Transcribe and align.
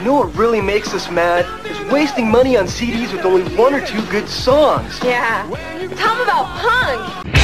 You 0.00 0.06
know 0.06 0.14
what 0.14 0.34
really 0.34 0.62
makes 0.62 0.94
us 0.94 1.10
mad? 1.10 1.44
Is 1.66 1.92
wasting 1.92 2.30
money 2.30 2.56
on 2.56 2.64
CDs 2.64 3.12
with 3.12 3.26
only 3.26 3.54
one 3.54 3.74
or 3.74 3.84
two 3.84 4.00
good 4.06 4.30
songs. 4.30 4.98
Yeah. 5.04 5.42
Tell 5.94 6.14
them 6.14 6.22
about 6.22 6.46
punk. 6.56 7.39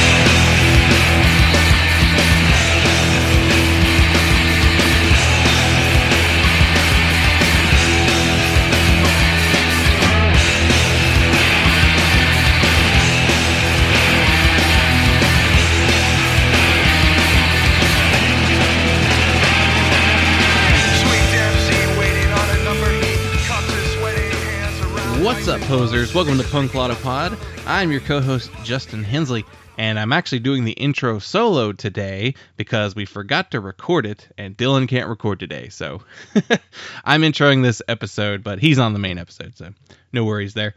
What's 25.27 25.49
up, 25.49 25.59
posers? 25.63 26.15
Welcome 26.15 26.37
to 26.37 26.43
Punk 26.45 26.73
Lotto 26.73 26.95
Pod. 26.95 27.37
I'm 27.65 27.91
your 27.91 27.99
co-host 27.99 28.49
Justin 28.63 29.03
Hensley, 29.03 29.43
and 29.77 29.99
I'm 29.99 30.13
actually 30.13 30.39
doing 30.39 30.63
the 30.63 30.71
intro 30.71 31.19
solo 31.19 31.73
today 31.73 32.35
because 32.55 32.95
we 32.95 33.03
forgot 33.03 33.51
to 33.51 33.59
record 33.59 34.05
it, 34.05 34.25
and 34.37 34.55
Dylan 34.55 34.87
can't 34.87 35.09
record 35.09 35.41
today, 35.41 35.67
so 35.67 36.01
I'm 37.03 37.23
introing 37.23 37.61
this 37.61 37.81
episode, 37.89 38.41
but 38.41 38.59
he's 38.59 38.79
on 38.79 38.93
the 38.93 38.99
main 38.99 39.17
episode, 39.17 39.57
so 39.57 39.73
no 40.13 40.23
worries 40.23 40.53
there. 40.53 40.75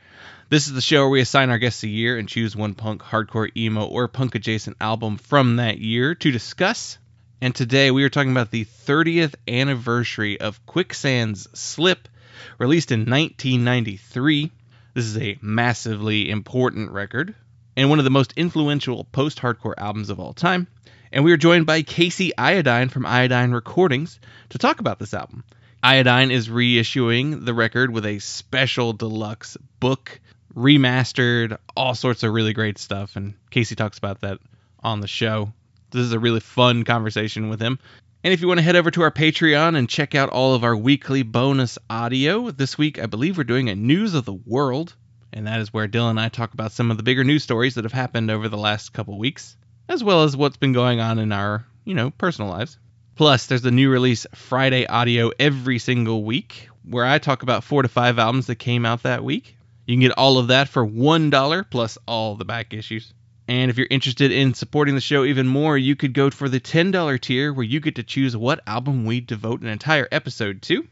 This 0.48 0.66
is 0.66 0.72
the 0.72 0.80
show 0.80 1.02
where 1.02 1.10
we 1.10 1.20
assign 1.20 1.50
our 1.50 1.58
guests 1.58 1.84
a 1.84 1.88
year 1.88 2.18
and 2.18 2.28
choose 2.28 2.56
one 2.56 2.74
punk, 2.74 3.02
hardcore, 3.02 3.56
emo, 3.56 3.86
or 3.86 4.08
punk 4.08 4.34
adjacent 4.34 4.78
album 4.80 5.18
from 5.18 5.56
that 5.56 5.78
year 5.78 6.16
to 6.16 6.32
discuss. 6.32 6.98
And 7.40 7.54
today 7.54 7.92
we 7.92 8.02
are 8.02 8.10
talking 8.10 8.32
about 8.32 8.50
the 8.50 8.64
30th 8.64 9.36
anniversary 9.46 10.40
of 10.40 10.66
Quicksand's 10.66 11.46
Slip 11.54 12.08
released 12.58 12.92
in 12.92 13.00
1993. 13.00 14.50
This 14.94 15.04
is 15.04 15.18
a 15.18 15.38
massively 15.40 16.30
important 16.30 16.90
record 16.90 17.34
and 17.76 17.88
one 17.88 17.98
of 17.98 18.04
the 18.04 18.10
most 18.10 18.34
influential 18.36 19.04
post 19.04 19.38
hardcore 19.38 19.74
albums 19.78 20.10
of 20.10 20.20
all 20.20 20.32
time. 20.32 20.66
And 21.12 21.24
we 21.24 21.32
are 21.32 21.36
joined 21.36 21.66
by 21.66 21.82
Casey 21.82 22.36
Iodine 22.36 22.88
from 22.88 23.06
Iodine 23.06 23.52
Recordings 23.52 24.20
to 24.50 24.58
talk 24.58 24.80
about 24.80 24.98
this 24.98 25.14
album. 25.14 25.44
Iodine 25.82 26.30
is 26.30 26.48
reissuing 26.48 27.44
the 27.44 27.54
record 27.54 27.90
with 27.90 28.04
a 28.04 28.18
special 28.18 28.92
deluxe 28.92 29.56
book, 29.80 30.20
remastered, 30.54 31.56
all 31.74 31.94
sorts 31.94 32.22
of 32.22 32.32
really 32.32 32.52
great 32.52 32.78
stuff. 32.78 33.16
And 33.16 33.34
Casey 33.50 33.74
talks 33.74 33.98
about 33.98 34.20
that 34.20 34.38
on 34.82 35.00
the 35.00 35.08
show. 35.08 35.52
This 35.90 36.02
is 36.02 36.12
a 36.12 36.18
really 36.18 36.40
fun 36.40 36.84
conversation 36.84 37.48
with 37.48 37.60
him. 37.60 37.78
And 38.22 38.34
if 38.34 38.42
you 38.42 38.48
want 38.48 38.58
to 38.58 38.64
head 38.64 38.76
over 38.76 38.90
to 38.90 39.00
our 39.00 39.10
Patreon 39.10 39.78
and 39.78 39.88
check 39.88 40.14
out 40.14 40.28
all 40.28 40.54
of 40.54 40.62
our 40.62 40.76
weekly 40.76 41.22
bonus 41.22 41.78
audio, 41.88 42.50
this 42.50 42.76
week 42.76 42.98
I 42.98 43.06
believe 43.06 43.38
we're 43.38 43.44
doing 43.44 43.70
a 43.70 43.74
News 43.74 44.12
of 44.12 44.26
the 44.26 44.34
World, 44.34 44.94
and 45.32 45.46
that 45.46 45.60
is 45.60 45.72
where 45.72 45.88
Dylan 45.88 46.10
and 46.10 46.20
I 46.20 46.28
talk 46.28 46.52
about 46.52 46.72
some 46.72 46.90
of 46.90 46.98
the 46.98 47.02
bigger 47.02 47.24
news 47.24 47.44
stories 47.44 47.76
that 47.76 47.84
have 47.84 47.94
happened 47.94 48.30
over 48.30 48.50
the 48.50 48.58
last 48.58 48.92
couple 48.92 49.18
weeks, 49.18 49.56
as 49.88 50.04
well 50.04 50.24
as 50.24 50.36
what's 50.36 50.58
been 50.58 50.74
going 50.74 51.00
on 51.00 51.18
in 51.18 51.32
our, 51.32 51.64
you 51.86 51.94
know, 51.94 52.10
personal 52.10 52.50
lives. 52.50 52.76
Plus, 53.16 53.46
there's 53.46 53.62
the 53.62 53.70
new 53.70 53.88
release 53.88 54.26
Friday 54.34 54.86
audio 54.86 55.30
every 55.38 55.78
single 55.78 56.22
week, 56.22 56.68
where 56.84 57.06
I 57.06 57.16
talk 57.20 57.42
about 57.42 57.64
four 57.64 57.80
to 57.80 57.88
five 57.88 58.18
albums 58.18 58.48
that 58.48 58.56
came 58.56 58.84
out 58.84 59.04
that 59.04 59.24
week. 59.24 59.56
You 59.86 59.94
can 59.94 60.02
get 60.02 60.18
all 60.18 60.36
of 60.36 60.48
that 60.48 60.68
for 60.68 60.86
$1 60.86 61.70
plus 61.70 61.96
all 62.06 62.36
the 62.36 62.44
back 62.44 62.74
issues. 62.74 63.14
And 63.50 63.68
if 63.68 63.76
you're 63.76 63.88
interested 63.90 64.30
in 64.30 64.54
supporting 64.54 64.94
the 64.94 65.00
show 65.00 65.24
even 65.24 65.48
more, 65.48 65.76
you 65.76 65.96
could 65.96 66.14
go 66.14 66.30
for 66.30 66.48
the 66.48 66.60
$10 66.60 67.20
tier 67.20 67.52
where 67.52 67.64
you 67.64 67.80
get 67.80 67.96
to 67.96 68.04
choose 68.04 68.36
what 68.36 68.60
album 68.64 69.04
we 69.04 69.20
devote 69.20 69.60
an 69.60 69.66
entire 69.66 70.06
episode 70.12 70.62
to. 70.62 70.86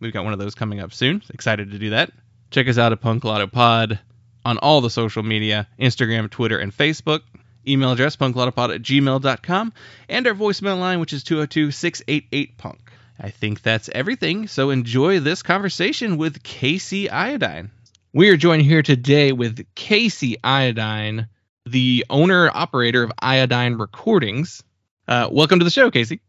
We've 0.00 0.14
got 0.14 0.24
one 0.24 0.32
of 0.32 0.38
those 0.38 0.54
coming 0.54 0.80
up 0.80 0.94
soon. 0.94 1.22
Excited 1.28 1.70
to 1.70 1.78
do 1.78 1.90
that. 1.90 2.10
Check 2.50 2.66
us 2.66 2.78
out 2.78 2.92
at 2.92 3.02
Punk 3.02 3.24
Lotto 3.24 3.46
Pod 3.46 3.98
on 4.42 4.56
all 4.56 4.80
the 4.80 4.88
social 4.88 5.22
media 5.22 5.68
Instagram, 5.78 6.30
Twitter, 6.30 6.56
and 6.58 6.74
Facebook. 6.74 7.20
Email 7.66 7.92
address 7.92 8.16
punklottopod 8.16 8.74
at 8.74 8.80
gmail.com. 8.80 9.74
And 10.08 10.26
our 10.26 10.32
voicemail 10.32 10.80
line, 10.80 11.00
which 11.00 11.12
is 11.12 11.22
202 11.24 11.72
688 11.72 12.56
Punk. 12.56 12.90
I 13.20 13.28
think 13.28 13.60
that's 13.60 13.90
everything. 13.90 14.46
So 14.46 14.70
enjoy 14.70 15.20
this 15.20 15.42
conversation 15.42 16.16
with 16.16 16.42
Casey 16.42 17.10
Iodine. 17.10 17.70
We 18.14 18.30
are 18.30 18.38
joined 18.38 18.62
here 18.62 18.82
today 18.82 19.32
with 19.32 19.66
Casey 19.74 20.38
Iodine 20.42 21.28
the 21.70 22.04
owner 22.10 22.50
operator 22.52 23.02
of 23.02 23.12
Iodine 23.20 23.74
Recordings. 23.74 24.62
Uh, 25.06 25.28
welcome 25.30 25.58
to 25.58 25.64
the 25.64 25.70
show, 25.70 25.90
Casey. 25.90 26.20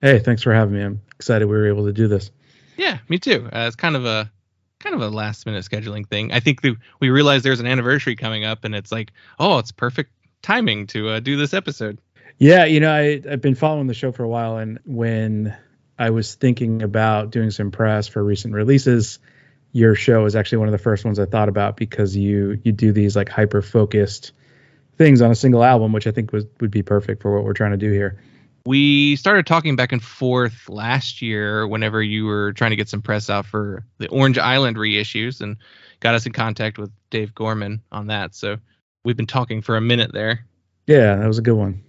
Hey, 0.00 0.18
thanks 0.18 0.42
for 0.42 0.52
having 0.52 0.74
me. 0.74 0.82
I'm 0.82 1.00
excited 1.16 1.46
we 1.46 1.56
were 1.56 1.68
able 1.68 1.86
to 1.86 1.92
do 1.92 2.08
this. 2.08 2.30
Yeah, 2.76 2.98
me 3.08 3.18
too. 3.18 3.48
Uh, 3.52 3.66
it's 3.66 3.76
kind 3.76 3.96
of 3.96 4.04
a 4.04 4.30
kind 4.78 4.94
of 4.94 5.00
a 5.00 5.08
last 5.08 5.44
minute 5.46 5.64
scheduling 5.64 6.06
thing. 6.06 6.32
I 6.32 6.40
think 6.40 6.62
the, 6.62 6.76
we 7.00 7.10
realized 7.10 7.44
there's 7.44 7.60
an 7.60 7.66
anniversary 7.66 8.16
coming 8.16 8.44
up, 8.44 8.64
and 8.64 8.74
it's 8.74 8.92
like, 8.92 9.12
oh, 9.38 9.58
it's 9.58 9.72
perfect 9.72 10.12
timing 10.42 10.86
to 10.88 11.08
uh, 11.08 11.20
do 11.20 11.36
this 11.36 11.52
episode. 11.52 12.00
Yeah, 12.38 12.64
you 12.66 12.78
know, 12.78 12.92
I, 12.92 13.20
I've 13.28 13.40
been 13.40 13.56
following 13.56 13.88
the 13.88 13.94
show 13.94 14.12
for 14.12 14.22
a 14.22 14.28
while, 14.28 14.58
and 14.58 14.78
when 14.84 15.56
I 15.98 16.10
was 16.10 16.36
thinking 16.36 16.82
about 16.82 17.30
doing 17.30 17.50
some 17.50 17.72
press 17.72 18.06
for 18.06 18.22
recent 18.22 18.54
releases, 18.54 19.18
your 19.72 19.96
show 19.96 20.24
is 20.24 20.36
actually 20.36 20.58
one 20.58 20.68
of 20.68 20.72
the 20.72 20.78
first 20.78 21.04
ones 21.04 21.18
I 21.18 21.26
thought 21.26 21.48
about 21.48 21.76
because 21.76 22.16
you 22.16 22.60
you 22.62 22.72
do 22.72 22.92
these 22.92 23.16
like 23.16 23.28
hyper 23.28 23.60
focused 23.62 24.32
things 24.98 25.22
on 25.22 25.30
a 25.30 25.34
single 25.34 25.64
album, 25.64 25.92
which 25.92 26.06
I 26.06 26.10
think 26.10 26.32
was 26.32 26.44
would 26.60 26.70
be 26.70 26.82
perfect 26.82 27.22
for 27.22 27.34
what 27.34 27.44
we're 27.44 27.54
trying 27.54 27.70
to 27.70 27.76
do 27.76 27.90
here. 27.90 28.20
We 28.66 29.16
started 29.16 29.46
talking 29.46 29.76
back 29.76 29.92
and 29.92 30.02
forth 30.02 30.68
last 30.68 31.22
year 31.22 31.66
whenever 31.66 32.02
you 32.02 32.26
were 32.26 32.52
trying 32.52 32.70
to 32.70 32.76
get 32.76 32.88
some 32.88 33.00
press 33.00 33.30
out 33.30 33.46
for 33.46 33.84
the 33.96 34.08
Orange 34.08 34.36
Island 34.36 34.76
reissues 34.76 35.40
and 35.40 35.56
got 36.00 36.14
us 36.14 36.26
in 36.26 36.32
contact 36.32 36.76
with 36.76 36.90
Dave 37.08 37.34
Gorman 37.34 37.80
on 37.90 38.08
that. 38.08 38.34
So 38.34 38.58
we've 39.04 39.16
been 39.16 39.26
talking 39.26 39.62
for 39.62 39.76
a 39.76 39.80
minute 39.80 40.12
there. 40.12 40.44
Yeah, 40.86 41.16
that 41.16 41.26
was 41.26 41.38
a 41.38 41.42
good 41.42 41.54
one. 41.54 41.82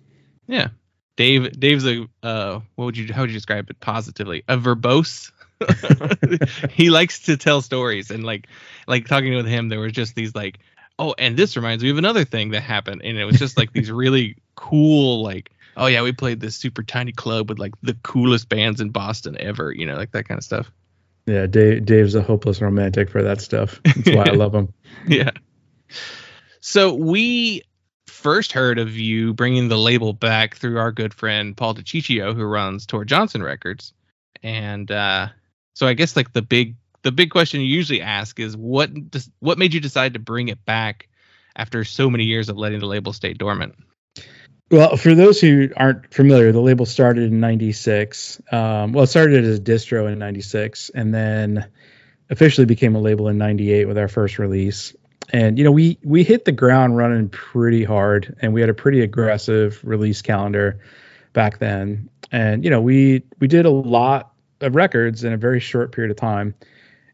Yeah. 0.47 0.69
Dave 1.17 1.59
Dave's 1.59 1.85
a 1.85 2.07
uh 2.23 2.61
what 2.75 2.85
would 2.85 2.97
you 2.97 3.13
how 3.13 3.21
would 3.21 3.29
you 3.29 3.35
describe 3.35 3.69
it 3.69 3.79
positively? 3.81 4.43
A 4.47 4.57
verbose 4.57 5.31
he 6.71 6.89
likes 6.89 7.19
to 7.23 7.35
tell 7.35 7.61
stories 7.61 8.09
and 8.11 8.23
like 8.23 8.47
like 8.87 9.05
talking 9.05 9.33
with 9.33 9.45
him 9.45 9.67
there 9.67 9.79
was 9.79 9.91
just 9.91 10.15
these 10.15 10.33
like 10.33 10.59
oh, 10.99 11.15
and 11.17 11.35
this 11.35 11.55
reminds 11.55 11.83
me 11.83 11.89
of 11.89 11.97
another 11.97 12.25
thing 12.25 12.51
that 12.51 12.61
happened, 12.61 13.01
and 13.03 13.17
it 13.17 13.25
was 13.25 13.39
just 13.39 13.57
like 13.57 13.71
these 13.71 13.89
really 13.89 14.35
cool, 14.55 15.23
like, 15.23 15.49
oh 15.77 15.87
yeah, 15.87 16.03
we 16.03 16.11
played 16.11 16.41
this 16.41 16.55
super 16.55 16.83
tiny 16.83 17.13
club 17.13 17.49
with 17.49 17.57
like 17.57 17.73
the 17.81 17.95
coolest 18.03 18.49
bands 18.49 18.81
in 18.81 18.89
Boston 18.89 19.37
ever, 19.39 19.71
you 19.71 19.85
know, 19.85 19.95
like 19.95 20.11
that 20.11 20.27
kind 20.27 20.37
of 20.37 20.43
stuff. 20.43 20.71
Yeah, 21.25 21.47
Dave, 21.47 21.85
Dave's 21.85 22.15
a 22.15 22.21
hopeless 22.21 22.61
romantic 22.61 23.09
for 23.09 23.23
that 23.23 23.39
stuff. 23.41 23.79
That's 23.83 24.11
why 24.11 24.25
I 24.27 24.33
love 24.33 24.53
him. 24.53 24.71
Yeah. 25.07 25.31
So 26.59 26.93
we 26.93 27.63
first 28.07 28.51
heard 28.51 28.79
of 28.79 28.97
you 28.97 29.33
bringing 29.33 29.69
the 29.69 29.77
label 29.77 30.11
back 30.11 30.55
through 30.55 30.77
our 30.77 30.91
good 30.91 31.13
friend 31.13 31.55
Paul 31.55 31.73
DiCiccio, 31.73 32.35
who 32.35 32.43
runs 32.43 32.85
Tor 32.85 33.05
Johnson 33.05 33.41
Records, 33.41 33.93
and 34.43 34.91
uh, 34.91 35.29
so 35.73 35.87
I 35.87 35.93
guess 35.93 36.15
like 36.15 36.33
the 36.33 36.41
big 36.41 36.75
the 37.01 37.11
big 37.11 37.31
question 37.31 37.61
you 37.61 37.67
usually 37.67 38.01
ask 38.01 38.39
is 38.39 38.55
what 38.57 38.89
what 39.39 39.57
made 39.57 39.73
you 39.73 39.79
decide 39.79 40.13
to 40.13 40.19
bring 40.19 40.49
it 40.49 40.63
back 40.65 41.07
after 41.55 41.83
so 41.83 42.09
many 42.09 42.25
years 42.25 42.49
of 42.49 42.57
letting 42.57 42.79
the 42.79 42.85
label 42.85 43.13
stay 43.13 43.33
dormant? 43.33 43.75
Well, 44.71 44.97
for 44.97 45.15
those 45.15 45.41
who 45.41 45.69
aren't 45.75 46.13
familiar, 46.13 46.51
the 46.51 46.61
label 46.61 46.85
started 46.85 47.31
in 47.31 47.39
'96. 47.39 48.41
Um, 48.51 48.93
well, 48.93 49.05
it 49.05 49.07
started 49.07 49.43
as 49.43 49.57
a 49.57 49.61
distro 49.61 50.11
in 50.11 50.19
'96, 50.19 50.89
and 50.89 51.13
then 51.13 51.67
officially 52.29 52.65
became 52.65 52.95
a 52.95 52.99
label 52.99 53.27
in 53.27 53.37
'98 53.37 53.85
with 53.85 53.97
our 53.97 54.07
first 54.07 54.37
release. 54.37 54.95
And 55.31 55.57
you 55.57 55.63
know, 55.63 55.71
we 55.71 55.97
we 56.03 56.23
hit 56.23 56.45
the 56.45 56.51
ground 56.51 56.97
running 56.97 57.29
pretty 57.29 57.83
hard, 57.83 58.35
and 58.41 58.53
we 58.53 58.61
had 58.61 58.69
a 58.69 58.75
pretty 58.75 59.01
aggressive 59.01 59.79
release 59.83 60.21
calendar 60.21 60.79
back 61.33 61.59
then. 61.59 62.09
And 62.31 62.63
you 62.63 62.69
know, 62.69 62.81
we 62.81 63.23
we 63.39 63.47
did 63.47 63.65
a 63.65 63.71
lot 63.71 64.33
of 64.61 64.75
records 64.75 65.23
in 65.23 65.33
a 65.33 65.37
very 65.37 65.59
short 65.59 65.91
period 65.91 66.11
of 66.11 66.17
time 66.17 66.53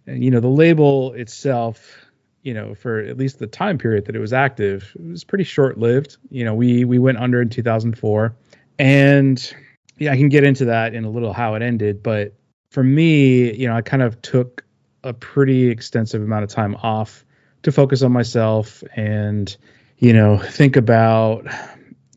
and 0.07 0.23
you 0.23 0.31
know 0.31 0.39
the 0.39 0.47
label 0.47 1.13
itself 1.13 2.05
you 2.41 2.53
know 2.53 2.75
for 2.75 2.99
at 2.99 3.17
least 3.17 3.39
the 3.39 3.47
time 3.47 3.77
period 3.77 4.05
that 4.05 4.15
it 4.15 4.19
was 4.19 4.33
active 4.33 4.95
it 4.95 5.09
was 5.09 5.23
pretty 5.23 5.43
short 5.43 5.77
lived 5.77 6.17
you 6.29 6.45
know 6.45 6.53
we 6.53 6.85
we 6.85 6.99
went 6.99 7.17
under 7.17 7.41
in 7.41 7.49
2004 7.49 8.35
and 8.79 9.55
yeah 9.97 10.11
i 10.11 10.17
can 10.17 10.29
get 10.29 10.43
into 10.43 10.65
that 10.65 10.93
in 10.93 11.05
a 11.05 11.09
little 11.09 11.33
how 11.33 11.55
it 11.55 11.61
ended 11.61 12.03
but 12.03 12.33
for 12.69 12.83
me 12.83 13.53
you 13.53 13.67
know 13.67 13.75
i 13.75 13.81
kind 13.81 14.03
of 14.03 14.21
took 14.21 14.63
a 15.03 15.13
pretty 15.13 15.69
extensive 15.69 16.21
amount 16.21 16.43
of 16.43 16.49
time 16.49 16.75
off 16.75 17.25
to 17.63 17.71
focus 17.71 18.01
on 18.01 18.11
myself 18.11 18.83
and 18.95 19.57
you 19.97 20.13
know 20.13 20.37
think 20.37 20.75
about 20.75 21.45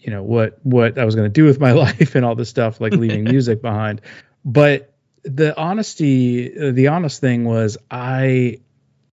you 0.00 0.10
know 0.10 0.22
what 0.22 0.58
what 0.62 0.98
i 0.98 1.04
was 1.04 1.14
going 1.14 1.26
to 1.26 1.32
do 1.32 1.44
with 1.44 1.60
my 1.60 1.72
life 1.84 2.14
and 2.14 2.24
all 2.24 2.34
this 2.34 2.48
stuff 2.48 2.80
like 2.80 2.92
leaving 2.92 3.24
music 3.32 3.62
behind. 3.62 4.00
But 4.44 4.94
the 5.24 5.58
honesty, 5.58 6.70
the 6.70 6.88
honest 6.88 7.20
thing 7.20 7.44
was, 7.44 7.78
I, 7.90 8.58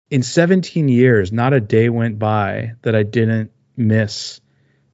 in 0.09 0.23
17 0.23 0.87
years, 0.87 1.31
not 1.31 1.53
a 1.53 1.59
day 1.59 1.89
went 1.89 2.19
by 2.19 2.73
that 2.81 2.95
I 2.95 3.03
didn't 3.03 3.51
miss 3.75 4.39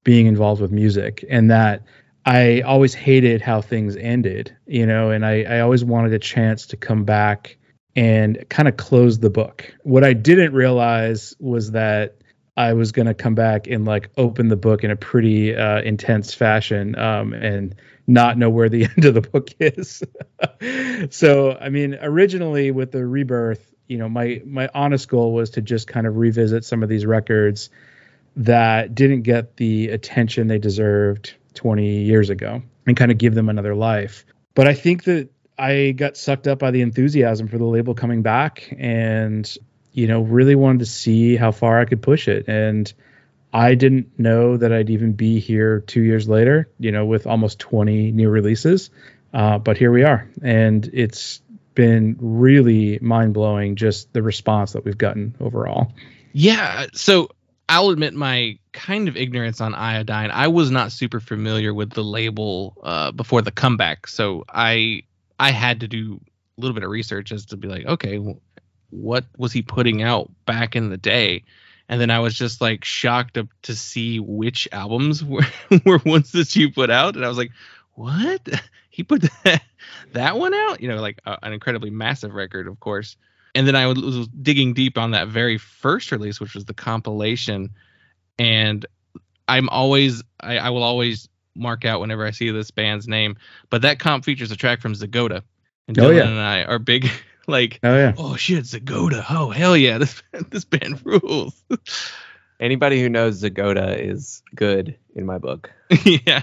being 0.04 0.28
involved 0.28 0.62
with 0.62 0.72
music, 0.72 1.26
and 1.30 1.52
that 1.52 1.84
I 2.26 2.62
always 2.62 2.94
hated 2.94 3.42
how 3.42 3.62
things 3.62 3.96
ended, 3.96 4.56
you 4.66 4.86
know, 4.86 5.12
and 5.12 5.26
I, 5.26 5.44
I 5.44 5.60
always 5.62 5.84
wanted 5.84 6.14
a 6.14 6.20
chance 6.20 6.68
to 6.68 6.78
come 6.78 7.04
back 7.04 7.58
and 7.96 8.46
kind 8.50 8.68
of 8.68 8.78
close 8.78 9.20
the 9.20 9.30
book. 9.30 9.74
What 9.84 10.04
I 10.04 10.14
didn't 10.14 10.54
realize 10.54 11.36
was 11.40 11.72
that 11.72 12.18
I 12.56 12.74
was 12.74 12.92
going 12.92 13.08
to 13.08 13.14
come 13.14 13.36
back 13.36 13.68
and 13.68 13.86
like 13.86 14.10
open 14.18 14.50
the 14.50 14.58
book 14.58 14.84
in 14.84 14.92
a 14.92 14.96
pretty 14.96 15.56
uh, 15.56 15.82
intense 15.82 16.34
fashion 16.34 16.98
um, 17.00 17.34
and 17.34 17.74
not 18.10 18.38
know 18.38 18.50
where 18.50 18.70
the 18.70 18.84
end 18.98 19.06
of 19.06 19.14
the 19.14 19.22
book 19.22 19.50
is. 19.60 20.04
so, 21.16 21.58
I 21.60 21.70
mean, 21.70 21.98
originally 22.02 22.72
with 22.72 22.92
the 22.92 23.06
rebirth, 23.06 23.74
you 23.88 23.98
know, 23.98 24.10
my 24.10 24.42
my 24.46 24.70
honest 24.74 25.08
goal 25.08 25.34
was 25.34 25.52
to 25.52 25.62
just 25.62 25.88
kind 25.88 26.06
of 26.06 26.18
revisit 26.18 26.66
some 26.66 26.84
of 26.84 26.90
these 26.90 27.06
records 27.06 27.70
that 28.36 28.94
didn't 28.94 29.24
get 29.24 29.58
the 29.58 29.90
attention 29.90 30.48
they 30.48 30.60
deserved 30.60 31.34
20 31.56 32.04
years 32.04 32.30
ago 32.30 32.62
and 32.86 32.96
kind 32.96 33.12
of 33.12 33.18
give 33.18 33.34
them 33.34 33.50
another 33.50 33.76
life. 33.76 34.26
But 34.54 34.68
I 34.68 34.74
think 34.74 35.06
that 35.06 35.30
I 35.58 35.92
got 35.92 36.18
sucked 36.18 36.48
up 36.48 36.60
by 36.60 36.72
the 36.72 36.82
enthusiasm 36.82 37.48
for 37.48 37.58
the 37.58 37.66
label 37.66 37.94
coming 37.94 38.22
back 38.22 38.74
and 38.78 39.52
you 39.92 40.08
know 40.08 40.22
really 40.22 40.56
wanted 40.56 40.80
to 40.80 40.86
see 40.86 41.36
how 41.36 41.52
far 41.52 41.80
I 41.80 41.86
could 41.86 42.02
push 42.02 42.28
it 42.28 42.48
and 42.48 42.92
I 43.54 43.76
didn't 43.76 44.20
know 44.20 44.58
that 44.58 44.72
I'd 44.72 44.90
even 44.90 45.14
be 45.14 45.40
here 45.40 45.82
2 45.82 46.02
years 46.02 46.28
later, 46.28 46.70
you 46.80 46.92
know, 46.92 47.06
with 47.06 47.26
almost 47.26 47.60
20 47.60 48.12
new 48.12 48.30
releases. 48.30 48.90
Uh, 49.34 49.60
but 49.60 49.78
here 49.78 49.92
we 49.92 50.04
are 50.04 50.28
and 50.42 50.90
it's 50.92 51.42
been 51.76 52.18
really 52.20 53.00
mind-blowing 53.02 53.76
just 53.76 54.12
the 54.12 54.22
response 54.24 54.74
that 54.74 54.84
we've 54.84 54.98
gotten 54.98 55.36
overall. 55.40 55.94
Yeah, 56.34 56.88
so 56.94 57.30
I'll 57.70 57.90
admit 57.90 58.14
my 58.14 58.58
kind 58.74 59.08
of 59.08 59.16
ignorance 59.16 59.62
on 59.62 59.76
iodine. 59.76 60.32
I 60.32 60.48
was 60.48 60.72
not 60.72 60.92
super 60.92 61.20
familiar 61.20 61.74
with 61.74 61.92
the 61.92 62.04
label 62.04 62.76
uh, 62.84 63.12
before 63.12 63.42
the 63.42 63.52
comeback, 63.52 64.08
so 64.08 64.44
I 64.50 65.04
I 65.40 65.52
had 65.52 65.82
to 65.82 65.88
do 65.88 66.20
a 66.58 66.62
little 66.62 66.74
bit 66.74 66.84
of 66.84 66.90
research 66.90 67.32
as 67.32 67.46
to 67.46 67.58
be 67.58 67.68
like, 67.68 67.86
okay, 67.86 68.20
what 68.90 69.26
was 69.38 69.54
he 69.54 69.62
putting 69.62 70.02
out 70.02 70.32
back 70.46 70.76
in 70.76 70.90
the 70.90 70.98
day? 70.98 71.44
And 71.90 72.00
then 72.00 72.12
I 72.12 72.20
was 72.20 72.36
just 72.36 72.62
like 72.62 72.86
shocked 72.86 73.34
to, 73.34 73.48
to 73.64 73.76
see 73.76 74.20
which 74.20 74.68
albums 74.72 75.24
were, 75.26 75.42
were 75.86 76.00
ones 76.06 76.32
that 76.34 76.56
you 76.56 76.72
put 76.72 76.90
out, 76.90 77.16
and 77.16 77.26
I 77.26 77.28
was 77.28 77.38
like, 77.38 77.52
what? 77.96 78.48
He 78.92 79.04
put 79.04 79.22
that, 79.46 79.64
that 80.12 80.38
one 80.38 80.54
out? 80.54 80.82
You 80.82 80.90
know, 80.90 81.00
like 81.00 81.22
uh, 81.26 81.38
an 81.42 81.54
incredibly 81.54 81.90
massive 81.90 82.34
record, 82.34 82.68
of 82.68 82.82
course. 82.82 83.16
And 83.56 83.66
then 83.66 83.74
I 83.74 83.88
was 83.88 84.28
digging 84.28 84.74
deep 84.74 84.98
on 84.98 85.12
that 85.12 85.30
very 85.30 85.58
first 85.58 86.12
release, 86.12 86.42
which 86.42 86.54
was 86.54 86.66
the 86.66 86.74
compilation. 86.74 87.70
And 88.38 88.86
I'm 89.48 89.70
always, 89.70 90.22
I, 90.42 90.58
I 90.58 90.70
will 90.72 90.84
always 90.84 91.30
mark 91.56 91.86
out 91.86 92.02
whenever 92.02 92.26
I 92.26 92.32
see 92.32 92.52
this 92.52 92.72
band's 92.72 93.08
name. 93.08 93.38
But 93.70 93.84
that 93.84 94.00
comp 94.00 94.26
features 94.26 94.52
a 94.52 94.58
track 94.58 94.82
from 94.82 94.96
Zegota. 94.96 95.44
And 95.88 95.98
Oh, 95.98 96.10
Dylan 96.10 96.16
yeah. 96.18 96.28
and 96.28 96.40
I 96.40 96.64
are 96.66 96.80
big, 96.80 97.10
like, 97.50 97.80
Oh 97.84 97.96
yeah. 97.96 98.14
oh 98.18 98.36
shit, 98.36 98.64
Zegota. 98.64 99.26
Oh 99.30 99.50
hell 99.50 99.76
yeah, 99.76 99.98
this 100.00 100.22
this 100.50 100.66
band 100.66 101.02
rules. 101.06 101.62
Anybody 102.60 103.02
who 103.02 103.10
knows 103.10 103.42
Zegota 103.42 103.98
is 103.98 104.44
good 104.56 104.98
in 105.16 105.26
my 105.26 105.38
book. 105.38 105.72
yeah. 106.06 106.42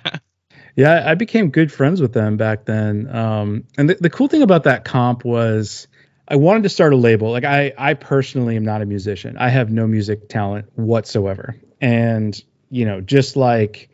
Yeah, 0.75 1.05
I 1.07 1.15
became 1.15 1.51
good 1.51 1.73
friends 1.73 2.03
with 2.03 2.13
them 2.13 2.37
back 2.37 2.67
then. 2.67 3.09
Um, 3.15 3.65
and 3.79 3.89
the, 3.89 3.95
the 3.95 4.11
cool 4.11 4.29
thing 4.29 4.43
about 4.43 4.65
that 4.65 4.85
comp 4.85 5.25
was 5.25 5.89
I 6.29 6.37
wanted 6.37 6.65
to 6.65 6.69
start 6.69 6.93
a 6.93 6.97
label. 6.97 7.31
Like 7.31 7.45
I, 7.45 7.73
I 7.79 7.95
personally 7.95 8.57
am 8.57 8.65
not 8.65 8.83
a 8.83 8.87
musician. 8.87 9.37
I 9.39 9.49
have 9.49 9.71
no 9.71 9.87
music 9.87 10.29
talent 10.29 10.67
whatsoever. 10.75 11.57
And, 11.81 12.39
you 12.69 12.85
know, 12.85 13.01
just 13.01 13.37
like 13.37 13.89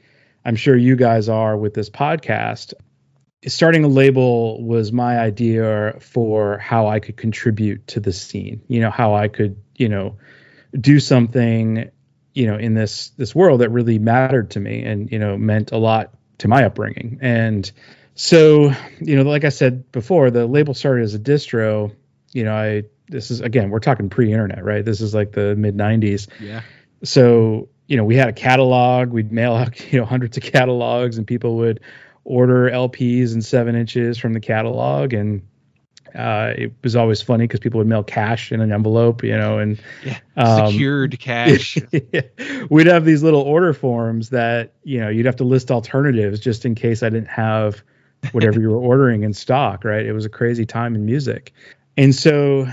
I'm 0.45 0.57
sure 0.57 0.77
you 0.77 0.97
guys 0.97 1.29
are 1.29 1.57
with 1.57 1.75
this 1.75 1.89
podcast, 1.91 2.75
starting 3.47 3.85
a 3.85 3.89
label 3.89 4.63
was 4.63 4.93
my 4.93 5.19
idea 5.19 5.97
for 6.01 6.59
how 6.59 6.87
I 6.87 7.01
could 7.01 7.17
contribute 7.17 7.87
to 7.89 8.01
the 8.01 8.13
scene. 8.13 8.63
You 8.69 8.81
know, 8.81 8.91
how 8.91 9.15
I 9.15 9.29
could, 9.29 9.57
you 9.77 9.89
know, 9.89 10.17
do 10.79 11.01
something, 11.01 11.91
you 12.35 12.47
know, 12.47 12.57
in 12.57 12.75
this 12.75 13.11
this 13.11 13.35
world 13.35 13.61
that 13.61 13.71
really 13.71 13.99
mattered 13.99 14.51
to 14.53 14.61
me 14.61 14.85
and, 14.85 15.11
you 15.11 15.19
know, 15.19 15.37
meant 15.37 15.73
a 15.73 15.79
lot 15.79 16.15
to 16.39 16.49
my 16.49 16.65
upbringing. 16.65 17.19
And 17.21 17.71
so, 18.15 18.73
you 19.01 19.17
know, 19.17 19.23
like 19.23 19.45
I 19.45 19.49
said 19.49 19.91
before, 19.91 20.31
the 20.31 20.47
label 20.47 20.75
started 20.75 21.03
as 21.03 21.15
a 21.15 21.19
distro. 21.19 21.95
You 22.33 22.45
know, 22.45 22.55
I 22.55 22.85
this 23.09 23.31
is 23.31 23.41
again, 23.41 23.71
we're 23.71 23.81
talking 23.81 24.09
pre-internet, 24.09 24.65
right? 24.65 24.85
This 24.85 25.01
is 25.01 25.15
like 25.15 25.33
the 25.33 25.57
mid 25.57 25.77
90s. 25.77 26.29
Yeah. 26.41 26.63
So, 27.03 27.69
you 27.89 27.97
know, 27.97 28.05
we 28.05 28.17
had 28.17 28.29
a 28.29 28.33
catalog, 28.33 29.11
we'd 29.11 29.33
mail 29.33 29.55
out, 29.55 29.81
you 29.93 29.99
know, 29.99 30.07
hundreds 30.07 30.37
of 30.37 30.45
catalogs 30.45 31.19
and 31.19 31.27
people 31.27 31.57
would 31.57 31.81
order 32.25 32.71
LPs 32.71 33.33
and 33.33 33.45
seven 33.45 33.75
inches 33.75 34.19
from 34.19 34.33
the 34.33 34.41
catalog. 34.41 35.13
And 35.13 35.43
uh, 36.15 36.53
it 36.57 36.73
was 36.83 36.95
always 36.95 37.23
funny 37.23 37.45
because 37.45 37.61
people 37.61 37.79
would 37.79 37.87
mail 37.87 38.03
cash 38.03 38.53
in 38.53 38.61
an 38.61 38.73
envelope, 38.73 39.23
you 39.25 39.37
know, 39.37 39.59
and 39.59 39.81
Yeah. 40.05 40.19
Um, 40.37 40.73
Secured 40.73 41.19
cash. 41.19 41.79
we'd 42.71 42.87
have 42.87 43.05
these 43.05 43.23
little 43.23 43.43
order 43.43 43.73
forms 43.73 44.31
that 44.31 44.75
you 44.85 45.01
know 45.01 45.09
you'd 45.09 45.27
have 45.27 45.37
to 45.37 45.45
list 45.45 45.71
alternatives 45.71 46.41
just 46.41 46.65
in 46.65 46.75
case 46.75 47.03
I 47.03 47.09
didn't 47.09 47.29
have 47.29 47.83
whatever 48.33 48.61
you 48.61 48.71
were 48.71 48.77
ordering 48.81 49.23
in 49.23 49.33
stock. 49.33 49.85
Right? 49.85 50.05
It 50.05 50.13
was 50.13 50.25
a 50.25 50.31
crazy 50.31 50.67
time 50.67 50.95
in 50.95 51.07
music, 51.07 51.53
and 51.97 52.15
so 52.15 52.67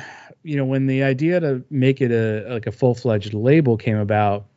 you 0.43 0.57
know 0.57 0.65
when 0.65 0.87
the 0.87 1.03
idea 1.03 1.39
to 1.39 1.63
make 1.69 2.01
it 2.01 2.11
a 2.11 2.53
like 2.53 2.67
a 2.67 2.71
full 2.71 2.93
fledged 2.93 3.33
label 3.33 3.77
came 3.77 3.97
about, 3.97 4.47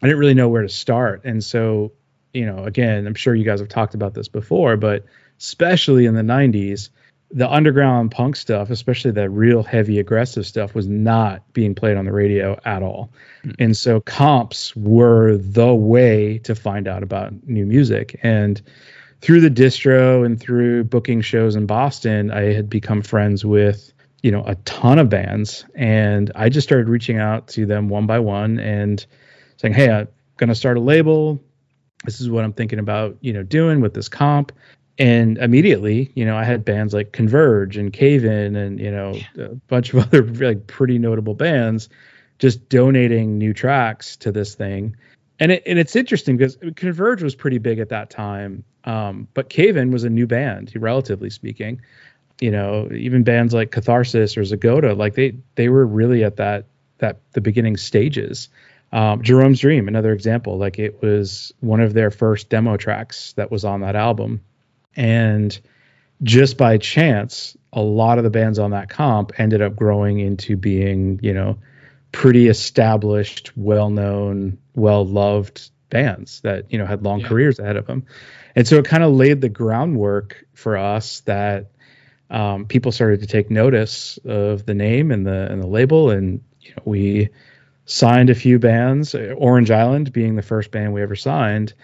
I 0.00 0.06
didn't 0.06 0.20
really 0.20 0.34
know 0.34 0.48
where 0.48 0.62
to 0.62 0.70
start, 0.70 1.22
and 1.24 1.44
so 1.44 1.92
you 2.32 2.46
know 2.46 2.64
again 2.64 3.06
I'm 3.06 3.14
sure 3.14 3.34
you 3.34 3.44
guys 3.44 3.60
have 3.60 3.68
talked 3.68 3.94
about 3.94 4.14
this 4.14 4.28
before, 4.28 4.76
but 4.76 5.04
especially 5.38 6.06
in 6.06 6.14
the 6.14 6.22
90s 6.22 6.90
the 7.32 7.50
underground 7.50 8.10
punk 8.10 8.36
stuff, 8.36 8.70
especially 8.70 9.12
that 9.12 9.30
real 9.30 9.62
heavy 9.62 9.98
aggressive 9.98 10.46
stuff, 10.46 10.74
was 10.74 10.86
not 10.86 11.50
being 11.52 11.74
played 11.74 11.96
on 11.96 12.04
the 12.04 12.12
radio 12.12 12.58
at 12.64 12.82
all. 12.82 13.10
Hmm. 13.42 13.50
And 13.58 13.76
so 13.76 14.00
comps 14.00 14.76
were 14.76 15.38
the 15.38 15.74
way 15.74 16.38
to 16.38 16.54
find 16.54 16.86
out 16.86 17.02
about 17.02 17.46
new 17.46 17.64
music. 17.64 18.20
And 18.22 18.60
through 19.22 19.40
the 19.40 19.50
distro 19.50 20.26
and 20.26 20.38
through 20.38 20.84
booking 20.84 21.22
shows 21.22 21.56
in 21.56 21.66
Boston, 21.66 22.30
I 22.30 22.52
had 22.52 22.68
become 22.68 23.00
friends 23.02 23.44
with, 23.44 23.92
you 24.22 24.30
know, 24.30 24.44
a 24.44 24.56
ton 24.56 24.98
of 24.98 25.08
bands. 25.08 25.64
And 25.74 26.30
I 26.34 26.50
just 26.50 26.66
started 26.66 26.88
reaching 26.88 27.18
out 27.18 27.48
to 27.48 27.64
them 27.64 27.88
one 27.88 28.06
by 28.06 28.18
one 28.18 28.58
and 28.60 29.04
saying, 29.56 29.72
Hey, 29.72 29.90
I'm 29.90 30.08
gonna 30.36 30.54
start 30.54 30.76
a 30.76 30.80
label. 30.80 31.40
This 32.04 32.20
is 32.20 32.28
what 32.28 32.44
I'm 32.44 32.52
thinking 32.52 32.78
about, 32.78 33.16
you 33.20 33.32
know, 33.32 33.42
doing 33.42 33.80
with 33.80 33.94
this 33.94 34.08
comp 34.08 34.52
and 34.98 35.38
immediately, 35.38 36.12
you 36.14 36.24
know, 36.24 36.36
I 36.36 36.44
had 36.44 36.64
bands 36.64 36.92
like 36.92 37.12
Converge 37.12 37.76
and 37.76 37.92
Cave 37.92 38.24
In 38.24 38.56
and 38.56 38.78
you 38.78 38.90
know 38.90 39.18
a 39.38 39.54
bunch 39.68 39.92
of 39.92 40.00
other 40.06 40.22
like 40.22 40.66
pretty 40.66 40.98
notable 40.98 41.34
bands 41.34 41.88
just 42.38 42.68
donating 42.68 43.38
new 43.38 43.54
tracks 43.54 44.16
to 44.18 44.32
this 44.32 44.54
thing. 44.54 44.96
And 45.40 45.52
it 45.52 45.62
and 45.66 45.78
it's 45.78 45.96
interesting 45.96 46.36
because 46.36 46.58
Converge 46.76 47.22
was 47.22 47.34
pretty 47.34 47.58
big 47.58 47.78
at 47.78 47.88
that 47.88 48.10
time, 48.10 48.64
um, 48.84 49.26
but 49.34 49.48
Cave 49.48 49.76
In 49.76 49.90
was 49.90 50.04
a 50.04 50.10
new 50.10 50.26
band, 50.26 50.72
relatively 50.76 51.30
speaking. 51.30 51.80
You 52.40 52.50
know, 52.50 52.88
even 52.92 53.22
bands 53.22 53.54
like 53.54 53.70
Catharsis 53.70 54.36
or 54.36 54.42
Zegota, 54.42 54.96
like 54.96 55.14
they 55.14 55.34
they 55.54 55.68
were 55.68 55.86
really 55.86 56.22
at 56.22 56.36
that 56.36 56.66
that 56.98 57.20
the 57.32 57.40
beginning 57.40 57.76
stages. 57.76 58.48
Um, 58.92 59.22
Jerome's 59.22 59.60
Dream, 59.60 59.88
another 59.88 60.12
example, 60.12 60.58
like 60.58 60.78
it 60.78 61.00
was 61.02 61.52
one 61.60 61.80
of 61.80 61.94
their 61.94 62.10
first 62.10 62.48
demo 62.50 62.76
tracks 62.76 63.32
that 63.34 63.50
was 63.50 63.64
on 63.64 63.80
that 63.80 63.96
album. 63.96 64.42
And 64.94 65.58
just 66.22 66.56
by 66.58 66.78
chance 66.78 67.56
a 67.72 67.80
lot 67.80 68.18
of 68.18 68.24
the 68.24 68.30
bands 68.30 68.58
on 68.58 68.72
that 68.72 68.88
comp 68.90 69.32
ended 69.38 69.62
up 69.62 69.74
growing 69.74 70.20
into 70.20 70.56
being 70.56 71.18
you 71.22 71.32
know 71.32 71.58
pretty 72.12 72.46
established 72.48 73.50
well-known 73.56 74.58
well-loved 74.74 75.70
bands 75.88 76.40
that 76.42 76.70
you 76.70 76.78
know 76.78 76.86
had 76.86 77.02
long 77.02 77.20
Yeah. 77.20 77.28
careers 77.28 77.58
ahead 77.58 77.76
of 77.76 77.86
them. 77.86 78.04
And 78.54 78.68
so 78.68 78.76
it 78.76 78.84
kind 78.84 79.02
of 79.02 79.12
laid 79.12 79.40
the 79.40 79.48
groundwork 79.48 80.44
for 80.52 80.76
us 80.76 81.20
that 81.20 81.70
um, 82.30 82.66
people 82.66 82.92
started 82.92 83.20
to 83.20 83.26
take 83.26 83.50
notice 83.50 84.18
of 84.24 84.66
the 84.66 84.74
name 84.74 85.10
and 85.10 85.26
the 85.26 85.50
and 85.50 85.62
the 85.62 85.66
label. 85.66 86.10
And 86.10 86.42
you 86.60 86.70
know 86.70 86.82
we 86.84 87.30
signed 87.84 88.30
a 88.30 88.34
few 88.34 88.58
bands 88.58 89.14
uh, 89.14 89.34
orange 89.36 89.70
island 89.70 90.12
being 90.12 90.36
the 90.36 90.42
first 90.42 90.70
band 90.70 90.92
we 90.92 91.02
ever 91.02 91.16
signed. 91.16 91.74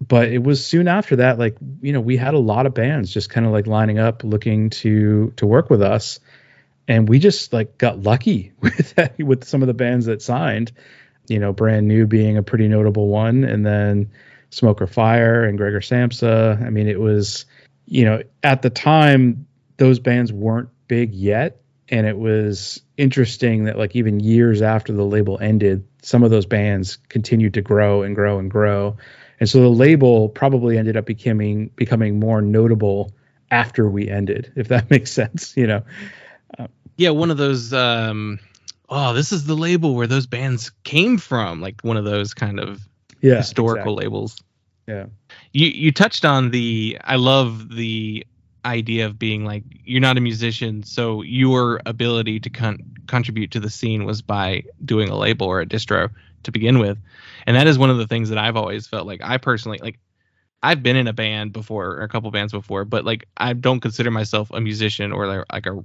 But 0.00 0.28
it 0.28 0.42
was 0.42 0.64
soon 0.64 0.88
after 0.88 1.16
that 1.16 1.38
like 1.38 1.56
you 1.80 1.92
know 1.92 2.00
we 2.00 2.16
had 2.16 2.34
a 2.34 2.38
lot 2.38 2.66
of 2.66 2.74
bands 2.74 3.12
just 3.12 3.30
kind 3.30 3.46
of 3.46 3.52
like 3.52 3.66
lining 3.66 3.98
up 3.98 4.24
looking 4.24 4.70
to 4.70 5.32
to 5.36 5.46
work 5.46 5.70
with 5.70 5.82
us. 5.82 6.20
And 6.88 7.08
we 7.08 7.18
just 7.20 7.52
like 7.52 7.78
got 7.78 8.02
lucky 8.02 8.52
with 8.60 8.94
that, 8.94 9.18
with 9.18 9.44
some 9.44 9.62
of 9.62 9.68
the 9.68 9.74
bands 9.74 10.06
that 10.06 10.22
signed 10.22 10.72
you 11.28 11.38
know 11.38 11.52
brand 11.52 11.86
new 11.86 12.06
being 12.06 12.36
a 12.36 12.42
pretty 12.42 12.66
notable 12.66 13.08
one 13.08 13.44
and 13.44 13.64
then 13.64 14.10
smoke 14.50 14.82
or 14.82 14.86
fire 14.86 15.44
and 15.44 15.56
gregor 15.56 15.80
samsa. 15.80 16.60
I 16.64 16.70
mean 16.70 16.88
it 16.88 17.00
was 17.00 17.46
you 17.86 18.04
know 18.04 18.22
at 18.42 18.62
the 18.62 18.70
time 18.70 19.46
those 19.76 19.98
bands 19.98 20.32
weren't 20.32 20.68
big 20.88 21.14
yet 21.14 21.61
and 21.92 22.06
it 22.08 22.18
was 22.18 22.82
interesting 22.96 23.64
that 23.64 23.78
like 23.78 23.94
even 23.94 24.18
years 24.18 24.62
after 24.62 24.92
the 24.92 25.04
label 25.04 25.38
ended 25.40 25.86
some 26.02 26.24
of 26.24 26.30
those 26.32 26.46
bands 26.46 26.98
continued 27.08 27.54
to 27.54 27.62
grow 27.62 28.02
and 28.02 28.16
grow 28.16 28.40
and 28.40 28.50
grow 28.50 28.96
and 29.38 29.48
so 29.48 29.60
the 29.60 29.68
label 29.68 30.28
probably 30.28 30.78
ended 30.78 30.96
up 30.96 31.04
becoming 31.04 31.68
becoming 31.74 32.20
more 32.20 32.40
notable 32.40 33.12
after 33.50 33.88
we 33.88 34.08
ended, 34.08 34.52
if 34.56 34.68
that 34.68 34.90
makes 34.90 35.12
sense. 35.12 35.56
You 35.56 35.66
know, 35.66 35.82
Yeah, 36.58 36.66
yeah, 36.96 37.10
one 37.10 37.30
of 37.30 37.38
those. 37.38 37.72
Um, 37.72 38.38
oh, 38.88 39.12
this 39.14 39.32
is 39.32 39.44
the 39.44 39.54
label 39.56 39.94
where 39.94 40.06
those 40.06 40.26
bands 40.26 40.70
came 40.84 41.18
from. 41.18 41.60
Like 41.60 41.80
one 41.82 41.96
of 41.96 42.04
those 42.04 42.34
kind 42.34 42.60
of 42.60 42.80
Yeah, 43.20 43.36
historical 43.36 43.94
exactly. 43.94 44.04
labels. 44.04 44.42
Yeah. 44.86 45.06
You 45.52 45.66
you 45.68 45.92
touched 45.92 46.24
on 46.24 46.50
the. 46.50 46.98
I 47.02 47.16
love 47.16 47.74
the 47.74 48.26
idea 48.64 49.06
of 49.06 49.18
being 49.18 49.44
like 49.44 49.64
you're 49.84 50.00
not 50.00 50.16
a 50.16 50.20
musician, 50.20 50.82
so 50.82 51.22
your 51.22 51.80
ability 51.86 52.40
to 52.40 52.50
con- 52.50 52.94
contribute 53.06 53.52
to 53.52 53.60
the 53.60 53.70
scene 53.70 54.04
was 54.04 54.22
by 54.22 54.64
doing 54.84 55.08
a 55.08 55.16
label 55.16 55.46
or 55.46 55.60
a 55.60 55.66
distro 55.66 56.10
to 56.44 56.52
begin 56.52 56.78
with, 56.78 56.98
and 57.46 57.56
that 57.56 57.66
is 57.66 57.78
one 57.78 57.90
of 57.90 57.98
the 57.98 58.06
things 58.06 58.28
that 58.28 58.38
I've 58.38 58.56
always 58.56 58.86
felt 58.86 59.06
like 59.06 59.20
I 59.22 59.38
personally 59.38 59.78
like. 59.82 59.98
I've 60.64 60.80
been 60.80 60.94
in 60.94 61.08
a 61.08 61.12
band 61.12 61.52
before, 61.52 61.88
or 61.88 62.02
a 62.02 62.08
couple 62.08 62.30
bands 62.30 62.52
before, 62.52 62.84
but 62.84 63.04
like 63.04 63.26
I 63.36 63.52
don't 63.52 63.80
consider 63.80 64.12
myself 64.12 64.52
a 64.52 64.60
musician 64.60 65.10
or 65.10 65.26
like, 65.26 65.44
like 65.52 65.66
a 65.66 65.82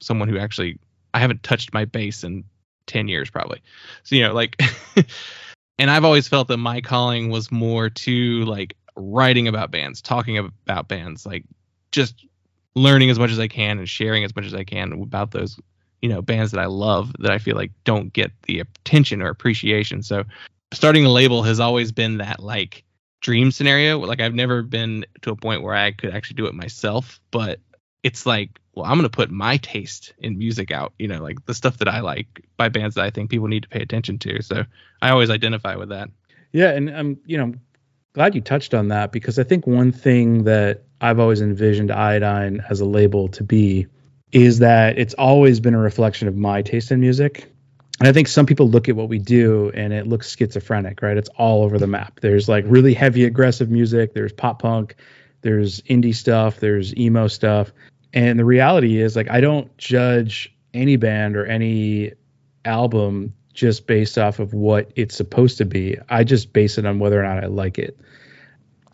someone 0.00 0.28
who 0.28 0.38
actually 0.38 0.80
I 1.14 1.20
haven't 1.20 1.44
touched 1.44 1.72
my 1.72 1.84
bass 1.84 2.24
in 2.24 2.44
10 2.86 3.06
years 3.06 3.30
probably. 3.30 3.62
So 4.02 4.16
you 4.16 4.22
know 4.22 4.34
like 4.34 4.60
and 5.78 5.90
I've 5.90 6.04
always 6.04 6.28
felt 6.28 6.48
that 6.48 6.56
my 6.56 6.80
calling 6.80 7.30
was 7.30 7.52
more 7.52 7.88
to 7.88 8.44
like 8.44 8.76
writing 8.96 9.46
about 9.48 9.70
bands, 9.70 10.00
talking 10.00 10.38
about 10.38 10.88
bands, 10.88 11.26
like 11.26 11.44
just 11.92 12.26
learning 12.74 13.10
as 13.10 13.18
much 13.18 13.30
as 13.30 13.38
I 13.38 13.48
can 13.48 13.78
and 13.78 13.88
sharing 13.88 14.24
as 14.24 14.34
much 14.36 14.44
as 14.44 14.54
I 14.54 14.64
can 14.64 14.92
about 14.92 15.30
those 15.30 15.58
you 16.02 16.08
know 16.08 16.22
bands 16.22 16.52
that 16.52 16.60
I 16.60 16.66
love 16.66 17.12
that 17.18 17.30
I 17.30 17.38
feel 17.38 17.56
like 17.56 17.72
don't 17.84 18.12
get 18.12 18.30
the 18.42 18.60
attention 18.60 19.22
or 19.22 19.28
appreciation. 19.28 20.02
So 20.02 20.24
starting 20.72 21.04
a 21.04 21.08
label 21.10 21.42
has 21.42 21.60
always 21.60 21.92
been 21.92 22.18
that 22.18 22.40
like 22.40 22.84
dream 23.20 23.50
scenario. 23.50 23.98
Like 23.98 24.20
I've 24.20 24.34
never 24.34 24.62
been 24.62 25.04
to 25.22 25.30
a 25.30 25.36
point 25.36 25.62
where 25.62 25.74
I 25.74 25.92
could 25.92 26.14
actually 26.14 26.36
do 26.36 26.46
it 26.46 26.54
myself, 26.54 27.20
but 27.30 27.60
it's 28.02 28.26
like, 28.26 28.60
well, 28.74 28.84
I'm 28.84 28.98
gonna 28.98 29.08
put 29.08 29.30
my 29.30 29.56
taste 29.56 30.14
in 30.18 30.38
music 30.38 30.70
out, 30.70 30.92
you 30.98 31.08
know, 31.08 31.22
like 31.22 31.44
the 31.46 31.54
stuff 31.54 31.78
that 31.78 31.88
I 31.88 32.00
like 32.00 32.44
by 32.56 32.68
bands 32.68 32.94
that 32.94 33.04
I 33.04 33.10
think 33.10 33.30
people 33.30 33.48
need 33.48 33.64
to 33.64 33.68
pay 33.68 33.80
attention 33.80 34.18
to. 34.20 34.42
So 34.42 34.64
I 35.02 35.10
always 35.10 35.30
identify 35.30 35.76
with 35.76 35.88
that. 35.88 36.08
Yeah, 36.52 36.70
and 36.70 36.88
I'm 36.90 37.18
you 37.26 37.38
know 37.38 37.54
glad 38.16 38.34
you 38.34 38.40
touched 38.40 38.72
on 38.72 38.88
that 38.88 39.12
because 39.12 39.38
I 39.38 39.42
think 39.42 39.66
one 39.66 39.92
thing 39.92 40.44
that 40.44 40.84
I've 41.02 41.20
always 41.20 41.42
envisioned 41.42 41.90
Iodine 41.90 42.64
as 42.70 42.80
a 42.80 42.86
label 42.86 43.28
to 43.28 43.44
be 43.44 43.88
is 44.32 44.60
that 44.60 44.96
it's 44.98 45.12
always 45.12 45.60
been 45.60 45.74
a 45.74 45.78
reflection 45.78 46.26
of 46.26 46.34
my 46.34 46.62
taste 46.62 46.90
in 46.90 46.98
music. 46.98 47.52
And 48.00 48.08
I 48.08 48.14
think 48.14 48.28
some 48.28 48.46
people 48.46 48.70
look 48.70 48.88
at 48.88 48.96
what 48.96 49.10
we 49.10 49.18
do 49.18 49.70
and 49.74 49.92
it 49.92 50.06
looks 50.06 50.34
schizophrenic, 50.34 51.02
right? 51.02 51.18
It's 51.18 51.28
all 51.36 51.62
over 51.62 51.78
the 51.78 51.86
map. 51.86 52.20
There's 52.20 52.48
like 52.48 52.64
really 52.66 52.94
heavy 52.94 53.26
aggressive 53.26 53.70
music, 53.70 54.14
there's 54.14 54.32
pop 54.32 54.62
punk, 54.62 54.96
there's 55.42 55.82
indie 55.82 56.14
stuff, 56.14 56.58
there's 56.58 56.96
emo 56.96 57.28
stuff. 57.28 57.70
And 58.14 58.38
the 58.38 58.46
reality 58.46 58.98
is 58.98 59.14
like 59.14 59.30
I 59.30 59.42
don't 59.42 59.76
judge 59.76 60.56
any 60.72 60.96
band 60.96 61.36
or 61.36 61.44
any 61.44 62.12
album 62.64 63.34
just 63.56 63.86
based 63.86 64.18
off 64.18 64.38
of 64.38 64.54
what 64.54 64.92
it's 64.94 65.16
supposed 65.16 65.58
to 65.58 65.64
be. 65.64 65.98
I 66.08 66.22
just 66.22 66.52
base 66.52 66.78
it 66.78 66.86
on 66.86 66.98
whether 67.00 67.18
or 67.18 67.24
not 67.24 67.42
I 67.42 67.46
like 67.48 67.78
it. 67.78 67.98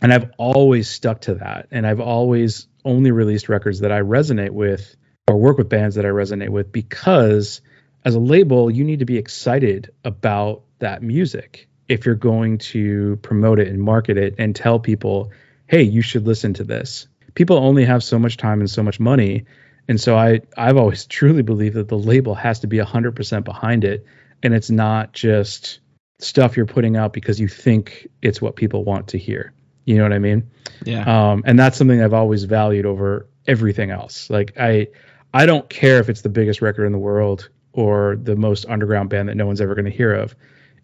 And 0.00 0.12
I've 0.12 0.31
always 0.38 0.88
stuck 0.88 1.23
to 1.23 1.35
that. 1.35 1.69
And 1.71 1.87
I've 1.87 2.00
always 2.00 2.66
only 2.85 3.11
released 3.11 3.49
records 3.49 3.81
that 3.81 3.92
I 3.92 4.00
resonate 4.00 4.50
with 4.50 4.97
or 5.28 5.37
work 5.37 5.59
with 5.59 5.69
bands 5.69 5.97
that 5.97 6.07
I 6.07 6.09
resonate 6.09 6.49
with 6.49 6.73
because 6.73 7.61
as 8.04 8.14
a 8.14 8.21
label, 8.21 8.71
you 8.71 8.85
need 8.85 9.00
to 9.00 9.04
be 9.04 9.19
excited 9.19 9.92
about 10.04 10.62
that 10.78 11.02
music 11.02 11.69
if 11.88 12.07
you're 12.07 12.14
going 12.14 12.59
to 12.59 13.16
promote 13.23 13.61
it 13.61 13.69
and 13.69 13.81
market 13.81 14.16
it 14.16 14.35
and 14.38 14.57
tell 14.57 14.78
people, 14.81 15.31
hey, 15.66 15.83
you 15.83 16.02
should 16.02 16.26
listen 16.26 16.54
to 16.54 16.64
this. 16.64 17.07
People 17.35 17.57
only 17.57 17.85
have 17.85 18.02
so 18.02 18.19
much 18.19 18.37
time 18.37 18.61
and 18.61 18.71
so 18.71 18.83
much 18.83 18.99
money. 18.99 19.45
And 19.88 20.00
so 20.00 20.16
I, 20.16 20.40
I've 20.57 20.76
always 20.76 21.07
truly 21.19 21.42
believed 21.42 21.76
that 21.76 21.88
the 21.88 21.99
label 21.99 22.35
has 22.35 22.61
to 22.61 22.66
be 22.66 22.78
100% 22.78 23.45
behind 23.45 23.85
it. 23.85 24.04
And 24.42 24.54
it's 24.54 24.70
not 24.70 25.12
just 25.12 25.80
stuff 26.18 26.56
you're 26.56 26.66
putting 26.66 26.96
out 26.96 27.12
because 27.12 27.40
you 27.40 27.49
think 27.49 28.08
it's 28.22 28.40
what 28.40 28.56
people 28.56 28.84
want 28.84 29.08
to 29.08 29.18
hear. 29.18 29.52
You 29.84 29.96
know 29.96 30.04
what 30.04 30.12
I 30.12 30.18
mean? 30.18 30.50
Yeah. 30.84 31.32
Um, 31.32 31.42
and 31.44 31.58
that's 31.58 31.76
something 31.76 32.00
I've 32.02 32.14
always 32.14 32.44
valued 32.44 32.87
over 32.87 33.26
everything 33.46 33.90
else. 33.90 34.30
Like 34.30 34.52
I, 34.58 34.88
I 35.34 35.46
don't 35.46 35.68
care 35.68 35.99
if 35.99 36.08
it's 36.08 36.22
the 36.22 36.28
biggest 36.28 36.62
record 36.62 36.87
in 36.87 36.92
the 36.92 36.99
world 36.99 37.49
or 37.72 38.16
the 38.16 38.37
most 38.37 38.66
underground 38.66 39.11
band 39.11 39.28
that 39.28 39.37
no 39.37 39.46
one's 39.46 39.61
ever 39.61 39.75
going 39.75 39.87
to 39.87 39.90
hear 39.90 40.14
of. 40.14 40.37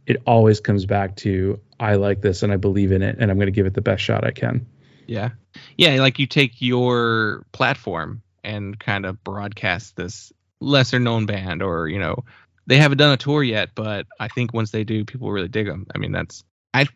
It 0.06 0.22
always 0.26 0.60
comes 0.60 0.86
back 0.86 1.16
to 1.16 1.60
I 1.78 1.94
like 1.94 2.22
this 2.22 2.42
and 2.42 2.52
I 2.52 2.56
believe 2.56 2.92
in 2.92 3.02
it 3.02 3.16
and 3.18 3.30
I'm 3.30 3.36
going 3.36 3.46
to 3.46 3.52
give 3.52 3.66
it 3.66 3.74
the 3.74 3.82
best 3.82 4.02
shot 4.02 4.24
I 4.24 4.30
can. 4.30 4.66
Yeah. 5.06 5.30
Yeah, 5.76 6.00
like 6.00 6.18
you 6.18 6.26
take 6.26 6.60
your 6.60 7.44
platform 7.52 8.22
and 8.42 8.78
kind 8.78 9.06
of 9.06 9.22
broadcast 9.22 9.96
this 9.96 10.32
lesser 10.60 10.98
known 10.98 11.26
band 11.26 11.62
or, 11.62 11.88
you 11.88 11.98
know, 11.98 12.24
they 12.68 12.76
haven't 12.76 12.98
done 12.98 13.12
a 13.12 13.16
tour 13.16 13.42
yet, 13.42 13.70
but 13.74 14.06
I 14.20 14.28
think 14.28 14.52
once 14.52 14.70
they 14.70 14.84
do, 14.84 15.04
people 15.04 15.32
really 15.32 15.48
dig 15.48 15.66
them. 15.66 15.86
I 15.94 15.98
mean, 15.98 16.12
that's 16.12 16.44
I 16.74 16.86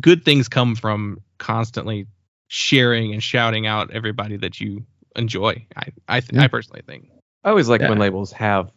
good 0.00 0.24
things 0.24 0.48
come 0.48 0.74
from 0.74 1.20
constantly 1.36 2.06
sharing 2.48 3.12
and 3.12 3.22
shouting 3.22 3.66
out 3.66 3.90
everybody 3.92 4.38
that 4.38 4.58
you 4.58 4.86
enjoy. 5.14 5.66
I 5.76 5.88
I 6.08 6.20
th- 6.20 6.32
Yeah. 6.32 6.42
I 6.42 6.48
personally 6.48 6.82
think. 6.86 7.10
I 7.44 7.50
always 7.50 7.68
like 7.68 7.82
Yeah. 7.82 7.90
when 7.90 7.98
labels 7.98 8.32
have, 8.32 8.72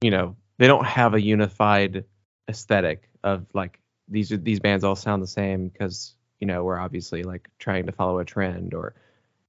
you 0.00 0.10
know, 0.10 0.36
they 0.58 0.66
don't 0.66 0.86
have 0.86 1.14
a 1.14 1.20
unified 1.20 2.04
aesthetic 2.48 3.08
of 3.22 3.46
like 3.54 3.78
these 4.08 4.32
are 4.32 4.38
these 4.38 4.58
bands 4.58 4.84
all 4.84 4.96
sound 4.96 5.22
the 5.22 5.26
same 5.26 5.68
because 5.68 6.14
you 6.40 6.46
know 6.46 6.64
we're 6.64 6.78
obviously 6.78 7.22
like 7.22 7.48
trying 7.58 7.86
to 7.86 7.92
follow 7.92 8.18
a 8.18 8.24
trend 8.24 8.72
or 8.72 8.94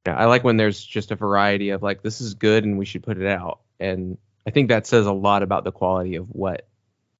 you 0.06 0.12
know, 0.12 0.18
I 0.18 0.26
like 0.26 0.44
when 0.44 0.58
there's 0.58 0.84
just 0.84 1.12
a 1.12 1.16
variety 1.16 1.70
of 1.70 1.82
like 1.82 2.04
this 2.04 2.20
is 2.20 2.34
good 2.34 2.66
and 2.66 2.78
we 2.78 2.86
should 2.86 3.04
put 3.04 3.18
it 3.18 3.28
out 3.28 3.62
and 3.80 4.18
I 4.46 4.52
think 4.52 4.70
that 4.70 4.88
says 4.88 5.06
a 5.06 5.12
lot 5.12 5.44
about 5.44 5.64
the 5.64 5.72
quality 5.72 6.16
of 6.16 6.28
what 6.28 6.68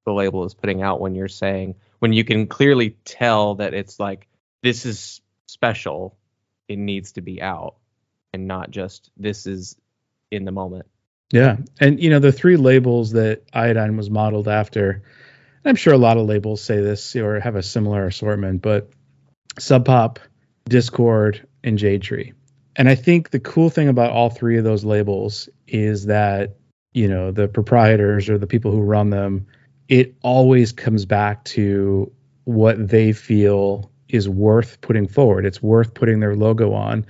the 0.06 0.14
label 0.14 0.46
is 0.46 0.54
putting 0.54 0.82
out 0.82 1.00
when 1.00 1.16
you're 1.16 1.28
saying 1.28 1.76
when 2.00 2.14
you 2.14 2.24
can 2.24 2.48
clearly 2.48 2.98
tell 3.06 3.56
that 3.56 3.74
it's 3.74 4.00
like 4.00 4.28
this 4.64 4.86
is 4.86 5.22
special 5.48 6.18
it 6.68 6.78
needs 6.78 7.14
to 7.14 7.22
be 7.22 7.42
out 7.42 7.76
and 8.34 8.48
not 8.48 8.72
just 8.72 9.12
this 9.18 9.46
is 9.46 9.76
in 10.32 10.46
the 10.46 10.52
moment 10.52 10.88
Yeah. 11.32 11.58
And 11.80 12.02
you 12.02 12.10
know, 12.10 12.20
the 12.20 12.32
three 12.32 12.58
labels 12.58 13.12
that 13.12 13.44
Iodine 13.54 13.98
was 13.98 14.10
modeled 14.10 14.48
after, 14.48 15.04
I'm 15.64 15.76
sure 15.76 15.94
a 15.94 15.98
lot 15.98 16.18
of 16.18 16.26
labels 16.28 16.62
say 16.62 16.82
this 16.82 17.16
or 17.16 17.40
have 17.40 17.56
a 17.56 17.64
similar 17.64 18.06
assortment, 18.06 18.62
but 18.62 18.92
Sub 19.60 19.86
Pop, 19.86 20.20
Dischord, 20.70 21.46
and 21.64 21.78
Jade 21.78 22.02
Tree. 22.02 22.34
And 22.76 22.90
I 22.90 22.96
think 22.96 23.30
the 23.30 23.40
cool 23.40 23.70
thing 23.70 23.88
about 23.88 24.12
all 24.12 24.30
three 24.30 24.58
of 24.58 24.64
those 24.64 24.84
labels 24.84 25.50
is 25.68 26.06
that, 26.06 26.56
you 26.94 27.08
know, 27.08 27.32
the 27.32 27.48
proprietors 27.48 28.30
or 28.30 28.38
the 28.38 28.48
people 28.48 28.72
who 28.72 28.82
run 28.82 29.10
them, 29.10 29.48
it 29.88 30.16
always 30.22 30.72
comes 30.72 31.06
back 31.06 31.44
to 31.46 32.12
what 32.46 32.88
they 32.88 33.14
feel 33.14 33.92
is 34.10 34.28
worth 34.28 34.80
putting 34.82 35.08
forward. 35.08 35.46
It's 35.46 35.62
worth 35.62 35.94
putting 35.94 36.20
their 36.20 36.36
logo 36.36 36.74
on 36.74 37.06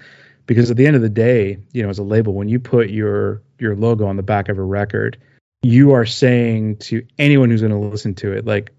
because 0.45 0.69
at 0.69 0.77
the 0.77 0.85
end 0.85 0.95
of 0.95 1.01
the 1.01 1.09
day, 1.09 1.57
you 1.71 1.83
know, 1.83 1.89
as 1.89 1.99
a 1.99 2.03
label, 2.03 2.33
when 2.33 2.49
you 2.49 2.59
put 2.59 2.89
your 2.89 3.41
your 3.57 3.75
logo 3.75 4.05
on 4.05 4.17
the 4.17 4.23
back 4.23 4.49
of 4.49 4.57
a 4.57 4.63
record, 4.63 5.17
you 5.61 5.91
are 5.91 6.05
saying 6.05 6.77
to 6.77 7.05
anyone 7.19 7.49
who's 7.49 7.61
going 7.61 7.71
to 7.71 7.77
listen 7.77 8.15
to 8.15 8.33
it, 8.33 8.45
like, 8.45 8.71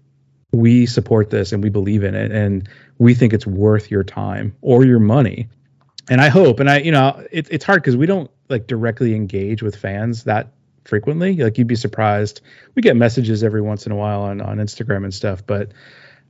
we 0.51 0.85
support 0.85 1.29
this 1.29 1.51
and 1.51 1.63
we 1.63 1.69
believe 1.69 2.03
in 2.03 2.13
it 2.13 2.31
and 2.31 2.69
we 2.99 3.15
think 3.15 3.33
it's 3.33 3.47
worth 3.47 3.89
your 3.89 4.03
time 4.03 4.55
or 4.61 4.85
your 4.85 4.99
money. 4.99 5.49
And 6.09 6.21
I 6.21 6.29
hope, 6.29 6.59
and 6.59 6.69
I, 6.69 6.77
you 6.77 6.91
know, 6.91 7.25
it, 7.31 7.47
it's 7.49 7.65
hard 7.65 7.81
because 7.81 7.97
we 7.97 8.05
don't 8.05 8.29
like 8.49 8.67
directly 8.67 9.15
engage 9.15 9.63
with 9.63 9.75
fans 9.75 10.25
that 10.25 10.51
frequently. 10.83 11.35
Like 11.37 11.57
you'd 11.57 11.67
be 11.67 11.75
surprised. 11.75 12.41
We 12.75 12.81
get 12.81 12.95
messages 12.95 13.43
every 13.43 13.61
once 13.61 13.85
in 13.85 13.91
a 13.91 13.95
while 13.95 14.21
on 14.21 14.41
on 14.41 14.57
Instagram 14.57 15.03
and 15.03 15.13
stuff, 15.13 15.45
but 15.45 15.71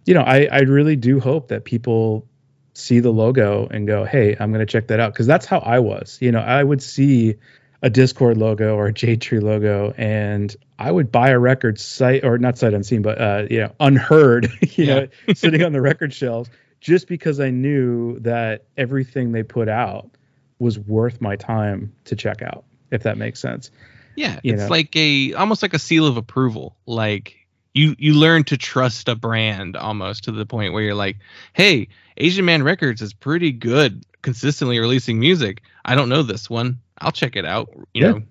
you 0.06 0.14
know, 0.14 0.22
I 0.22 0.48
I 0.52 0.60
really 0.60 0.96
do 0.96 1.20
hope 1.20 1.50
that 1.50 1.64
people 1.64 2.28
see 2.74 3.00
the 3.00 3.12
logo 3.12 3.68
and 3.70 3.88
go, 3.88 4.04
"Hey, 4.04 4.36
I'm 4.40 4.52
going 4.52 4.66
to 4.66 4.72
check 4.72 4.88
that 4.88 5.00
out." 5.00 5.14
Because 5.14 5.28
that's 5.28 5.46
how 5.46 5.60
I 5.60 5.80
was. 5.80 6.18
You 6.22 6.32
know, 6.32 6.40
I 6.40 6.64
would 6.64 6.82
see 6.82 7.36
a 7.82 7.90
Dischord 7.90 8.38
logo 8.38 8.76
or 8.76 8.88
a 8.88 8.94
Jade 8.94 9.22
Tree 9.22 9.40
logo, 9.40 9.94
and 9.98 10.56
I 10.80 10.92
would 10.92 11.12
buy 11.12 11.30
a 11.30 11.40
record 11.40 11.80
sight 11.80 12.24
or 12.24 12.38
not 12.38 12.58
sight 12.58 12.74
unseen, 12.74 13.02
but 13.02 13.20
uh, 13.20 13.46
you 13.50 13.60
know, 13.60 13.72
unheard. 13.80 14.52
You 14.76 14.86
know, 14.88 15.08
sitting 15.36 15.62
on 15.64 15.72
the 15.72 15.82
record 15.82 16.14
shelves, 16.14 16.50
just 16.82 17.08
because 17.08 17.40
I 17.40 17.52
knew 17.52 18.20
that 18.20 18.66
everything 18.76 19.32
they 19.32 19.44
put 19.44 19.70
out 19.70 20.10
was 20.58 20.80
worth 20.80 21.22
my 21.22 21.36
time 21.36 21.94
to 22.06 22.16
check 22.16 22.42
out. 22.42 22.64
If 22.90 23.04
that 23.04 23.18
makes 23.18 23.40
sense. 23.40 23.70
Yeah, 24.16 24.40
You 24.44 24.54
it's 24.54 24.64
know. 24.64 24.68
like 24.70 24.96
a 24.96 25.34
almost 25.34 25.62
like 25.62 25.74
a 25.74 25.80
seal 25.80 26.06
of 26.08 26.18
approval. 26.18 26.76
Like 26.86 27.36
you 27.74 27.96
you 27.98 28.14
learn 28.14 28.44
to 28.46 28.58
trust 28.58 29.08
a 29.10 29.16
brand 29.16 29.76
almost 29.76 30.24
to 30.26 30.32
the 30.32 30.46
point 30.46 30.74
where 30.74 30.84
you're 30.84 30.94
like, 30.96 31.18
"Hey, 31.54 31.88
Asian 32.18 32.46
Man 32.46 32.64
Records 32.64 33.02
is 33.02 33.14
pretty 33.14 33.52
good 33.52 34.06
consistently 34.22 34.80
releasing 34.80 35.20
music. 35.20 35.62
I 35.86 35.96
don't 35.96 36.10
know 36.10 36.24
this 36.24 36.50
one. 36.50 36.80
I'll 37.00 37.12
check 37.12 37.36
it 37.36 37.46
out." 37.46 37.70
You 37.94 38.02
Yeah. 38.04 38.12
know, 38.12 38.22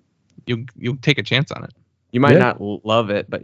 you'll 0.45 0.65
you'll 0.77 0.97
take 0.97 1.17
a 1.17 1.23
chance 1.23 1.51
on 1.51 1.63
it. 1.63 1.71
You 2.11 2.19
might 2.19 2.33
Yeah. 2.33 2.39
not 2.39 2.61
love 2.61 3.09
it, 3.09 3.29
but 3.29 3.41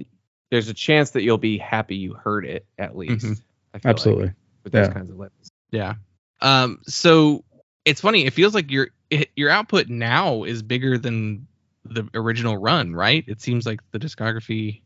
there's 0.52 0.70
a 0.70 0.74
chance 0.74 1.12
that 1.12 1.24
you'll 1.24 1.38
be 1.38 1.58
happy 1.58 1.96
you 1.96 2.14
heard 2.14 2.46
it 2.46 2.66
at 2.78 2.96
least. 2.98 3.26
Mhm. 3.26 3.32
I 3.74 3.78
feel 3.80 3.82
like, 3.84 3.86
Absolutely. 3.86 4.32
with 4.64 4.74
those 4.74 4.88
Yeah. 4.88 4.94
kinds 4.94 5.10
of 5.12 5.18
labels. 5.18 5.52
Yeah. 5.72 5.96
Um. 6.42 6.80
So 6.88 7.44
it's 7.86 8.02
funny. 8.02 8.26
It 8.26 8.34
feels 8.34 8.54
like 8.56 8.72
your 8.72 8.90
it, 9.10 9.30
your 9.36 9.50
output 9.50 9.90
now 9.90 10.44
is 10.44 10.62
bigger 10.62 10.98
than 10.98 11.48
the 11.90 12.10
original 12.14 12.58
run, 12.58 12.94
right? 12.94 13.24
It 13.28 13.42
seems 13.42 13.66
like 13.66 13.80
the 13.92 14.00
discography. 14.00 14.82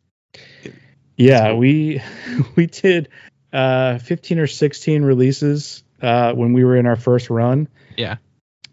Yeah, 1.16 1.50
cool. 1.50 1.58
we 1.60 2.02
we 2.56 2.68
did 2.68 3.10
uh, 3.52 4.00
15 4.00 4.40
or 4.40 4.48
16 4.48 5.04
releases 5.04 5.84
uh, 6.02 6.34
when 6.34 6.54
we 6.54 6.64
were 6.64 6.76
in 6.76 6.86
our 6.86 6.96
first 6.96 7.30
run. 7.30 7.68
Yeah. 7.98 8.18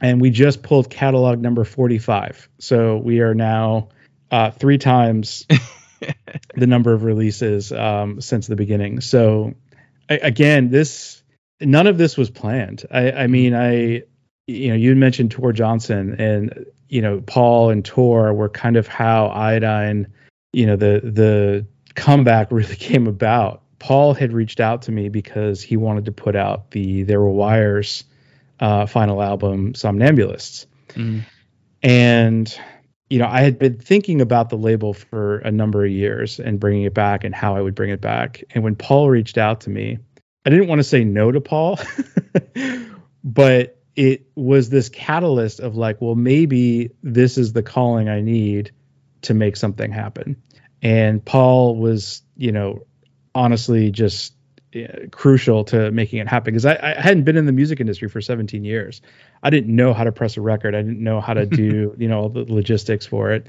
And 0.00 0.20
we 0.20 0.30
just 0.30 0.62
pulled 0.62 0.88
catalog 0.88 1.40
number 1.40 1.64
45. 1.64 2.48
So 2.58 2.96
we 2.96 3.20
are 3.20 3.34
now 3.34 3.90
uh, 4.30 4.50
three 4.50 4.78
times 4.78 5.46
the 6.56 6.66
number 6.66 6.94
of 6.94 7.02
releases 7.02 7.70
um, 7.70 8.20
since 8.20 8.46
the 8.46 8.56
beginning. 8.56 9.02
So 9.02 9.54
I, 10.08 10.14
again, 10.14 10.70
this 10.70 11.22
none 11.60 11.86
of 11.86 11.98
this 11.98 12.16
was 12.16 12.30
planned. 12.30 12.86
I, 12.90 13.12
I 13.12 13.26
mean, 13.26 13.54
I 13.54 14.04
you 14.46 14.68
know, 14.70 14.74
you 14.74 14.96
mentioned 14.96 15.30
Tor 15.30 15.52
Johnson 15.52 16.20
and 16.20 16.66
you 16.90 17.00
know, 17.00 17.20
Paul 17.20 17.70
and 17.70 17.84
Tor 17.84 18.34
were 18.34 18.48
kind 18.48 18.76
of 18.76 18.86
how 18.86 19.28
Iodine, 19.28 20.08
you 20.52 20.66
know, 20.66 20.76
the 20.76 21.00
the 21.02 21.66
comeback 21.94 22.48
really 22.50 22.76
came 22.76 23.06
about. 23.06 23.62
Paul 23.78 24.12
had 24.12 24.32
reached 24.32 24.60
out 24.60 24.82
to 24.82 24.92
me 24.92 25.08
because 25.08 25.62
he 25.62 25.78
wanted 25.78 26.04
to 26.04 26.12
put 26.12 26.36
out 26.36 26.72
the 26.72 27.04
There 27.04 27.20
Were 27.20 27.30
Wires 27.30 28.04
uh, 28.58 28.84
final 28.84 29.22
album, 29.22 29.72
Somnambulists. 29.72 30.66
Mm. 30.90 31.24
And, 31.82 32.60
you 33.08 33.18
know, 33.18 33.26
I 33.26 33.40
had 33.40 33.58
been 33.58 33.78
thinking 33.78 34.20
about 34.20 34.50
the 34.50 34.58
label 34.58 34.92
for 34.92 35.38
a 35.38 35.50
number 35.50 35.82
of 35.82 35.90
years 35.90 36.38
and 36.38 36.60
bringing 36.60 36.82
it 36.82 36.92
back 36.92 37.24
and 37.24 37.34
how 37.34 37.56
I 37.56 37.62
would 37.62 37.74
bring 37.74 37.88
it 37.88 38.02
back. 38.02 38.44
And 38.50 38.62
when 38.62 38.76
Paul 38.76 39.08
reached 39.08 39.38
out 39.38 39.62
to 39.62 39.70
me, 39.70 39.98
I 40.44 40.50
didn't 40.50 40.68
want 40.68 40.80
to 40.80 40.84
say 40.84 41.02
no 41.02 41.32
to 41.32 41.40
Paul, 41.40 41.78
but 43.24 43.79
it 43.96 44.26
was 44.34 44.70
this 44.70 44.88
catalyst 44.88 45.60
of 45.60 45.76
like, 45.76 46.00
well, 46.00 46.14
maybe 46.14 46.90
this 47.02 47.38
is 47.38 47.52
the 47.52 47.62
calling 47.62 48.08
I 48.08 48.20
need 48.20 48.72
to 49.22 49.34
make 49.34 49.56
something 49.56 49.90
happen. 49.90 50.40
And 50.82 51.24
Paul 51.24 51.76
was, 51.76 52.22
you 52.36 52.52
know, 52.52 52.86
honestly 53.34 53.90
just 53.90 54.34
uh, 54.74 55.08
crucial 55.10 55.64
to 55.64 55.90
making 55.90 56.20
it 56.20 56.28
happen 56.28 56.52
because 56.52 56.64
I, 56.64 56.78
I, 56.80 57.00
hadn't 57.00 57.24
been 57.24 57.36
in 57.36 57.46
the 57.46 57.52
music 57.52 57.80
industry 57.80 58.08
for 58.08 58.20
17 58.20 58.64
years. 58.64 59.02
I 59.42 59.50
didn't 59.50 59.74
know 59.74 59.92
how 59.92 60.04
to 60.04 60.12
press 60.12 60.36
a 60.36 60.40
record. 60.40 60.74
I 60.74 60.82
didn't 60.82 61.02
know 61.02 61.20
how 61.20 61.34
to 61.34 61.44
do, 61.44 61.94
you 61.98 62.08
know, 62.08 62.20
all 62.20 62.28
the 62.28 62.44
logistics 62.44 63.04
for 63.04 63.32
it. 63.32 63.48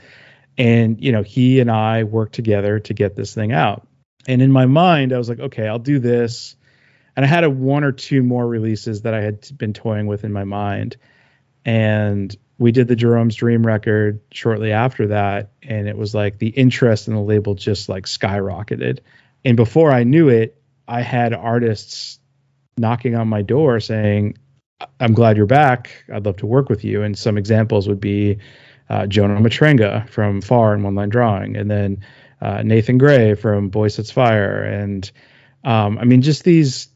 And, 0.57 1.01
you 1.01 1.11
know, 1.11 1.23
he 1.23 1.59
and 1.59 1.71
I 1.71 2.03
worked 2.03 2.33
together 2.33 2.79
to 2.79 2.93
get 2.93 3.15
this 3.15 3.33
thing 3.33 3.51
out. 3.51 3.87
And 4.27 4.41
in 4.41 4.51
my 4.51 4.65
mind, 4.65 5.13
I 5.13 5.17
was 5.17 5.29
like, 5.29 5.39
okay, 5.39 5.67
I'll 5.67 5.79
do 5.79 5.99
this 5.99 6.55
and 7.15 7.25
I 7.25 7.27
had 7.27 7.43
a 7.43 7.49
one 7.49 7.83
or 7.83 7.91
two 7.91 8.23
more 8.23 8.47
releases 8.47 9.03
that 9.03 9.13
I 9.13 9.21
had 9.21 9.57
been 9.57 9.73
toying 9.73 10.07
with 10.07 10.23
in 10.23 10.31
my 10.31 10.43
mind, 10.43 10.97
and 11.65 12.35
we 12.57 12.71
did 12.71 12.87
the 12.87 12.95
Jerome's 12.95 13.35
Dream 13.35 13.65
record 13.65 14.21
shortly 14.31 14.71
after 14.71 15.07
that, 15.07 15.51
and 15.63 15.87
it 15.87 15.97
was 15.97 16.13
like 16.13 16.37
the 16.37 16.49
interest 16.49 17.07
in 17.07 17.15
the 17.15 17.21
label 17.21 17.55
just 17.55 17.89
like 17.89 18.05
skyrocketed, 18.05 18.99
and 19.43 19.57
before 19.57 19.91
I 19.91 20.03
knew 20.03 20.29
it, 20.29 20.61
I 20.87 21.01
had 21.01 21.33
artists 21.33 22.19
knocking 22.77 23.15
on 23.15 23.27
my 23.27 23.41
door 23.41 23.79
saying, 23.79 24.37
"I'm 24.99 25.13
glad 25.13 25.37
you're 25.37 25.45
back. 25.45 26.05
I'd 26.13 26.25
love 26.25 26.37
to 26.37 26.45
work 26.45 26.69
with 26.69 26.83
you." 26.83 27.03
And 27.03 27.17
some 27.17 27.37
examples 27.37 27.87
would 27.87 27.99
be 27.99 28.39
uh, 28.89 29.07
Jonah 29.07 29.39
Matranga 29.39 30.07
from 30.09 30.41
Far 30.41 30.73
and 30.73 30.83
One 30.83 30.95
Line 30.95 31.09
Drawing, 31.09 31.55
and 31.55 31.69
then 31.69 32.03
uh, 32.41 32.61
Nathan 32.63 32.97
Gray 32.97 33.35
from 33.35 33.69
Boy 33.69 33.87
Sets 33.87 34.11
Fire, 34.11 34.63
and 34.63 35.09
um, 35.63 35.97
I 35.97 36.05
mean, 36.05 36.21
just 36.21 36.43
these 36.43 36.87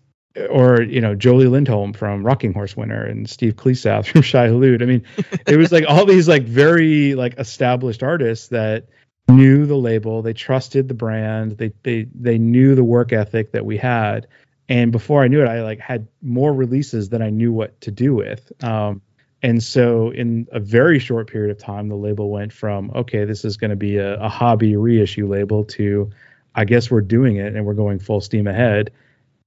or 0.49 0.81
you 0.81 1.01
know 1.01 1.15
Jolie 1.15 1.47
Lindholm 1.47 1.93
from 1.93 2.25
Rocking 2.25 2.53
Horse 2.53 2.75
Winner 2.75 3.03
and 3.03 3.29
Steve 3.29 3.55
Kleisath 3.55 4.07
from 4.07 4.21
Shai 4.23 4.47
Hulud. 4.47 4.81
I 4.81 4.85
mean, 4.85 5.03
it 5.47 5.57
was 5.57 5.71
like 5.71 5.85
all 5.87 6.05
these 6.05 6.27
like 6.27 6.43
very 6.43 7.15
like 7.15 7.37
established 7.39 8.03
artists 8.03 8.49
that 8.49 8.87
knew 9.29 9.65
the 9.65 9.75
label, 9.75 10.21
they 10.21 10.33
trusted 10.33 10.87
the 10.87 10.93
brand, 10.93 11.57
they 11.57 11.71
they 11.83 12.07
they 12.13 12.37
knew 12.37 12.75
the 12.75 12.83
work 12.83 13.13
ethic 13.13 13.51
that 13.53 13.65
we 13.65 13.77
had. 13.77 14.27
And 14.67 14.91
before 14.91 15.23
I 15.23 15.27
knew 15.27 15.41
it, 15.41 15.47
I 15.47 15.61
like 15.61 15.79
had 15.79 16.07
more 16.21 16.53
releases 16.53 17.09
than 17.09 17.21
I 17.21 17.29
knew 17.29 17.53
what 17.53 17.79
to 17.81 17.91
do 17.91 18.15
with. 18.15 18.51
Um, 18.63 19.01
and 19.43 19.61
so 19.61 20.09
in 20.09 20.47
a 20.51 20.59
very 20.59 20.97
short 20.97 21.29
period 21.29 21.51
of 21.51 21.59
time, 21.59 21.87
the 21.87 21.95
label 21.95 22.31
went 22.31 22.51
from 22.51 22.91
okay, 22.95 23.25
this 23.25 23.45
is 23.45 23.57
going 23.57 23.69
to 23.69 23.75
be 23.75 23.97
a, 23.97 24.19
a 24.19 24.29
hobby 24.29 24.75
reissue 24.75 25.27
label 25.27 25.63
to 25.65 26.09
I 26.55 26.65
guess 26.65 26.91
we're 26.91 27.01
doing 27.01 27.37
it 27.37 27.55
and 27.55 27.65
we're 27.65 27.73
going 27.73 27.99
full 27.99 28.21
steam 28.21 28.47
ahead 28.47 28.91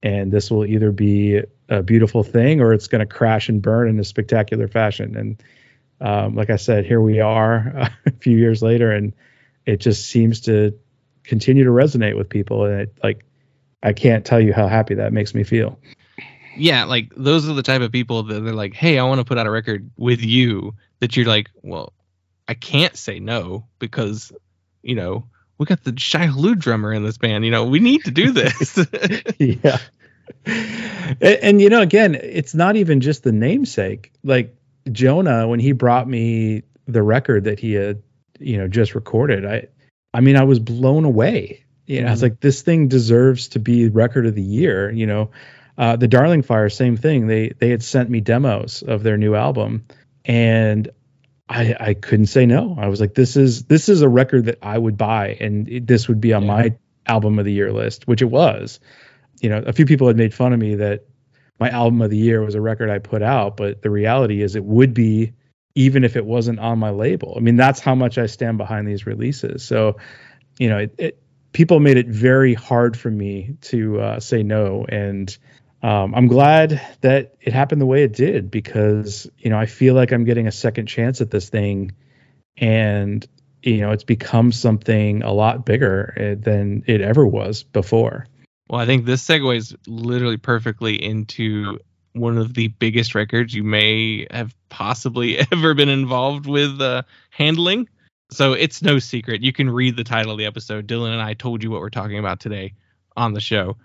and 0.02 0.32
this 0.32 0.50
will 0.50 0.64
either 0.64 0.92
be 0.92 1.42
a 1.68 1.82
beautiful 1.82 2.22
thing 2.22 2.60
or 2.60 2.72
it's 2.72 2.88
going 2.88 3.00
to 3.00 3.06
crash 3.06 3.48
and 3.48 3.60
burn 3.60 3.88
in 3.88 3.98
a 3.98 4.04
spectacular 4.04 4.68
fashion. 4.68 5.16
And 5.16 5.42
um, 6.00 6.34
like 6.34 6.50
I 6.50 6.56
said, 6.56 6.86
here 6.86 7.00
we 7.00 7.20
are 7.20 7.90
a 8.06 8.10
few 8.20 8.36
years 8.36 8.62
later, 8.62 8.92
and 8.92 9.12
it 9.66 9.78
just 9.78 10.08
seems 10.08 10.42
to 10.42 10.78
continue 11.24 11.64
to 11.64 11.70
resonate 11.70 12.16
with 12.16 12.28
people. 12.28 12.64
And 12.64 12.82
it, 12.82 12.98
like, 13.02 13.24
I 13.82 13.92
can't 13.92 14.24
tell 14.24 14.40
you 14.40 14.52
how 14.52 14.68
happy 14.68 14.94
that 14.94 15.12
makes 15.12 15.34
me 15.34 15.44
feel. 15.44 15.78
Yeah, 16.56 16.84
like 16.84 17.12
those 17.16 17.48
are 17.48 17.52
the 17.52 17.62
type 17.62 17.82
of 17.82 17.92
people 17.92 18.24
that 18.24 18.40
they're 18.40 18.52
like, 18.52 18.74
"Hey, 18.74 18.98
I 18.98 19.04
want 19.04 19.20
to 19.20 19.24
put 19.24 19.38
out 19.38 19.46
a 19.46 19.50
record 19.50 19.90
with 19.96 20.20
you." 20.20 20.74
That 20.98 21.16
you're 21.16 21.26
like, 21.26 21.48
"Well, 21.62 21.92
I 22.48 22.54
can't 22.54 22.96
say 22.96 23.20
no 23.20 23.66
because, 23.78 24.32
you 24.82 24.96
know, 24.96 25.26
we 25.58 25.66
got 25.66 25.82
the 25.84 25.94
Shai 25.96 26.26
Hulud 26.26 26.58
drummer 26.58 26.92
in 26.92 27.04
this 27.04 27.18
band. 27.18 27.44
You 27.44 27.50
know, 27.50 27.64
we 27.64 27.80
need 27.80 28.04
to 28.04 28.10
do 28.10 28.30
this. 28.32 28.78
yeah. 29.38 29.78
And, 30.46 31.38
and, 31.42 31.60
you 31.60 31.68
know, 31.68 31.82
again, 31.82 32.14
it's 32.14 32.54
not 32.54 32.76
even 32.76 33.00
just 33.00 33.24
the 33.24 33.32
namesake. 33.32 34.12
Like 34.22 34.56
Jonah, 34.90 35.48
when 35.48 35.60
he 35.60 35.72
brought 35.72 36.08
me 36.08 36.62
the 36.86 37.02
record 37.02 37.44
that 37.44 37.58
he 37.58 37.74
had, 37.74 38.02
you 38.38 38.56
know, 38.56 38.68
just 38.68 38.94
recorded, 38.94 39.44
I, 39.44 39.66
I 40.14 40.20
mean, 40.20 40.36
I 40.36 40.44
was 40.44 40.58
blown 40.58 41.04
away. 41.04 41.64
You 41.86 41.96
know, 41.96 42.00
mm-hmm. 42.02 42.08
I 42.08 42.12
was 42.12 42.22
like, 42.22 42.40
this 42.40 42.62
thing 42.62 42.88
deserves 42.88 43.48
to 43.48 43.58
be 43.58 43.88
record 43.88 44.26
of 44.26 44.34
the 44.34 44.42
year. 44.42 44.90
You 44.90 45.06
know, 45.06 45.30
uh, 45.76 45.96
the 45.96 46.08
Darling 46.08 46.42
Fire, 46.42 46.68
same 46.68 46.96
thing. 46.96 47.26
They 47.26 47.48
they 47.48 47.70
had 47.70 47.82
sent 47.82 48.10
me 48.10 48.20
demos 48.20 48.82
of 48.82 49.02
their 49.02 49.16
new 49.16 49.34
album, 49.34 49.86
and 50.24 50.90
I, 51.48 51.74
I 51.80 51.94
couldn't 51.94 52.26
say 52.26 52.46
no. 52.46 52.76
I 52.78 52.88
was 52.88 53.00
like, 53.00 53.14
this 53.14 53.36
is 53.36 53.64
this 53.64 53.88
is 53.88 54.02
a 54.02 54.08
record 54.08 54.46
that 54.46 54.58
I 54.62 54.76
would 54.76 54.96
buy, 54.96 55.36
and 55.40 55.68
it, 55.68 55.86
this 55.86 56.08
would 56.08 56.20
be 56.20 56.32
on 56.32 56.42
yeah. 56.42 56.48
my 56.48 56.76
album 57.06 57.38
of 57.38 57.44
the 57.44 57.52
year 57.52 57.72
list, 57.72 58.06
which 58.06 58.22
it 58.22 58.26
was. 58.26 58.80
You 59.40 59.50
know, 59.50 59.62
a 59.66 59.72
few 59.72 59.86
people 59.86 60.08
had 60.08 60.16
made 60.16 60.34
fun 60.34 60.52
of 60.52 60.58
me 60.58 60.74
that 60.76 61.06
my 61.58 61.70
album 61.70 62.02
of 62.02 62.10
the 62.10 62.18
year 62.18 62.42
was 62.42 62.54
a 62.54 62.60
record 62.60 62.90
I 62.90 62.98
put 62.98 63.22
out, 63.22 63.56
but 63.56 63.82
the 63.82 63.90
reality 63.90 64.42
is 64.42 64.56
it 64.56 64.64
would 64.64 64.94
be 64.94 65.32
even 65.74 66.04
if 66.04 66.16
it 66.16 66.26
wasn't 66.26 66.58
on 66.58 66.78
my 66.78 66.90
label. 66.90 67.34
I 67.36 67.40
mean, 67.40 67.56
that's 67.56 67.80
how 67.80 67.94
much 67.94 68.18
I 68.18 68.26
stand 68.26 68.58
behind 68.58 68.86
these 68.86 69.06
releases. 69.06 69.64
So, 69.64 69.96
you 70.58 70.68
know, 70.68 70.78
it, 70.78 70.94
it 70.98 71.22
people 71.52 71.80
made 71.80 71.96
it 71.96 72.08
very 72.08 72.54
hard 72.54 72.96
for 72.96 73.10
me 73.10 73.56
to 73.62 74.00
uh, 74.00 74.20
say 74.20 74.42
no, 74.42 74.84
and 74.88 75.36
um, 75.82 76.14
I'm 76.14 76.26
glad 76.26 76.80
that 77.02 77.36
it 77.40 77.52
happened 77.52 77.80
the 77.80 77.86
way 77.86 78.02
it 78.02 78.12
did 78.12 78.50
because 78.50 79.30
you 79.38 79.50
know 79.50 79.58
I 79.58 79.66
feel 79.66 79.94
like 79.94 80.12
I'm 80.12 80.24
getting 80.24 80.46
a 80.46 80.52
second 80.52 80.86
chance 80.86 81.20
at 81.20 81.30
this 81.30 81.48
thing, 81.48 81.92
and 82.56 83.26
you 83.62 83.78
know 83.78 83.92
it's 83.92 84.04
become 84.04 84.50
something 84.50 85.22
a 85.22 85.32
lot 85.32 85.64
bigger 85.64 86.14
eh, 86.16 86.34
than 86.38 86.82
it 86.86 87.00
ever 87.00 87.24
was 87.24 87.62
before. 87.62 88.26
Well, 88.68 88.80
I 88.80 88.86
think 88.86 89.04
this 89.04 89.26
segues 89.26 89.74
literally 89.86 90.36
perfectly 90.36 91.02
into 91.02 91.78
one 92.12 92.38
of 92.38 92.54
the 92.54 92.68
biggest 92.68 93.14
records 93.14 93.54
you 93.54 93.62
may 93.62 94.26
have 94.30 94.54
possibly 94.68 95.38
ever 95.52 95.74
been 95.74 95.88
involved 95.88 96.46
with 96.46 96.80
uh, 96.80 97.02
handling. 97.30 97.88
So 98.30 98.52
it's 98.52 98.82
no 98.82 98.98
secret. 98.98 99.42
You 99.42 99.52
can 99.52 99.70
read 99.70 99.96
the 99.96 100.04
title 100.04 100.32
of 100.32 100.38
the 100.38 100.44
episode. 100.44 100.86
Dylan 100.86 101.12
and 101.12 101.22
I 101.22 101.32
told 101.34 101.62
you 101.62 101.70
what 101.70 101.80
we're 101.80 101.88
talking 101.88 102.18
about 102.18 102.40
today 102.40 102.74
on 103.16 103.32
the 103.32 103.40
show. 103.40 103.76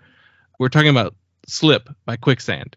We're 0.58 0.68
talking 0.68 0.90
about 0.90 1.14
Slip 1.46 1.88
by 2.04 2.16
Quicksand. 2.16 2.76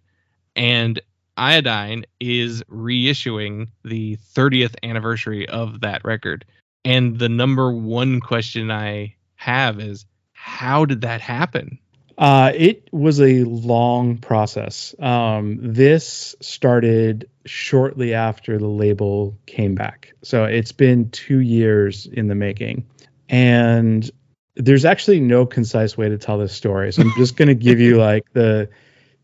And 0.56 0.99
Iodine 1.38 2.06
is 2.19 2.63
reissuing 2.63 3.69
the 3.84 4.17
30th 4.34 4.75
anniversary 4.84 5.47
of 5.47 5.82
that 5.82 6.03
record. 6.03 6.45
And 6.84 7.19
the 7.19 7.30
number 7.30 7.71
one 7.71 8.19
question 8.19 8.71
I 8.71 9.15
have 9.36 9.80
is 9.80 10.06
how 10.34 10.86
did 10.86 11.01
that 11.01 11.21
happen? 11.21 11.80
Uh, 12.17 12.51
it 12.56 12.89
was 12.91 13.21
a 13.21 13.43
long 13.43 14.17
process. 14.17 14.95
Um, 14.99 15.60
this 15.62 16.36
started 16.41 17.30
shortly 17.45 18.15
after 18.15 18.58
the 18.58 18.67
label 18.67 19.38
came 19.45 19.75
back. 19.75 20.13
So 20.23 20.45
it's 20.45 20.71
been 20.71 21.12
two 21.12 21.39
years 21.39 22.08
in 22.08 22.27
the 22.27 22.36
making. 22.36 22.88
And 23.30 24.10
there's 24.58 24.86
actually 24.86 25.20
no 25.20 25.46
concise 25.46 25.98
way 25.98 26.10
to 26.10 26.17
tell 26.17 26.38
this 26.38 26.54
story. 26.54 26.91
So 26.91 27.04
I'm 27.04 27.13
just 27.17 27.36
going 27.36 27.48
to 27.48 27.56
give 27.56 27.80
you 27.80 27.98
like 28.02 28.32
the, 28.34 28.70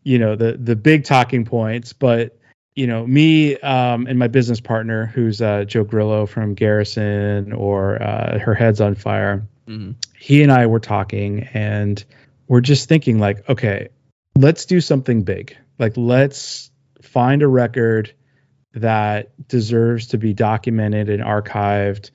you 0.02 0.18
know, 0.18 0.36
the 0.36 0.52
the 0.52 0.76
big 0.76 1.04
talking 1.04 1.44
points. 1.44 1.92
But 1.92 2.38
you 2.74 2.86
know, 2.86 3.06
me 3.06 3.56
um, 3.58 4.06
and 4.06 4.18
my 4.18 4.28
business 4.28 4.60
partner, 4.60 5.06
who's 5.06 5.40
uh, 5.40 5.64
Joe 5.64 5.84
Grillo 5.84 6.26
from 6.26 6.54
Garrison 6.54 7.52
or 7.52 8.02
uh, 8.02 8.38
Her 8.38 8.54
Head's 8.54 8.80
on 8.80 8.94
Fire, 8.94 9.46
mm-hmm. 9.66 9.92
he 10.18 10.42
and 10.42 10.50
I 10.50 10.66
were 10.66 10.80
talking, 10.80 11.48
and 11.54 12.02
we're 12.48 12.60
just 12.60 12.88
thinking 12.88 13.18
like, 13.18 13.48
okay, 13.48 13.88
let's 14.36 14.66
do 14.66 14.80
something 14.80 15.22
big. 15.22 15.56
Like, 15.78 15.92
let's 15.96 16.70
find 17.02 17.42
a 17.42 17.48
record 17.48 18.12
that 18.74 19.30
deserves 19.48 20.08
to 20.08 20.18
be 20.18 20.34
documented 20.34 21.08
and 21.08 21.22
archived 21.22 22.10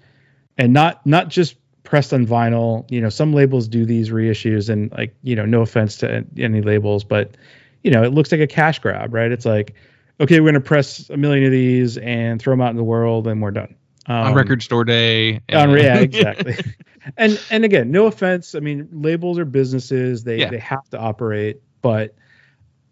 and 0.58 0.74
not 0.74 1.06
not 1.06 1.30
just 1.30 1.56
pressed 1.90 2.14
on 2.14 2.26
vinyl. 2.26 2.90
You 2.90 3.02
know, 3.02 3.10
some 3.10 3.34
labels 3.34 3.68
do 3.68 3.84
these 3.84 4.12
reissues, 4.12 4.70
and 4.70 4.92
like 4.92 5.14
you 5.24 5.36
know, 5.36 5.46
no 5.46 5.62
offense 5.62 5.98
to 5.98 6.24
any 6.38 6.62
labels, 6.62 7.04
but 7.04 7.36
you 7.84 7.92
know, 7.92 8.04
it 8.04 8.14
looks 8.14 8.32
like 8.32 8.42
a 8.42 8.48
cash 8.48 8.80
grab, 8.80 9.14
right? 9.14 9.32
It's 9.32 9.46
like, 9.46 9.74
okay, 10.22 10.40
we're 10.40 10.48
gonna 10.50 10.62
press 10.62 11.10
a 11.10 11.18
million 11.18 11.46
of 11.46 11.52
these 11.52 11.98
and 11.98 12.40
throw 12.42 12.54
them 12.54 12.62
out 12.62 12.70
in 12.70 12.78
the 12.78 12.84
world, 12.84 13.28
and 13.28 13.42
we're 13.42 13.52
done. 13.52 13.76
on 14.08 14.28
Um, 14.28 14.34
record 14.36 14.62
store 14.62 14.86
day. 14.86 15.42
on, 15.52 15.72
yeah, 15.78 15.98
exactly. 16.00 16.56
and 17.18 17.42
and 17.50 17.66
again, 17.66 17.92
no 17.92 18.06
offense. 18.06 18.54
I 18.56 18.60
mean, 18.60 18.88
labels 18.92 19.40
are 19.40 19.46
businesses; 19.46 20.24
they 20.24 20.40
Yeah. 20.40 20.50
they 20.52 20.60
have 20.60 20.88
to 20.92 21.00
operate. 21.00 21.62
But 21.82 22.16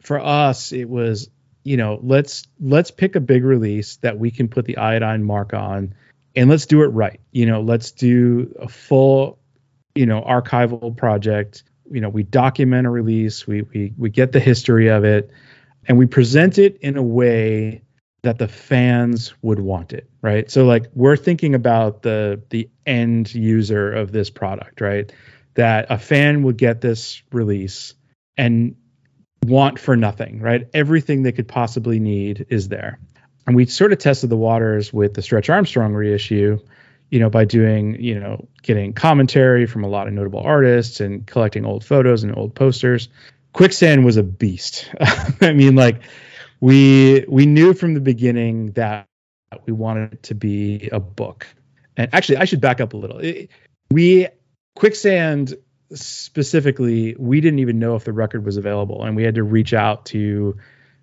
for 0.02 0.20
us, 0.20 0.72
it 0.72 0.90
was 0.90 1.30
you 1.64 1.78
know 1.78 2.00
let's 2.02 2.48
let's 2.60 2.90
pick 2.92 3.16
a 3.16 3.20
big 3.20 3.44
release 3.44 3.98
that 3.98 4.18
we 4.18 4.32
can 4.32 4.48
put 4.48 4.66
the 4.66 4.78
iodine 4.78 5.24
mark 5.24 5.54
on, 5.54 5.94
and 6.38 6.50
let's 6.50 6.67
do 6.67 6.84
it 6.84 6.88
right. 6.88 7.19
You 7.32 7.47
know, 7.47 7.62
let's 7.62 7.91
do 7.91 8.56
a 8.60 8.69
full 8.69 9.39
you 9.95 10.06
know 10.06 10.21
archival 10.21 10.95
project. 10.95 11.63
You 11.91 12.00
know, 12.00 12.10
we 12.10 12.23
document 12.23 12.88
a 12.88 12.89
release. 12.89 13.45
We 13.45 13.63
we 13.63 13.93
we 13.97 14.10
get 14.10 14.32
the 14.32 14.39
history 14.39 14.88
of 14.88 15.04
it, 15.04 15.32
and 15.88 15.97
we 15.97 16.06
present 16.06 16.58
it 16.58 16.78
in 16.78 16.95
a 16.95 17.04
way 17.04 17.82
that 18.21 18.38
the 18.38 18.47
fans 18.47 19.34
would 19.41 19.60
want 19.60 19.93
it 19.93 20.10
right 20.21 20.50
so 20.50 20.65
like 20.65 20.88
we're 20.93 21.15
thinking 21.15 21.56
about 21.56 22.02
the 22.02 22.41
the 22.50 22.69
end 22.86 23.34
user 23.34 23.93
of 23.93 24.12
this 24.12 24.30
product 24.30 24.82
right 24.82 25.13
that 25.54 25.86
a 25.89 25.97
fan 25.97 26.43
would 26.43 26.58
get 26.58 26.82
this 26.82 27.21
release 27.32 27.93
and 28.36 28.76
want 29.45 29.80
for 29.80 29.95
nothing 29.95 30.41
right 30.41 30.67
everything 30.73 31.23
they 31.23 31.32
could 31.32 31.47
possibly 31.47 32.00
need 32.00 32.45
is 32.50 32.67
there 32.67 33.00
and 33.48 33.56
we 33.56 33.66
sort 33.66 33.94
of 33.94 33.98
tested 33.98 34.30
the 34.30 34.38
waters 34.38 34.94
with 34.94 35.14
the 35.14 35.22
stretch 35.22 35.50
armstrong 35.50 35.94
reissue 35.94 36.60
you 37.10 37.20
know 37.20 37.30
by 37.30 37.46
doing 37.46 38.02
you 38.02 38.20
know 38.20 38.48
getting 38.62 38.94
commentary 38.94 39.66
from 39.66 39.84
a 39.84 39.88
lot 39.88 40.08
of 40.08 40.14
notable 40.14 40.42
artists 40.42 41.00
and 41.00 41.26
collecting 41.26 41.66
old 41.66 41.84
photos 41.84 42.24
and 42.24 42.36
old 42.38 42.54
posters. 42.54 43.10
Quicksand 43.54 44.06
was 44.06 44.18
a 44.18 44.24
beast. 44.24 44.94
I 45.42 45.54
mean 45.54 45.76
like 45.76 46.02
we 46.60 47.26
we 47.28 47.46
knew 47.46 47.74
from 47.74 47.94
the 47.94 48.02
beginning 48.02 48.72
that 48.74 49.08
we 49.66 49.74
wanted 49.74 50.14
it 50.14 50.24
to 50.24 50.36
be 50.36 50.90
a 50.92 51.00
book. 51.00 51.48
And 51.96 52.14
actually 52.14 52.38
i 52.38 52.46
should 52.46 52.62
back 52.62 52.82
up 52.82 52.94
a 52.94 52.98
little. 52.98 53.20
It- 53.20 53.50
we 53.90 54.28
quicksand 54.76 55.56
specifically 55.94 57.16
we 57.18 57.40
didn't 57.40 57.60
even 57.60 57.80
know 57.80 57.96
if 57.96 58.04
the 58.04 58.12
record 58.12 58.44
was 58.44 58.58
available 58.58 59.06
and 59.06 59.16
we 59.16 59.24
had 59.24 59.36
to 59.36 59.44
reach 59.44 59.74
out 59.74 60.06
to 60.08 60.58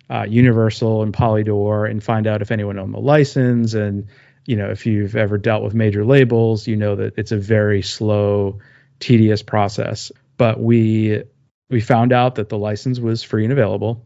uh, 0.09 0.25
universal 0.27 1.01
and 1.01 1.13
polydor 1.13 1.89
and 1.89 2.03
find 2.03 2.27
out 2.27 2.41
if 2.41 2.51
anyone 2.51 2.77
owned 2.77 2.93
the 2.93 2.99
license. 2.99 3.73
And 3.73 4.07
you 4.45 4.55
know 4.55 4.69
if 4.69 4.85
you've 4.85 5.15
ever 5.15 5.37
dealt 5.37 5.63
with 5.63 5.73
major 5.73 6.05
labels 6.05 6.67
you 6.67 6.75
know 6.75 6.95
that 6.95 7.17
it's 7.17 7.31
a 7.31 7.37
very 7.37 7.81
slow 7.81 8.59
tedious 8.99 9.41
process. 9.41 10.11
But 10.37 10.59
we 10.59 11.23
we 11.69 11.81
found 11.81 12.13
out 12.13 12.35
that 12.35 12.49
the 12.49 12.57
license 12.57 12.99
was 12.99 13.23
free 13.23 13.43
and 13.43 13.53
available. 13.53 14.05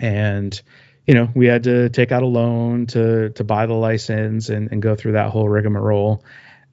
And 0.00 0.60
you 1.06 1.14
know 1.14 1.28
we 1.34 1.46
had 1.46 1.64
to 1.64 1.88
take 1.90 2.12
out 2.12 2.22
a 2.22 2.26
loan 2.26 2.86
to 2.88 3.30
to 3.30 3.44
buy 3.44 3.66
the 3.66 3.74
license 3.74 4.48
and, 4.48 4.70
and 4.72 4.80
go 4.80 4.94
through 4.94 5.12
that 5.12 5.30
whole 5.30 5.48
rigmarole. 5.48 6.24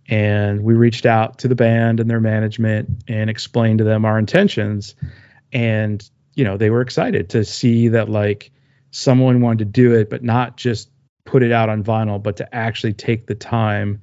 And 0.08 0.64
we 0.64 0.74
reached 0.74 1.06
out 1.06 1.40
to 1.40 1.48
the 1.48 1.56
band 1.56 2.00
and 2.00 2.10
their 2.10 2.20
management 2.20 3.04
and 3.08 3.30
explained 3.30 3.80
to 3.80 3.86
them 3.86 4.04
our 4.06 4.18
intentions. 4.18 4.96
And 5.54 6.08
you 6.34 6.46
know 6.46 6.58
they 6.58 6.70
were 6.70 6.82
excited 6.82 7.30
to 7.32 7.44
see 7.44 7.90
that 7.90 8.10
like 8.10 8.52
someone 8.92 9.42
wanted 9.42 9.60
to 9.60 9.66
do 9.66 9.94
it 9.94 10.10
but 10.10 10.24
not 10.24 10.58
just 10.58 10.90
put 11.26 11.44
it 11.44 11.52
out 11.52 11.70
on 11.70 11.84
vinyl 11.84 12.22
but 12.22 12.38
to 12.38 12.56
actually 12.56 12.94
take 12.94 13.28
the 13.28 13.36
time 13.36 14.02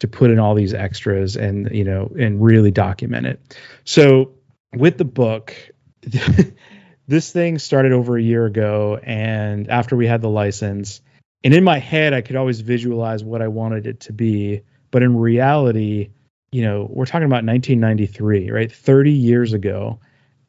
to 0.00 0.08
put 0.08 0.30
in 0.30 0.38
all 0.38 0.54
these 0.54 0.74
extras 0.74 1.36
and 1.36 1.70
you 1.70 1.84
know 1.84 2.10
and 2.18 2.42
really 2.42 2.70
document 2.70 3.26
it. 3.26 3.56
So 3.84 4.32
with 4.74 4.98
the 4.98 5.04
book 5.04 5.54
this 7.08 7.32
thing 7.32 7.58
started 7.58 7.92
over 7.92 8.16
a 8.16 8.22
year 8.22 8.46
ago 8.46 8.98
and 9.02 9.68
after 9.68 9.96
we 9.96 10.06
had 10.06 10.22
the 10.22 10.28
license 10.28 11.00
and 11.44 11.52
in 11.52 11.64
my 11.64 11.78
head 11.78 12.14
i 12.14 12.20
could 12.20 12.36
always 12.36 12.60
visualize 12.60 13.22
what 13.22 13.42
i 13.42 13.48
wanted 13.48 13.86
it 13.86 14.00
to 14.00 14.12
be 14.12 14.62
but 14.90 15.02
in 15.02 15.16
reality 15.16 16.10
you 16.52 16.62
know 16.62 16.86
we're 16.88 17.04
talking 17.04 17.26
about 17.26 17.44
1993 17.44 18.50
right? 18.50 18.72
30 18.72 19.12
years 19.12 19.52
ago 19.52 19.98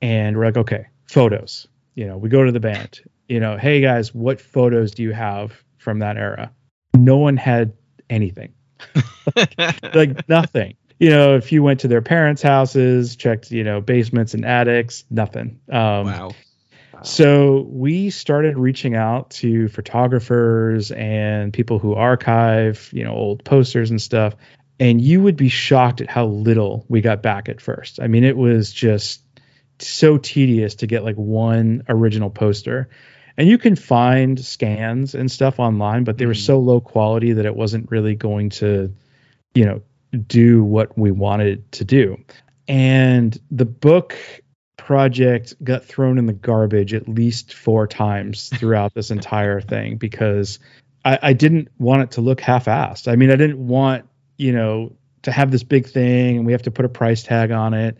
and 0.01 0.37
we're 0.37 0.45
like 0.45 0.57
okay 0.57 0.85
photos 1.05 1.67
you 1.95 2.05
know 2.05 2.17
we 2.17 2.29
go 2.29 2.45
to 2.45 2.51
the 2.51 2.59
band 2.59 3.01
you 3.31 3.39
know 3.39 3.55
hey 3.55 3.79
guys 3.79 4.13
what 4.13 4.41
photos 4.41 4.91
do 4.91 5.03
you 5.03 5.13
have 5.13 5.63
from 5.77 5.99
that 5.99 6.17
era 6.17 6.51
no 6.97 7.17
one 7.17 7.37
had 7.37 7.71
anything 8.09 8.53
like 9.93 10.27
nothing 10.27 10.75
you 10.99 11.09
know 11.09 11.35
if 11.35 11.53
you 11.53 11.63
went 11.63 11.79
to 11.79 11.87
their 11.87 12.01
parents 12.01 12.41
houses 12.41 13.15
checked 13.15 13.49
you 13.49 13.63
know 13.63 13.79
basements 13.79 14.33
and 14.33 14.43
attics 14.43 15.05
nothing 15.09 15.61
um 15.71 16.07
wow. 16.07 16.31
so 17.03 17.65
we 17.69 18.09
started 18.09 18.57
reaching 18.57 18.95
out 18.97 19.29
to 19.29 19.69
photographers 19.69 20.91
and 20.91 21.53
people 21.53 21.79
who 21.79 21.95
archive, 21.95 22.89
you 22.91 23.03
know, 23.03 23.13
old 23.13 23.43
posters 23.43 23.89
and 23.89 24.01
stuff. 24.01 24.35
And 24.79 24.99
you 25.01 25.21
would 25.21 25.35
be 25.35 25.49
shocked 25.49 26.01
at 26.01 26.09
how 26.09 26.25
little 26.27 26.85
we 26.89 27.01
got 27.01 27.23
back 27.23 27.49
at 27.49 27.61
first. 27.61 27.99
I 27.99 28.07
mean, 28.07 28.23
it 28.23 28.35
was 28.35 28.71
just 28.71 29.23
so 29.79 30.17
tedious 30.17 30.75
to 30.75 30.87
get 30.87 31.03
like 31.03 31.15
one 31.15 31.83
original 31.87 32.29
poster. 32.29 32.89
And 33.37 33.47
you 33.47 33.57
can 33.57 33.75
find 33.75 34.39
scans 34.39 35.15
and 35.15 35.31
stuff 35.31 35.59
online, 35.59 36.03
but 36.03 36.17
they 36.17 36.25
were 36.25 36.33
Mhm. 36.33 36.45
so 36.45 36.59
low 36.59 36.79
quality 36.79 37.33
that 37.33 37.45
it 37.45 37.55
wasn't 37.55 37.89
really 37.89 38.15
going 38.15 38.49
to, 38.49 38.91
you 39.55 39.65
know, 39.65 39.81
do 40.27 40.63
what 40.63 40.97
we 40.97 41.11
wanted 41.11 41.47
it 41.47 41.71
to 41.73 41.85
do. 41.85 42.17
And 42.67 43.37
the 43.49 43.65
book 43.65 44.15
project 44.77 45.53
got 45.63 45.85
thrown 45.85 46.17
in 46.17 46.25
the 46.25 46.33
garbage 46.33 46.93
at 46.93 47.07
least 47.07 47.53
four 47.53 47.87
times 47.87 48.49
throughout 48.55 48.93
this 48.93 49.11
entire 49.11 49.61
thing 49.61 49.97
because 49.97 50.59
I, 51.05 51.19
I 51.21 51.33
didn't 51.33 51.69
want 51.77 52.01
it 52.01 52.11
to 52.11 52.21
look 52.21 52.41
half-assed. 52.41 53.07
I 53.07 53.15
mean, 53.15 53.31
I 53.31 53.35
didn't 53.35 53.65
want 53.65 54.05
you 54.37 54.53
know 54.53 54.93
to 55.21 55.31
have 55.31 55.51
this 55.51 55.63
big 55.63 55.87
thing 55.87 56.37
and 56.37 56.45
we 56.45 56.51
have 56.51 56.63
to 56.63 56.71
put 56.71 56.83
a 56.85 56.89
price 56.89 57.23
tag 57.23 57.51
on 57.51 57.73
it, 57.73 57.97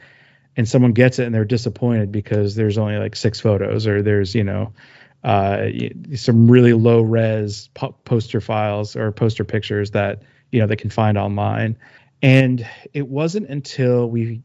and 0.58 0.67
someone 0.67 0.91
gets 0.91 1.20
it 1.20 1.26
and 1.26 1.36
they're 1.36 1.46
disappointed 1.46 2.12
because 2.12 2.56
there's 2.56 2.78
only 2.78 2.98
like 2.98 3.15
six 3.15 3.39
photos 3.39 3.88
or 3.88 4.02
there's 4.02 4.36
you 4.36 4.44
know 4.44 4.74
uh, 5.23 5.67
some 6.15 6.49
really 6.49 6.73
low 6.73 7.01
res 7.01 7.69
po- 7.73 7.95
poster 8.05 8.41
files 8.41 8.95
or 8.95 9.12
poster 9.12 9.43
pictures 9.43 9.91
that 9.91 10.23
you 10.51 10.60
know 10.60 10.67
they 10.67 10.75
can 10.75 10.89
find 10.89 11.17
online. 11.17 11.77
And 12.21 12.67
it 12.93 13.07
wasn't 13.07 13.49
until 13.49 14.10
we 14.10 14.43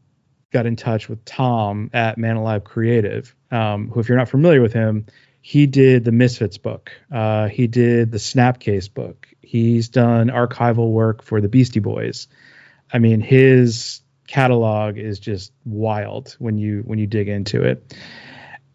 got 0.51 0.65
in 0.65 0.75
touch 0.75 1.09
with 1.09 1.23
Tom 1.25 1.89
at 1.93 2.17
Man 2.17 2.37
Alive 2.37 2.63
Creative, 2.63 3.33
um, 3.51 3.89
who, 3.89 3.99
if 3.99 4.09
you're 4.09 4.17
not 4.17 4.29
familiar 4.29 4.61
with 4.61 4.73
him, 4.73 5.05
he 5.41 5.67
did 5.67 6.03
the 6.03 6.11
Misfits 6.11 6.57
book. 6.57 6.91
Uh, 7.11 7.47
he 7.47 7.67
did 7.67 8.11
the 8.11 8.17
Snapcase 8.17 8.93
book. 8.93 9.27
He's 9.41 9.89
done 9.89 10.27
archival 10.27 10.91
work 10.91 11.23
for 11.23 11.39
the 11.39 11.47
Beastie 11.47 11.79
Boys. 11.79 12.27
I 12.91 12.99
mean, 12.99 13.21
his 13.21 14.01
catalog 14.27 14.97
is 14.97 15.19
just 15.19 15.53
wild 15.65 16.35
when 16.39 16.57
you 16.57 16.81
when 16.85 16.99
you 16.99 17.07
dig 17.07 17.29
into 17.29 17.63
it. 17.63 17.95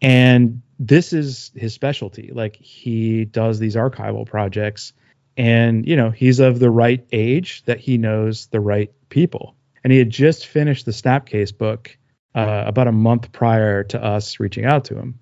And 0.01 0.61
this 0.87 1.13
is 1.13 1.51
his 1.55 1.73
specialty. 1.73 2.31
Like 2.33 2.55
he 2.55 3.25
does 3.25 3.59
these 3.59 3.75
archival 3.75 4.25
projects, 4.25 4.93
and 5.37 5.87
you 5.87 5.95
know 5.95 6.09
he's 6.11 6.39
of 6.39 6.59
the 6.59 6.69
right 6.71 7.05
age 7.11 7.63
that 7.65 7.79
he 7.79 7.97
knows 7.97 8.47
the 8.47 8.59
right 8.59 8.91
people 9.09 9.55
and 9.83 9.91
he 9.91 9.99
had 9.99 10.09
just 10.09 10.47
finished 10.47 10.85
the 10.85 10.91
Snapcase 10.91 11.55
book 11.55 11.97
uh, 12.35 12.63
about 12.65 12.87
a 12.87 12.91
month 12.91 13.31
prior 13.31 13.83
to 13.83 14.03
us 14.03 14.39
reaching 14.39 14.65
out 14.65 14.85
to 14.85 14.95
him. 14.95 15.19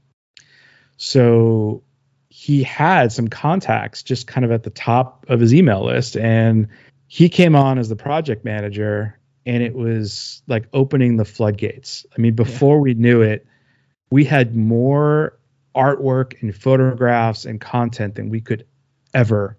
So 0.97 1.84
he 2.30 2.63
had 2.63 3.12
some 3.12 3.28
contacts 3.28 4.04
just 4.04 4.28
kind 4.28 4.45
of 4.45 4.52
at 4.52 4.63
the 4.63 4.69
top 4.69 5.26
of 5.28 5.39
his 5.39 5.54
email 5.54 5.84
list, 5.86 6.15
and 6.15 6.67
he 7.08 7.28
came 7.28 7.56
on 7.56 7.80
as 7.80 7.89
the 7.89 7.95
project 7.95 8.45
manager, 8.45 9.19
and 9.45 9.63
it 9.63 9.74
was 9.74 10.43
like 10.47 10.67
opening 10.71 11.17
the 11.17 11.26
floodgates. 11.26 12.06
I 12.15 12.21
mean, 12.21 12.36
before 12.36 12.80
we 12.80 12.93
knew 12.93 13.21
it, 13.21 13.45
we 14.12 14.24
had 14.24 14.56
more 14.56 15.38
artwork 15.75 16.41
and 16.41 16.55
photographs 16.55 17.45
and 17.45 17.60
content 17.60 18.15
than 18.15 18.29
we 18.29 18.41
could 18.41 18.65
ever 19.13 19.57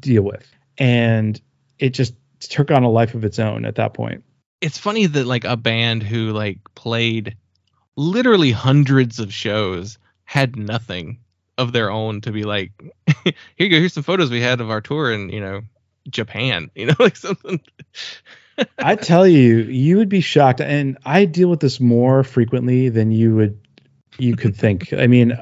deal 0.00 0.22
with, 0.22 0.50
and 0.78 1.40
it 1.78 1.90
just 1.90 2.14
took 2.40 2.70
on 2.70 2.82
a 2.82 2.90
life 2.90 3.14
of 3.14 3.24
its 3.24 3.38
own 3.38 3.64
at 3.64 3.76
that 3.76 3.94
point. 3.94 4.24
It's 4.60 4.78
funny 4.78 5.06
that 5.06 5.26
like 5.26 5.44
a 5.44 5.56
band 5.56 6.02
who 6.02 6.32
like 6.32 6.58
played 6.74 7.36
literally 7.96 8.52
hundreds 8.52 9.18
of 9.18 9.32
shows 9.32 9.98
had 10.24 10.56
nothing 10.56 11.18
of 11.58 11.72
their 11.72 11.90
own 11.90 12.20
to 12.22 12.32
be 12.32 12.44
like, 12.44 12.72
here 13.24 13.34
you 13.58 13.68
go, 13.68 13.76
here's 13.76 13.92
some 13.92 14.02
photos 14.02 14.30
we 14.30 14.40
had 14.40 14.60
of 14.60 14.70
our 14.70 14.80
tour 14.80 15.12
in, 15.12 15.28
you 15.28 15.40
know, 15.40 15.62
Japan, 16.08 16.70
you 16.74 16.86
know, 16.86 16.94
like 16.98 17.16
something. 17.16 17.60
I 18.78 18.96
tell 18.96 19.26
you, 19.26 19.58
you 19.60 19.96
would 19.96 20.10
be 20.10 20.20
shocked, 20.20 20.60
and 20.60 20.98
I 21.06 21.24
deal 21.24 21.48
with 21.48 21.60
this 21.60 21.80
more 21.80 22.22
frequently 22.22 22.90
than 22.90 23.10
you 23.10 23.34
would 23.34 23.58
you 24.18 24.36
could 24.36 24.54
think. 24.54 24.92
I 24.92 25.06
mean, 25.06 25.38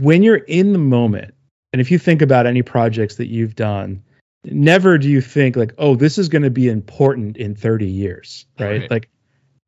when 0.00 0.22
you're 0.22 0.36
in 0.36 0.72
the 0.72 0.78
moment, 0.78 1.34
and 1.72 1.80
if 1.80 1.90
you 1.90 1.98
think 1.98 2.22
about 2.22 2.46
any 2.46 2.62
projects 2.62 3.16
that 3.16 3.26
you've 3.26 3.54
done, 3.54 4.02
never 4.44 4.98
do 4.98 5.08
you 5.08 5.20
think 5.20 5.56
like, 5.56 5.74
oh, 5.78 5.94
this 5.94 6.18
is 6.18 6.28
going 6.28 6.42
to 6.42 6.50
be 6.50 6.68
important 6.68 7.36
in 7.36 7.54
30 7.54 7.86
years, 7.86 8.46
right? 8.58 8.80
Right. 8.80 8.90
Like, 8.90 9.10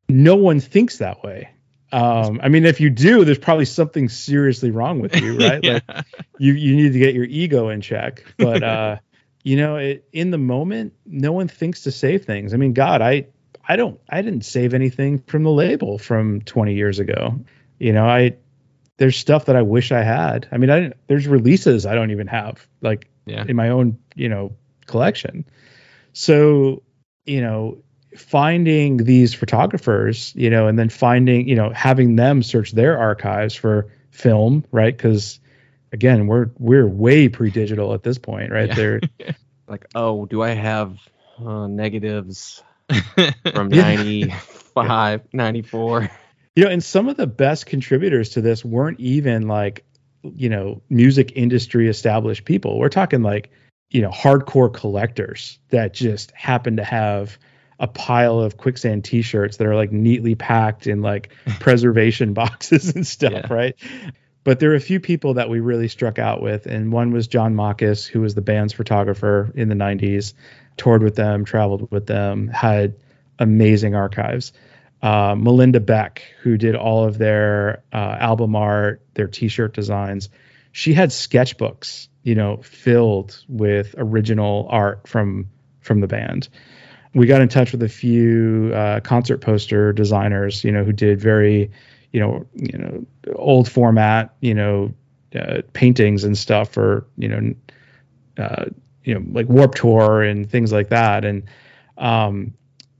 no 0.09 0.35
one 0.35 0.59
thinks 0.59 0.97
that 0.97 1.23
way. 1.23 1.49
Um, 1.91 2.39
I 2.41 2.49
mean, 2.49 2.65
if 2.65 2.81
you 2.81 2.89
do, 2.89 3.23
there's 3.23 3.37
probably 3.37 3.65
something 3.65 4.09
seriously 4.09 4.71
wrong 4.71 4.99
with 4.99 5.15
you, 5.15 5.37
right? 5.47 5.63
yeah. 5.63 5.79
Like, 5.87 6.05
you 6.39 6.53
you 6.53 6.75
need 6.75 6.93
to 6.93 6.99
get 6.99 7.13
your 7.13 7.25
ego 7.25 7.69
in 7.69 7.81
check. 7.81 8.23
But 8.37 8.63
uh, 8.63 8.97
you 9.43 9.57
know, 9.57 9.77
it, 9.77 10.07
in 10.11 10.31
the 10.31 10.39
moment, 10.39 10.93
no 11.05 11.31
one 11.31 11.47
thinks 11.47 11.83
to 11.83 11.91
save 11.91 12.25
things. 12.25 12.53
I 12.53 12.57
mean, 12.57 12.73
God, 12.73 13.03
I 13.03 13.27
I 13.67 13.75
don't 13.75 13.99
I 14.09 14.23
didn't 14.23 14.43
save 14.43 14.73
anything 14.73 15.19
from 15.19 15.43
the 15.43 15.51
label 15.51 15.99
from 15.99 16.41
20 16.41 16.73
years 16.73 16.97
ago. 16.97 17.39
You 17.77 17.93
know, 17.93 18.05
I 18.05 18.37
there's 18.97 19.17
stuff 19.17 19.45
that 19.45 19.55
I 19.55 19.61
wish 19.63 19.91
I 19.91 20.03
had. 20.03 20.47
I 20.51 20.57
mean, 20.57 20.69
I 20.69 20.79
didn't, 20.79 20.97
there's 21.07 21.27
releases 21.27 21.85
I 21.85 21.95
don't 21.95 22.11
even 22.11 22.27
have 22.27 22.65
like 22.81 23.09
Yeah. 23.25 23.45
in 23.47 23.55
my 23.55 23.69
own 23.69 23.97
you 24.15 24.29
know 24.29 24.55
collection. 24.85 25.45
So 26.13 26.83
you 27.25 27.41
know, 27.41 27.77
finding 28.17 28.97
these 28.97 29.33
photographers, 29.33 30.33
you 30.35 30.49
know, 30.49 30.67
and 30.67 30.77
then 30.77 30.89
finding 30.89 31.47
you 31.47 31.55
know 31.55 31.69
having 31.71 32.15
them 32.15 32.43
search 32.43 32.71
their 32.71 32.97
archives 32.97 33.55
for 33.55 33.89
film, 34.11 34.63
right? 34.71 34.95
Because 34.95 35.39
again, 35.91 36.27
we're 36.27 36.49
we're 36.59 36.87
way 36.87 37.29
pre-digital 37.29 37.93
at 37.93 38.03
this 38.03 38.17
point, 38.17 38.51
right? 38.51 38.67
Yeah. 38.69 38.75
They're 38.75 39.01
Like, 39.67 39.85
oh, 39.95 40.25
do 40.25 40.43
I 40.43 40.49
have 40.49 40.97
uh, 41.43 41.67
negatives 41.67 42.61
from 43.53 43.73
Yeah. 43.73 43.95
95, 43.95 45.21
94? 45.33 46.11
You 46.55 46.63
know, 46.63 46.69
and 46.69 46.83
some 46.83 47.07
of 47.09 47.17
the 47.17 47.27
best 47.27 47.65
contributors 47.65 48.29
to 48.29 48.41
this 48.41 48.63
weren't 48.63 48.99
even 48.99 49.47
like, 49.47 49.83
you 50.21 50.49
know, 50.49 50.81
music 50.89 51.31
industry 51.35 51.87
established 51.89 52.45
people. 52.45 52.79
We're 52.79 52.89
talking 52.89 53.23
like, 53.23 53.49
you 53.89 54.01
know, 54.01 54.09
hardcore 54.09 54.73
collectors 54.73 55.59
that 55.69 55.93
just 55.93 56.31
happen 56.31 56.77
to 56.77 56.83
have 56.83 57.37
a 57.79 57.87
pile 57.87 58.39
of 58.39 58.57
quicksand 58.57 59.03
t-shirts 59.03 59.57
that 59.57 59.67
are 59.67 59.75
like 59.75 59.91
neatly 59.91 60.35
packed 60.35 60.87
in 60.87 61.01
like 61.01 61.31
preservation 61.59 62.33
boxes 62.33 62.95
and 62.95 63.05
stuff, 63.05 63.31
Yeah. 63.33 63.53
right? 63.53 63.75
But 64.43 64.59
there 64.59 64.71
are 64.71 64.75
a 64.75 64.79
few 64.81 64.99
people 64.99 65.35
that 65.35 65.49
we 65.49 65.59
really 65.59 65.87
struck 65.87 66.19
out 66.19 66.41
with, 66.41 66.65
and 66.65 66.91
one 66.91 67.11
was 67.11 67.27
John 67.27 67.55
Marcus, 67.55 68.05
who 68.05 68.21
was 68.21 68.35
the 68.35 68.41
band's 68.41 68.73
photographer 68.73 69.51
in 69.55 69.69
the 69.69 69.75
90s, 69.75 70.33
toured 70.75 71.01
with 71.01 71.15
them, 71.15 71.45
traveled 71.45 71.89
with 71.91 72.07
them, 72.07 72.49
had 72.49 72.95
amazing 73.39 73.95
archives 73.95 74.51
uh, 75.03 75.35
Melinda 75.37 75.81
Beck, 75.81 76.23
who 76.41 76.57
did 76.57 76.75
all 76.75 77.03
of 77.03 77.17
their 77.17 77.83
uh, 77.91 78.15
album 78.19 78.55
art, 78.55 79.05
their 79.15 79.27
T-shirt 79.27 79.73
designs. 79.73 80.29
She 80.71 80.93
had 80.93 81.09
sketchbooks, 81.09 82.07
you 82.23 82.35
know, 82.35 82.57
filled 82.63 83.43
with 83.49 83.93
original 83.97 84.65
art 84.69 85.07
from 85.07 85.49
from 85.81 85.99
the 85.99 86.07
band. 86.07 86.47
We 87.13 87.27
got 87.27 87.41
in 87.41 87.49
touch 87.49 87.73
with 87.73 87.83
a 87.83 87.89
few 87.89 88.71
uh, 88.73 89.01
concert 89.01 89.39
poster 89.39 89.91
designers, 89.91 90.63
you 90.63 90.71
know, 90.71 90.85
who 90.85 90.93
did 90.93 91.19
very, 91.19 91.69
you 92.13 92.21
know, 92.21 92.47
you 92.55 92.77
know, 92.77 93.05
old 93.35 93.69
format, 93.69 94.33
you 94.39 94.53
know, 94.53 94.93
uh, 95.35 95.61
paintings 95.73 96.23
and 96.23 96.37
stuff 96.37 96.69
for, 96.69 97.05
you 97.17 97.27
know, 97.27 97.53
uh, 98.37 98.65
you 99.03 99.13
know, 99.13 99.23
like 99.31 99.49
Warped 99.49 99.77
Tour 99.77 100.23
and 100.23 100.49
things 100.49 100.71
like 100.71 100.89
that. 100.89 101.25
And 101.25 101.43
um, 101.97 102.53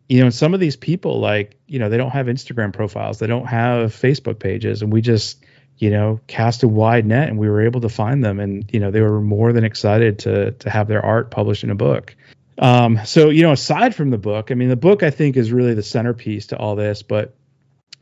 you 0.07 0.23
know, 0.23 0.29
some 0.29 0.53
of 0.53 0.59
these 0.59 0.75
people, 0.75 1.19
like, 1.19 1.57
you 1.67 1.79
know, 1.79 1.89
they 1.89 1.97
don't 1.97 2.11
have 2.11 2.27
Instagram 2.27 2.73
profiles, 2.73 3.19
they 3.19 3.27
don't 3.27 3.45
have 3.45 3.93
Facebook 3.93 4.39
pages, 4.39 4.81
and 4.81 4.91
we 4.91 5.01
just, 5.01 5.43
you 5.77 5.89
know, 5.89 6.19
cast 6.27 6.63
a 6.63 6.67
wide 6.67 7.05
net, 7.05 7.29
and 7.29 7.37
we 7.37 7.49
were 7.49 7.61
able 7.61 7.81
to 7.81 7.89
find 7.89 8.23
them, 8.23 8.39
and 8.39 8.69
you 8.71 8.79
know, 8.79 8.91
they 8.91 9.01
were 9.01 9.21
more 9.21 9.53
than 9.53 9.63
excited 9.63 10.19
to 10.19 10.51
to 10.51 10.69
have 10.69 10.87
their 10.87 11.03
art 11.03 11.31
published 11.31 11.63
in 11.63 11.69
a 11.69 11.75
book. 11.75 12.15
Um, 12.57 12.99
so 13.05 13.29
you 13.29 13.41
know, 13.41 13.51
aside 13.51 13.95
from 13.95 14.09
the 14.09 14.17
book, 14.17 14.51
I 14.51 14.55
mean, 14.55 14.69
the 14.69 14.75
book 14.75 15.03
I 15.03 15.09
think 15.09 15.37
is 15.37 15.51
really 15.51 15.73
the 15.73 15.83
centerpiece 15.83 16.47
to 16.47 16.57
all 16.57 16.75
this, 16.75 17.01
but 17.01 17.35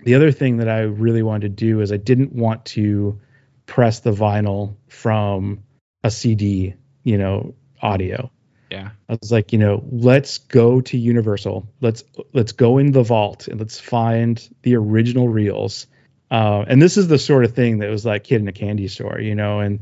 the 0.04 0.16
other 0.16 0.32
thing 0.32 0.58
that 0.58 0.68
I 0.68 0.82
really 0.82 1.24
wanted 1.24 1.58
to 1.58 1.66
do 1.66 1.82
is 1.82 1.92
I 1.92 1.98
didn't 1.98 2.34
want 2.34 2.66
to 2.66 3.20
press 3.66 4.00
the 4.00 4.12
vinyl 4.12 4.76
from 4.88 5.64
a 6.04 6.12
CD, 6.12 6.74
you 7.04 7.18
know, 7.18 7.54
audio. 7.82 8.32
Yeah. 8.72 8.92
I 9.10 9.18
was 9.20 9.32
like, 9.32 9.52
you 9.52 9.60
know, 9.60 9.84
let's 9.92 10.38
go 10.38 10.80
to 10.82 10.98
Universal. 10.98 11.68
Let's 11.82 12.04
let's 12.34 12.54
go 12.54 12.78
in 12.78 12.92
the 12.94 13.04
vault 13.04 13.48
and 13.48 13.60
let's 13.60 13.80
find 13.80 14.48
the 14.64 14.76
original 14.76 15.28
reels. 15.30 15.88
Uh, 16.32 16.64
and 16.68 16.82
this 16.82 16.96
is 16.96 17.10
the 17.10 17.20
sort 17.20 17.44
of 17.44 17.54
thing 17.54 17.80
that 17.80 17.90
was 17.90 18.06
like 18.06 18.24
kid 18.24 18.40
in 18.42 18.48
a 18.48 18.54
candy 18.54 18.88
store, 18.88 19.20
you 19.20 19.36
know. 19.36 19.60
And 19.60 19.80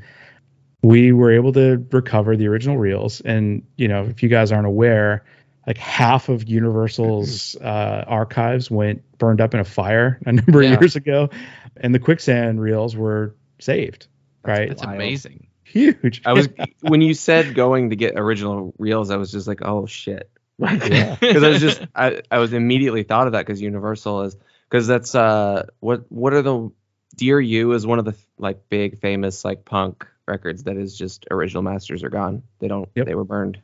we 0.81 1.11
were 1.11 1.31
able 1.31 1.53
to 1.53 1.85
recover 1.91 2.35
the 2.35 2.47
original 2.47 2.77
reels. 2.77 3.21
And 3.21 3.63
you 3.77 3.87
know, 3.87 4.05
if 4.05 4.23
you 4.23 4.29
guys 4.29 4.51
aren't 4.51 4.65
aware, 4.65 5.23
like 5.67 5.77
half 5.77 6.29
of 6.29 6.49
Universal's 6.49 7.55
uh, 7.61 8.05
archives 8.07 8.71
went 8.71 9.03
burned 9.19 9.41
up 9.41 9.53
in 9.53 9.59
a 9.59 9.65
fire 9.65 10.19
a 10.25 10.31
number 10.31 10.63
Yeah. 10.63 10.73
of 10.73 10.81
years 10.81 10.95
ago, 10.95 11.29
and 11.77 11.93
the 11.93 11.99
quicksand 11.99 12.59
reels 12.59 12.95
were 12.95 13.35
saved. 13.59 14.07
Right, 14.43 14.69
That's 14.69 14.83
Wild. 14.83 14.95
amazing. 14.95 15.47
Huge. 15.71 16.21
I 16.25 16.33
was 16.33 16.49
when 16.81 17.01
you 17.01 17.13
said 17.13 17.55
going 17.55 17.89
to 17.91 17.95
get 17.95 18.13
original 18.17 18.73
reels, 18.77 19.09
I 19.11 19.17
was 19.17 19.31
just 19.31 19.47
like, 19.47 19.61
oh 19.63 19.85
shit, 19.85 20.29
Yeah. 20.57 21.15
because 21.19 21.43
I 21.43 21.49
was 21.49 21.61
just 21.61 21.81
I, 21.95 22.21
I 22.31 22.39
was 22.39 22.53
immediately 22.53 23.03
thought 23.03 23.27
of 23.27 23.33
that 23.33 23.45
because 23.45 23.61
Universal 23.61 24.23
is 24.23 24.37
because 24.69 24.87
that's 24.87 25.15
uh 25.15 25.67
what 25.79 26.11
what 26.11 26.33
are 26.33 26.41
the 26.41 26.71
Dear 27.15 27.39
You 27.39 27.73
is 27.73 27.85
one 27.85 27.99
of 27.99 28.05
the 28.05 28.15
like 28.37 28.69
big 28.69 29.01
famous 29.01 29.43
like 29.43 29.65
punk 29.65 30.05
records 30.27 30.63
that 30.63 30.77
is 30.77 30.97
just 30.97 31.25
original 31.31 31.63
masters 31.63 32.03
are 32.03 32.09
gone. 32.09 32.43
They 32.59 32.67
don't 32.67 32.87
Yep. 32.95 33.05
they 33.07 33.15
were 33.15 33.25
burned. 33.25 33.59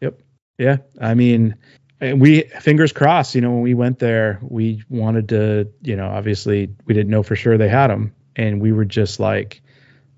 Yep. 0.00 0.20
Yeah, 0.58 0.76
I 1.00 1.14
mean, 1.14 1.56
and 2.00 2.20
we 2.20 2.42
fingers 2.60 2.92
crossed. 2.92 3.34
You 3.34 3.40
know, 3.40 3.50
when 3.52 3.62
we 3.62 3.74
went 3.74 3.98
there, 3.98 4.38
we 4.42 4.82
wanted 4.90 5.30
to. 5.30 5.70
You 5.82 5.96
know, 5.96 6.06
obviously, 6.08 6.68
we 6.84 6.92
didn't 6.94 7.10
know 7.10 7.22
for 7.22 7.34
sure 7.34 7.56
they 7.56 7.68
had 7.68 7.88
them, 7.88 8.14
and 8.36 8.60
we 8.60 8.70
were 8.72 8.84
just 8.84 9.18
like 9.18 9.62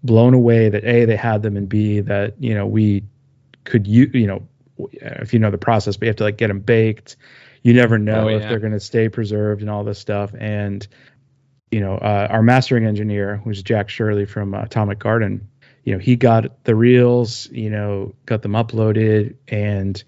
blown 0.03 0.35
away 0.35 0.69
that 0.69 0.85
a 0.85 1.05
they 1.05 1.17
had 1.17 1.43
them, 1.43 1.57
and 1.57 1.69
b 1.69 2.01
that 2.01 2.35
you 2.41 2.55
know 2.55 2.67
we 2.67 3.05
could 3.65 3.87
you 3.87 4.11
you 4.13 4.27
know 4.27 4.43
if 4.93 5.33
you 5.33 5.39
know 5.39 5.51
the 5.51 5.59
process, 5.59 5.99
we 6.01 6.07
have 6.07 6.17
to 6.17 6.25
like 6.25 6.37
get 6.37 6.49
them 6.49 6.61
baked. 6.61 7.17
You 7.63 7.75
never 7.75 7.99
know 7.99 8.25
Oh, 8.25 8.29
if 8.29 8.43
they're 8.43 8.59
going 8.59 8.73
to 8.73 8.81
stay 8.81 9.09
preserved 9.09 9.61
and 9.61 9.71
all 9.71 9.85
this 9.85 9.99
stuff. 9.99 10.35
And 10.37 10.87
you 11.71 11.81
know, 11.81 11.95
uh, 11.95 12.29
our 12.31 12.43
mastering 12.43 12.85
engineer, 12.85 13.37
who's 13.39 13.63
Jack 13.63 13.89
Shirley 13.89 14.27
from 14.27 14.55
uh, 14.55 14.63
Atomic 14.63 14.99
Garden, 14.99 15.49
you 15.85 15.93
know, 15.95 15.99
he 15.99 16.17
got 16.17 16.65
the 16.65 16.75
reels, 16.75 17.49
you 17.51 17.71
know, 17.71 18.15
got 18.27 18.43
them 18.43 18.53
uploaded, 18.53 19.37
and 19.49 20.03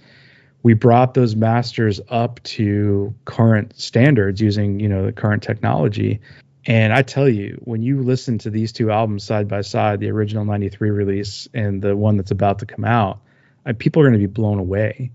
we 0.62 0.74
brought 0.74 1.14
those 1.14 1.36
masters 1.36 2.00
up 2.08 2.42
to 2.42 3.14
current 3.24 3.78
standards 3.78 4.40
using, 4.40 4.80
you 4.80 4.88
know, 4.88 5.06
the 5.06 5.12
current 5.12 5.42
technology. 5.42 6.20
And 6.66 6.92
I 6.92 7.02
tell 7.02 7.28
you, 7.28 7.60
when 7.64 7.82
you 7.82 8.02
listen 8.02 8.38
to 8.38 8.50
these 8.50 8.72
two 8.72 8.90
albums 8.90 9.24
side 9.24 9.48
by 9.48 9.60
side, 9.60 10.00
the 10.00 10.10
original 10.10 10.44
93 10.44 10.90
release 10.90 11.48
and 11.52 11.82
the 11.82 11.94
one 11.96 12.16
that's 12.16 12.30
about 12.30 12.58
to 12.60 12.66
come 12.66 12.84
out, 12.84 13.20
uh, 13.66 13.74
people 13.78 14.00
are 14.02 14.06
going 14.06 14.18
to 14.18 14.26
be 14.26 14.32
blown 14.32 14.58
away. 14.58 15.10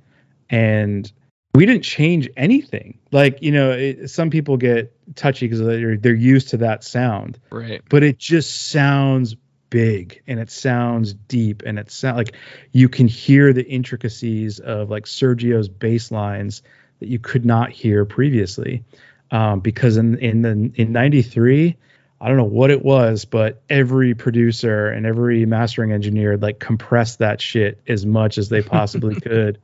And 0.49 1.11
we 1.55 1.65
didn't 1.65 1.83
change 1.83 2.29
anything. 2.37 2.99
Like, 3.11 3.41
you 3.41 3.51
know, 3.51 3.71
it, 3.71 4.09
some 4.09 4.29
people 4.29 4.57
get 4.57 4.93
touchy 5.15 5.47
because 5.47 5.59
they're, 5.59 5.97
they're 5.97 6.13
used 6.13 6.49
to 6.49 6.57
that 6.57 6.83
sound 6.83 7.39
Right. 7.49 7.81
but 7.89 8.03
it 8.03 8.19
just 8.19 8.69
sounds 8.69 9.35
big 9.71 10.21
and 10.27 10.39
it 10.39 10.49
sounds 10.49 11.13
deep 11.13 11.61
and 11.65 11.77
it 11.77 11.91
sounds 11.91 12.17
like 12.17 12.35
you 12.71 12.89
can 12.89 13.07
hear 13.07 13.53
the 13.53 13.63
intricacies 13.67 14.59
of 14.59 14.89
like 14.89 15.05
Sergio's 15.05 15.69
bass 15.69 16.11
lines 16.11 16.63
that 16.99 17.07
you 17.07 17.19
could 17.19 17.45
not 17.45 17.71
hear 17.71 18.05
previously. 18.05 18.83
Um, 19.31 19.59
because 19.59 19.97
in 19.97 20.17
in 20.17 20.41
the 20.41 20.71
in 20.75 20.91
'93, 20.91 21.77
I 22.21 22.27
don't 22.27 22.37
know 22.37 22.43
what 22.43 22.71
it 22.71 22.83
was, 22.83 23.25
but 23.25 23.61
every 23.69 24.13
producer 24.15 24.87
and 24.87 25.05
every 25.05 25.45
mastering 25.45 25.91
engineer 25.91 26.37
like 26.37 26.59
compressed 26.59 27.19
that 27.19 27.41
shit 27.41 27.79
as 27.87 28.05
much 28.05 28.37
as 28.37 28.49
they 28.49 28.61
possibly 28.61 29.15
could, 29.21 29.59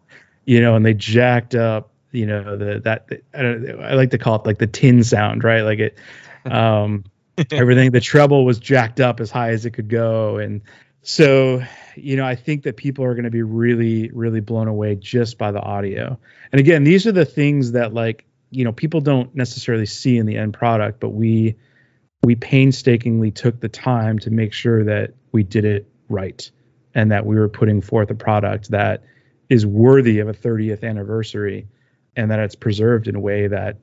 you 0.45 0.61
know, 0.61 0.75
and 0.75 0.85
they 0.85 0.93
jacked 0.93 1.55
up, 1.55 1.89
you 2.11 2.25
know, 2.25 2.55
the 2.55 2.79
that 2.81 3.09
I, 3.33 3.41
don't, 3.41 3.81
I 3.81 3.93
like 3.95 4.11
to 4.11 4.17
call 4.17 4.35
it 4.35 4.45
like 4.45 4.59
the 4.59 4.67
tin 4.67 5.03
sound, 5.03 5.43
right? 5.43 5.61
Like 5.61 5.79
it. 5.79 5.97
Um, 6.45 7.05
everything 7.51 7.91
the 7.91 7.99
treble 7.99 8.45
was 8.45 8.59
jacked 8.59 8.99
up 8.99 9.19
as 9.19 9.29
high 9.29 9.49
as 9.49 9.65
it 9.65 9.71
could 9.71 9.89
go 9.89 10.37
and 10.37 10.61
so 11.01 11.61
you 11.95 12.15
know 12.15 12.25
i 12.25 12.35
think 12.35 12.63
that 12.63 12.77
people 12.77 13.03
are 13.03 13.13
going 13.13 13.25
to 13.25 13.31
be 13.31 13.43
really 13.43 14.09
really 14.11 14.39
blown 14.39 14.67
away 14.67 14.95
just 14.95 15.37
by 15.37 15.51
the 15.51 15.59
audio 15.59 16.17
and 16.51 16.59
again 16.59 16.83
these 16.83 17.05
are 17.05 17.11
the 17.11 17.25
things 17.25 17.73
that 17.73 17.93
like 17.93 18.25
you 18.55 18.63
know 18.63 18.71
people 18.71 19.01
don't 19.01 19.33
necessarily 19.35 19.85
see 19.85 20.17
in 20.17 20.25
the 20.25 20.37
end 20.37 20.53
product 20.53 20.99
but 20.99 21.09
we 21.09 21.55
we 22.23 22.35
painstakingly 22.35 23.29
took 23.29 23.59
the 23.59 23.69
time 23.69 24.17
to 24.17 24.31
make 24.31 24.53
sure 24.53 24.83
that 24.83 25.13
we 25.31 25.43
did 25.43 25.65
it 25.65 25.87
right 26.09 26.49
and 26.93 27.11
that 27.11 27.25
we 27.25 27.35
were 27.35 27.49
putting 27.49 27.81
forth 27.81 28.09
a 28.09 28.15
product 28.15 28.71
that 28.71 29.03
is 29.49 29.65
worthy 29.65 30.19
of 30.19 30.27
a 30.27 30.33
30th 30.33 30.83
anniversary 30.83 31.67
and 32.15 32.31
that 32.31 32.39
it's 32.39 32.55
preserved 32.55 33.07
in 33.07 33.15
a 33.15 33.19
way 33.19 33.47
that 33.47 33.77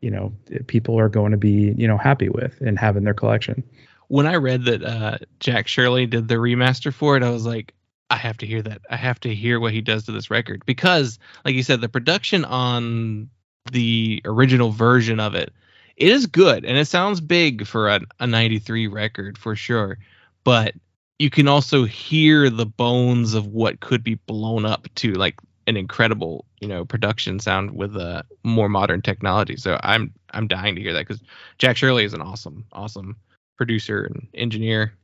you 0.00 0.10
know 0.10 0.32
people 0.66 0.98
are 0.98 1.08
going 1.08 1.30
to 1.30 1.38
be 1.38 1.72
you 1.76 1.86
know 1.86 1.96
happy 1.96 2.28
with 2.28 2.60
and 2.60 2.78
have 2.78 2.96
in 2.96 3.04
their 3.04 3.14
collection 3.14 3.62
When 4.08 4.26
I 4.26 4.36
read 4.36 4.64
that 4.64 4.82
uh, 4.82 5.18
Jack 5.38 5.68
Shirley 5.68 6.06
did 6.06 6.28
the 6.28 6.36
remaster 6.36 6.92
for 6.92 7.16
it, 7.18 7.22
I 7.22 7.28
was 7.28 7.44
like, 7.44 7.74
I 8.08 8.16
have 8.16 8.38
to 8.38 8.46
hear 8.46 8.62
that. 8.62 8.80
I 8.88 8.96
have 8.96 9.20
to 9.20 9.34
hear 9.34 9.60
what 9.60 9.74
he 9.74 9.82
does 9.82 10.06
to 10.06 10.12
this 10.12 10.30
record 10.30 10.64
because, 10.64 11.18
like 11.44 11.54
you 11.54 11.62
said, 11.62 11.82
the 11.82 11.90
production 11.90 12.46
on 12.46 13.28
the 13.70 14.22
original 14.24 14.70
version 14.70 15.20
of 15.20 15.34
it, 15.34 15.52
it 15.96 16.08
is 16.08 16.26
good 16.26 16.64
and 16.64 16.78
it 16.78 16.86
sounds 16.86 17.20
big 17.20 17.66
for 17.66 17.88
a, 17.88 18.00
a 18.20 18.26
93 18.26 18.86
record 18.86 19.36
for 19.38 19.56
sure. 19.56 19.98
But 20.44 20.74
you 21.18 21.30
can 21.30 21.48
also 21.48 21.84
hear 21.84 22.48
the 22.48 22.66
bones 22.66 23.34
of 23.34 23.46
what 23.46 23.80
could 23.80 24.04
be 24.04 24.14
blown 24.14 24.64
up 24.64 24.88
to 24.96 25.12
like 25.12 25.34
an 25.66 25.76
incredible, 25.76 26.46
you 26.60 26.68
know, 26.68 26.84
production 26.84 27.40
sound 27.40 27.72
with 27.72 27.96
a 27.96 28.24
more 28.42 28.68
modern 28.68 29.02
technology. 29.02 29.56
So 29.56 29.78
I'm 29.82 30.14
I'm 30.30 30.48
dying 30.48 30.76
to 30.76 30.80
hear 30.80 30.94
that 30.94 31.06
because 31.06 31.22
Jack 31.58 31.76
Shirley 31.76 32.04
is 32.04 32.14
an 32.14 32.22
awesome, 32.22 32.64
awesome 32.72 33.16
producer 33.56 34.04
and 34.04 34.28
engineer. 34.34 34.94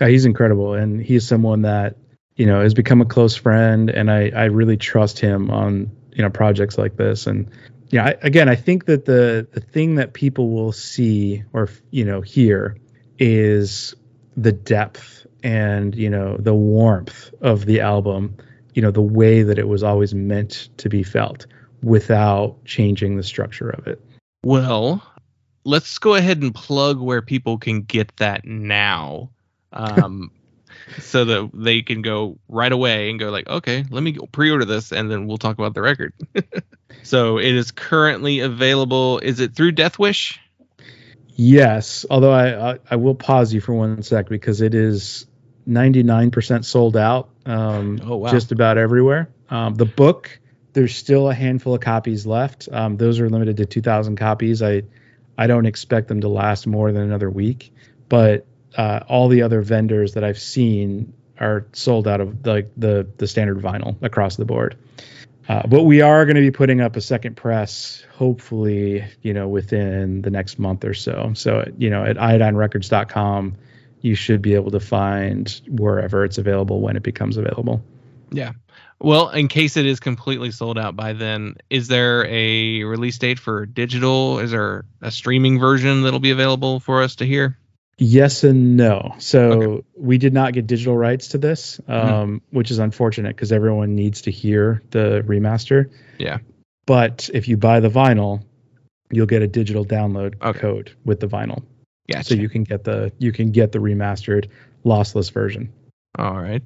Yeah, 0.00 0.08
he's 0.08 0.26
incredible, 0.26 0.74
and 0.74 1.00
he's 1.00 1.26
someone 1.26 1.62
that 1.62 1.96
you 2.36 2.46
know 2.46 2.60
has 2.60 2.74
become 2.74 3.00
a 3.00 3.06
close 3.06 3.36
friend, 3.36 3.88
and 3.90 4.10
I 4.10 4.30
I 4.34 4.44
really 4.44 4.76
trust 4.76 5.18
him 5.20 5.50
on 5.50 5.90
you 6.12 6.22
know 6.22 6.30
projects 6.30 6.76
like 6.76 6.96
this. 6.96 7.26
And 7.26 7.48
yeah, 7.90 8.06
I, 8.06 8.16
again, 8.22 8.48
I 8.48 8.54
think 8.54 8.86
that 8.86 9.04
the 9.04 9.46
the 9.52 9.60
thing 9.60 9.96
that 9.96 10.12
people 10.12 10.50
will 10.50 10.72
see 10.72 11.44
or 11.52 11.68
you 11.90 12.04
know 12.04 12.20
hear 12.20 12.76
is 13.18 13.94
the 14.36 14.52
depth 14.52 15.26
and 15.42 15.94
you 15.94 16.10
know 16.10 16.36
the 16.36 16.54
warmth 16.54 17.32
of 17.40 17.66
the 17.66 17.80
album 17.80 18.36
you 18.74 18.82
know 18.82 18.90
the 18.90 19.02
way 19.02 19.42
that 19.42 19.58
it 19.58 19.68
was 19.68 19.82
always 19.82 20.14
meant 20.14 20.68
to 20.78 20.88
be 20.88 21.02
felt 21.02 21.46
without 21.82 22.64
changing 22.64 23.16
the 23.16 23.22
structure 23.22 23.70
of 23.70 23.86
it. 23.86 24.00
Well 24.42 25.02
let's 25.64 25.98
go 25.98 26.14
ahead 26.14 26.42
and 26.42 26.54
plug 26.54 27.00
where 27.00 27.22
people 27.22 27.58
can 27.58 27.82
get 27.82 28.16
that 28.18 28.44
now. 28.44 29.30
Um, 29.72 30.30
so 30.98 31.24
that 31.24 31.50
they 31.54 31.82
can 31.82 32.02
go 32.02 32.38
right 32.48 32.72
away 32.72 33.10
and 33.10 33.18
go 33.18 33.30
like 33.30 33.48
okay 33.48 33.84
let 33.90 34.02
me 34.02 34.12
go 34.12 34.26
pre-order 34.26 34.64
this 34.64 34.92
and 34.92 35.10
then 35.10 35.26
we'll 35.26 35.38
talk 35.38 35.58
about 35.58 35.74
the 35.74 35.82
record 35.82 36.12
so 37.02 37.38
it 37.38 37.54
is 37.54 37.70
currently 37.70 38.40
available 38.40 39.18
is 39.20 39.40
it 39.40 39.54
through 39.54 39.72
Deathwish 39.72 40.38
yes 41.36 42.06
although 42.10 42.32
I, 42.32 42.72
I 42.72 42.78
i 42.90 42.96
will 42.96 43.14
pause 43.14 43.52
you 43.52 43.60
for 43.60 43.74
one 43.74 44.02
sec 44.02 44.28
because 44.28 44.60
it 44.60 44.74
is 44.74 45.26
99% 45.68 46.64
sold 46.64 46.96
out 46.96 47.30
um, 47.46 48.00
oh, 48.04 48.16
wow. 48.16 48.30
just 48.30 48.52
about 48.52 48.78
everywhere. 48.78 49.28
Um, 49.50 49.74
the 49.74 49.84
book, 49.84 50.38
there's 50.72 50.94
still 50.94 51.30
a 51.30 51.34
handful 51.34 51.74
of 51.74 51.80
copies 51.80 52.26
left. 52.26 52.68
Um, 52.72 52.96
those 52.96 53.20
are 53.20 53.28
limited 53.28 53.56
to 53.58 53.66
2,000 53.66 54.16
copies. 54.16 54.62
I, 54.62 54.82
I 55.36 55.46
don't 55.46 55.66
expect 55.66 56.08
them 56.08 56.20
to 56.20 56.28
last 56.28 56.66
more 56.66 56.92
than 56.92 57.02
another 57.02 57.30
week, 57.30 57.72
but 58.08 58.46
uh, 58.76 59.00
all 59.08 59.28
the 59.28 59.42
other 59.42 59.62
vendors 59.62 60.14
that 60.14 60.24
I've 60.24 60.38
seen 60.38 61.12
are 61.38 61.66
sold 61.72 62.06
out 62.06 62.20
of 62.20 62.46
like 62.46 62.72
the, 62.76 62.88
the, 62.88 63.08
the 63.18 63.26
standard 63.26 63.58
vinyl 63.58 63.96
across 64.02 64.36
the 64.36 64.44
board. 64.44 64.76
Uh, 65.48 65.62
but 65.66 65.82
we 65.82 66.00
are 66.00 66.24
going 66.24 66.36
to 66.36 66.40
be 66.40 66.50
putting 66.50 66.80
up 66.80 66.96
a 66.96 67.00
second 67.00 67.36
press, 67.36 68.02
hopefully, 68.14 69.04
you 69.22 69.34
know, 69.34 69.46
within 69.46 70.22
the 70.22 70.30
next 70.30 70.58
month 70.58 70.84
or 70.84 70.94
so. 70.94 71.32
So, 71.34 71.70
you 71.76 71.90
know, 71.90 72.02
at 72.02 72.16
iodinerecords.com, 72.16 73.56
you 74.00 74.14
should 74.14 74.40
be 74.40 74.54
able 74.54 74.70
to 74.70 74.80
find 74.80 75.60
wherever 75.68 76.24
it's 76.24 76.38
available 76.38 76.80
when 76.80 76.96
it 76.96 77.02
becomes 77.02 77.36
available. 77.36 77.82
Yeah. 78.30 78.52
Well, 79.00 79.30
in 79.30 79.48
case 79.48 79.76
it 79.76 79.84
is 79.84 80.00
completely 80.00 80.50
sold 80.50 80.78
out 80.78 80.96
by 80.96 81.12
then, 81.12 81.56
is 81.68 81.88
there 81.88 82.24
a 82.26 82.84
release 82.84 83.18
date 83.18 83.38
for 83.38 83.66
digital? 83.66 84.38
Is 84.38 84.52
there 84.52 84.86
a 85.02 85.10
streaming 85.10 85.58
version 85.58 86.02
that'll 86.02 86.20
be 86.20 86.30
available 86.30 86.80
for 86.80 87.02
us 87.02 87.16
to 87.16 87.26
hear? 87.26 87.58
Yes 87.96 88.44
and 88.44 88.76
no. 88.76 89.14
So 89.18 89.40
okay. 89.40 89.86
we 89.96 90.18
did 90.18 90.32
not 90.32 90.52
get 90.52 90.66
digital 90.66 90.96
rights 90.96 91.28
to 91.28 91.38
this, 91.38 91.80
um, 91.86 92.08
mm-hmm. 92.08 92.56
which 92.56 92.70
is 92.70 92.78
unfortunate 92.78 93.36
because 93.36 93.52
everyone 93.52 93.94
needs 93.94 94.22
to 94.22 94.30
hear 94.30 94.82
the 94.90 95.24
remaster. 95.26 95.90
Yeah. 96.18 96.38
But 96.86 97.30
if 97.32 97.48
you 97.48 97.56
buy 97.56 97.80
the 97.80 97.88
vinyl, 97.88 98.42
you'll 99.10 99.26
get 99.26 99.42
a 99.42 99.46
digital 99.46 99.84
download 99.84 100.42
okay. 100.42 100.58
code 100.58 100.96
with 101.04 101.20
the 101.20 101.28
vinyl. 101.28 101.62
Gotcha. 102.10 102.24
So 102.24 102.34
you 102.34 102.48
can 102.48 102.64
get 102.64 102.84
the 102.84 103.12
you 103.18 103.32
can 103.32 103.50
get 103.50 103.72
the 103.72 103.78
remastered 103.78 104.50
lossless 104.84 105.32
version. 105.32 105.72
All 106.18 106.38
right. 106.38 106.62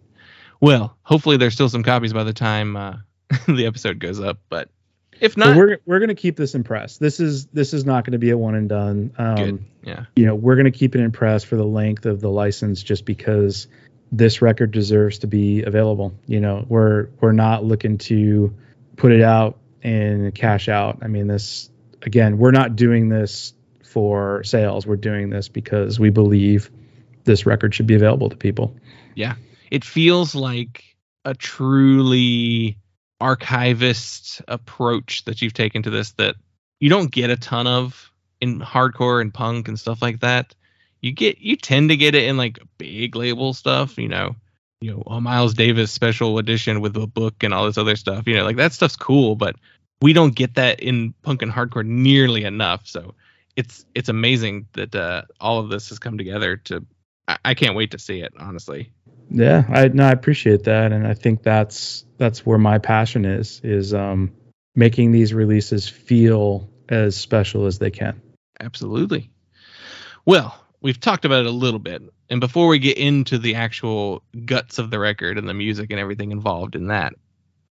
Well, 0.61 0.97
hopefully 1.03 1.37
there's 1.37 1.55
still 1.55 1.69
some 1.69 1.85
copies 1.85 2.13
by 2.13 2.25
the 2.25 2.33
time 2.33 2.77
uh, 2.77 2.97
the 3.47 3.67
episode 3.67 3.99
goes 3.99 4.19
up, 4.19 4.39
but 4.49 4.71
if 5.21 5.37
not, 5.37 5.57
we're 5.57 5.79
we're 5.87 6.01
gonna 6.01 6.15
keep 6.15 6.37
this 6.37 6.55
in 6.55 6.65
press. 6.65 6.99
This 6.99 7.21
is 7.21 7.47
this 7.47 7.75
is 7.75 7.85
not 7.85 8.05
gonna 8.05 8.19
be 8.19 8.31
a 8.31 8.39
one 8.39 8.55
and 8.55 8.69
done. 8.69 9.13
Um, 9.19 9.35
good. 9.37 9.65
Yeah. 9.83 10.05
You 10.17 10.27
know, 10.27 10.35
we're 10.35 10.57
gonna 10.57 10.71
keep 10.71 10.95
it 10.95 11.01
in 11.01 11.13
press 11.13 11.45
for 11.45 11.57
the 11.57 11.65
length 11.65 12.07
of 12.07 12.21
the 12.21 12.31
license, 12.31 12.83
just 12.83 13.05
because 13.05 13.69
this 14.11 14.41
record 14.43 14.71
deserves 14.71 15.19
to 15.21 15.27
be 15.27 15.63
available. 15.63 16.15
You 16.27 16.41
know, 16.41 16.65
we're 16.69 17.09
we're 17.21 17.33
not 17.33 17.65
looking 17.65 17.99
to 17.99 18.55
put 18.97 19.13
it 19.13 19.23
out 19.23 19.59
and 19.83 20.35
cash 20.35 20.69
out. 20.69 20.99
I 21.03 21.09
mean, 21.09 21.27
this 21.27 21.71
again, 22.03 22.39
we're 22.39 22.51
not 22.51 22.77
doing 22.77 23.09
this 23.09 23.55
for 23.85 24.45
sales. 24.45 24.87
We're 24.87 24.97
doing 24.97 25.31
this 25.31 25.49
because 25.49 25.99
we 25.99 26.11
believe 26.11 26.71
this 27.25 27.47
record 27.47 27.75
should 27.75 27.87
be 27.87 27.95
available 27.95 28.31
to 28.31 28.37
people. 28.37 28.77
Yeah. 29.15 29.35
It 29.71 29.85
feels 29.85 30.35
like 30.35 30.85
a 31.25 31.35
truly 31.35 32.79
archivist 33.21 34.43
approach 34.49 35.25
that 35.25 35.43
you've 35.43 35.55
taken 35.55 35.83
to 35.83 35.91
this 35.91 36.13
that 36.13 36.37
you 36.81 36.89
don't 36.89 37.11
get 37.11 37.31
a 37.31 37.37
ton 37.37 37.67
of 37.67 38.13
in 38.41 38.61
hardcore 38.61 39.21
and 39.21 39.35
punk 39.35 39.69
and 39.69 39.79
stuff 39.79 40.01
like 40.01 40.21
that. 40.21 40.55
You 41.01 41.13
get 41.13 41.39
you 41.39 41.57
tend 41.57 41.91
to 41.91 41.97
get 41.97 42.15
it 42.15 42.25
in 42.25 42.37
like 42.37 42.59
big 42.77 43.17
label 43.17 43.55
stuff, 43.55 43.99
you 43.99 44.09
know, 44.09 44.37
you 44.81 44.93
know, 44.93 45.03
a 45.07 45.21
Miles 45.21 45.55
Davis 45.55 45.91
special 45.91 46.39
edition 46.39 46.81
with 46.81 46.97
a 46.97 47.07
book 47.07 47.43
and 47.43 47.53
all 47.53 47.67
this 47.67 47.79
other 47.79 47.97
stuff. 47.97 48.27
You 48.27 48.37
know, 48.37 48.45
like 48.45 48.57
that 48.57 48.73
stuff's 48.73 48.97
cool, 48.97 49.35
but 49.35 49.57
we 50.01 50.13
don't 50.13 50.35
get 50.35 50.55
that 50.55 50.81
in 50.81 51.15
punk 51.23 51.43
and 51.43 51.53
hardcore 51.53 51.85
nearly 51.85 52.45
enough. 52.45 52.87
So 52.87 53.15
it's 53.57 53.85
it's 53.95 54.09
amazing 54.09 54.67
that 54.75 54.95
uh, 54.95 55.23
all 55.41 55.59
of 55.59 55.71
this 55.71 55.89
has 55.89 55.99
come 55.99 56.19
together. 56.19 56.57
To 56.57 56.85
I, 57.27 57.39
I 57.45 57.55
can't 57.55 57.75
wait 57.75 57.91
to 57.93 57.99
see 57.99 58.21
it. 58.21 58.33
Honestly. 58.39 58.93
Yeah, 59.31 59.65
I 59.69 59.89
no, 59.89 60.07
I 60.07 60.13
appreciate 60.13 60.65
that, 60.65 60.93
and 60.93 61.07
I 61.07 61.15
think 61.15 61.43
that's 61.43 62.05
that's 62.17 62.47
where 62.47 62.59
my 62.59 62.79
passion 62.79 63.25
is 63.25 63.61
is 63.63 63.93
um, 63.93 64.33
making 64.75 65.13
these 65.13 65.35
releases 65.35 65.89
feel 65.89 66.69
as 66.89 67.17
special 67.17 67.67
as 67.67 67.79
they 67.79 67.91
can. 67.91 68.21
Absolutely. 68.61 69.31
Well, 70.25 70.59
we've 70.81 71.01
talked 71.01 71.25
about 71.25 71.41
it 71.41 71.47
a 71.47 71.51
little 71.51 71.79
bit, 71.79 72.03
and 72.31 72.41
before 72.41 72.69
we 72.69 72.79
get 72.79 72.97
into 72.97 73.39
the 73.39 73.55
actual 73.55 74.23
guts 74.45 74.79
of 74.79 74.91
the 74.91 74.99
record 74.99 75.37
and 75.39 75.49
the 75.49 75.55
music 75.55 75.91
and 75.91 76.01
everything 76.01 76.33
involved 76.33 76.75
in 76.75 76.89
that, 76.89 77.15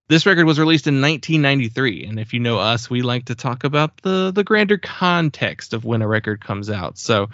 this 0.08 0.26
record 0.26 0.44
was 0.44 0.58
released 0.58 0.86
in 0.86 1.00
1993, 1.00 2.06
and 2.06 2.20
if 2.20 2.34
you 2.34 2.40
know 2.40 2.58
us, 2.58 2.90
we 2.90 3.02
like 3.02 3.26
to 3.26 3.34
talk 3.34 3.64
about 3.64 3.96
the 4.02 4.30
the 4.32 4.44
grander 4.44 4.78
context 4.78 5.72
of 5.72 5.84
when 5.84 6.02
a 6.02 6.08
record 6.08 6.44
comes 6.44 6.68
out. 6.68 6.98
So, 6.98 7.30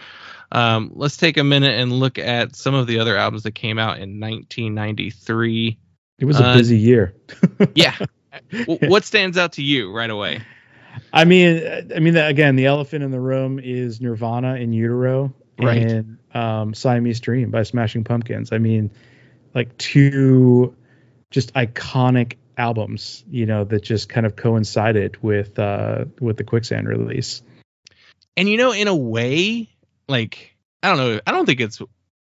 um, 0.52 0.92
let's 0.94 1.16
take 1.16 1.36
a 1.36 1.44
minute 1.44 1.78
and 1.78 1.92
look 1.92 2.18
at 2.18 2.54
some 2.54 2.74
of 2.74 2.86
the 2.86 3.00
other 3.00 3.16
albums 3.16 3.42
that 3.42 3.54
came 3.54 3.78
out 3.78 3.98
in 3.98 4.20
1993. 4.20 5.78
It 6.18 6.24
was 6.24 6.38
a 6.38 6.46
uh, 6.46 6.56
busy 6.56 6.78
year. 6.78 7.14
yeah. 7.74 7.96
What 8.66 9.04
stands 9.04 9.36
out 9.36 9.54
to 9.54 9.62
you 9.62 9.92
right 9.92 10.08
away? 10.08 10.40
I 11.12 11.24
mean, 11.24 11.90
I 11.94 11.98
mean, 11.98 12.16
again, 12.16 12.54
the 12.54 12.66
elephant 12.66 13.02
in 13.02 13.10
the 13.10 13.20
room 13.20 13.58
is 13.58 14.00
Nirvana 14.00 14.54
in 14.54 14.72
Utero 14.72 15.34
right. 15.60 15.82
and 15.82 16.18
um, 16.32 16.74
Siamese 16.74 17.20
Dream 17.20 17.50
by 17.50 17.64
Smashing 17.64 18.04
Pumpkins. 18.04 18.52
I 18.52 18.58
mean, 18.58 18.92
like 19.54 19.76
two 19.78 20.76
just 21.30 21.54
iconic 21.54 22.34
albums, 22.60 23.24
you 23.30 23.46
know, 23.46 23.64
that 23.64 23.82
just 23.82 24.08
kind 24.08 24.26
of 24.26 24.36
coincided 24.36 25.22
with 25.22 25.58
uh 25.58 26.04
with 26.20 26.36
the 26.36 26.44
Quicksand 26.44 26.86
release. 26.86 27.42
And 28.36 28.48
you 28.48 28.58
know, 28.58 28.72
in 28.72 28.86
a 28.86 28.94
way, 28.94 29.70
like 30.08 30.54
I 30.82 30.88
don't 30.88 30.98
know, 30.98 31.20
I 31.26 31.32
don't 31.32 31.46
think 31.46 31.60
it's 31.60 31.80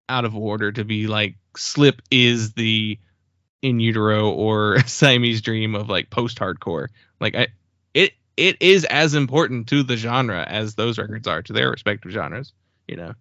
out 0.08 0.26
of 0.26 0.36
order 0.36 0.72
to 0.72 0.84
be 0.84 1.08
like 1.08 1.36
Slip 1.56 2.02
is 2.12 2.54
the 2.54 3.00
in 3.62 3.80
utero 3.80 4.30
or 4.30 4.80
Siamese 4.86 5.42
dream 5.42 5.74
of 5.74 5.90
like 5.90 6.10
post 6.10 6.38
hardcore. 6.38 6.90
Like 7.20 7.36
I 7.36 7.48
it 7.94 8.12
it 8.36 8.58
is 8.60 8.84
as 8.84 9.16
important 9.16 9.70
to 9.70 9.84
the 9.84 9.96
genre 9.96 10.44
as 10.44 10.76
those 10.76 10.98
records 10.98 11.28
are 11.28 11.42
to 11.44 11.54
their 11.54 11.72
respective 11.72 12.12
genres, 12.12 12.54
you 12.88 12.98
know. 12.98 13.14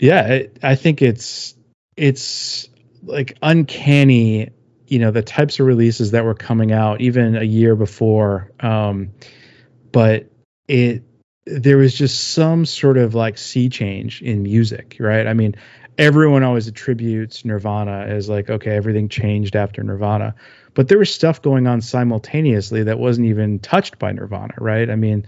Yeah, 0.00 0.44
I 0.62 0.74
think 0.74 1.02
it's 1.02 1.54
it's 1.96 2.68
like 3.02 3.36
uncanny 3.42 4.50
you 4.86 4.98
know 4.98 5.10
the 5.10 5.22
types 5.22 5.60
of 5.60 5.66
releases 5.66 6.10
that 6.10 6.24
were 6.24 6.34
coming 6.34 6.72
out 6.72 7.00
even 7.00 7.36
a 7.36 7.42
year 7.42 7.74
before 7.76 8.50
um, 8.60 9.10
but 9.92 10.30
it 10.68 11.02
there 11.46 11.76
was 11.76 11.94
just 11.94 12.32
some 12.32 12.64
sort 12.64 12.96
of 12.96 13.14
like 13.14 13.36
sea 13.36 13.68
change 13.68 14.22
in 14.22 14.42
music 14.42 14.96
right? 14.98 15.26
I 15.26 15.34
mean 15.34 15.54
everyone 15.96 16.42
always 16.42 16.66
attributes 16.66 17.44
nirvana 17.44 18.04
as 18.08 18.28
like 18.28 18.50
okay 18.50 18.72
everything 18.72 19.08
changed 19.08 19.54
after 19.54 19.82
nirvana 19.82 20.34
but 20.74 20.88
there 20.88 20.98
was 20.98 21.14
stuff 21.14 21.40
going 21.40 21.68
on 21.68 21.80
simultaneously 21.80 22.82
that 22.82 22.98
wasn't 22.98 23.26
even 23.28 23.60
touched 23.60 23.98
by 23.98 24.12
nirvana 24.12 24.54
right? 24.58 24.90
I 24.90 24.96
mean 24.96 25.26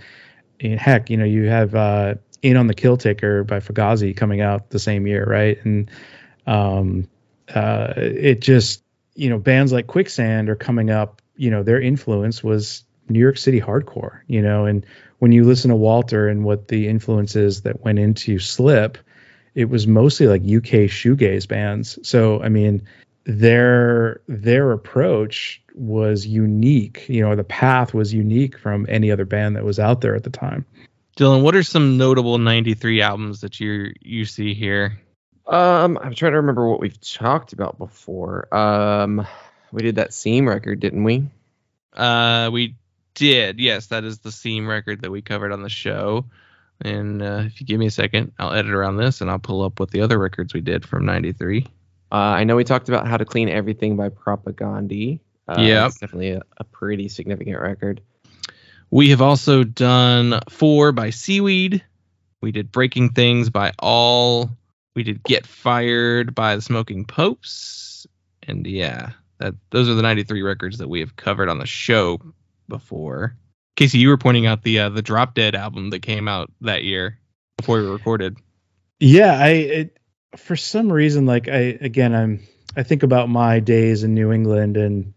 heck 0.60 1.10
you 1.10 1.16
know 1.16 1.24
you 1.24 1.44
have 1.44 1.74
uh 1.74 2.14
in 2.42 2.56
on 2.56 2.66
the 2.66 2.74
kill 2.74 2.96
taker 2.96 3.44
by 3.44 3.60
fugazi 3.60 4.16
coming 4.16 4.40
out 4.40 4.70
the 4.70 4.78
same 4.78 5.06
year 5.06 5.24
right? 5.24 5.58
And 5.64 5.90
um 6.46 7.08
uh 7.54 7.92
it 7.96 8.40
just 8.40 8.82
you 9.16 9.30
know, 9.30 9.38
bands 9.38 9.72
like 9.72 9.86
Quicksand 9.86 10.48
are 10.48 10.56
coming 10.56 10.90
up. 10.90 11.22
You 11.36 11.50
know, 11.50 11.62
their 11.62 11.80
influence 11.80 12.42
was 12.42 12.84
New 13.08 13.18
York 13.18 13.38
City 13.38 13.60
hardcore. 13.60 14.20
You 14.26 14.42
know, 14.42 14.66
and 14.66 14.86
when 15.18 15.32
you 15.32 15.44
listen 15.44 15.70
to 15.70 15.76
Walter 15.76 16.28
and 16.28 16.44
what 16.44 16.68
the 16.68 16.88
influences 16.88 17.62
that 17.62 17.82
went 17.82 17.98
into 17.98 18.38
Slip, 18.38 18.98
it 19.54 19.68
was 19.68 19.86
mostly 19.86 20.26
like 20.26 20.42
UK 20.42 20.88
shoegaze 20.88 21.48
bands. 21.48 21.98
So 22.06 22.42
I 22.42 22.48
mean, 22.48 22.82
their 23.24 24.20
their 24.28 24.72
approach 24.72 25.62
was 25.74 26.26
unique. 26.26 27.08
You 27.08 27.22
know, 27.22 27.34
the 27.34 27.44
path 27.44 27.92
was 27.92 28.14
unique 28.14 28.58
from 28.58 28.86
any 28.88 29.10
other 29.10 29.24
band 29.24 29.56
that 29.56 29.64
was 29.64 29.78
out 29.78 30.00
there 30.00 30.14
at 30.14 30.22
the 30.22 30.30
time. 30.30 30.64
Dylan, 31.16 31.42
what 31.42 31.56
are 31.56 31.62
some 31.62 31.96
notable 31.96 32.38
'93 32.38 33.00
albums 33.00 33.40
that 33.40 33.58
you 33.58 33.92
you 34.00 34.26
see 34.26 34.54
here? 34.54 34.98
Um, 35.46 35.98
I'm 36.02 36.14
trying 36.14 36.32
to 36.32 36.38
remember 36.38 36.68
what 36.68 36.80
we've 36.80 37.00
talked 37.00 37.52
about 37.52 37.78
before. 37.78 38.52
Um, 38.54 39.26
we 39.72 39.82
did 39.82 39.96
that 39.96 40.12
Seam 40.12 40.48
record, 40.48 40.80
didn't 40.80 41.04
we? 41.04 41.28
Uh, 41.92 42.50
we 42.52 42.74
did. 43.14 43.60
Yes, 43.60 43.86
that 43.88 44.04
is 44.04 44.18
the 44.18 44.32
Seam 44.32 44.66
record 44.68 45.02
that 45.02 45.10
we 45.10 45.22
covered 45.22 45.52
on 45.52 45.62
the 45.62 45.68
show. 45.68 46.26
And 46.80 47.22
uh, 47.22 47.44
if 47.46 47.60
you 47.60 47.66
give 47.66 47.78
me 47.78 47.86
a 47.86 47.90
second, 47.90 48.32
I'll 48.38 48.52
edit 48.52 48.72
around 48.72 48.96
this 48.96 49.20
and 49.20 49.30
I'll 49.30 49.38
pull 49.38 49.62
up 49.62 49.80
what 49.80 49.90
the 49.90 50.02
other 50.02 50.18
records 50.18 50.52
we 50.52 50.60
did 50.60 50.84
from 50.84 51.06
'93. 51.06 51.66
Uh, 52.12 52.14
I 52.14 52.44
know 52.44 52.56
we 52.56 52.64
talked 52.64 52.88
about 52.88 53.06
how 53.06 53.16
to 53.16 53.24
clean 53.24 53.48
everything 53.48 53.96
by 53.96 54.10
Propagandhi. 54.10 55.20
Uh, 55.48 55.60
Yeah. 55.60 55.88
definitely 56.00 56.32
a, 56.32 56.42
a 56.58 56.64
pretty 56.64 57.08
significant 57.08 57.60
record. 57.60 58.00
We 58.90 59.10
have 59.10 59.22
also 59.22 59.64
done 59.64 60.40
Four 60.50 60.92
by 60.92 61.10
Seaweed. 61.10 61.82
We 62.40 62.52
did 62.52 62.70
Breaking 62.70 63.08
Things 63.10 63.48
by 63.50 63.72
All. 63.78 64.50
We 64.96 65.02
did 65.02 65.22
Get 65.22 65.46
Fired 65.46 66.34
by 66.34 66.56
the 66.56 66.62
Smoking 66.62 67.04
Popes. 67.04 68.06
And 68.42 68.66
yeah, 68.66 69.10
that 69.38 69.54
those 69.70 69.90
are 69.90 69.94
the 69.94 70.02
93 70.02 70.40
records 70.40 70.78
that 70.78 70.88
we 70.88 71.00
have 71.00 71.14
covered 71.14 71.50
on 71.50 71.58
the 71.58 71.66
show 71.66 72.18
before. 72.66 73.36
Casey, 73.76 73.98
you 73.98 74.08
were 74.08 74.16
pointing 74.16 74.46
out 74.46 74.62
the 74.62 74.80
uh, 74.80 74.88
the 74.88 75.02
Drop 75.02 75.34
Dead 75.34 75.54
album 75.54 75.90
that 75.90 76.00
came 76.00 76.28
out 76.28 76.50
that 76.62 76.82
year 76.82 77.18
before 77.58 77.82
we 77.82 77.86
recorded. 77.86 78.38
Yeah, 78.98 79.38
I 79.38 79.48
it, 79.48 79.98
for 80.34 80.56
some 80.56 80.90
reason 80.90 81.26
like 81.26 81.48
I 81.48 81.76
again 81.80 82.14
I'm 82.14 82.42
I 82.74 82.82
think 82.82 83.02
about 83.02 83.28
my 83.28 83.60
days 83.60 84.02
in 84.02 84.14
New 84.14 84.32
England 84.32 84.78
and 84.78 85.12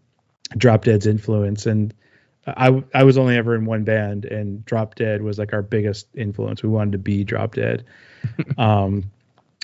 Drop 0.58 0.84
Dead's 0.84 1.08
influence 1.08 1.66
and 1.66 1.94
I 2.46 2.84
I 2.94 3.04
was 3.04 3.18
only 3.18 3.38
ever 3.38 3.56
in 3.56 3.64
one 3.64 3.86
band 3.86 4.26
and 4.26 4.66
Drop 4.66 4.96
Dead 4.96 5.22
was 5.22 5.40
like 5.40 5.54
our 5.54 5.62
biggest 5.62 6.08
influence. 6.16 6.62
We 6.62 6.68
wanted 6.68 6.92
to 6.94 6.98
be 6.98 7.24
Drop 7.24 7.56
Dead. 7.56 7.86
um 8.58 9.10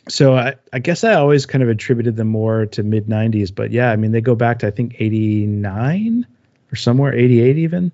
so 0.07 0.35
I, 0.35 0.55
I 0.71 0.79
guess 0.79 1.03
I 1.03 1.13
always 1.13 1.45
kind 1.45 1.63
of 1.63 1.69
attributed 1.69 2.15
them 2.15 2.27
more 2.27 2.65
to 2.67 2.83
mid 2.83 3.07
90s, 3.07 3.53
but 3.53 3.71
yeah, 3.71 3.91
I 3.91 3.95
mean 3.95 4.11
they 4.11 4.21
go 4.21 4.35
back 4.35 4.59
to 4.59 4.67
I 4.67 4.71
think 4.71 4.95
89 4.99 6.25
or 6.71 6.75
somewhere 6.75 7.13
88 7.13 7.57
even. 7.57 7.91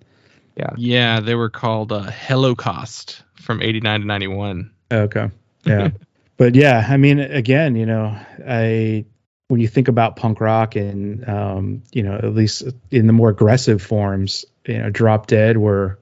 Yeah, 0.57 0.71
Yeah, 0.77 1.19
they 1.21 1.35
were 1.35 1.49
called 1.49 1.91
uh, 1.91 2.11
Holocaust 2.11 3.23
from 3.35 3.61
89 3.61 4.01
to 4.01 4.07
91. 4.07 4.71
Okay. 4.91 5.29
Yeah. 5.63 5.89
but 6.37 6.55
yeah, 6.55 6.87
I 6.89 6.97
mean, 6.97 7.19
again, 7.19 7.75
you 7.75 7.85
know, 7.85 8.17
I 8.47 9.05
when 9.47 9.59
you 9.59 9.67
think 9.67 9.89
about 9.89 10.15
punk 10.15 10.41
rock 10.41 10.75
and 10.75 11.23
um, 11.29 11.83
you 11.91 12.01
know, 12.01 12.15
at 12.15 12.33
least 12.33 12.63
in 12.89 13.05
the 13.05 13.13
more 13.13 13.29
aggressive 13.29 13.79
forms, 13.79 14.43
you 14.65 14.79
know, 14.79 14.89
Drop 14.89 15.27
Dead 15.27 15.57
were 15.57 15.99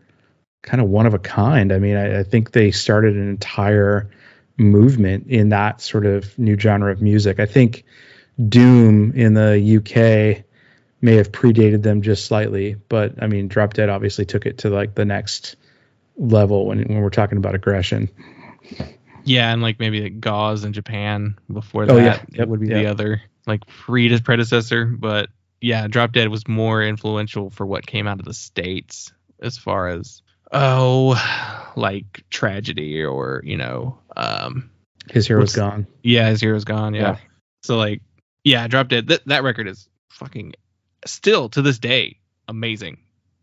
kind 0.62 0.82
of 0.82 0.88
one 0.88 1.06
of 1.06 1.14
a 1.14 1.20
kind. 1.20 1.74
I 1.74 1.80
mean, 1.80 1.98
I, 1.98 2.20
I 2.20 2.24
think 2.24 2.52
they 2.52 2.72
started 2.72 3.18
an 3.18 3.28
entire 3.28 4.10
movement 4.60 5.28
in 5.28 5.50
that 5.50 5.82
sort 5.82 6.06
of 6.06 6.38
new 6.38 6.60
genre 6.60 6.92
of 6.92 7.02
music. 7.02 7.40
I 7.40 7.46
think 7.46 7.86
Doom 8.48 9.12
in 9.14 9.34
the 9.34 9.78
UK 9.78 10.46
may 11.02 11.16
have 11.16 11.32
predated 11.32 11.84
them 11.84 12.02
just 12.02 12.26
slightly, 12.26 12.76
but 12.90 13.22
I 13.22 13.28
mean, 13.28 13.48
Drop 13.48 13.74
Dead 13.74 13.90
obviously 13.90 14.26
took 14.26 14.46
it 14.46 14.60
to 14.60 14.70
like 14.70 14.96
the 14.96 15.06
next 15.06 15.56
level 16.18 16.66
when 16.66 16.80
when 16.84 17.02
we're 17.02 17.10
talking 17.10 17.38
about 17.38 17.56
aggression. 17.56 18.10
Yeah, 19.24 19.52
and 19.52 19.62
like 19.62 19.80
maybe 19.80 20.02
like 20.02 20.20
Gauze 20.20 20.64
in 20.64 20.74
Japan 20.74 21.38
before 21.52 21.84
oh, 21.84 21.88
that. 21.88 21.94
Oh, 21.94 21.98
yeah. 21.98 22.18
That 22.18 22.38
Yep, 22.38 22.48
would 22.50 22.60
be 22.60 22.68
the 22.68 22.88
other 22.88 23.22
like 23.48 23.62
Rita's 23.88 24.22
predecessor. 24.22 24.86
But 24.86 25.30
yeah, 25.62 25.88
Drop 25.88 26.12
Dead 26.14 26.30
was 26.30 26.48
more 26.48 26.84
influential 26.84 27.50
for 27.50 27.66
what 27.66 27.86
came 27.86 28.08
out 28.08 28.20
of 28.20 28.26
the 28.26 28.34
States 28.34 29.12
as 29.42 29.58
far 29.58 29.88
as 29.88 30.22
oh 30.52 31.72
like 31.76 32.24
tragedy 32.30 33.04
or, 33.04 33.42
you 33.44 33.58
know, 33.58 33.98
um 34.20 34.70
His 35.10 35.28
hero's 35.28 35.56
gone. 35.56 35.88
yeah, 36.04 36.30
his 36.30 36.42
hero's 36.42 36.66
gone, 36.66 36.94
yeah. 36.94 37.02
Yeah. 37.02 37.18
So 37.64 37.78
like 37.78 38.02
yeah, 38.44 38.68
Drop 38.68 38.88
Dead 38.88 39.08
that 39.08 39.26
that 39.26 39.44
record 39.44 39.68
is 39.68 39.88
fucking 40.10 40.54
still 41.06 41.50
to 41.50 41.62
this 41.62 41.80
day 41.80 42.20
amazing. 42.48 42.98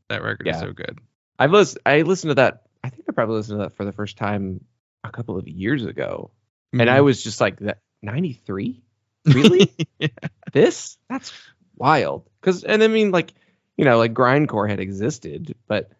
That 0.09 0.22
record 0.22 0.49
is 0.49 0.59
so 0.59 0.72
good. 0.72 0.99
I've 1.39 1.51
listened. 1.51 1.83
I 1.85 2.03
listened 2.03 2.31
to 2.31 2.35
that. 2.37 2.62
I 2.85 2.91
think 2.91 3.05
I 3.09 3.12
probably 3.12 3.37
listened 3.37 3.59
to 3.59 3.64
that 3.64 3.77
for 3.77 3.85
the 3.85 3.93
first 3.93 4.16
time 4.16 4.64
a 5.03 5.11
couple 5.11 5.37
of 5.37 5.49
years 5.49 5.85
ago, 5.85 6.31
and 6.72 6.83
Mm-hmm. 6.83 6.91
I 6.91 7.01
was 7.01 7.22
just 7.22 7.41
like, 7.41 7.59
"That 7.61 7.79
93? 8.03 8.83
Really? 9.27 9.70
this? 10.53 10.97
That's 11.09 11.33
wild." 11.77 12.29
Because, 12.41 12.62
and 12.64 12.83
I 12.83 12.89
mean, 12.89 13.11
like, 13.11 13.33
you 13.77 13.85
know, 13.85 13.99
like 13.99 14.14
grindcore 14.14 14.68
had 14.70 14.81
existed, 14.81 15.55
but 15.66 15.91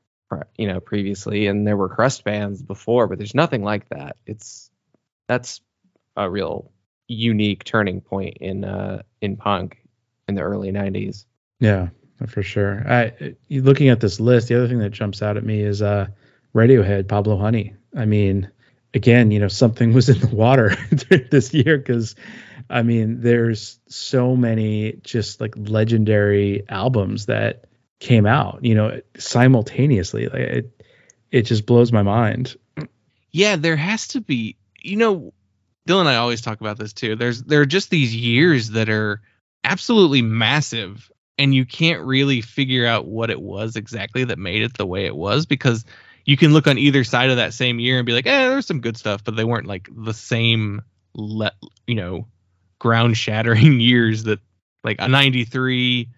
you 0.57 0.69
know, 0.69 0.81
previously, 0.81 1.47
and 1.49 1.67
there 1.67 1.77
were 1.77 1.89
crust 1.89 2.25
bands 2.25 2.63
before, 2.63 3.07
but 3.09 3.19
there's 3.19 3.35
nothing 3.35 3.63
like 3.63 3.89
that. 3.91 4.17
It's 4.27 4.66
that's 5.27 5.61
a 6.17 6.29
real 6.29 6.71
unique 7.09 7.65
turning 7.65 8.01
point 8.01 8.39
in 8.41 8.65
uh 8.65 9.03
in 9.21 9.37
punk 9.37 9.79
in 10.29 10.35
the 10.35 10.43
early 10.43 10.73
90s. 10.73 11.25
Yeah, 11.61 11.89
for 12.27 12.43
sure. 12.43 12.85
I 12.91 13.37
looking 13.51 13.89
at 13.89 14.01
this 14.01 14.19
list, 14.19 14.49
the 14.49 14.57
other 14.57 14.69
thing 14.69 14.81
that 14.81 14.91
jumps 14.91 15.23
out 15.23 15.37
at 15.37 15.45
me 15.45 15.61
is 15.61 15.83
uh 15.83 16.09
Radiohead, 16.55 17.09
Pablo 17.09 17.37
Honey. 17.37 17.75
I 17.95 18.07
mean, 18.07 18.51
again, 18.95 19.31
you 19.31 19.39
know, 19.39 19.49
something 19.49 19.93
was 19.93 20.09
in 20.09 20.19
the 20.19 20.35
water 20.35 20.75
this 21.31 21.53
year 21.53 21.79
because 21.79 22.17
I 22.69 22.83
mean, 22.83 23.21
there's 23.21 23.79
so 23.89 24.35
many 24.35 24.95
just 25.03 25.41
like 25.41 25.55
legendary 25.57 26.65
albums 26.69 27.27
that 27.27 27.67
came 28.01 28.27
out, 28.27 28.65
you 28.65 28.75
know, 28.75 29.01
simultaneously. 29.17 30.27
Like 30.27 30.41
it 30.41 30.85
it 31.31 31.43
just 31.43 31.67
blows 31.67 31.93
my 31.93 32.03
mind. 32.03 32.57
Yeah, 33.33 33.57
there 33.57 33.77
has 33.77 34.09
to 34.09 34.21
be. 34.21 34.57
You 34.87 34.97
know, 34.97 35.33
Dylan 35.89 36.01
and 36.01 36.09
I 36.09 36.17
always 36.17 36.41
talk 36.41 36.61
about 36.61 36.79
this 36.79 36.93
too. 36.93 37.17
There's 37.17 37.43
there 37.43 37.61
are 37.61 37.67
just 37.67 37.91
these 37.91 38.15
years 38.15 38.71
that 38.71 38.89
are 38.89 39.21
absolutely 39.65 40.23
massive, 40.23 41.11
and 41.39 41.55
you 41.55 41.65
can't 41.65 42.03
really 42.03 42.41
figure 42.41 42.87
out 42.87 43.07
what 43.07 43.31
it 43.31 43.41
was 43.41 43.77
exactly 43.77 44.25
that 44.25 44.39
made 44.39 44.63
it 44.63 44.75
the 44.75 44.87
way 44.87 45.07
it 45.07 45.17
was 45.17 45.47
because 45.47 45.85
you 46.25 46.37
can 46.37 46.53
look 46.53 46.67
on 46.67 46.79
either 46.79 47.05
side 47.05 47.31
of 47.31 47.37
that 47.37 47.55
same 47.55 47.79
year 47.79 47.99
and 47.99 48.07
be 48.07 48.13
like, 48.13 48.27
eh, 48.27 48.49
there's 48.49 48.67
some 48.67 48.81
good 48.81 48.97
stuff, 48.97 49.23
but 49.23 49.37
they 49.37 49.45
weren't 49.45 49.67
like 49.67 49.89
the 49.95 50.15
same, 50.15 50.83
le- 51.15 51.53
you 51.87 51.95
know, 51.95 52.27
ground 52.81 53.17
shattering 53.17 53.81
years 53.81 54.25
that 54.25 54.41
like 54.83 54.97
a 54.99 55.09
93 55.09 56.09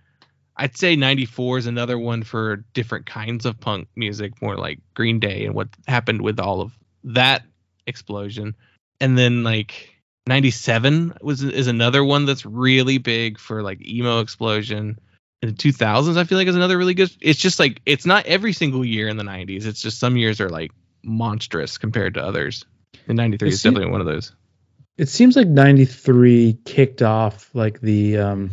I'd 0.58 0.76
say 0.76 0.96
94 0.96 1.58
is 1.58 1.66
another 1.66 1.96
one 1.96 2.24
for 2.24 2.64
different 2.74 3.06
kinds 3.06 3.46
of 3.46 3.60
punk 3.60 3.86
music, 3.94 4.42
more 4.42 4.56
like 4.56 4.80
Green 4.92 5.20
Day 5.20 5.44
and 5.46 5.54
what 5.54 5.68
happened 5.86 6.20
with 6.20 6.40
all 6.40 6.60
of 6.60 6.72
that 7.04 7.44
explosion. 7.88 8.54
And 9.00 9.16
then 9.18 9.42
like 9.42 9.94
97 10.26 11.14
was 11.22 11.42
is 11.42 11.66
another 11.66 12.04
one 12.04 12.26
that's 12.26 12.44
really 12.46 12.98
big 12.98 13.38
for 13.38 13.62
like 13.62 13.86
emo 13.86 14.20
explosion. 14.20 14.98
In 15.40 15.48
the 15.50 15.54
2000s, 15.54 16.16
I 16.16 16.24
feel 16.24 16.36
like 16.36 16.48
is 16.48 16.56
another 16.56 16.76
really 16.76 16.94
good. 16.94 17.10
It's 17.20 17.38
just 17.38 17.58
like 17.60 17.80
it's 17.86 18.04
not 18.06 18.26
every 18.26 18.52
single 18.52 18.84
year 18.84 19.08
in 19.08 19.16
the 19.16 19.22
90s. 19.24 19.66
It's 19.66 19.80
just 19.80 19.98
some 20.00 20.16
years 20.16 20.40
are 20.40 20.48
like 20.48 20.72
monstrous 21.04 21.78
compared 21.78 22.14
to 22.14 22.22
others. 22.22 22.64
And 23.06 23.16
93 23.16 23.48
It 23.48 23.52
is 23.54 23.62
definitely 23.62 23.90
one 23.90 24.00
of 24.00 24.06
those. 24.06 24.32
it 24.96 25.08
seems 25.08 25.36
like 25.36 25.46
93 25.46 26.58
kicked 26.64 27.02
off 27.02 27.50
like 27.54 27.80
the 27.80 28.18
um 28.18 28.50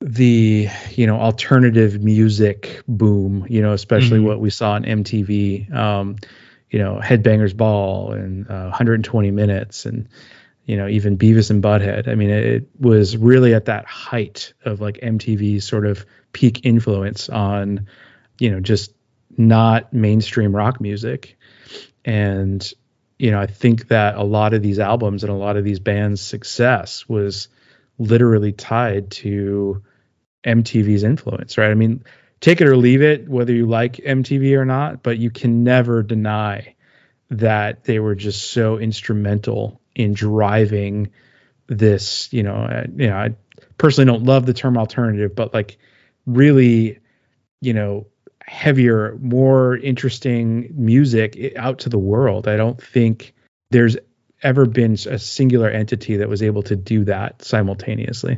the 0.00 0.68
you 0.92 1.06
know 1.06 1.18
alternative 1.18 2.02
music 2.02 2.82
boom 2.88 3.46
you 3.48 3.62
know 3.62 3.72
especially 3.72 4.18
Mhm. 4.18 4.24
what 4.24 4.40
we 4.40 4.50
saw 4.50 4.72
on 4.72 4.84
mtv 4.84 5.72
um 5.72 6.16
you 6.74 6.80
know 6.80 7.00
headbangers 7.02 7.56
ball 7.56 8.12
and 8.12 8.50
uh, 8.50 8.68
120 8.68 9.30
minutes 9.30 9.86
and 9.86 10.08
you 10.64 10.76
know 10.76 10.88
even 10.88 11.16
beavis 11.16 11.50
and 11.50 11.62
butthead 11.62 12.08
i 12.08 12.14
mean 12.14 12.30
it, 12.30 12.44
it 12.44 12.68
was 12.80 13.16
really 13.16 13.54
at 13.54 13.66
that 13.66 13.86
height 13.86 14.52
of 14.64 14.80
like 14.80 14.96
mtv's 14.96 15.64
sort 15.64 15.86
of 15.86 16.04
peak 16.32 16.64
influence 16.64 17.28
on 17.28 17.86
you 18.38 18.50
know 18.50 18.60
just 18.60 18.92
not 19.36 19.92
mainstream 19.92 20.54
rock 20.54 20.80
music 20.80 21.36
and 22.04 22.74
you 23.18 23.30
know, 23.30 23.40
I 23.40 23.46
think 23.46 23.88
that 23.88 24.16
a 24.16 24.22
lot 24.22 24.54
of 24.54 24.62
these 24.62 24.78
albums 24.78 25.22
and 25.22 25.32
a 25.32 25.36
lot 25.36 25.56
of 25.56 25.64
these 25.64 25.78
bands' 25.78 26.20
success 26.20 27.08
was 27.08 27.48
literally 27.98 28.52
tied 28.52 29.10
to 29.12 29.82
MTV's 30.44 31.04
influence, 31.04 31.56
right? 31.56 31.70
I 31.70 31.74
mean, 31.74 32.04
take 32.44 32.60
it 32.60 32.66
or 32.66 32.76
leave 32.76 33.00
it, 33.00 33.26
whether 33.26 33.54
you 33.54 33.64
like 33.64 33.94
MTV 33.96 34.54
or 34.54 34.66
not, 34.66 35.02
but 35.02 35.16
you 35.16 35.30
can 35.30 35.64
never 35.64 36.02
deny 36.02 36.74
that 37.30 37.84
they 37.84 37.98
were 37.98 38.14
just 38.14 38.50
so 38.50 38.76
instrumental 38.76 39.80
in 39.96 40.12
driving 40.12 41.10
this, 41.68 42.30
you 42.34 42.42
know, 42.42 42.56
uh, 42.56 42.84
you 42.96 43.06
know, 43.06 43.16
I, 43.16 43.34
personally 43.78 44.12
don't 44.12 44.24
love 44.24 44.44
the 44.44 44.52
term 44.52 44.76
alternative, 44.76 45.34
but 45.34 45.54
like 45.54 45.78
really, 46.26 46.98
you 47.62 47.72
know, 47.72 48.08
heavier, 48.42 49.16
more 49.22 49.78
interesting 49.78 50.68
music 50.74 51.54
out 51.56 51.78
to 51.78 51.88
the 51.88 51.98
world. 51.98 52.46
I 52.46 52.58
don't 52.58 52.78
think 52.78 53.32
there's 53.70 53.96
ever 54.42 54.66
been 54.66 54.98
a 55.08 55.18
singular 55.18 55.70
entity 55.70 56.18
that 56.18 56.28
was 56.28 56.42
able 56.42 56.62
to 56.64 56.76
do 56.76 57.04
that 57.04 57.42
simultaneously. 57.42 58.36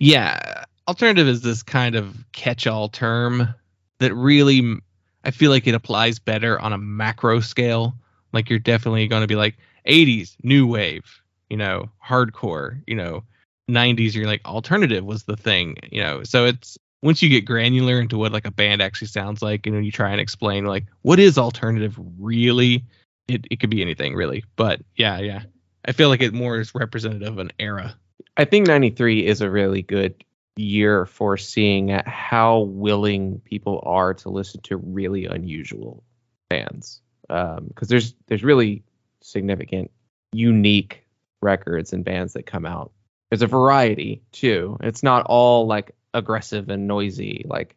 Yeah, 0.00 0.64
alternative 0.88 1.28
is 1.28 1.42
this 1.42 1.62
kind 1.62 1.94
of 1.94 2.16
catch-all 2.32 2.88
term 2.88 3.54
that 3.98 4.14
really 4.14 4.80
I 5.24 5.30
feel 5.30 5.50
like 5.50 5.66
it 5.66 5.74
applies 5.74 6.18
better 6.18 6.58
on 6.58 6.72
a 6.72 6.78
macro 6.78 7.40
scale. 7.40 7.94
Like 8.32 8.48
you're 8.48 8.58
definitely 8.58 9.06
going 9.08 9.20
to 9.20 9.26
be 9.26 9.36
like 9.36 9.56
80s 9.86 10.36
new 10.42 10.66
wave, 10.66 11.22
you 11.50 11.56
know, 11.56 11.90
hardcore, 12.04 12.82
you 12.86 12.94
know, 12.94 13.24
90s 13.70 14.14
you're 14.14 14.26
like 14.26 14.44
alternative 14.46 15.04
was 15.04 15.24
the 15.24 15.36
thing, 15.36 15.76
you 15.90 16.00
know. 16.00 16.22
So 16.22 16.46
it's 16.46 16.78
once 17.02 17.22
you 17.22 17.28
get 17.28 17.44
granular 17.44 18.00
into 18.00 18.16
what 18.16 18.32
like 18.32 18.46
a 18.46 18.50
band 18.50 18.80
actually 18.80 19.08
sounds 19.08 19.42
like 19.42 19.66
and 19.66 19.74
when 19.74 19.84
you 19.84 19.92
try 19.92 20.10
and 20.10 20.20
explain 20.20 20.64
like 20.64 20.86
what 21.02 21.18
is 21.18 21.36
alternative 21.36 21.98
really, 22.18 22.84
it 23.28 23.46
it 23.50 23.60
could 23.60 23.70
be 23.70 23.82
anything 23.82 24.14
really. 24.14 24.44
But 24.56 24.80
yeah, 24.96 25.18
yeah. 25.18 25.42
I 25.84 25.92
feel 25.92 26.08
like 26.08 26.22
it 26.22 26.32
more 26.32 26.58
is 26.58 26.74
representative 26.74 27.28
of 27.28 27.38
an 27.38 27.52
era. 27.58 27.94
I 28.36 28.44
think 28.44 28.66
93 28.66 29.26
is 29.26 29.40
a 29.40 29.50
really 29.50 29.82
good 29.82 30.24
year 30.58 31.06
for 31.06 31.36
seeing 31.36 31.88
how 31.88 32.60
willing 32.60 33.40
people 33.44 33.82
are 33.86 34.14
to 34.14 34.28
listen 34.28 34.60
to 34.62 34.76
really 34.76 35.26
unusual 35.26 36.02
bands 36.48 37.00
because 37.28 37.58
um, 37.58 37.72
there's 37.80 38.14
there's 38.26 38.42
really 38.42 38.82
significant 39.20 39.90
unique 40.32 41.04
records 41.40 41.92
and 41.92 42.04
bands 42.04 42.32
that 42.32 42.46
come 42.46 42.66
out. 42.66 42.92
There's 43.30 43.42
a 43.42 43.46
variety 43.46 44.22
too. 44.32 44.78
It's 44.82 45.02
not 45.02 45.26
all 45.26 45.66
like 45.66 45.94
aggressive 46.14 46.68
and 46.70 46.88
noisy. 46.88 47.44
Like 47.46 47.76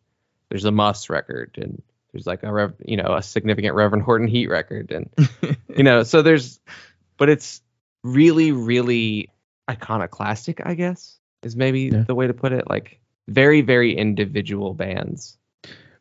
there's 0.49 0.65
a 0.65 0.71
Muss 0.71 1.09
record 1.09 1.57
and 1.61 1.81
there's 2.11 2.25
like 2.25 2.43
a 2.43 2.51
rev, 2.51 2.73
you 2.83 2.97
know 2.97 3.15
a 3.15 3.21
significant 3.21 3.75
reverend 3.75 4.03
horton 4.03 4.27
heat 4.27 4.47
record 4.47 4.91
and 4.91 5.09
you 5.75 5.83
know 5.83 6.03
so 6.03 6.21
there's 6.21 6.59
but 7.17 7.29
it's 7.29 7.61
really 8.03 8.51
really 8.51 9.29
iconoclastic 9.69 10.59
i 10.65 10.73
guess 10.73 11.20
is 11.43 11.55
maybe 11.55 11.81
yeah. 11.81 12.03
the 12.07 12.15
way 12.15 12.27
to 12.27 12.33
put 12.33 12.51
it. 12.51 12.69
Like 12.69 12.99
very, 13.27 13.61
very 13.61 13.95
individual 13.95 14.73
bands. 14.73 15.37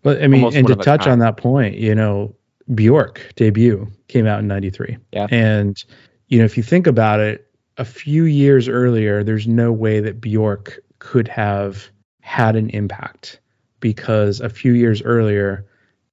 But 0.02 0.22
I 0.22 0.28
mean, 0.28 0.54
and 0.54 0.66
to 0.66 0.76
touch 0.76 1.06
on 1.06 1.18
that 1.18 1.36
point, 1.36 1.76
you 1.76 1.94
know, 1.94 2.34
Bjork 2.74 3.32
debut 3.36 3.90
came 4.08 4.26
out 4.26 4.38
in 4.38 4.46
93. 4.46 4.96
Yeah. 5.12 5.26
And, 5.30 5.82
you 6.28 6.38
know, 6.38 6.44
if 6.44 6.56
you 6.56 6.62
think 6.62 6.86
about 6.86 7.20
it, 7.20 7.46
a 7.76 7.84
few 7.84 8.24
years 8.24 8.68
earlier, 8.68 9.22
there's 9.22 9.46
no 9.46 9.72
way 9.72 10.00
that 10.00 10.20
Bjork 10.20 10.80
could 10.98 11.28
have 11.28 11.88
had 12.20 12.56
an 12.56 12.70
impact 12.70 13.40
because 13.80 14.40
a 14.40 14.48
few 14.48 14.72
years 14.72 15.02
earlier, 15.02 15.66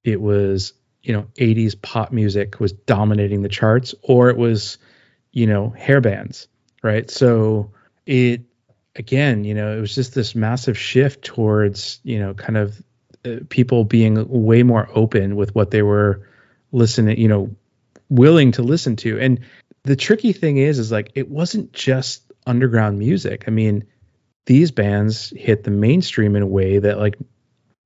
it 0.04 0.20
was, 0.20 0.72
you 1.02 1.12
know, 1.12 1.26
80s 1.36 1.80
pop 1.80 2.12
music 2.12 2.60
was 2.60 2.72
dominating 2.72 3.42
the 3.42 3.48
charts 3.48 3.94
or 4.02 4.28
it 4.30 4.36
was, 4.36 4.78
you 5.32 5.46
know, 5.46 5.70
hair 5.70 6.00
bands, 6.00 6.48
right? 6.82 7.10
So 7.10 7.70
it 8.06 8.42
again, 8.98 9.44
you 9.44 9.54
know, 9.54 9.76
it 9.76 9.80
was 9.80 9.94
just 9.94 10.14
this 10.14 10.34
massive 10.34 10.76
shift 10.76 11.24
towards, 11.24 12.00
you 12.02 12.18
know, 12.18 12.34
kind 12.34 12.56
of 12.56 12.82
uh, 13.24 13.36
people 13.48 13.84
being 13.84 14.28
way 14.28 14.62
more 14.62 14.88
open 14.94 15.36
with 15.36 15.54
what 15.54 15.70
they 15.70 15.82
were 15.82 16.28
listening, 16.72 17.18
you 17.18 17.28
know, 17.28 17.54
willing 18.08 18.52
to 18.52 18.62
listen 18.62 18.96
to. 18.96 19.18
And 19.18 19.40
the 19.84 19.96
tricky 19.96 20.32
thing 20.32 20.58
is, 20.58 20.78
is 20.78 20.92
like, 20.92 21.12
it 21.14 21.28
wasn't 21.28 21.72
just 21.72 22.30
underground 22.46 22.98
music. 22.98 23.44
I 23.46 23.50
mean, 23.50 23.84
these 24.46 24.70
bands 24.70 25.32
hit 25.36 25.64
the 25.64 25.70
mainstream 25.70 26.34
in 26.34 26.42
a 26.42 26.46
way 26.46 26.78
that 26.78 26.98
like 26.98 27.16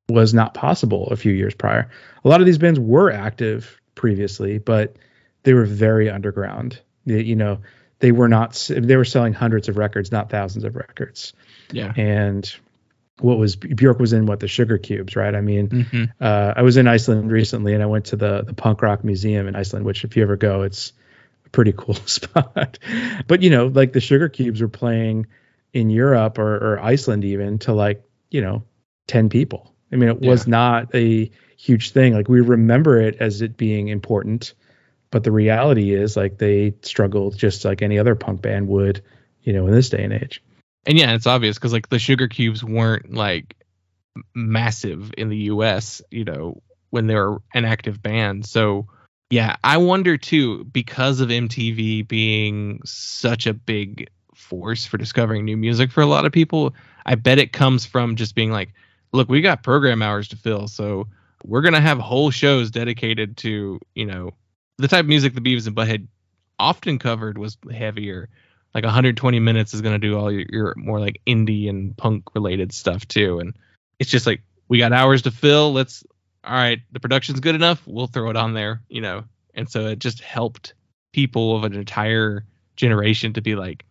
was 0.08 0.32
not 0.32 0.54
possible 0.54 1.08
a 1.08 1.16
few 1.16 1.32
years 1.32 1.54
prior. 1.54 1.90
A 2.24 2.28
lot 2.28 2.40
of 2.40 2.46
these 2.46 2.58
bands 2.58 2.78
were 2.78 3.10
active 3.10 3.80
previously, 3.94 4.58
but 4.58 4.96
they 5.42 5.54
were 5.54 5.64
very 5.64 6.08
underground. 6.08 6.80
You 7.04 7.34
know, 7.34 7.58
they 8.02 8.10
were 8.10 8.28
not 8.28 8.68
they 8.68 8.96
were 8.96 9.04
selling 9.04 9.32
hundreds 9.32 9.68
of 9.68 9.76
records, 9.76 10.10
not 10.10 10.28
thousands 10.28 10.64
of 10.64 10.74
records. 10.74 11.32
Yeah. 11.70 11.92
And 11.96 12.52
what 13.20 13.38
was 13.38 13.54
Bjork 13.54 14.00
was 14.00 14.12
in 14.12 14.26
what 14.26 14.40
the 14.40 14.48
Sugar 14.48 14.76
Cubes, 14.76 15.14
right? 15.14 15.32
I 15.32 15.40
mean, 15.40 15.68
mm-hmm. 15.68 16.04
uh, 16.20 16.54
I 16.56 16.62
was 16.62 16.76
in 16.76 16.88
Iceland 16.88 17.30
recently, 17.30 17.74
and 17.74 17.82
I 17.82 17.86
went 17.86 18.06
to 18.06 18.16
the 18.16 18.42
the 18.42 18.54
punk 18.54 18.82
rock 18.82 19.04
museum 19.04 19.46
in 19.46 19.54
Iceland, 19.54 19.86
which 19.86 20.02
if 20.02 20.16
you 20.16 20.24
ever 20.24 20.36
go, 20.36 20.62
it's 20.62 20.92
a 21.46 21.50
pretty 21.50 21.72
cool 21.76 21.94
spot. 21.94 22.80
but 23.28 23.40
you 23.40 23.50
know, 23.50 23.68
like 23.68 23.92
the 23.92 24.00
Sugar 24.00 24.28
Cubes 24.28 24.60
were 24.60 24.68
playing 24.68 25.28
in 25.72 25.88
Europe 25.88 26.38
or, 26.38 26.56
or 26.56 26.80
Iceland 26.80 27.24
even 27.24 27.60
to 27.60 27.72
like 27.72 28.02
you 28.32 28.40
know 28.40 28.64
ten 29.06 29.28
people. 29.28 29.72
I 29.92 29.96
mean, 29.96 30.08
it 30.08 30.18
yeah. 30.22 30.30
was 30.30 30.48
not 30.48 30.92
a 30.92 31.30
huge 31.56 31.92
thing. 31.92 32.14
Like 32.14 32.28
we 32.28 32.40
remember 32.40 33.00
it 33.00 33.18
as 33.20 33.42
it 33.42 33.56
being 33.56 33.86
important, 33.86 34.54
but 35.12 35.22
the 35.22 35.30
reality 35.30 35.92
is 35.92 36.16
like 36.16 36.38
they 36.38 36.74
struggled 36.82 37.36
just 37.36 37.64
like 37.64 37.82
any 37.82 37.98
other 37.98 38.16
punk 38.16 38.42
band 38.42 38.66
would, 38.66 39.02
you 39.42 39.52
know, 39.52 39.66
in 39.68 39.72
this 39.72 39.90
day 39.90 40.02
and 40.02 40.12
age. 40.12 40.42
And 40.86 40.98
yeah, 40.98 41.14
it's 41.14 41.26
obvious 41.26 41.56
because 41.56 41.72
like 41.72 41.90
the 41.90 42.00
Sugar 42.00 42.26
Cubes 42.26 42.64
weren't 42.64 43.12
like 43.12 43.54
massive 44.34 45.12
in 45.16 45.28
the 45.28 45.36
U.S. 45.36 46.02
You 46.10 46.24
know, 46.24 46.62
when 46.90 47.06
they 47.06 47.14
were 47.14 47.40
an 47.54 47.66
active 47.66 48.02
band. 48.02 48.46
So 48.46 48.88
yeah, 49.30 49.56
I 49.62 49.76
wonder 49.76 50.16
too 50.16 50.64
because 50.64 51.20
of 51.20 51.28
MTV 51.28 52.08
being 52.08 52.80
such 52.84 53.46
a 53.46 53.54
big 53.54 54.08
force 54.34 54.86
for 54.86 54.96
discovering 54.96 55.44
new 55.44 55.58
music 55.58 55.92
for 55.92 56.00
a 56.00 56.06
lot 56.06 56.24
of 56.24 56.32
people. 56.32 56.74
I 57.04 57.16
bet 57.16 57.38
it 57.38 57.52
comes 57.52 57.84
from 57.84 58.16
just 58.16 58.34
being 58.34 58.50
like, 58.50 58.72
look, 59.12 59.28
we 59.28 59.42
got 59.42 59.62
program 59.62 60.00
hours 60.02 60.28
to 60.28 60.36
fill, 60.36 60.68
so 60.68 61.06
we're 61.44 61.60
gonna 61.60 61.80
have 61.82 61.98
whole 61.98 62.30
shows 62.30 62.70
dedicated 62.70 63.36
to 63.38 63.78
you 63.94 64.06
know 64.06 64.32
the 64.78 64.88
type 64.88 65.00
of 65.00 65.08
music 65.08 65.34
the 65.34 65.40
Beavis 65.40 65.66
and 65.66 65.76
Butthead 65.76 66.06
often 66.58 66.98
covered 66.98 67.38
was 67.38 67.56
heavier. 67.70 68.28
Like 68.74 68.84
120 68.84 69.38
minutes 69.40 69.74
is 69.74 69.82
going 69.82 70.00
to 70.00 70.06
do 70.06 70.18
all 70.18 70.32
your, 70.32 70.46
your, 70.48 70.74
more 70.76 70.98
like 70.98 71.20
indie 71.26 71.68
and 71.68 71.96
punk 71.96 72.34
related 72.34 72.72
stuff 72.72 73.06
too. 73.06 73.38
And 73.38 73.54
it's 73.98 74.10
just 74.10 74.26
like 74.26 74.42
we 74.68 74.78
got 74.78 74.92
hours 74.92 75.22
to 75.22 75.30
fill. 75.30 75.72
Let's 75.72 76.04
all 76.44 76.54
right. 76.54 76.80
The 76.92 77.00
production's 77.00 77.40
good 77.40 77.54
enough. 77.54 77.82
We'll 77.86 78.06
throw 78.06 78.30
it 78.30 78.36
on 78.36 78.54
there, 78.54 78.82
you 78.88 79.00
know. 79.00 79.24
And 79.54 79.68
so 79.70 79.86
it 79.88 79.98
just 79.98 80.20
helped 80.20 80.74
people 81.12 81.56
of 81.56 81.64
an 81.64 81.74
entire 81.74 82.46
generation 82.76 83.34
to 83.34 83.42
be 83.42 83.54
like, 83.54 83.84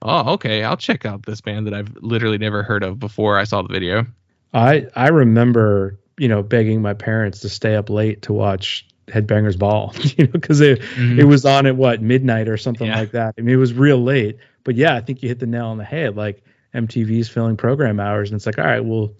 oh, 0.00 0.34
okay, 0.34 0.62
I'll 0.62 0.76
check 0.76 1.04
out 1.04 1.26
this 1.26 1.40
band 1.40 1.66
that 1.66 1.74
I've 1.74 1.94
literally 2.00 2.38
never 2.38 2.62
heard 2.62 2.84
of 2.84 2.98
before 2.98 3.38
I 3.38 3.44
saw 3.44 3.62
the 3.62 3.72
video. 3.72 4.06
I 4.54 4.86
I 4.94 5.08
remember 5.08 5.98
you 6.18 6.28
know 6.28 6.42
begging 6.42 6.82
my 6.82 6.94
parents 6.94 7.40
to 7.40 7.48
stay 7.48 7.74
up 7.74 7.90
late 7.90 8.22
to 8.22 8.32
watch 8.32 8.86
Headbangers 9.08 9.58
Ball, 9.58 9.92
you 10.16 10.24
know, 10.24 10.32
because 10.32 10.60
it 10.60 10.80
mm-hmm. 10.80 11.20
it 11.20 11.24
was 11.24 11.44
on 11.44 11.66
at 11.66 11.76
what 11.76 12.02
midnight 12.02 12.48
or 12.48 12.56
something 12.56 12.86
yeah. 12.86 12.98
like 12.98 13.12
that. 13.12 13.34
I 13.38 13.40
mean, 13.40 13.54
it 13.54 13.58
was 13.58 13.72
real 13.74 14.02
late, 14.02 14.38
but 14.64 14.74
yeah, 14.74 14.94
I 14.94 15.00
think 15.00 15.22
you 15.22 15.28
hit 15.28 15.38
the 15.38 15.46
nail 15.46 15.66
on 15.66 15.78
the 15.78 15.84
head. 15.84 16.16
Like 16.16 16.44
MTV's 16.74 17.28
filling 17.28 17.56
program 17.56 18.00
hours, 18.00 18.30
and 18.30 18.36
it's 18.36 18.46
like, 18.46 18.58
all 18.58 18.64
right, 18.64 18.84
we'll 18.84 19.14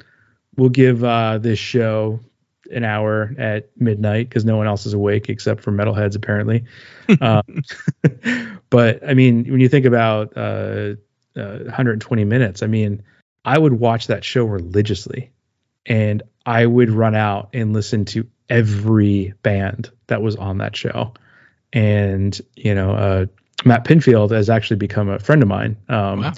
we'll 0.56 0.68
give 0.68 1.02
uh, 1.04 1.38
this 1.38 1.58
show 1.58 2.20
an 2.70 2.84
hour 2.84 3.34
at 3.38 3.70
midnight 3.76 4.28
because 4.28 4.44
no 4.44 4.56
one 4.56 4.66
else 4.66 4.86
is 4.86 4.94
awake 4.94 5.28
except 5.28 5.62
for 5.62 5.72
metalheads 5.72 6.16
apparently. 6.16 6.64
um, 7.20 7.42
but 8.70 9.06
I 9.06 9.14
mean, 9.14 9.50
when 9.50 9.60
you 9.60 9.68
think 9.68 9.86
about 9.86 10.36
uh, 10.36 10.94
uh, 11.36 11.58
120 11.58 12.24
minutes, 12.24 12.62
I 12.62 12.66
mean, 12.66 13.02
I 13.44 13.58
would 13.58 13.72
watch 13.72 14.06
that 14.06 14.24
show 14.24 14.44
religiously, 14.44 15.30
and 15.84 16.22
I 16.46 16.64
would 16.64 16.90
run 16.90 17.14
out 17.14 17.50
and 17.52 17.72
listen 17.72 18.04
to 18.06 18.28
every 18.48 19.34
band 19.42 19.90
that 20.08 20.22
was 20.22 20.36
on 20.36 20.58
that 20.58 20.76
show. 20.76 21.14
And, 21.72 22.38
you 22.54 22.74
know, 22.74 22.92
uh, 22.92 23.26
Matt 23.64 23.84
Pinfield 23.84 24.30
has 24.32 24.50
actually 24.50 24.76
become 24.76 25.08
a 25.08 25.18
friend 25.18 25.42
of 25.42 25.48
mine. 25.48 25.76
Um, 25.88 26.20
wow. 26.20 26.32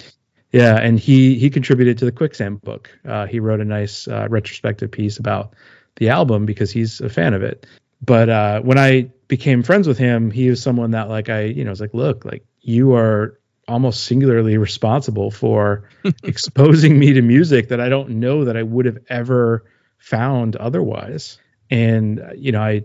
Yeah, 0.55 0.77
and 0.77 1.01
he 1.01 1.37
he 1.37 1.51
contributed 1.51 1.99
to 1.99 2.05
the 2.05 2.13
Quicksand 2.13 2.63
book. 2.63 2.89
Uh, 3.05 3.27
he 3.27 3.41
wrote 3.41 3.61
a 3.61 3.65
nice 3.65 4.07
uh, 4.07 4.29
retrospective 4.31 4.93
piece 4.93 5.19
about 5.19 5.53
the 5.97 6.11
album 6.11 6.47
because 6.47 6.71
he's 6.71 7.01
a 7.01 7.09
fan 7.09 7.35
of 7.35 7.43
it. 7.43 7.67
But 8.01 8.29
uh, 8.29 8.61
when 8.61 8.79
I 8.79 9.11
became 9.27 9.65
friends 9.65 9.89
with 9.89 9.99
him, 9.99 10.31
he 10.31 10.49
was 10.49 10.63
someone 10.63 10.93
that 10.93 11.09
like 11.09 11.29
I 11.29 11.43
you 11.47 11.65
know 11.65 11.71
was 11.71 11.81
like, 11.81 11.93
look, 11.93 12.25
like 12.25 12.45
you 12.61 12.95
are 12.95 13.41
almost 13.67 14.05
singularly 14.05 14.57
responsible 14.57 15.33
for 15.33 15.89
exposing 16.23 17.01
me 17.01 17.15
to 17.15 17.23
music 17.23 17.71
that 17.71 17.81
I 17.81 17.89
don't 17.89 18.11
know 18.11 18.45
that 18.45 18.57
I 18.57 18.63
would 18.63 18.87
have 18.87 18.99
ever 19.09 19.65
found 19.99 20.55
otherwise 20.55 21.39
and 21.71 22.23
you 22.37 22.53
know 22.53 22.61
i 22.61 22.83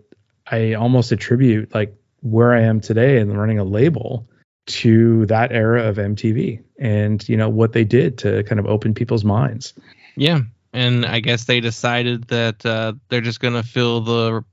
i 0.51 0.73
almost 0.73 1.11
attribute 1.11 1.73
like 1.73 1.95
where 2.21 2.53
i 2.53 2.61
am 2.61 2.79
today 2.79 3.17
and 3.19 3.37
running 3.37 3.59
a 3.59 3.63
label 3.63 4.27
to 4.65 5.25
that 5.27 5.51
era 5.51 5.83
of 5.83 5.97
mtv 5.97 6.61
and 6.79 7.27
you 7.27 7.35
know 7.37 7.49
what 7.49 7.73
they 7.73 7.83
did 7.83 8.17
to 8.17 8.43
kind 8.43 8.59
of 8.59 8.65
open 8.65 8.93
people's 8.93 9.23
minds 9.25 9.73
yeah 10.15 10.39
and 10.73 11.05
i 11.05 11.19
guess 11.19 11.45
they 11.45 11.59
decided 11.59 12.23
that 12.25 12.65
uh, 12.65 12.93
they're 13.09 13.21
just 13.21 13.39
going 13.39 13.53
to 13.55 13.63
fill 13.63 14.01
the 14.01 14.43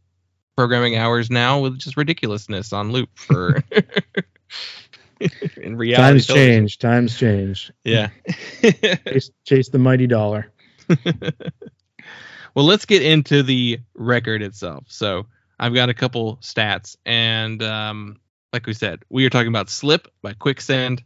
programming 0.57 0.97
hours 0.97 1.31
now 1.31 1.61
with 1.61 1.79
just 1.79 1.97
ridiculousness 1.97 2.72
on 2.72 2.93
loop 2.93 3.11
for 3.14 3.62
In 5.62 5.77
reality, 5.77 6.03
Times 6.18 6.27
television. 6.27 6.53
change. 6.61 6.79
Times 6.79 7.18
change. 7.18 7.72
Yeah. 7.85 8.11
Chase, 9.07 9.31
chase 9.45 9.68
the 9.70 9.79
mighty 9.79 10.07
dollar. 10.07 10.53
well, 12.57 12.64
let's 12.64 12.86
get 12.86 13.02
into 13.02 13.42
the 13.42 13.80
record 13.94 14.40
itself. 14.40 14.84
So 14.88 15.26
I've 15.61 15.74
got 15.74 15.90
a 15.90 15.94
couple 15.94 16.38
stats, 16.38 16.96
and 17.04 17.62
um, 17.62 18.18
like 18.50 18.66
we 18.66 18.72
said, 18.72 19.04
we 19.11 19.26
are 19.26 19.30
talking 19.30 19.48
about 19.48 19.68
"Slip" 19.68 20.09
by 20.22 20.32
Quicksand. 20.32 21.04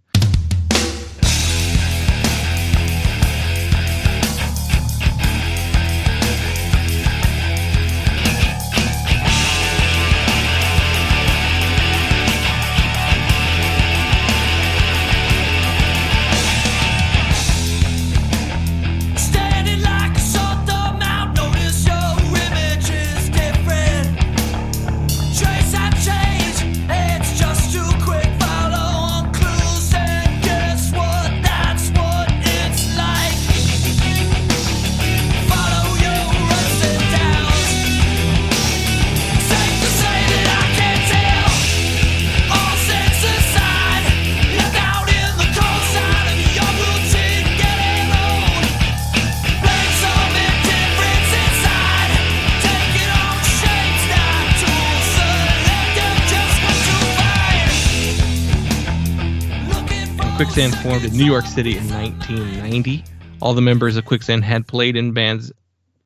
Quicksand 60.61 60.83
formed 60.83 61.05
in 61.07 61.17
New 61.17 61.25
York 61.25 61.47
City 61.47 61.79
in 61.79 61.89
1990. 61.89 63.03
All 63.41 63.55
the 63.55 63.63
members 63.63 63.97
of 63.97 64.05
Quicksand 64.05 64.45
had 64.45 64.67
played 64.67 64.95
in 64.95 65.15
bands 65.15 65.51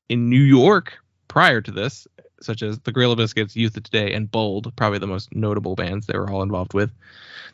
in 0.09 0.31
New 0.31 0.41
York 0.41 0.97
prior 1.27 1.61
to 1.61 1.73
this, 1.73 2.07
such 2.41 2.63
as 2.63 2.79
the 2.79 2.93
Gorilla 2.93 3.17
Biscuits, 3.17 3.57
Youth 3.57 3.77
of 3.77 3.83
Today, 3.83 4.13
and 4.13 4.31
Bold, 4.31 4.73
probably 4.77 5.01
the 5.01 5.09
most 5.09 5.35
notable 5.35 5.75
bands 5.75 6.07
they 6.07 6.17
were 6.17 6.31
all 6.31 6.45
involved 6.45 6.73
with. 6.73 6.93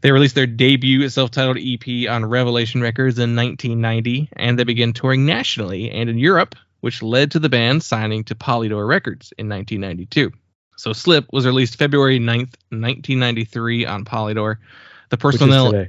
They 0.02 0.12
released 0.12 0.34
their 0.34 0.46
debut 0.46 1.08
self-titled 1.08 1.56
EP 1.58 2.06
on 2.10 2.26
Revelation 2.26 2.82
Records 2.82 3.18
in 3.18 3.34
1990, 3.34 4.28
and 4.34 4.58
they 4.58 4.64
began 4.64 4.92
touring 4.92 5.24
nationally 5.24 5.90
and 5.90 6.10
in 6.10 6.18
Europe, 6.18 6.54
which 6.80 7.02
led 7.02 7.30
to 7.30 7.38
the 7.38 7.48
band 7.48 7.82
signing 7.82 8.24
to 8.24 8.34
Polydor 8.34 8.86
Records 8.86 9.32
in 9.38 9.48
1992. 9.48 10.32
So 10.76 10.92
Slip 10.92 11.32
was 11.32 11.46
released 11.46 11.76
February 11.76 12.18
9th, 12.18 12.56
1993 12.68 13.86
on 13.86 14.04
Polydor. 14.04 14.58
The 15.08 15.16
personnel. 15.16 15.86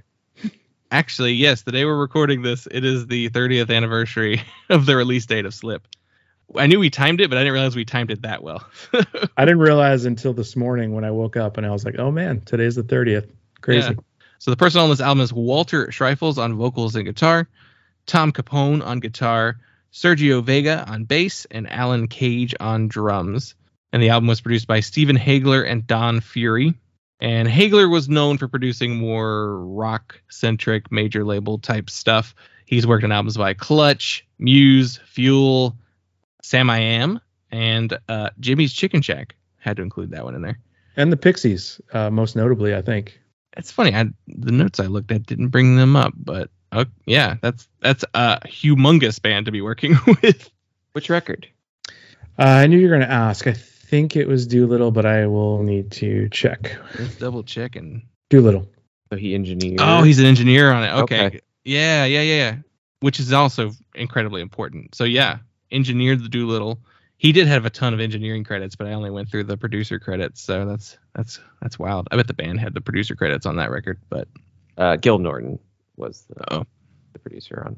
Actually, 0.91 1.33
yes, 1.33 1.61
the 1.61 1.71
day 1.71 1.85
we're 1.85 1.97
recording 1.97 2.41
this, 2.41 2.67
it 2.69 2.83
is 2.83 3.07
the 3.07 3.29
30th 3.29 3.73
anniversary 3.73 4.41
of 4.69 4.85
the 4.85 4.95
release 4.97 5.25
date 5.25 5.45
of 5.45 5.53
Slip. 5.53 5.87
I 6.55 6.67
knew 6.67 6.79
we 6.79 6.89
timed 6.89 7.21
it, 7.21 7.29
but 7.29 7.37
I 7.37 7.41
didn't 7.41 7.53
realize 7.53 7.77
we 7.77 7.85
timed 7.85 8.11
it 8.11 8.23
that 8.23 8.43
well. 8.43 8.61
I 9.37 9.45
didn't 9.45 9.59
realize 9.59 10.03
until 10.03 10.33
this 10.33 10.57
morning 10.57 10.93
when 10.93 11.05
I 11.05 11.11
woke 11.11 11.37
up 11.37 11.55
and 11.55 11.65
I 11.65 11.71
was 11.71 11.85
like, 11.85 11.97
oh 11.97 12.11
man, 12.11 12.41
today's 12.41 12.75
the 12.75 12.83
30th. 12.83 13.29
Crazy. 13.61 13.87
Yeah. 13.87 13.99
So 14.39 14.51
the 14.51 14.57
person 14.57 14.81
on 14.81 14.89
this 14.89 14.99
album 14.99 15.21
is 15.21 15.31
Walter 15.31 15.87
Schreifels 15.87 16.37
on 16.37 16.55
vocals 16.55 16.95
and 16.95 17.05
guitar, 17.05 17.47
Tom 18.05 18.33
Capone 18.33 18.85
on 18.85 18.99
guitar, 18.99 19.57
Sergio 19.93 20.43
Vega 20.43 20.83
on 20.89 21.05
bass, 21.05 21.45
and 21.51 21.71
Alan 21.71 22.07
Cage 22.07 22.53
on 22.59 22.89
drums. 22.89 23.55
And 23.93 24.01
the 24.01 24.09
album 24.09 24.27
was 24.27 24.41
produced 24.41 24.67
by 24.67 24.79
Stephen 24.79 25.15
Haigler 25.15 25.63
and 25.63 25.85
Don 25.85 26.19
Fury. 26.19 26.73
And 27.21 27.47
Haigler 27.47 27.87
was 27.87 28.09
known 28.09 28.39
for 28.39 28.47
producing 28.47 28.97
more 28.97 29.59
rock 29.59 30.19
centric 30.29 30.91
major 30.91 31.23
label 31.23 31.59
type 31.59 31.89
stuff. 31.89 32.33
He's 32.65 32.87
worked 32.87 33.03
on 33.03 33.11
albums 33.11 33.37
by 33.37 33.53
Clutch, 33.53 34.25
Muse, 34.39 34.99
Fuel, 35.05 35.77
Sam 36.41 36.69
I 36.69 36.79
Am, 36.79 37.19
and 37.51 37.97
uh, 38.09 38.31
Jimmy's 38.39 38.73
Chicken 38.73 39.01
Shack. 39.03 39.35
Had 39.59 39.77
to 39.77 39.83
include 39.83 40.11
that 40.11 40.23
one 40.23 40.33
in 40.33 40.41
there. 40.41 40.57
And 40.97 41.11
the 41.11 41.17
Pixies, 41.17 41.79
uh, 41.93 42.09
most 42.09 42.35
notably, 42.35 42.73
I 42.75 42.81
think. 42.81 43.19
It's 43.55 43.71
funny. 43.71 43.93
I 43.93 44.05
the 44.27 44.51
notes 44.51 44.79
I 44.79 44.87
looked 44.87 45.11
at 45.11 45.25
didn't 45.25 45.49
bring 45.49 45.75
them 45.75 45.95
up, 45.95 46.13
but 46.15 46.49
uh, 46.71 46.85
yeah, 47.05 47.35
that's 47.41 47.67
that's 47.81 48.03
a 48.13 48.39
humongous 48.45 49.21
band 49.21 49.45
to 49.45 49.51
be 49.51 49.61
working 49.61 49.95
with. 50.23 50.49
Which 50.93 51.09
record? 51.09 51.47
Uh, 52.39 52.43
I 52.43 52.67
knew 52.67 52.77
you 52.77 52.87
were 52.87 52.95
going 52.95 53.07
to 53.07 53.13
ask. 53.13 53.45
I 53.45 53.55
think 53.91 54.15
it 54.15 54.25
was 54.27 54.47
Doolittle, 54.47 54.91
but 54.91 55.05
I 55.05 55.27
will 55.27 55.61
need 55.63 55.91
to 55.93 56.29
check. 56.29 56.77
Let's 56.97 57.15
double 57.17 57.43
check 57.43 57.75
and. 57.75 58.01
Doolittle. 58.29 58.65
So 59.11 59.17
he 59.17 59.35
engineered. 59.35 59.81
Oh, 59.81 60.03
he's 60.03 60.17
an 60.19 60.25
engineer 60.25 60.71
on 60.71 60.83
it. 60.85 61.01
Okay. 61.03 61.25
Okay. 61.25 61.39
Yeah, 61.65 62.05
yeah, 62.05 62.21
yeah, 62.21 62.35
yeah. 62.35 62.55
Which 63.01 63.19
is 63.19 63.33
also 63.33 63.71
incredibly 63.93 64.41
important. 64.41 64.95
So 64.95 65.03
yeah, 65.03 65.39
engineered 65.71 66.23
the 66.23 66.29
Doolittle. 66.29 66.79
He 67.17 67.33
did 67.33 67.47
have 67.47 67.65
a 67.65 67.69
ton 67.69 67.93
of 67.93 67.99
engineering 67.99 68.45
credits, 68.45 68.75
but 68.77 68.87
I 68.87 68.93
only 68.93 69.11
went 69.11 69.29
through 69.29 69.43
the 69.43 69.57
producer 69.57 69.99
credits, 69.99 70.41
so 70.41 70.65
that's 70.65 70.97
that's 71.13 71.39
that's 71.61 71.77
wild. 71.77 72.07
I 72.09 72.15
bet 72.15 72.27
the 72.27 72.33
band 72.33 72.59
had 72.61 72.73
the 72.73 72.81
producer 72.81 73.15
credits 73.15 73.45
on 73.45 73.57
that 73.57 73.69
record, 73.69 73.99
but 74.09 74.27
uh, 74.77 74.95
Gil 74.95 75.19
Norton 75.19 75.59
was 75.97 76.23
the, 76.29 76.53
Oh. 76.53 76.65
the 77.13 77.19
producer 77.19 77.61
on 77.65 77.75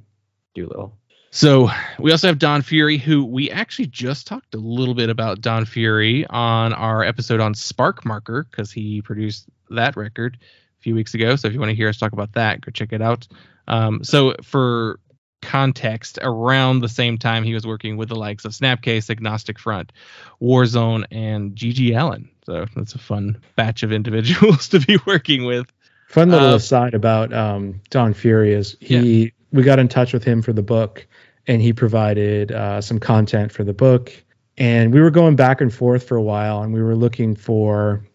Doolittle. 0.54 0.96
So 1.36 1.72
we 1.98 2.12
also 2.12 2.28
have 2.28 2.38
Don 2.38 2.62
Fury, 2.62 3.00
who 3.00 3.26
we 3.26 3.50
actually 3.50 3.88
just 3.88 4.28
talked 4.28 4.54
a 4.54 4.60
little 4.60 4.94
bit 4.94 5.10
about 5.10 5.42
Don 5.42 5.66
Fury 5.66 6.28
on 6.28 6.74
our 6.74 7.04
episode 7.04 7.40
on 7.40 7.56
Spark 7.56 8.06
Marker 8.06 8.46
because 8.48 8.72
he 8.72 9.02
produced 9.02 9.48
that 9.72 9.98
record 9.98 10.38
a 10.40 10.82
few 10.84 10.94
weeks 10.94 11.16
ago. 11.16 11.36
So 11.36 11.48
if 11.48 11.54
you 11.56 11.60
want 11.60 11.72
to 11.72 11.76
hear 11.76 11.90
us 11.90 11.98
talk 11.98 12.14
about 12.14 12.34
that, 12.34 12.62
go 12.62 12.70
check 12.70 12.94
it 12.94 13.02
out. 13.02 13.28
Um, 13.68 14.04
so 14.04 14.36
for 14.44 15.00
context, 15.42 16.20
around 16.22 16.82
the 16.82 16.88
same 16.88 17.18
time 17.18 17.44
he 17.44 17.56
was 17.56 17.66
working 17.66 17.98
with 17.98 18.10
the 18.10 18.16
likes 18.16 18.46
of 18.46 18.52
Snapcase, 18.52 19.10
Agnostic 19.10 19.58
Front, 19.58 19.92
Warzone, 20.40 21.06
and 21.10 21.56
GG 21.56 21.96
Allen. 21.96 22.30
So 22.46 22.68
that's 22.76 22.94
a 22.94 23.00
fun 23.00 23.42
batch 23.56 23.82
of 23.82 23.92
individuals 23.92 24.68
to 24.68 24.80
be 24.80 25.00
working 25.08 25.46
with. 25.46 25.66
Fun 26.10 26.30
little 26.30 26.50
Uh, 26.50 26.56
aside 26.58 26.94
about 26.94 27.34
um, 27.34 27.82
Don 27.90 28.14
Fury 28.14 28.54
is 28.54 28.78
he 28.80 29.34
we 29.54 29.64
got 29.64 29.80
in 29.80 29.88
touch 29.88 30.12
with 30.12 30.24
him 30.24 30.42
for 30.42 30.52
the 30.52 30.64
book, 30.64 31.08
and 31.48 31.62
he 31.62 31.72
provided 31.72 32.52
uh, 32.52 32.82
some 32.82 33.00
content 33.00 33.52
for 33.52 33.64
the 33.64 33.74
book, 33.74 34.12
and 34.58 34.94
we 34.94 35.00
were 35.00 35.12
going 35.12 35.36
back 35.36 35.62
and 35.62 35.74
forth 35.74 36.08
for 36.08 36.18
a 36.18 36.22
while, 36.22 36.64
and 36.64 36.74
we 36.74 36.82
were 36.82 36.96
looking 36.96 37.36
for 37.36 38.06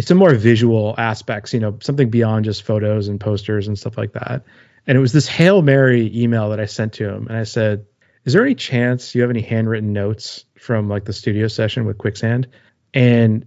some 0.00 0.18
more 0.18 0.34
visual 0.34 0.94
aspects, 0.98 1.54
you 1.54 1.60
know, 1.60 1.78
something 1.80 2.10
beyond 2.10 2.44
just 2.44 2.62
photos 2.62 3.08
and 3.08 3.20
posters 3.20 3.68
and 3.68 3.78
stuff 3.78 3.96
like 3.96 4.12
that. 4.12 4.44
And 4.86 4.98
it 4.98 5.00
was 5.00 5.12
this 5.12 5.28
hail 5.28 5.62
mary 5.62 6.10
email 6.14 6.50
that 6.50 6.60
I 6.60 6.66
sent 6.66 6.94
to 6.94 7.08
him, 7.08 7.26
and 7.28 7.36
I 7.36 7.44
said, 7.44 7.86
"Is 8.24 8.32
there 8.32 8.44
any 8.44 8.54
chance 8.54 9.14
you 9.14 9.22
have 9.22 9.30
any 9.30 9.42
handwritten 9.42 9.92
notes 9.92 10.44
from 10.58 10.88
like 10.88 11.04
the 11.04 11.12
studio 11.12 11.46
session 11.48 11.84
with 11.84 11.98
Quicksand?" 11.98 12.48
And 12.92 13.46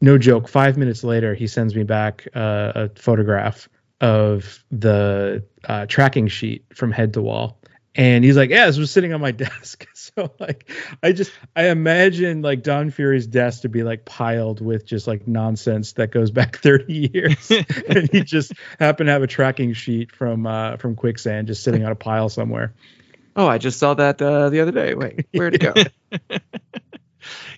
no 0.00 0.16
joke, 0.16 0.48
five 0.48 0.76
minutes 0.76 1.04
later, 1.04 1.34
he 1.34 1.46
sends 1.46 1.74
me 1.74 1.82
back 1.82 2.28
uh, 2.34 2.72
a 2.74 2.88
photograph 2.96 3.68
of 4.00 4.64
the 4.70 5.44
uh, 5.64 5.86
tracking 5.86 6.28
sheet 6.28 6.66
from 6.74 6.92
head 6.92 7.14
to 7.14 7.22
wall. 7.22 7.58
And 7.94 8.22
he's 8.24 8.36
like, 8.36 8.50
yeah, 8.50 8.66
this 8.66 8.76
was 8.76 8.90
sitting 8.90 9.14
on 9.14 9.20
my 9.20 9.30
desk. 9.32 9.86
So 10.16 10.32
like, 10.38 10.70
I 11.02 11.12
just, 11.12 11.30
I 11.54 11.68
imagine 11.68 12.40
like 12.40 12.62
Don 12.62 12.90
Fury's 12.90 13.26
desk 13.26 13.62
to 13.62 13.68
be 13.68 13.82
like 13.82 14.06
piled 14.06 14.62
with 14.62 14.86
just 14.86 15.06
like 15.06 15.28
nonsense 15.28 15.92
that 15.94 16.10
goes 16.10 16.30
back 16.32 16.56
30 16.56 17.10
years. 17.12 17.50
and 17.50 18.08
he 18.10 18.22
just 18.22 18.54
happened 18.78 19.08
to 19.08 19.12
have 19.12 19.22
a 19.22 19.26
tracking 19.26 19.74
sheet 19.74 20.10
from, 20.12 20.46
uh, 20.46 20.78
from 20.78 20.94
Quicksand 20.94 21.48
just 21.48 21.62
sitting 21.62 21.84
on 21.84 21.92
a 21.92 21.96
pile 21.96 22.30
somewhere. 22.30 22.72
Oh, 23.34 23.46
I 23.46 23.58
just 23.58 23.78
saw 23.78 23.92
that 23.92 24.22
uh, 24.22 24.48
the 24.48 24.60
other 24.60 24.72
day. 24.72 24.94
Wait, 24.94 25.26
where'd 25.32 25.54
it 25.54 25.60
go? 25.60 25.74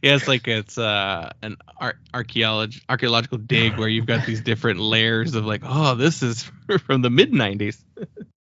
Yeah, 0.02 0.14
it's 0.14 0.28
like 0.28 0.46
it's 0.48 0.78
uh, 0.78 1.30
an 1.42 1.56
ar- 1.78 1.98
archaeology 2.12 2.82
archaeological 2.88 3.38
dig 3.38 3.76
where 3.78 3.88
you've 3.88 4.06
got 4.06 4.26
these 4.26 4.40
different 4.40 4.80
layers 4.80 5.34
of 5.34 5.44
like, 5.44 5.62
oh, 5.64 5.94
this 5.94 6.22
is 6.22 6.50
from 6.86 7.02
the 7.02 7.10
mid 7.10 7.32
'90s. 7.32 7.82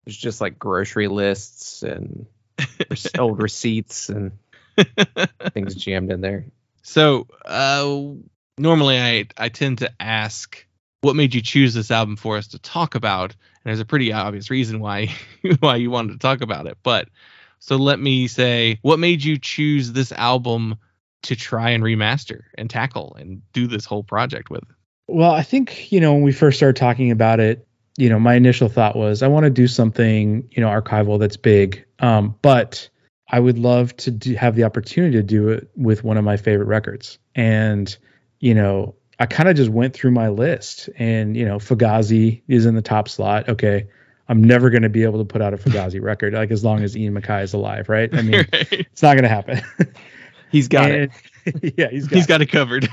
There's 0.05 0.17
just 0.17 0.41
like 0.41 0.59
grocery 0.59 1.07
lists 1.07 1.83
and 1.83 2.25
old 3.19 3.41
receipts 3.41 4.09
and 4.09 4.33
things 5.53 5.75
jammed 5.75 6.11
in 6.11 6.21
there. 6.21 6.45
So 6.81 7.27
uh, 7.45 7.99
normally 8.57 8.99
I 8.99 9.27
I 9.37 9.49
tend 9.49 9.79
to 9.79 9.91
ask 9.99 10.65
what 11.01 11.15
made 11.15 11.35
you 11.35 11.41
choose 11.41 11.73
this 11.73 11.91
album 11.91 12.15
for 12.15 12.37
us 12.37 12.47
to 12.49 12.59
talk 12.59 12.95
about, 12.95 13.31
and 13.31 13.65
there's 13.65 13.79
a 13.79 13.85
pretty 13.85 14.13
obvious 14.13 14.49
reason 14.49 14.79
why 14.79 15.13
why 15.59 15.77
you 15.77 15.91
wanted 15.91 16.13
to 16.13 16.19
talk 16.19 16.41
about 16.41 16.67
it. 16.67 16.77
But 16.83 17.09
so 17.59 17.77
let 17.77 17.99
me 17.99 18.27
say, 18.27 18.79
what 18.81 18.99
made 18.99 19.23
you 19.23 19.39
choose 19.39 19.91
this 19.91 20.11
album 20.11 20.77
to 21.23 21.35
try 21.35 21.71
and 21.71 21.83
remaster 21.83 22.41
and 22.57 22.69
tackle 22.69 23.15
and 23.19 23.41
do 23.53 23.67
this 23.67 23.85
whole 23.85 24.03
project 24.03 24.49
with? 24.49 24.63
Well, 25.07 25.31
I 25.31 25.43
think, 25.43 25.91
you 25.91 25.99
know, 25.99 26.13
when 26.13 26.23
we 26.23 26.31
first 26.31 26.57
started 26.57 26.75
talking 26.77 27.11
about 27.11 27.39
it, 27.39 27.67
you 27.97 28.09
know, 28.09 28.19
my 28.19 28.35
initial 28.35 28.69
thought 28.69 28.95
was 28.95 29.21
I 29.21 29.27
want 29.27 29.43
to 29.43 29.49
do 29.49 29.67
something, 29.67 30.47
you 30.51 30.61
know, 30.61 30.69
archival 30.69 31.19
that's 31.19 31.37
big. 31.37 31.85
Um, 31.99 32.35
but 32.41 32.89
I 33.29 33.39
would 33.39 33.59
love 33.59 33.95
to 33.97 34.11
do, 34.11 34.35
have 34.35 34.55
the 34.55 34.63
opportunity 34.63 35.17
to 35.17 35.23
do 35.23 35.49
it 35.49 35.69
with 35.75 36.03
one 36.03 36.17
of 36.17 36.23
my 36.23 36.37
favorite 36.37 36.65
records. 36.67 37.19
And, 37.35 37.95
you 38.39 38.53
know, 38.53 38.95
I 39.19 39.25
kind 39.25 39.47
of 39.49 39.55
just 39.55 39.69
went 39.69 39.93
through 39.93 40.11
my 40.11 40.29
list 40.29 40.89
and, 40.97 41.37
you 41.37 41.45
know, 41.45 41.57
Fugazi 41.57 42.41
is 42.47 42.65
in 42.65 42.75
the 42.75 42.81
top 42.81 43.07
slot. 43.09 43.47
Okay. 43.49 43.87
I'm 44.29 44.43
never 44.43 44.69
going 44.69 44.83
to 44.83 44.89
be 44.89 45.03
able 45.03 45.19
to 45.19 45.25
put 45.25 45.41
out 45.41 45.53
a 45.53 45.57
Fugazi 45.57 46.01
record, 46.01 46.33
like 46.33 46.49
as 46.51 46.63
long 46.63 46.81
as 46.81 46.95
Ian 46.97 47.13
MacKaye 47.13 47.43
is 47.43 47.53
alive, 47.53 47.89
right? 47.89 48.09
I 48.13 48.21
mean, 48.21 48.33
Right. 48.53 48.71
it's 48.71 49.03
not 49.03 49.13
going 49.13 49.23
to 49.23 49.29
happen. 49.29 49.61
He's 50.53 50.67
got 50.67 50.91
it. 50.91 51.11
Yeah, 51.75 51.89
he's 51.89 52.07
got, 52.07 52.15
He's 52.15 52.27
got 52.27 52.41
it 52.41 52.45
covered. 52.45 52.87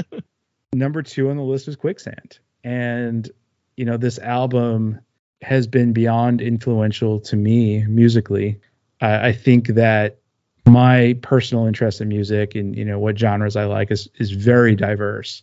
number 0.72 1.02
two 1.02 1.30
on 1.30 1.36
the 1.36 1.42
list 1.42 1.66
was 1.66 1.74
Quicksand. 1.74 2.38
And, 2.62 3.28
you 3.76 3.84
know, 3.84 3.96
this 3.96 4.20
album 4.20 5.00
has 5.42 5.66
been 5.66 5.92
beyond 5.92 6.40
influential 6.40 7.18
to 7.20 7.36
me 7.36 7.84
musically. 7.84 8.60
I, 9.00 9.28
I 9.28 9.32
think 9.32 9.68
that 9.68 10.18
my 10.66 11.18
personal 11.20 11.66
interest 11.66 12.00
in 12.00 12.08
music 12.08 12.54
and, 12.54 12.76
you 12.76 12.84
know, 12.84 13.00
what 13.00 13.18
genres 13.18 13.56
I 13.56 13.64
like 13.64 13.90
is, 13.90 14.08
is 14.18 14.30
very 14.30 14.76
diverse. 14.76 15.42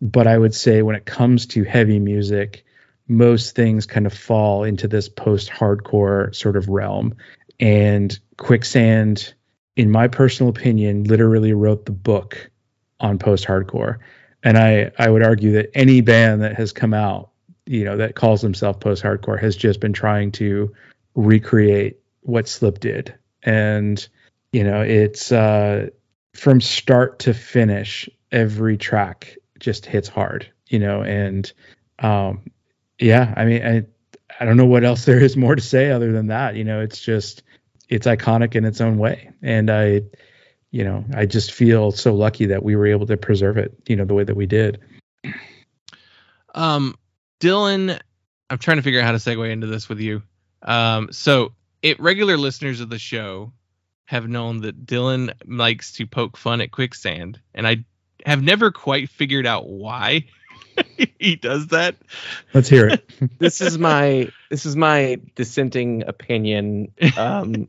But 0.00 0.28
I 0.28 0.38
would 0.38 0.54
say 0.54 0.82
when 0.82 0.94
it 0.94 1.04
comes 1.04 1.46
to 1.46 1.64
heavy 1.64 1.98
music, 1.98 2.64
most 3.08 3.56
things 3.56 3.86
kind 3.86 4.06
of 4.06 4.12
fall 4.12 4.62
into 4.62 4.86
this 4.86 5.08
post 5.08 5.50
hardcore 5.50 6.32
sort 6.34 6.56
of 6.56 6.68
realm. 6.68 7.14
And 7.58 8.16
Quicksand, 8.36 9.34
in 9.76 9.90
my 9.90 10.08
personal 10.08 10.50
opinion, 10.50 11.04
literally 11.04 11.52
wrote 11.52 11.86
the 11.86 11.92
book 11.92 12.50
on 13.00 13.18
post 13.18 13.46
hardcore. 13.46 13.98
And 14.42 14.58
I, 14.58 14.90
I 14.98 15.08
would 15.08 15.22
argue 15.22 15.52
that 15.52 15.70
any 15.74 16.00
band 16.00 16.42
that 16.42 16.56
has 16.56 16.72
come 16.72 16.94
out, 16.94 17.30
you 17.64 17.84
know, 17.84 17.96
that 17.96 18.14
calls 18.14 18.42
themselves 18.42 18.78
post 18.80 19.02
hardcore 19.02 19.40
has 19.40 19.56
just 19.56 19.80
been 19.80 19.92
trying 19.92 20.32
to 20.32 20.74
recreate 21.14 21.98
what 22.22 22.48
Slip 22.48 22.80
did. 22.80 23.14
And, 23.42 24.06
you 24.52 24.64
know, 24.64 24.82
it's 24.82 25.32
uh, 25.32 25.90
from 26.34 26.60
start 26.60 27.20
to 27.20 27.34
finish, 27.34 28.08
every 28.30 28.76
track 28.76 29.36
just 29.58 29.86
hits 29.86 30.08
hard, 30.08 30.50
you 30.66 30.78
know, 30.78 31.02
and 31.02 31.52
um, 31.98 32.50
yeah, 32.98 33.32
I 33.36 33.44
mean, 33.44 33.64
I, 33.64 33.84
I 34.40 34.44
don't 34.44 34.56
know 34.56 34.66
what 34.66 34.84
else 34.84 35.04
there 35.04 35.20
is 35.20 35.36
more 35.36 35.54
to 35.54 35.62
say 35.62 35.90
other 35.90 36.12
than 36.12 36.28
that. 36.28 36.56
You 36.56 36.64
know, 36.64 36.80
it's 36.80 37.00
just, 37.00 37.42
it's 37.92 38.06
iconic 38.06 38.54
in 38.54 38.64
its 38.64 38.80
own 38.80 38.96
way. 38.96 39.30
And 39.42 39.70
I, 39.70 40.02
you 40.70 40.82
know, 40.82 41.04
I 41.14 41.26
just 41.26 41.52
feel 41.52 41.92
so 41.92 42.14
lucky 42.14 42.46
that 42.46 42.62
we 42.62 42.74
were 42.74 42.86
able 42.86 43.06
to 43.06 43.18
preserve 43.18 43.58
it, 43.58 43.74
you 43.86 43.96
know, 43.96 44.06
the 44.06 44.14
way 44.14 44.24
that 44.24 44.34
we 44.34 44.46
did. 44.46 44.80
Um, 46.54 46.96
Dylan, 47.38 48.00
I'm 48.48 48.58
trying 48.58 48.78
to 48.78 48.82
figure 48.82 49.00
out 49.00 49.04
how 49.04 49.12
to 49.12 49.18
segue 49.18 49.50
into 49.50 49.66
this 49.66 49.90
with 49.90 50.00
you. 50.00 50.22
Um, 50.62 51.12
so 51.12 51.52
it 51.82 52.00
regular 52.00 52.38
listeners 52.38 52.80
of 52.80 52.88
the 52.88 52.98
show 52.98 53.52
have 54.06 54.26
known 54.26 54.62
that 54.62 54.86
Dylan 54.86 55.34
likes 55.44 55.92
to 55.94 56.06
poke 56.06 56.38
fun 56.38 56.62
at 56.62 56.70
quicksand, 56.70 57.40
and 57.54 57.66
I 57.66 57.84
have 58.24 58.42
never 58.42 58.70
quite 58.70 59.10
figured 59.10 59.46
out 59.46 59.68
why 59.68 60.26
he 61.18 61.36
does 61.36 61.68
that. 61.68 61.96
Let's 62.54 62.68
hear 62.68 62.88
it. 62.88 63.10
this 63.38 63.60
is 63.60 63.76
my 63.76 64.30
this 64.50 64.66
is 64.66 64.76
my 64.76 65.20
dissenting 65.34 66.04
opinion 66.06 66.92
um 67.16 67.68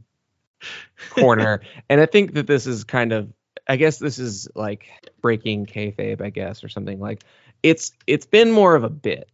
corner 1.09 1.61
and 1.89 1.99
i 2.01 2.05
think 2.05 2.33
that 2.33 2.47
this 2.47 2.67
is 2.67 2.83
kind 2.83 3.11
of 3.11 3.31
i 3.67 3.75
guess 3.75 3.97
this 3.97 4.19
is 4.19 4.47
like 4.55 4.87
breaking 5.21 5.65
kayfabe 5.65 6.21
i 6.21 6.29
guess 6.29 6.63
or 6.63 6.69
something 6.69 6.99
like 6.99 7.23
it's 7.61 7.91
it's 8.07 8.25
been 8.25 8.51
more 8.51 8.75
of 8.75 8.83
a 8.83 8.89
bit 8.89 9.29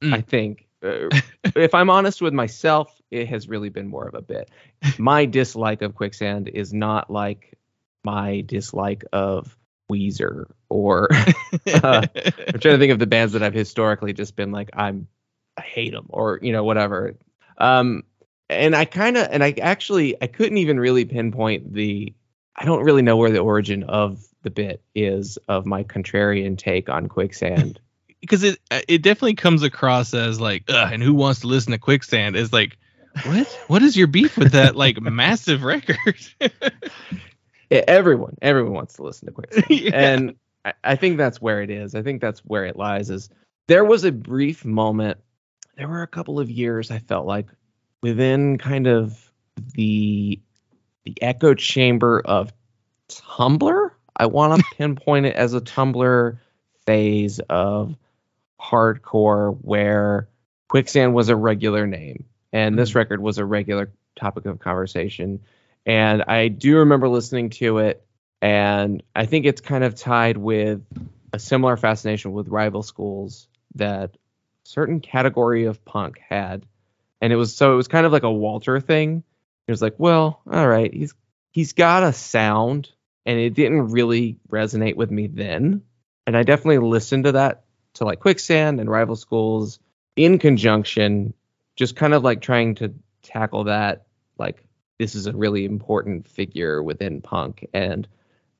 Mm. 0.00 0.14
i 0.14 0.20
think 0.20 0.68
uh, 0.84 1.08
if 1.56 1.74
i'm 1.74 1.90
honest 1.90 2.22
with 2.22 2.32
myself 2.32 3.00
it 3.10 3.26
has 3.28 3.48
really 3.48 3.68
been 3.68 3.88
more 3.88 4.06
of 4.06 4.14
a 4.14 4.22
bit 4.22 4.48
my 4.96 5.24
dislike 5.24 5.82
of 5.82 5.96
quicksand 5.96 6.48
is 6.48 6.72
not 6.72 7.10
like 7.10 7.58
my 8.04 8.42
dislike 8.42 9.04
of 9.12 9.56
weezer 9.90 10.50
or 10.68 11.08
uh, 11.82 12.06
I'm 12.14 12.60
trying 12.60 12.74
to 12.74 12.78
think 12.78 12.92
of 12.92 12.98
the 12.98 13.06
bands 13.06 13.32
that 13.32 13.42
I've 13.42 13.54
historically 13.54 14.12
just 14.12 14.36
been 14.36 14.52
like, 14.52 14.70
I'm, 14.74 15.08
I 15.56 15.62
hate 15.62 15.92
them 15.92 16.06
or 16.10 16.38
you 16.42 16.52
know 16.52 16.62
whatever. 16.62 17.16
Um, 17.56 18.04
and 18.48 18.74
I 18.74 18.84
kind 18.84 19.16
of 19.16 19.28
and 19.30 19.42
I 19.44 19.54
actually 19.60 20.20
I 20.22 20.26
couldn't 20.26 20.58
even 20.58 20.78
really 20.80 21.04
pinpoint 21.04 21.72
the. 21.72 22.12
I 22.56 22.64
don't 22.64 22.82
really 22.82 23.02
know 23.02 23.16
where 23.16 23.30
the 23.30 23.38
origin 23.38 23.84
of 23.84 24.20
the 24.42 24.50
bit 24.50 24.82
is 24.94 25.38
of 25.48 25.64
my 25.64 25.84
contrarian 25.84 26.58
take 26.58 26.88
on 26.88 27.06
quicksand. 27.06 27.78
because 28.20 28.42
it 28.42 28.58
uh, 28.70 28.80
it 28.88 29.02
definitely 29.02 29.34
comes 29.34 29.62
across 29.62 30.12
as 30.14 30.40
like, 30.40 30.64
Ugh, 30.68 30.92
and 30.92 31.02
who 31.02 31.14
wants 31.14 31.40
to 31.40 31.46
listen 31.46 31.72
to 31.72 31.78
quicksand? 31.78 32.34
Is 32.36 32.52
like, 32.52 32.76
what? 33.24 33.46
What 33.68 33.82
is 33.82 33.96
your 33.96 34.06
beef 34.08 34.36
with 34.36 34.52
that 34.52 34.74
like 34.76 35.00
massive 35.00 35.62
record? 35.62 36.16
Yeah, 37.70 37.84
everyone 37.86 38.36
everyone 38.40 38.72
wants 38.72 38.94
to 38.94 39.02
listen 39.02 39.26
to 39.26 39.32
quicksand 39.32 39.66
Yeah. 39.68 39.90
and 39.92 40.34
I, 40.64 40.72
I 40.82 40.96
think 40.96 41.18
that's 41.18 41.40
where 41.40 41.60
it 41.60 41.68
is 41.70 41.94
i 41.94 42.02
think 42.02 42.20
that's 42.22 42.40
where 42.40 42.64
it 42.64 42.76
lies 42.76 43.10
is 43.10 43.28
there 43.66 43.84
was 43.84 44.04
a 44.04 44.12
brief 44.12 44.64
moment 44.64 45.18
there 45.76 45.86
were 45.86 46.02
a 46.02 46.06
couple 46.06 46.40
of 46.40 46.50
years 46.50 46.90
i 46.90 46.98
felt 46.98 47.26
like 47.26 47.46
within 48.02 48.58
kind 48.58 48.86
of 48.86 49.30
the 49.74 50.40
the 51.04 51.22
echo 51.22 51.54
chamber 51.54 52.20
of 52.24 52.52
tumblr? 53.08 53.90
I 54.16 54.26
want 54.26 54.60
to 54.60 54.64
pinpoint 54.76 55.26
it 55.26 55.36
as 55.36 55.54
a 55.54 55.60
tumblr 55.60 56.38
phase 56.86 57.40
of 57.48 57.96
hardcore 58.60 59.56
where 59.62 60.28
quicksand 60.68 61.14
was 61.14 61.28
a 61.28 61.36
regular 61.36 61.86
name 61.86 62.24
and 62.52 62.78
this 62.78 62.92
mm. 62.92 62.96
record 62.96 63.20
was 63.20 63.38
a 63.38 63.44
regular 63.44 63.90
topic 64.16 64.46
of 64.46 64.58
conversation. 64.58 65.40
And 65.86 66.22
I 66.22 66.48
do 66.48 66.78
remember 66.78 67.08
listening 67.08 67.50
to 67.50 67.78
it, 67.78 68.04
and 68.42 69.02
I 69.14 69.26
think 69.26 69.46
it's 69.46 69.60
kind 69.60 69.84
of 69.84 69.94
tied 69.94 70.36
with 70.36 70.82
a 71.32 71.38
similar 71.38 71.76
fascination 71.76 72.32
with 72.32 72.48
rival 72.48 72.82
schools 72.82 73.48
that 73.74 74.16
certain 74.64 75.00
category 75.00 75.64
of 75.64 75.84
punk 75.84 76.18
had, 76.18 76.66
and 77.20 77.32
it 77.32 77.36
was 77.36 77.54
so 77.54 77.72
it 77.72 77.76
was 77.76 77.88
kind 77.88 78.06
of 78.06 78.12
like 78.12 78.22
a 78.22 78.32
Walter 78.32 78.80
thing. 78.80 79.22
It 79.66 79.70
was 79.70 79.82
like, 79.82 79.94
well, 79.98 80.40
all 80.50 80.68
right, 80.68 80.92
he's 80.92 81.14
he's 81.50 81.72
got 81.72 82.02
a 82.02 82.12
sound, 82.12 82.90
and 83.26 83.38
it 83.38 83.54
didn't 83.54 83.90
really 83.90 84.38
resonate 84.50 84.96
with 84.96 85.10
me 85.10 85.26
then, 85.26 85.82
and 86.26 86.36
I 86.36 86.42
definitely 86.42 86.78
listened 86.78 87.24
to 87.24 87.32
that 87.32 87.64
to 87.94 88.04
like 88.04 88.20
Quicksand 88.20 88.80
and 88.80 88.90
Rival 88.90 89.16
Schools 89.16 89.78
in 90.16 90.38
conjunction, 90.38 91.34
just 91.76 91.96
kind 91.96 92.14
of 92.14 92.22
like 92.22 92.40
trying 92.40 92.76
to 92.76 92.94
tackle 93.22 93.64
that 93.64 94.06
like 94.38 94.64
this 94.98 95.14
is 95.14 95.26
a 95.26 95.32
really 95.32 95.64
important 95.64 96.28
figure 96.28 96.82
within 96.82 97.20
punk. 97.20 97.66
And 97.72 98.08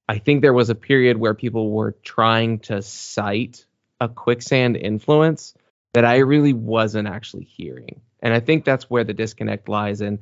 i 0.09 0.19
think 0.19 0.41
there 0.41 0.53
was 0.53 0.71
a 0.71 0.75
period 0.75 1.19
where 1.19 1.35
people 1.35 1.71
were 1.71 1.93
trying 2.03 2.59
to 2.61 2.83
cite 2.83 3.67
a 4.01 4.09
quicksand 4.09 4.77
influence 4.77 5.55
that 5.93 6.05
i 6.05 6.19
really 6.19 6.53
wasn't 6.53 7.07
actually 7.07 7.45
hearing 7.45 8.01
and 8.21 8.33
i 8.35 8.41
think 8.41 8.65
that's 8.65 8.91
where 8.91 9.05
the 9.05 9.15
disconnect 9.15 9.69
lies 9.69 10.01
in 10.01 10.19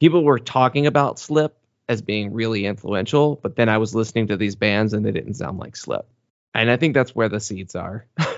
people 0.00 0.24
were 0.24 0.38
talking 0.38 0.86
about 0.86 1.18
slip 1.18 1.56
as 1.88 2.02
being 2.02 2.32
really 2.32 2.64
influential 2.66 3.36
but 3.42 3.56
then 3.56 3.68
i 3.68 3.78
was 3.78 3.94
listening 3.94 4.28
to 4.28 4.36
these 4.36 4.56
bands 4.56 4.92
and 4.92 5.04
they 5.04 5.12
didn't 5.12 5.34
sound 5.34 5.58
like 5.58 5.76
slip 5.76 6.06
and 6.54 6.70
i 6.70 6.76
think 6.76 6.94
that's 6.94 7.14
where 7.14 7.28
the 7.28 7.40
seeds 7.40 7.74
are 7.74 8.06
i 8.18 8.32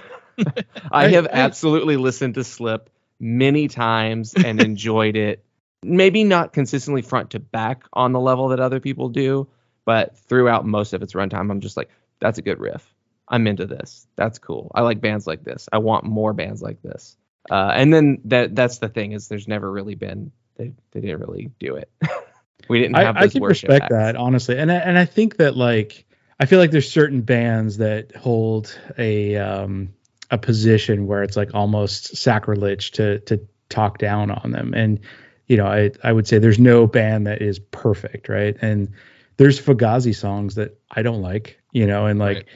I- 0.93 1.09
have 1.09 1.29
absolutely 1.31 1.97
listened 1.97 2.35
to 2.35 2.45
slip 2.45 2.91
many 3.19 3.69
times 3.69 4.35
and 4.35 4.61
enjoyed 4.61 5.17
it 5.17 5.43
maybe 5.83 6.25
not 6.25 6.53
consistently 6.53 7.03
front 7.03 7.31
to 7.31 7.39
back 7.39 7.85
on 7.93 8.13
the 8.13 8.21
level 8.21 8.49
that 8.49 8.61
other 8.61 8.81
people 8.81 9.09
do, 9.09 9.49
but 9.85 10.17
throughout 10.19 10.67
most 10.67 10.93
of 10.93 11.03
its 11.03 11.13
runtime, 11.13 11.51
I'm 11.51 11.61
just 11.61 11.77
like, 11.77 11.91
that's 12.21 12.39
a 12.39 12.43
good 12.43 12.59
riff. 12.59 12.95
I'm 13.29 13.47
into 13.47 13.67
this. 13.67 14.07
That's 14.17 14.39
cool. 14.39 14.71
I 14.75 14.83
like 14.83 15.01
bands 15.01 15.27
like 15.27 15.45
this. 15.45 15.69
I 15.73 15.79
want 15.79 16.05
more 16.05 16.33
bands 16.33 16.63
like 16.63 16.83
this. 16.83 17.17
Uh, 17.51 17.73
and 17.75 17.93
then 17.93 18.19
that 18.25 18.55
that's 18.55 18.79
the 18.79 18.89
thing 18.89 19.13
is 19.13 19.29
there's 19.29 19.49
never 19.49 19.71
really 19.71 19.95
been 19.95 20.33
they, 20.57 20.73
they 20.93 21.01
didn't 21.01 21.21
really 21.21 21.51
do 21.59 21.77
it. 21.77 21.91
we 22.69 22.81
didn't 22.81 22.99
have 22.99 23.17
I, 23.17 23.25
I 23.25 23.29
can 23.29 23.41
worship 23.41 23.71
respect 23.71 23.83
acts. 23.83 23.93
that 23.93 24.17
honestly, 24.17 24.59
and 24.59 24.71
I, 24.73 24.77
and 24.77 24.99
I 24.99 25.05
think 25.05 25.37
that 25.37 25.57
like 25.57 26.05
I 26.41 26.47
feel 26.47 26.59
like 26.59 26.71
there's 26.71 26.91
certain 26.91 27.23
bands 27.23 27.79
that 27.79 28.15
hold 28.17 28.79
a 28.99 29.37
um 29.37 29.95
a 30.31 30.39
position 30.39 31.07
where 31.07 31.23
it's 31.23 31.37
like 31.37 31.55
almost 31.55 32.17
sacrilege 32.17 32.93
to 32.93 33.21
to 33.21 33.41
talk 33.69 33.99
down 33.99 34.31
on 34.31 34.51
them, 34.51 34.75
and 34.75 35.01
you 35.47 35.57
know 35.57 35.67
I 35.67 35.93
I 36.03 36.13
would 36.13 36.27
say 36.27 36.39
there's 36.39 36.59
no 36.59 36.87
band 36.87 37.27
that 37.27 37.43
is 37.43 37.59
perfect, 37.59 38.29
right? 38.29 38.57
And 38.61 38.93
there's 39.37 39.61
Fugazi 39.61 40.15
songs 40.15 40.57
that 40.57 40.79
I 40.91 41.03
don't 41.03 41.23
like, 41.23 41.61
you 41.73 41.87
know, 41.87 42.07
and 42.07 42.19
like 42.19 42.39
Right. 42.39 42.47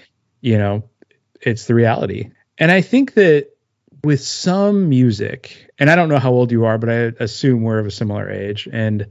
you 0.40 0.58
know 0.58 0.88
it's 1.40 1.66
the 1.66 1.74
reality, 1.74 2.30
and 2.58 2.70
I 2.70 2.80
think 2.80 3.14
that 3.14 3.48
with 4.02 4.20
some 4.20 4.88
music, 4.88 5.70
and 5.78 5.90
I 5.90 5.96
don't 5.96 6.08
know 6.08 6.18
how 6.18 6.32
old 6.32 6.52
you 6.52 6.64
are, 6.64 6.78
but 6.78 6.88
I 6.88 7.12
assume 7.22 7.62
we're 7.62 7.78
of 7.78 7.86
a 7.86 7.90
similar 7.90 8.30
age, 8.30 8.68
and 8.70 9.08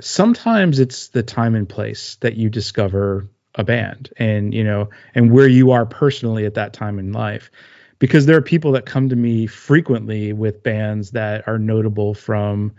sometimes 0.00 0.78
it's 0.78 1.08
the 1.08 1.22
time 1.22 1.54
and 1.54 1.68
place 1.68 2.16
that 2.20 2.34
you 2.34 2.48
discover 2.48 3.28
a 3.56 3.64
band 3.64 4.10
and 4.16 4.54
you 4.54 4.62
know 4.62 4.88
and 5.14 5.32
where 5.32 5.48
you 5.48 5.72
are 5.72 5.84
personally 5.84 6.46
at 6.46 6.54
that 6.54 6.72
time 6.72 7.00
in 7.00 7.12
life 7.12 7.50
because 7.98 8.24
there 8.24 8.36
are 8.36 8.42
people 8.42 8.72
that 8.72 8.86
come 8.86 9.08
to 9.08 9.16
me 9.16 9.46
frequently 9.46 10.32
with 10.32 10.62
bands 10.62 11.10
that 11.10 11.46
are 11.48 11.58
notable 11.58 12.14
from 12.14 12.72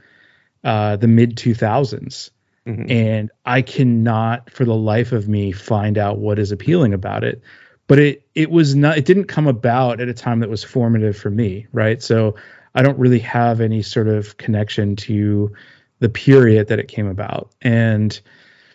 uh, 0.64 0.96
the 0.96 1.08
mid 1.08 1.36
2000s 1.36 2.32
Mhm. 2.66 2.92
and 2.92 3.32
I 3.44 3.64
cannot 3.64 4.50
for 4.52 4.66
the 4.66 4.76
life 4.76 5.12
of 5.12 5.28
me 5.28 5.52
find 5.52 5.98
out 5.98 6.20
what 6.20 6.40
is 6.40 6.52
appealing 6.52 6.94
about 6.94 7.24
it. 7.24 7.42
But 7.92 8.00
it 8.00 8.26
it 8.36 8.50
was 8.50 8.74
not 8.74 8.98
it 8.98 9.04
didn't 9.04 9.26
come 9.26 9.48
about 9.48 10.00
at 10.00 10.08
a 10.08 10.14
time 10.14 10.40
that 10.40 10.50
was 10.50 10.64
formative 10.64 11.18
for 11.18 11.30
me, 11.30 11.68
right? 11.74 12.02
So 12.02 12.36
I 12.74 12.84
don't 12.84 12.98
really 12.98 13.20
have 13.20 13.60
any 13.60 13.82
sort 13.82 14.08
of 14.08 14.38
connection 14.38 14.96
to 14.96 15.52
the 16.00 16.08
period 16.08 16.70
that 16.70 16.80
it 16.80 16.88
came 16.88 17.08
about. 17.08 17.52
And 17.62 18.18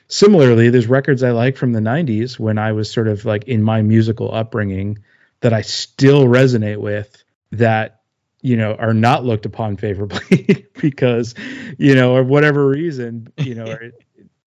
similarly, 0.09 0.69
there's 0.69 0.87
records 0.87 1.23
I 1.23 1.31
like 1.31 1.57
from 1.57 1.73
the 1.73 1.81
90s 1.81 2.39
when 2.39 2.59
I 2.59 2.73
was 2.73 2.91
sort 2.91 3.09
of 3.09 3.25
like 3.25 3.45
in 3.45 3.63
my 3.63 3.81
musical 3.81 4.35
upbringing 4.35 4.99
that 5.41 5.55
I 5.55 5.63
still 5.63 6.27
resonate 6.27 6.83
with 6.83 7.25
that 7.53 8.03
you 8.43 8.59
know 8.59 8.75
are 8.75 8.93
not 8.93 9.25
looked 9.25 9.47
upon 9.47 9.77
favorably 9.79 10.67
because 10.79 11.35
you 11.79 11.95
know 11.95 12.15
or 12.15 12.23
whatever 12.23 12.69
reason 12.69 13.33
you 13.39 13.55
know 13.55 13.65
or, 13.71 13.93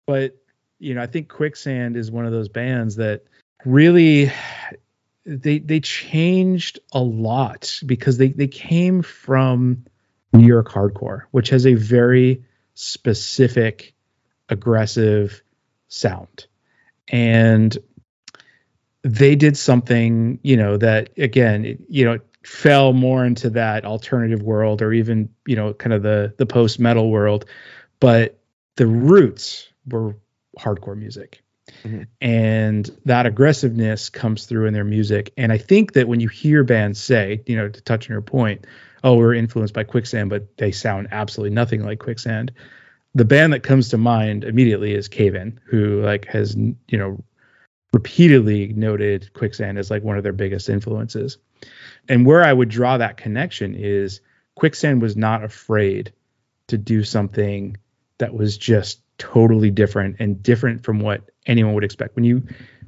but 0.07 0.37
you 0.81 0.93
know 0.93 1.03
i 1.03 1.07
think 1.07 1.29
quicksand 1.29 1.97
is 1.97 2.11
one 2.11 2.27
of 2.27 2.33
those 2.33 2.49
bands 2.49 2.97
that 2.97 3.23
really 3.67 4.33
they 5.25 5.59
they 5.59 5.81
changed 5.81 6.79
a 6.93 7.01
lot 7.01 7.81
because 7.85 8.17
they 8.17 8.29
they 8.29 8.47
came 8.47 9.03
from 9.03 9.85
new 10.33 10.47
york 10.47 10.69
hardcore 10.69 11.23
which 11.33 11.49
has 11.51 11.67
a 11.67 11.75
very 11.75 12.45
specific 12.75 13.95
aggressive 14.49 15.43
sound. 15.89 16.47
And 17.09 17.77
they 19.03 19.37
did 19.37 19.57
something 19.57 20.39
you 20.43 20.57
know 20.57 20.77
that 20.77 21.11
again 21.17 21.64
it, 21.64 21.81
you 21.89 22.05
know 22.05 22.19
fell 22.45 22.93
more 22.93 23.25
into 23.25 23.51
that 23.51 23.85
alternative 23.85 24.43
world 24.43 24.83
or 24.83 24.93
even 24.93 25.29
you 25.47 25.55
know 25.57 25.73
kind 25.75 25.93
of 25.93 26.03
the 26.03 26.35
the 26.39 26.47
post 26.47 26.79
metal 26.79 27.11
world. 27.11 27.45
But 28.01 28.39
the 28.77 28.87
roots 28.87 29.69
were 29.87 30.17
hardcore 30.59 30.97
music 30.97 31.43
Mhm. 31.85 32.07
and 32.21 32.91
that 33.07 33.27
aggressiveness 33.27 34.09
comes 34.09 34.47
through 34.47 34.67
in 34.67 34.75
their 34.75 34.85
music 34.85 35.33
and 35.37 35.51
i 35.51 35.59
think 35.59 35.95
that 35.95 36.07
when 36.07 36.21
you 36.21 36.29
hear 36.29 36.62
bands 36.62 37.01
say 37.01 37.43
you 37.47 37.57
know 37.57 37.69
to 37.69 37.81
touch 37.81 38.09
on 38.09 38.14
your 38.14 38.23
point 38.23 38.64
oh 39.03 39.17
we're 39.17 39.35
influenced 39.35 39.75
by 39.75 39.83
quicksand 39.83 40.31
but 40.31 40.57
they 40.59 40.71
sound 40.71 41.09
absolutely 41.11 41.53
nothing 41.53 41.85
like 41.85 41.99
quicksand 41.99 42.53
the 43.17 43.25
band 43.25 43.53
that 43.53 43.64
comes 43.64 43.89
to 43.89 43.99
mind 43.99 44.45
immediately 44.45 44.95
is 44.95 45.09
cave 45.09 45.35
in 45.35 45.59
who 45.64 46.01
like 46.03 46.25
has 46.27 46.55
you 46.55 46.99
know 46.99 47.19
repeatedly 47.93 48.73
noted 48.75 49.33
quicksand 49.33 49.77
as 49.77 49.91
like 49.91 50.05
one 50.05 50.17
of 50.17 50.23
their 50.23 50.33
biggest 50.33 50.69
influences 50.69 51.39
and 52.09 52.27
where 52.27 52.45
I 52.45 52.53
would 52.53 52.69
draw 52.69 52.99
that 52.99 53.17
connection 53.17 53.75
is 53.75 54.21
Quicksand 54.55 55.03
was 55.03 55.17
not 55.17 55.45
afraid 55.45 56.12
to 56.69 56.79
do 56.79 57.05
something 57.05 57.77
that 58.19 58.35
was 58.35 58.57
just 58.57 59.01
totally 59.19 59.71
different 59.71 60.17
and 60.19 60.43
different 60.43 60.85
from 60.85 61.01
what 61.01 61.23
anyone 61.47 61.75
would 61.75 61.85
expect. 61.85 62.17
When 62.17 62.25
you 62.25 62.43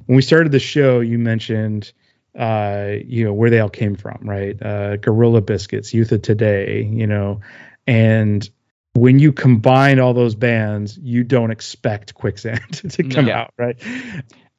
when 0.07 0.17
we 0.17 0.23
started 0.23 0.53
the 0.53 0.59
show, 0.59 1.01
you 1.01 1.19
mentioned 1.19 1.93
uh, 2.39 2.95
you 3.05 3.25
know 3.25 3.33
where 3.33 3.51
they 3.51 3.61
all 3.61 3.69
came 3.69 3.97
from, 3.97 4.21
right? 4.23 4.61
Uh, 4.61 4.97
Gorilla 4.97 5.41
Biscuits, 5.41 5.93
Youth 5.93 6.13
of 6.13 6.23
Today, 6.23 6.83
you 6.85 7.07
know, 7.07 7.41
and 7.87 8.49
when 8.95 9.19
you 9.19 9.33
combine 9.33 10.01
all 10.01 10.15
those 10.15 10.35
bands, 10.35 10.99
you 10.99 11.25
don't 11.25 11.51
expect 11.51 12.15
Quicksand 12.15 12.61
to 12.91 13.03
come 13.05 13.27
No. 13.27 13.33
out, 13.33 13.55
right? 13.57 13.81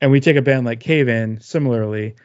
And 0.01 0.11
we 0.11 0.20
take 0.22 0.38
a 0.38 0.41
band 0.41 0.65
like 0.65 0.80
Cave 0.80 1.09
In, 1.09 1.41
similarly, 1.41 2.15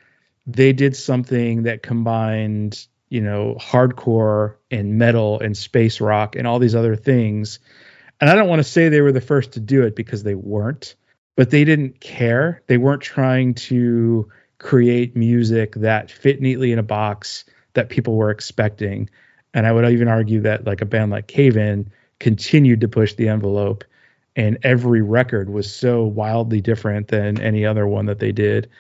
they 0.46 0.72
did 0.72 0.94
something 0.96 1.64
that 1.64 1.82
combined 1.82 2.86
you 3.08 3.20
know 3.20 3.56
hardcore 3.60 4.56
and 4.70 4.98
metal 4.98 5.40
and 5.40 5.56
space 5.56 6.00
rock 6.00 6.36
and 6.36 6.46
all 6.46 6.58
these 6.58 6.74
other 6.74 6.96
things 6.96 7.58
and 8.20 8.30
i 8.30 8.34
don't 8.34 8.48
want 8.48 8.60
to 8.60 8.64
say 8.64 8.88
they 8.88 9.00
were 9.00 9.12
the 9.12 9.20
first 9.20 9.52
to 9.52 9.60
do 9.60 9.82
it 9.82 9.96
because 9.96 10.22
they 10.22 10.34
weren't 10.34 10.94
but 11.36 11.50
they 11.50 11.64
didn't 11.64 12.00
care. 12.00 12.62
They 12.66 12.78
weren't 12.78 13.02
trying 13.02 13.54
to 13.54 14.28
create 14.58 15.16
music 15.16 15.74
that 15.76 16.10
fit 16.10 16.40
neatly 16.40 16.72
in 16.72 16.78
a 16.78 16.84
box 16.84 17.44
that 17.74 17.88
people 17.88 18.16
were 18.16 18.30
expecting. 18.30 19.10
And 19.52 19.66
i 19.66 19.72
would 19.72 19.88
even 19.90 20.08
argue 20.08 20.40
that 20.42 20.64
like 20.64 20.80
a 20.80 20.86
band 20.86 21.10
like 21.10 21.26
cave 21.26 21.56
in 21.56 21.90
continued 22.20 22.80
to 22.80 22.88
push 22.88 23.14
the 23.14 23.28
envelope 23.28 23.84
and 24.36 24.58
every 24.62 25.02
record 25.02 25.50
was 25.50 25.72
so 25.72 26.04
wildly 26.04 26.60
different 26.60 27.08
than 27.08 27.40
any 27.40 27.64
other 27.64 27.86
one 27.86 28.06
that 28.06 28.18
they 28.18 28.32
did. 28.32 28.70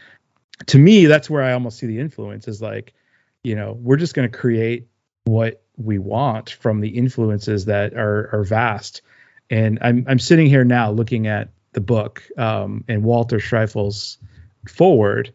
To 0.66 0.78
me 0.78 1.06
that's 1.06 1.28
where 1.28 1.42
i 1.42 1.52
almost 1.52 1.78
see 1.78 1.86
the 1.86 1.98
influence 1.98 2.48
is 2.48 2.62
like 2.62 2.94
you 3.42 3.54
know 3.54 3.76
we're 3.80 3.96
just 3.96 4.14
going 4.14 4.30
to 4.30 4.36
create 4.36 4.88
what 5.24 5.62
we 5.76 5.98
want 5.98 6.50
from 6.50 6.80
the 6.80 6.88
influences 6.88 7.66
that 7.66 7.94
are 7.94 8.30
are 8.32 8.44
vast 8.44 9.02
and 9.50 9.78
i'm 9.82 10.04
i'm 10.08 10.18
sitting 10.18 10.46
here 10.46 10.64
now 10.64 10.90
looking 10.90 11.26
at 11.26 11.50
the 11.72 11.80
book 11.80 12.22
um, 12.38 12.84
and 12.88 13.02
walter 13.02 13.38
schreifel's 13.38 14.18
forward 14.68 15.34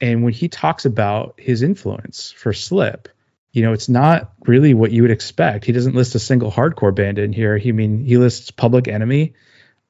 and 0.00 0.24
when 0.24 0.32
he 0.32 0.48
talks 0.48 0.84
about 0.84 1.34
his 1.38 1.62
influence 1.62 2.32
for 2.32 2.52
slip 2.52 3.08
you 3.52 3.62
know 3.62 3.72
it's 3.72 3.88
not 3.88 4.32
really 4.46 4.74
what 4.74 4.92
you 4.92 5.00
would 5.00 5.10
expect. 5.10 5.64
He 5.64 5.72
doesn't 5.72 5.94
list 5.94 6.14
a 6.14 6.18
single 6.18 6.52
hardcore 6.52 6.94
band 6.94 7.18
in 7.18 7.32
here. 7.32 7.56
He 7.56 7.72
mean 7.72 8.04
he 8.04 8.18
lists 8.18 8.50
public 8.50 8.86
enemy 8.86 9.32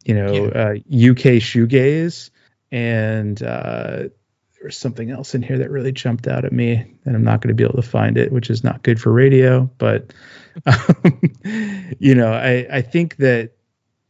you 0.06 0.14
know 0.14 0.46
uh, 0.46 0.74
uk 1.10 1.42
shoegaze 1.42 2.30
and 2.70 3.42
uh, 3.42 4.04
there's 4.66 4.76
something 4.76 5.12
else 5.12 5.32
in 5.36 5.42
here 5.42 5.58
that 5.58 5.70
really 5.70 5.92
jumped 5.92 6.26
out 6.26 6.44
at 6.44 6.52
me 6.52 6.72
and 7.04 7.14
i'm 7.14 7.22
not 7.22 7.40
going 7.40 7.50
to 7.50 7.54
be 7.54 7.62
able 7.62 7.80
to 7.80 7.88
find 7.88 8.18
it 8.18 8.32
which 8.32 8.50
is 8.50 8.64
not 8.64 8.82
good 8.82 9.00
for 9.00 9.12
radio 9.12 9.70
but 9.78 10.12
um, 10.66 11.20
you 12.00 12.16
know 12.16 12.32
i 12.32 12.66
i 12.68 12.82
think 12.82 13.14
that 13.18 13.52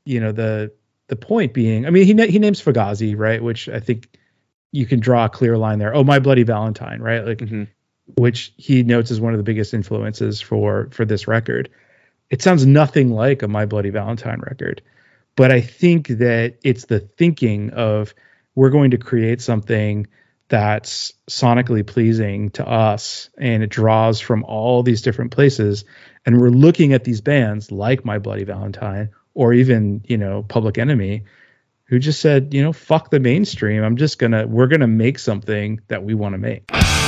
you 0.07 0.19
know 0.19 0.33
the 0.33 0.73
the 1.09 1.17
point 1.17 1.53
being 1.53 1.85
i 1.85 1.91
mean 1.91 2.07
he 2.07 2.27
he 2.31 2.39
names 2.39 2.59
fugazi 2.59 3.15
right 3.15 3.43
which 3.43 3.69
i 3.69 3.79
think 3.79 4.09
you 4.73 4.87
can 4.87 4.99
draw 4.99 5.27
a 5.27 5.29
clear 5.29 5.59
line 5.59 5.79
there 5.79 5.95
oh 5.95 6.03
my 6.03 6.19
bloody 6.19 6.43
valentine 6.43 7.03
right 7.03 7.27
like 7.27 7.39
Mhm. 7.41 7.69
which 8.17 8.55
he 8.57 8.83
notes 8.83 9.11
as 9.11 9.21
one 9.21 9.35
of 9.35 9.39
the 9.39 9.45
biggest 9.45 9.75
influences 9.75 10.41
for 10.41 10.89
for 10.91 11.05
this 11.05 11.29
record 11.29 11.69
it 12.31 12.41
sounds 12.41 12.65
nothing 12.65 13.11
like 13.11 13.43
a 13.43 13.49
my 13.49 13.67
bloody 13.67 13.91
valentine 13.91 14.41
record 14.41 14.81
but 15.37 15.53
i 15.53 15.61
think 15.61 16.09
that 16.09 16.57
it's 16.65 16.87
the 16.87 17.01
thinking 17.01 17.69
of 17.73 18.15
we're 18.55 18.71
going 18.71 18.93
to 18.93 18.97
create 18.97 19.43
something 19.43 20.07
that's 20.49 21.13
sonically 21.29 21.87
pleasing 21.87 22.51
to 22.51 22.67
us 22.67 23.31
and 23.39 23.63
it 23.63 23.71
draws 23.71 24.21
from 24.21 24.45
all 24.45 24.83
these 24.83 25.03
different 25.03 25.33
places. 25.33 25.85
And 26.25 26.41
we're 26.41 26.51
looking 26.51 26.93
at 26.93 27.05
these 27.05 27.21
bands 27.21 27.73
like 27.73 28.05
my 28.05 28.19
bloody 28.19 28.45
valentine 28.45 29.11
or 29.35 29.53
even 29.53 30.03
you 30.07 30.17
know 30.17 30.43
public 30.43 30.79
enemy 30.79 31.25
who 31.85 31.99
just 31.99 32.21
said 32.21 32.55
you 32.55 32.63
know 32.63 32.73
fuck 32.73 33.11
the 33.11 33.21
mainstream. 33.21 33.83
I'm 33.83 33.97
just 33.97 34.19
gonna 34.19 34.47
we're 34.47 34.69
gonna 34.69 34.87
make 34.87 35.19
something 35.19 35.81
that 35.89 36.05
we 36.05 36.15
want 36.15 36.35
to 36.35 36.39
make 36.39 37.06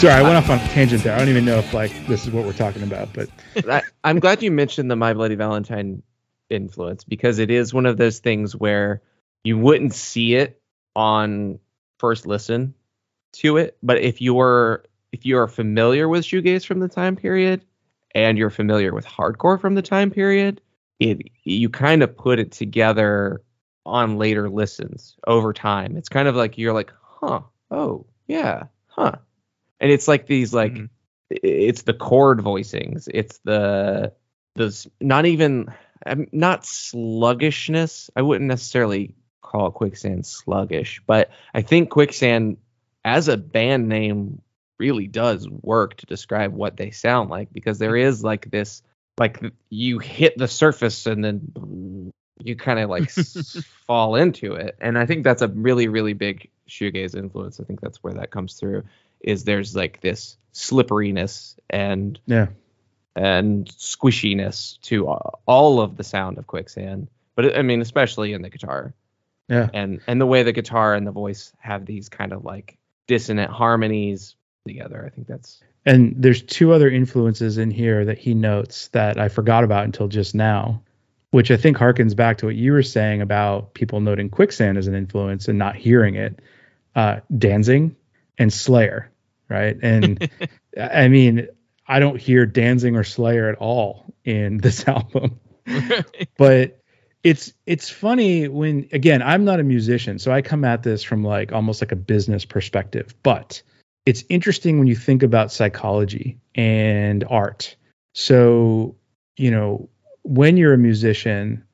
sorry 0.00 0.14
i 0.14 0.22
went 0.22 0.34
off 0.34 0.48
on 0.48 0.58
a 0.58 0.68
tangent 0.68 1.02
there 1.02 1.14
i 1.14 1.18
don't 1.18 1.28
even 1.28 1.44
know 1.44 1.58
if 1.58 1.74
like 1.74 1.92
this 2.06 2.26
is 2.26 2.32
what 2.32 2.44
we're 2.44 2.52
talking 2.52 2.82
about 2.82 3.12
but 3.12 3.28
I, 3.68 3.82
I'm 4.04 4.18
glad 4.20 4.42
you 4.42 4.50
mentioned 4.50 4.90
the 4.90 4.96
My 4.96 5.12
Bloody 5.12 5.34
Valentine 5.34 6.02
influence 6.48 7.04
because 7.04 7.38
it 7.38 7.50
is 7.50 7.72
one 7.72 7.86
of 7.86 7.96
those 7.96 8.18
things 8.18 8.54
where 8.54 9.02
you 9.44 9.58
wouldn't 9.58 9.94
see 9.94 10.34
it 10.34 10.60
on 10.94 11.58
first 11.98 12.26
listen 12.26 12.74
to 13.32 13.56
it. 13.56 13.76
But 13.82 13.98
if 13.98 14.20
you're 14.20 14.84
if 15.12 15.26
you 15.26 15.38
are 15.38 15.48
familiar 15.48 16.08
with 16.08 16.24
shoegaze 16.24 16.64
from 16.64 16.80
the 16.80 16.88
time 16.88 17.16
period 17.16 17.64
and 18.14 18.38
you're 18.38 18.50
familiar 18.50 18.92
with 18.92 19.06
hardcore 19.06 19.60
from 19.60 19.74
the 19.74 19.82
time 19.82 20.10
period, 20.10 20.60
it 20.98 21.30
you 21.44 21.68
kind 21.68 22.02
of 22.02 22.16
put 22.16 22.38
it 22.38 22.52
together 22.52 23.42
on 23.86 24.16
later 24.16 24.50
listens 24.50 25.16
over 25.26 25.52
time. 25.52 25.96
It's 25.96 26.08
kind 26.08 26.28
of 26.28 26.36
like 26.36 26.58
you're 26.58 26.74
like, 26.74 26.92
huh, 27.02 27.40
oh 27.70 28.06
yeah, 28.26 28.64
huh, 28.88 29.16
and 29.80 29.90
it's 29.90 30.08
like 30.08 30.26
these 30.26 30.52
like 30.54 30.72
Mhm. 30.72 30.88
it's 31.30 31.82
the 31.82 31.94
chord 31.94 32.38
voicings, 32.40 33.08
it's 33.12 33.38
the 33.44 34.12
the 34.56 34.86
not 35.00 35.26
even 35.26 35.72
um, 36.06 36.26
not 36.32 36.64
sluggishness. 36.66 38.10
I 38.16 38.22
wouldn't 38.22 38.48
necessarily 38.48 39.14
call 39.42 39.70
Quicksand 39.70 40.26
sluggish, 40.26 41.02
but 41.06 41.30
I 41.54 41.62
think 41.62 41.90
Quicksand 41.90 42.56
as 43.04 43.28
a 43.28 43.36
band 43.36 43.88
name 43.88 44.42
really 44.78 45.06
does 45.06 45.48
work 45.48 45.96
to 45.96 46.06
describe 46.06 46.52
what 46.54 46.76
they 46.76 46.90
sound 46.90 47.30
like 47.30 47.52
because 47.52 47.78
there 47.78 47.96
is 47.96 48.24
like 48.24 48.50
this 48.50 48.82
like 49.18 49.38
you 49.68 49.98
hit 49.98 50.38
the 50.38 50.48
surface 50.48 51.04
and 51.06 51.22
then 51.22 52.12
you 52.42 52.56
kind 52.56 52.78
of 52.78 52.88
like 52.88 53.02
s- 53.02 53.62
fall 53.86 54.14
into 54.16 54.54
it 54.54 54.76
and 54.80 54.96
i 54.96 55.04
think 55.04 55.22
that's 55.22 55.42
a 55.42 55.48
really 55.48 55.88
really 55.88 56.14
big 56.14 56.48
shoegaze 56.66 57.14
influence 57.14 57.60
i 57.60 57.64
think 57.64 57.80
that's 57.82 58.02
where 58.02 58.14
that 58.14 58.30
comes 58.30 58.54
through 58.54 58.82
is 59.20 59.44
there's 59.44 59.74
like 59.76 60.00
this 60.00 60.36
slipperiness 60.52 61.56
and 61.68 62.18
Yeah. 62.26 62.48
and 63.16 63.66
squishiness 63.66 64.80
to 64.82 65.06
all 65.08 65.80
of 65.80 65.96
the 65.96 66.04
sound 66.04 66.38
of 66.38 66.46
quicksand 66.46 67.08
but 67.36 67.56
i 67.56 67.62
mean 67.62 67.80
especially 67.80 68.32
in 68.32 68.42
the 68.42 68.50
guitar 68.50 68.94
Yeah. 69.48 69.68
and 69.74 70.00
and 70.06 70.20
the 70.20 70.26
way 70.26 70.42
the 70.42 70.52
guitar 70.52 70.94
and 70.94 71.06
the 71.06 71.12
voice 71.12 71.52
have 71.58 71.86
these 71.86 72.08
kind 72.08 72.32
of 72.32 72.44
like 72.44 72.78
dissonant 73.06 73.50
harmonies 73.50 74.36
together 74.66 75.04
i 75.06 75.10
think 75.14 75.26
that's 75.26 75.60
And 75.86 76.14
there's 76.16 76.42
two 76.42 76.72
other 76.72 76.90
influences 76.90 77.58
in 77.58 77.70
here 77.70 78.04
that 78.04 78.18
he 78.18 78.34
notes 78.34 78.88
that 78.88 79.18
I 79.18 79.28
forgot 79.28 79.64
about 79.64 79.84
until 79.84 80.08
just 80.08 80.34
now, 80.34 80.82
which 81.30 81.50
I 81.50 81.56
think 81.56 81.78
harkens 81.78 82.14
back 82.14 82.36
to 82.38 82.46
what 82.46 82.54
you 82.54 82.72
were 82.72 82.82
saying 82.82 83.22
about 83.22 83.72
people 83.72 84.00
noting 84.00 84.28
quicksand 84.28 84.76
as 84.76 84.86
an 84.88 84.94
influence 84.94 85.48
and 85.48 85.58
not 85.58 85.76
hearing 85.76 86.16
it. 86.16 86.38
Uh, 86.94 87.20
Danzig 87.36 87.94
and 88.36 88.52
Slayer, 88.52 89.09
right? 89.50 89.76
And 89.82 90.30
I 90.80 91.08
mean, 91.08 91.48
I 91.86 91.98
don't 91.98 92.20
hear 92.20 92.46
Danzig 92.46 92.94
or 92.94 93.04
Slayer 93.04 93.48
at 93.48 93.56
all 93.58 94.14
in 94.24 94.58
this 94.58 94.86
album. 94.88 95.40
But 96.38 96.80
it's 97.22 97.52
it's 97.66 97.90
funny 97.90 98.48
when 98.48 98.88
again 98.92 99.20
i'm 99.20 99.44
not 99.44 99.60
a 99.60 99.62
musician 99.62 100.18
so 100.18 100.32
i 100.32 100.40
come 100.40 100.64
at 100.64 100.82
this 100.82 101.02
from 101.02 101.22
like 101.22 101.52
almost 101.52 101.82
like 101.82 101.92
a 101.92 101.96
business 101.96 102.44
perspective. 102.44 103.14
But 103.22 103.62
it's 104.06 104.24
interesting 104.28 104.78
when 104.78 104.88
you 104.88 104.96
think 104.96 105.22
about 105.22 105.52
psychology 105.52 106.38
and 106.54 107.22
art. 107.28 107.76
So 108.14 108.96
you 109.36 109.50
know 109.50 109.88
when 110.22 110.56
you're 110.56 110.74
a 110.74 110.78
musician 110.78 111.64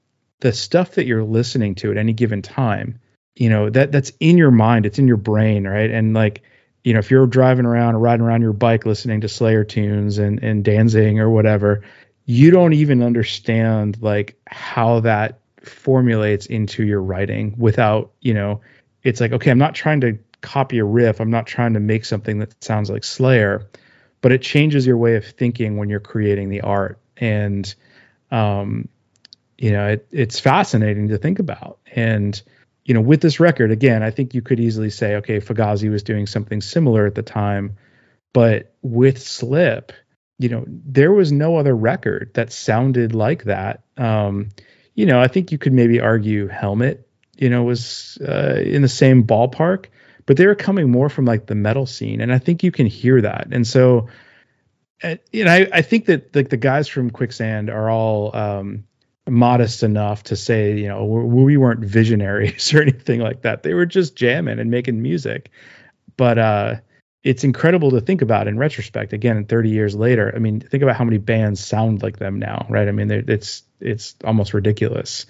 the 0.40 0.52
stuff 0.52 0.92
that 0.92 1.06
you're 1.06 1.24
listening 1.24 1.74
to 1.76 1.90
at 1.90 1.96
any 1.96 2.12
given 2.12 2.42
time 2.42 3.00
you 3.36 3.48
know 3.48 3.70
that 3.70 3.92
that's 3.92 4.12
in 4.20 4.36
your 4.36 4.50
mind 4.50 4.86
it's 4.86 4.98
in 4.98 5.08
your 5.08 5.16
brain 5.16 5.66
right? 5.66 5.90
And 5.90 6.12
like 6.14 6.42
you 6.86 6.92
know 6.92 7.00
if 7.00 7.10
you're 7.10 7.26
driving 7.26 7.66
around 7.66 7.96
or 7.96 7.98
riding 7.98 8.24
around 8.24 8.42
your 8.42 8.52
bike 8.52 8.86
listening 8.86 9.20
to 9.20 9.28
slayer 9.28 9.64
tunes 9.64 10.18
and 10.18 10.42
and 10.42 10.64
Danzig 10.64 11.18
or 11.18 11.28
whatever 11.28 11.82
you 12.24 12.52
don't 12.52 12.72
even 12.72 13.02
understand 13.02 14.00
like 14.00 14.38
how 14.46 15.00
that 15.00 15.40
formulates 15.62 16.46
into 16.46 16.84
your 16.84 17.02
writing 17.02 17.56
without 17.58 18.12
you 18.20 18.32
know 18.32 18.60
it's 19.02 19.20
like 19.20 19.32
okay 19.32 19.50
i'm 19.50 19.58
not 19.58 19.74
trying 19.74 20.00
to 20.00 20.16
copy 20.42 20.78
a 20.78 20.84
riff. 20.84 21.20
I'm 21.20 21.30
not 21.30 21.46
trying 21.46 21.74
to 21.74 21.80
make 21.80 22.04
something 22.04 22.38
that 22.38 22.62
sounds 22.62 22.88
like 22.88 23.02
slayer 23.02 23.68
but 24.20 24.30
it 24.32 24.42
changes 24.42 24.86
your 24.86 24.96
way 24.96 25.16
of 25.16 25.24
thinking 25.24 25.76
when 25.76 25.88
you're 25.88 26.00
creating 26.00 26.48
the 26.48 26.60
art. 26.60 26.98
And 27.16 27.74
um 28.30 28.88
you 29.58 29.72
know 29.72 29.88
it, 29.88 30.06
it's 30.12 30.38
fascinating 30.38 31.08
to 31.08 31.18
think 31.18 31.40
about. 31.40 31.78
And 31.94 32.40
you 32.86 32.94
know 32.94 33.00
with 33.00 33.20
this 33.20 33.40
record 33.40 33.70
again 33.70 34.02
i 34.02 34.10
think 34.10 34.32
you 34.32 34.40
could 34.40 34.60
easily 34.60 34.90
say 34.90 35.16
okay 35.16 35.40
fugazi 35.40 35.90
was 35.90 36.02
doing 36.02 36.26
something 36.26 36.60
similar 36.60 37.04
at 37.04 37.14
the 37.14 37.22
time 37.22 37.76
but 38.32 38.72
with 38.82 39.20
slip 39.20 39.92
you 40.38 40.48
know 40.48 40.64
there 40.66 41.12
was 41.12 41.32
no 41.32 41.56
other 41.56 41.74
record 41.74 42.30
that 42.34 42.52
sounded 42.52 43.14
like 43.14 43.44
that. 43.44 43.82
Um 43.96 44.50
you 44.94 45.04
know 45.06 45.20
i 45.20 45.28
think 45.28 45.52
you 45.52 45.58
could 45.58 45.72
maybe 45.72 46.00
argue 46.00 46.46
helmet 46.46 47.08
you 47.36 47.50
know 47.50 47.64
was 47.64 48.18
uh, 48.26 48.60
in 48.64 48.82
the 48.82 48.88
same 48.88 49.24
ballpark 49.24 49.86
but 50.24 50.36
they 50.36 50.46
were 50.46 50.54
coming 50.54 50.90
more 50.90 51.08
from 51.08 51.24
like 51.24 51.46
the 51.46 51.54
metal 51.54 51.86
scene 51.86 52.20
and 52.20 52.32
i 52.32 52.38
think 52.38 52.62
you 52.62 52.72
can 52.72 52.86
hear 52.86 53.20
that. 53.20 53.48
And 53.50 53.66
so 53.66 54.08
uh, 55.02 55.16
you 55.32 55.44
know 55.44 55.52
I, 55.52 55.68
I 55.72 55.82
think 55.82 56.06
that 56.06 56.34
like 56.34 56.48
the 56.48 56.56
guys 56.56 56.88
from 56.88 57.10
quicksand 57.10 57.68
are 57.68 57.90
all 57.90 58.34
um 58.34 58.84
modest 59.28 59.82
enough 59.82 60.22
to 60.24 60.36
say 60.36 60.78
you 60.78 60.88
know 60.88 61.04
we 61.04 61.44
we 61.44 61.56
weren't 61.56 61.80
visionaries 61.84 62.72
or 62.74 62.82
anything 62.82 63.20
like 63.20 63.42
that. 63.42 63.62
They 63.62 63.74
were 63.74 63.86
just 63.86 64.16
jamming 64.16 64.58
and 64.58 64.70
making 64.70 65.02
music. 65.02 65.50
But 66.16 66.38
uh 66.38 66.74
it's 67.24 67.42
incredible 67.42 67.90
to 67.90 68.00
think 68.00 68.22
about 68.22 68.46
in 68.46 68.56
retrospect 68.56 69.12
again 69.12 69.44
30 69.44 69.70
years 69.70 69.94
later. 69.94 70.32
I 70.34 70.38
mean 70.38 70.60
think 70.60 70.82
about 70.82 70.96
how 70.96 71.04
many 71.04 71.18
bands 71.18 71.64
sound 71.64 72.02
like 72.02 72.18
them 72.18 72.38
now 72.38 72.66
right? 72.68 72.88
I 72.88 72.92
mean 72.92 73.10
it's 73.10 73.62
it's 73.80 74.14
almost 74.24 74.54
ridiculous 74.54 75.26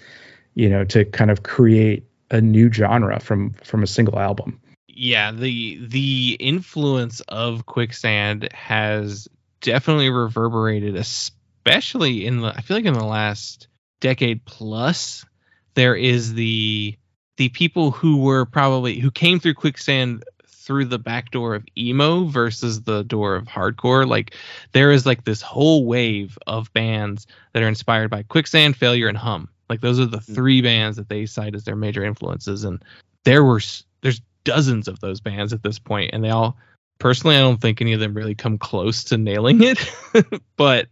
you 0.53 0.69
know 0.69 0.83
to 0.85 1.05
kind 1.05 1.31
of 1.31 1.43
create 1.43 2.05
a 2.29 2.41
new 2.41 2.71
genre 2.71 3.19
from 3.19 3.53
from 3.63 3.83
a 3.83 3.87
single 3.87 4.19
album. 4.19 4.59
Yeah 4.87 5.31
the 5.31 5.79
the 5.87 6.37
influence 6.39 7.21
of 7.21 7.65
quicksand 7.65 8.49
has 8.53 9.27
definitely 9.61 10.09
reverberated 10.11 10.95
especially 10.95 12.27
in 12.27 12.41
the 12.41 12.47
i 12.55 12.61
feel 12.61 12.77
like 12.77 12.85
in 12.85 12.93
the 12.93 13.03
last 13.03 13.67
decade 13.99 14.43
plus 14.45 15.25
there 15.73 15.95
is 15.95 16.33
the 16.33 16.97
the 17.37 17.49
people 17.49 17.91
who 17.91 18.17
were 18.17 18.45
probably 18.45 18.99
who 18.99 19.11
came 19.11 19.39
through 19.39 19.53
quicksand 19.53 20.23
through 20.45 20.85
the 20.85 20.99
back 20.99 21.31
door 21.31 21.55
of 21.55 21.63
emo 21.77 22.25
versus 22.25 22.81
the 22.81 23.03
door 23.03 23.35
of 23.35 23.45
hardcore. 23.45 24.05
Like 24.05 24.35
there 24.73 24.91
is 24.91 25.05
like 25.05 25.23
this 25.23 25.41
whole 25.41 25.85
wave 25.85 26.37
of 26.45 26.73
bands 26.73 27.25
that 27.53 27.63
are 27.63 27.67
inspired 27.69 28.09
by 28.09 28.23
quicksand 28.23 28.75
failure 28.75 29.07
and 29.07 29.17
hum. 29.17 29.47
Like 29.69 29.79
those 29.79 29.99
are 29.99 30.05
the 30.05 30.17
mm. 30.17 30.35
three 30.35 30.61
bands 30.61 30.97
that 30.97 31.07
they 31.07 31.25
cite 31.25 31.55
as 31.55 31.63
their 31.63 31.75
major 31.75 32.03
influences 32.03 32.65
and 32.65 32.83
there 33.23 33.43
were 33.43 33.61
there's 34.01 34.21
dozens 34.43 34.87
of 34.87 34.99
those 34.99 35.19
bands 35.19 35.53
at 35.53 35.63
this 35.63 35.79
point 35.79 36.11
and 36.13 36.23
they 36.23 36.29
all 36.29 36.57
personally 36.99 37.35
i 37.35 37.39
don't 37.39 37.59
think 37.59 37.81
any 37.81 37.91
of 37.91 37.99
them 37.99 38.13
really 38.13 38.33
come 38.33 38.57
close 38.57 39.03
to 39.03 39.17
nailing 39.17 39.61
it 39.61 39.91
but 40.55 40.87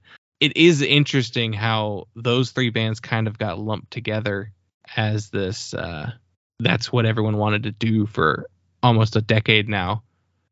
it 0.45 0.57
is 0.57 0.81
interesting 0.81 1.53
how 1.53 2.07
those 2.15 2.51
three 2.51 2.69
bands 2.69 2.99
kind 2.99 3.27
of 3.27 3.37
got 3.37 3.59
lumped 3.59 3.91
together 3.91 4.51
as 4.95 5.29
this 5.29 5.73
uh 5.73 6.11
that's 6.59 6.91
what 6.91 7.05
everyone 7.05 7.37
wanted 7.37 7.63
to 7.63 7.71
do 7.71 8.05
for 8.05 8.47
almost 8.83 9.15
a 9.15 9.21
decade 9.21 9.67
now 9.67 10.03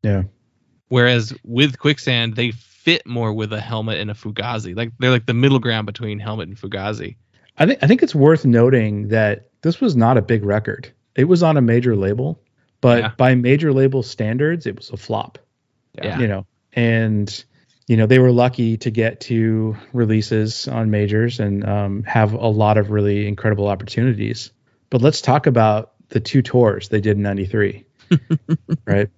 Yeah. 0.02 0.24
whereas 0.88 1.32
with 1.44 1.78
quicksand 1.78 2.34
they 2.36 2.50
fit 2.50 3.06
more 3.06 3.32
with 3.32 3.52
a 3.52 3.60
helmet 3.60 3.98
and 4.00 4.10
a 4.10 4.14
fugazi 4.14 4.76
like 4.76 4.90
they're 4.98 5.10
like 5.10 5.26
the 5.26 5.34
middle 5.34 5.58
ground 5.60 5.86
between 5.86 6.18
helmet 6.18 6.48
and 6.48 6.56
fugazi 6.58 7.16
I 7.56 7.66
think 7.66 7.78
I 7.82 7.86
think 7.86 8.02
it's 8.02 8.14
worth 8.16 8.44
noting 8.44 9.08
that 9.08 9.48
this 9.62 9.80
was 9.80 9.94
not 9.94 10.16
a 10.18 10.22
big 10.22 10.44
record. 10.44 10.92
It 11.14 11.24
was 11.24 11.44
on 11.44 11.56
a 11.56 11.60
major 11.60 11.94
label, 11.94 12.40
but 12.80 12.98
Yeah. 12.98 13.12
by 13.16 13.36
major 13.36 13.72
label 13.72 14.02
standards, 14.02 14.66
it 14.66 14.74
was 14.76 14.90
a 14.90 14.96
flop. 14.96 15.38
Yeah. 15.94 16.18
You 16.18 16.26
know, 16.26 16.46
and 16.72 17.44
you 17.86 17.96
know 17.96 18.06
they 18.06 18.18
were 18.18 18.32
lucky 18.32 18.76
to 18.78 18.90
get 18.90 19.20
to 19.20 19.76
releases 19.92 20.68
on 20.68 20.90
majors 20.90 21.40
and 21.40 21.66
um, 21.68 22.02
have 22.04 22.32
a 22.32 22.48
lot 22.48 22.78
of 22.78 22.90
really 22.90 23.26
incredible 23.28 23.68
opportunities. 23.68 24.50
But 24.90 25.02
let's 25.02 25.20
talk 25.20 25.46
about 25.46 25.92
the 26.08 26.20
two 26.20 26.42
tours 26.42 26.88
they 26.88 27.00
did 27.00 27.16
in 27.16 27.22
'93. 27.22 27.84
right, 28.86 29.10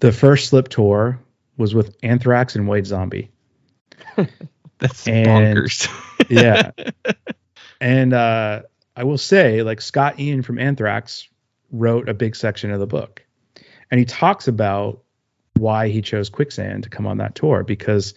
the 0.00 0.12
first 0.12 0.48
Slip 0.48 0.68
tour 0.68 1.20
was 1.56 1.74
with 1.74 1.96
Anthrax 2.02 2.54
and 2.54 2.68
White 2.68 2.86
Zombie. 2.86 3.30
that's 4.78 5.06
And- 5.08 5.56
bonkers 5.56 5.88
yeah. 6.28 6.70
and 7.80 8.12
uh, 8.12 8.62
I 8.94 9.04
will 9.04 9.18
say, 9.18 9.62
like 9.62 9.80
Scott 9.80 10.18
Ian 10.20 10.42
from 10.42 10.58
Anthrax 10.58 11.28
wrote 11.70 12.08
a 12.08 12.14
big 12.14 12.36
section 12.36 12.70
of 12.70 12.80
the 12.80 12.86
book, 12.86 13.24
and 13.90 13.98
he 13.98 14.04
talks 14.04 14.48
about 14.48 15.02
why 15.56 15.88
he 15.88 16.02
chose 16.02 16.28
Quicksand 16.28 16.84
to 16.84 16.88
come 16.88 17.06
on 17.06 17.18
that 17.18 17.34
tour 17.34 17.64
because 17.64 18.14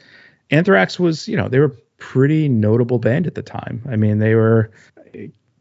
Anthrax 0.51 0.99
was, 0.99 1.27
you 1.27 1.37
know, 1.37 1.47
they 1.47 1.59
were 1.59 1.75
pretty 1.97 2.47
notable 2.49 2.99
band 2.99 3.27
at 3.27 3.35
the 3.35 3.43
time. 3.43 3.81
I 3.89 3.95
mean, 3.95 4.19
they 4.19 4.35
were, 4.35 4.71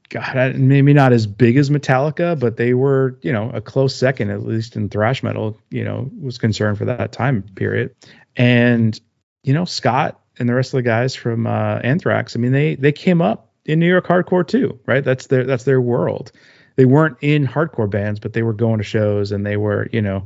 God, 0.08 0.54
maybe 0.56 0.92
not 0.94 1.12
as 1.12 1.26
big 1.26 1.56
as 1.56 1.68
Metallica, 1.68 2.38
but 2.38 2.56
they 2.56 2.72
were, 2.72 3.18
you 3.22 3.32
know, 3.32 3.50
a 3.50 3.60
close 3.60 3.94
second, 3.94 4.30
at 4.30 4.42
least 4.42 4.76
in 4.76 4.88
thrash 4.88 5.22
metal, 5.22 5.58
you 5.70 5.84
know, 5.84 6.10
was 6.20 6.38
concerned 6.38 6.78
for 6.78 6.86
that 6.86 7.12
time 7.12 7.42
period. 7.56 7.94
And, 8.36 8.98
you 9.42 9.52
know, 9.52 9.64
Scott 9.66 10.20
and 10.38 10.48
the 10.48 10.54
rest 10.54 10.72
of 10.72 10.78
the 10.78 10.82
guys 10.82 11.14
from 11.14 11.46
uh, 11.46 11.80
Anthrax, 11.82 12.36
I 12.36 12.38
mean, 12.38 12.52
they 12.52 12.76
they 12.76 12.92
came 12.92 13.20
up 13.20 13.52
in 13.66 13.80
New 13.80 13.88
York 13.88 14.06
hardcore 14.06 14.46
too, 14.46 14.78
right? 14.86 15.04
That's 15.04 15.26
their 15.26 15.44
that's 15.44 15.64
their 15.64 15.80
world. 15.80 16.32
they 16.78 16.84
weren't 16.84 17.18
in 17.20 17.44
hardcore 17.44 17.90
bands, 17.90 18.20
but 18.20 18.32
they 18.34 18.42
were 18.44 18.52
going 18.52 18.78
to 18.78 18.84
shows 18.84 19.32
and 19.32 19.44
they 19.44 19.56
were, 19.56 19.88
you 19.92 20.00
know, 20.00 20.24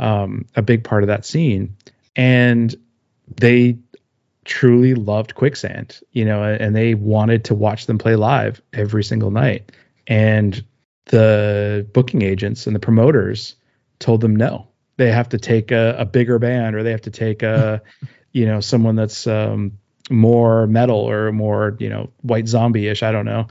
um, 0.00 0.46
a 0.56 0.62
big 0.62 0.82
part 0.82 1.04
of 1.04 1.08
that 1.08 1.24
scene. 1.24 1.76
And 2.16 2.74
they 3.40 3.78
truly 4.44 4.94
loved 4.94 5.34
Quicksand, 5.34 6.00
you 6.10 6.24
know, 6.24 6.42
and 6.42 6.74
they 6.74 6.94
wanted 6.94 7.44
to 7.44 7.54
watch 7.54 7.86
them 7.86 7.98
play 7.98 8.16
live 8.16 8.60
every 8.72 9.04
single 9.04 9.30
night. 9.30 9.70
And 10.08 10.64
the 11.06 11.86
booking 11.92 12.22
agents 12.22 12.66
and 12.66 12.74
the 12.74 12.80
promoters 12.80 13.54
told 14.00 14.20
them 14.20 14.34
no. 14.34 14.66
They 14.96 15.12
have 15.12 15.28
to 15.30 15.38
take 15.38 15.70
a, 15.70 15.96
a 15.98 16.04
bigger 16.04 16.38
band 16.38 16.74
or 16.74 16.82
they 16.82 16.90
have 16.90 17.02
to 17.02 17.10
take 17.10 17.42
a, 17.42 17.82
you 18.32 18.46
know, 18.46 18.60
someone 18.60 18.96
that's 18.96 19.26
um, 19.26 19.78
more 20.10 20.66
metal 20.66 20.98
or 20.98 21.30
more, 21.32 21.76
you 21.78 21.88
know, 21.88 22.10
white 22.22 22.48
zombie 22.48 22.88
ish. 22.88 23.02
I 23.02 23.12
don't 23.12 23.26
know. 23.26 23.48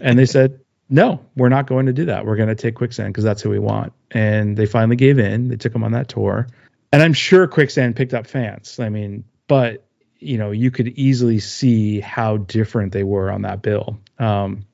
And 0.00 0.18
they 0.18 0.26
said, 0.26 0.60
no, 0.90 1.24
we're 1.36 1.48
not 1.48 1.66
going 1.66 1.86
to 1.86 1.92
do 1.92 2.06
that. 2.06 2.26
We're 2.26 2.36
going 2.36 2.48
to 2.48 2.54
take 2.54 2.74
Quicksand 2.74 3.12
because 3.12 3.24
that's 3.24 3.42
who 3.42 3.50
we 3.50 3.58
want. 3.58 3.92
And 4.10 4.56
they 4.56 4.66
finally 4.66 4.96
gave 4.96 5.18
in. 5.18 5.48
They 5.48 5.56
took 5.56 5.72
them 5.72 5.84
on 5.84 5.92
that 5.92 6.08
tour. 6.08 6.46
And 6.92 7.02
I'm 7.02 7.12
sure 7.12 7.46
Quicksand 7.46 7.96
picked 7.96 8.14
up 8.14 8.26
fans. 8.26 8.80
I 8.80 8.88
mean, 8.88 9.24
but 9.46 9.84
you 10.20 10.38
know, 10.38 10.50
you 10.50 10.70
could 10.70 10.88
easily 10.88 11.38
see 11.38 12.00
how 12.00 12.38
different 12.38 12.92
they 12.92 13.04
were 13.04 13.30
on 13.30 13.42
that 13.42 13.62
bill. 13.62 13.98
Um, 14.18 14.64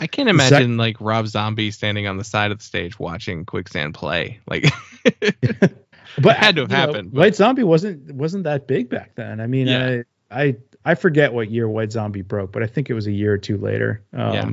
I 0.00 0.06
can't 0.06 0.28
Is 0.30 0.36
that- 0.36 0.52
imagine 0.52 0.76
like 0.76 0.96
Rob 1.00 1.26
Zombie 1.26 1.72
standing 1.72 2.06
on 2.06 2.16
the 2.16 2.24
side 2.24 2.52
of 2.52 2.58
the 2.58 2.64
stage 2.64 2.98
watching 2.98 3.44
Quicksand 3.44 3.94
play. 3.94 4.38
Like, 4.46 4.64
but 6.20 6.36
had 6.36 6.56
to 6.56 6.62
have 6.62 6.70
you 6.70 6.76
know, 6.76 6.76
happened, 6.76 7.12
White 7.12 7.34
Zombie 7.34 7.64
wasn't 7.64 8.12
wasn't 8.14 8.44
that 8.44 8.66
big 8.66 8.88
back 8.88 9.14
then. 9.16 9.40
I 9.40 9.46
mean, 9.46 9.66
Yeah. 9.66 10.02
I, 10.30 10.42
I 10.44 10.56
I 10.84 10.94
forget 10.94 11.32
what 11.34 11.50
year 11.50 11.68
White 11.68 11.92
Zombie 11.92 12.22
broke, 12.22 12.52
but 12.52 12.62
I 12.62 12.66
think 12.66 12.88
it 12.88 12.94
was 12.94 13.06
a 13.08 13.12
year 13.12 13.32
or 13.34 13.38
two 13.38 13.56
later. 13.58 14.04
Um, 14.12 14.32
Yeah. 14.32 14.50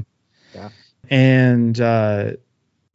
Yeah. 0.55 0.69
And 1.09 1.80
uh, 1.80 2.32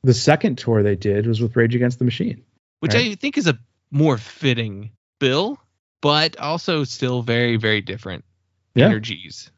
the 0.03 0.15
second 0.15 0.57
tour 0.59 0.83
they 0.83 0.97
did 0.97 1.27
was 1.27 1.41
with 1.41 1.55
Rage 1.57 1.75
Against 1.75 1.99
the 1.99 2.05
Machine. 2.05 2.43
which 2.81 2.95
Right. 2.95 3.11
I 3.13 3.15
think 3.15 3.37
is 3.37 3.47
a 3.47 3.59
more 3.91 4.17
fitting 4.17 4.91
bill, 5.19 5.59
but 6.01 6.39
also 6.39 6.85
still 6.85 7.21
very, 7.23 7.57
very 7.57 7.83
different 7.83 8.25
Yeah. 8.75 8.87
energies. 8.87 9.51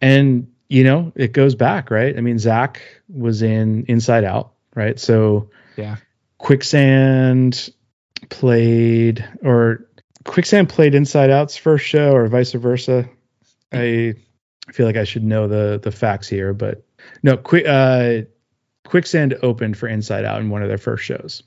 and 0.00 0.48
you 0.68 0.84
know 0.84 1.12
it 1.16 1.32
goes 1.32 1.54
back 1.54 1.90
right 1.90 2.16
i 2.16 2.20
mean 2.20 2.38
Zack 2.38 2.82
was 3.08 3.42
in 3.42 3.84
inside 3.88 4.22
out 4.24 4.52
right 4.74 4.98
so 4.98 5.50
Yeah. 5.76 5.96
quicksand 6.38 7.70
played 8.30 9.24
or 9.42 9.86
quicksand 10.24 10.68
played 10.68 10.94
inside 10.94 11.30
out's 11.30 11.56
first 11.56 11.84
show 11.84 12.12
or 12.12 12.26
vice 12.28 12.52
versa 12.52 13.08
i 13.72 14.14
feel 14.72 14.86
like 14.86 14.96
i 14.96 15.04
should 15.04 15.24
know 15.24 15.48
the 15.48 15.80
the 15.82 15.90
facts 15.92 16.28
here 16.28 16.52
but 16.52 16.84
no 17.22 17.36
quick 17.36 17.64
uh 17.66 18.22
quicksand 18.88 19.36
opened 19.42 19.76
for 19.76 19.88
inside 19.88 20.24
out 20.24 20.40
in 20.40 20.50
one 20.50 20.62
of 20.62 20.68
their 20.68 20.78
first 20.78 21.04
shows 21.04 21.42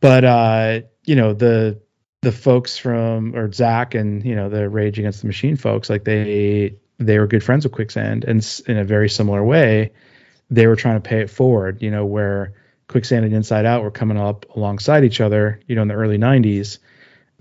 but 0.00 0.24
uh 0.24 0.80
you 1.04 1.16
know 1.16 1.32
the 1.32 1.80
the 2.26 2.32
folks 2.32 2.76
from 2.76 3.36
or 3.36 3.52
Zack 3.52 3.94
and 3.94 4.24
you 4.24 4.34
know 4.34 4.48
the 4.48 4.68
Rage 4.68 4.98
Against 4.98 5.20
the 5.20 5.28
Machine 5.28 5.56
folks, 5.56 5.88
like 5.88 6.02
they 6.02 6.74
they 6.98 7.18
were 7.20 7.28
good 7.28 7.44
friends 7.44 7.64
with 7.64 7.72
Quicksand, 7.72 8.24
and 8.24 8.62
in 8.66 8.78
a 8.78 8.84
very 8.84 9.08
similar 9.08 9.44
way, 9.44 9.92
they 10.50 10.66
were 10.66 10.74
trying 10.74 11.00
to 11.00 11.08
pay 11.08 11.20
it 11.20 11.30
forward. 11.30 11.80
You 11.82 11.92
know, 11.92 12.04
where 12.04 12.54
Quicksand 12.88 13.24
and 13.24 13.32
Inside 13.32 13.64
Out 13.64 13.84
were 13.84 13.92
coming 13.92 14.18
up 14.18 14.44
alongside 14.56 15.04
each 15.04 15.20
other. 15.20 15.60
You 15.68 15.76
know, 15.76 15.82
in 15.82 15.88
the 15.88 15.94
early 15.94 16.18
'90s, 16.18 16.78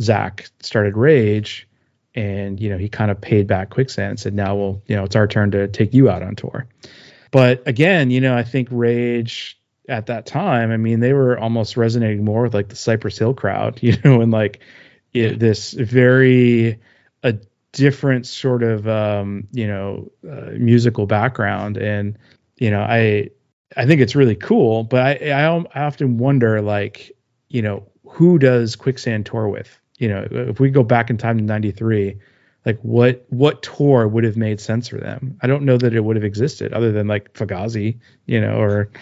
Zack 0.02 0.50
started 0.60 0.96
Rage, 0.96 1.68
and 2.14 2.60
you 2.60 2.70
know 2.70 2.78
he 2.78 2.88
kind 2.88 3.10
of 3.10 3.20
paid 3.20 3.48
back 3.48 3.72
Quicksand 3.72 4.12
and 4.12 4.20
said, 4.20 4.36
"Now, 4.36 4.56
we'll 4.56 4.84
you 4.86 4.96
know, 4.96 5.06
it's 5.06 5.16
our 5.16 5.26
turn 5.26 5.50
to 5.52 5.68
take 5.68 5.96
you 5.96 6.12
out 6.12 6.22
on 6.22 6.36
tour." 6.36 6.68
But 7.36 7.68
again, 7.68 8.12
you 8.12 8.22
know, 8.22 8.34
I 8.38 8.44
think 8.44 8.70
Rage 8.72 9.60
at 9.90 10.06
that 10.06 10.26
time, 10.26 10.72
I 10.72 10.78
mean, 10.78 11.02
they 11.02 11.12
were 11.12 11.38
almost 11.38 11.76
resonating 11.76 12.24
more 12.24 12.44
with 12.44 12.54
like 12.54 12.70
the 12.70 12.78
Cypress 12.78 13.18
Hill 13.18 13.34
crowd, 13.34 13.78
you 13.82 13.98
know, 14.06 14.22
and 14.22 14.32
like 14.32 14.62
it, 15.12 15.38
this 15.40 15.74
very 15.74 16.80
a 17.24 17.36
different 17.74 18.26
sort 18.26 18.64
of 18.64 18.88
um, 18.88 19.50
you 19.52 19.68
know 19.68 20.10
uh, 20.32 20.52
musical 20.52 21.08
background, 21.08 21.76
and 21.76 22.18
you 22.56 22.72
know, 22.72 22.80
I 22.80 23.32
I 23.76 23.86
think 23.86 24.00
it's 24.00 24.16
really 24.16 24.38
cool, 24.38 24.86
but 24.86 25.02
I 25.22 25.32
I, 25.32 25.58
I 25.76 25.84
often 25.84 26.18
wonder 26.18 26.62
like 26.62 27.12
you 27.50 27.62
know 27.62 27.86
who 28.08 28.40
does 28.40 28.78
Quicksand 28.78 29.26
tour 29.26 29.50
with? 29.50 29.78
You 29.98 30.08
know, 30.08 30.26
if 30.32 30.62
we 30.62 30.70
go 30.70 30.84
back 30.84 31.10
in 31.10 31.18
time 31.18 31.38
to 31.40 31.44
'93. 31.44 32.18
Like 32.66 32.80
what 32.82 33.26
what 33.30 33.62
tour 33.62 34.08
would 34.08 34.24
have 34.24 34.38
made 34.38 34.60
sense 34.60 34.88
for 34.88 34.98
them? 34.98 35.38
I 35.42 35.48
don't 35.48 35.64
know 35.64 35.78
that 35.78 35.94
it 35.94 36.04
would 36.04 36.16
have 36.16 36.26
existed 36.26 36.74
other 36.74 36.92
than 36.92 37.08
like 37.08 37.34
Fugazi, 37.34 38.00
you 38.26 38.42
know, 38.42 38.58
or 38.60 38.90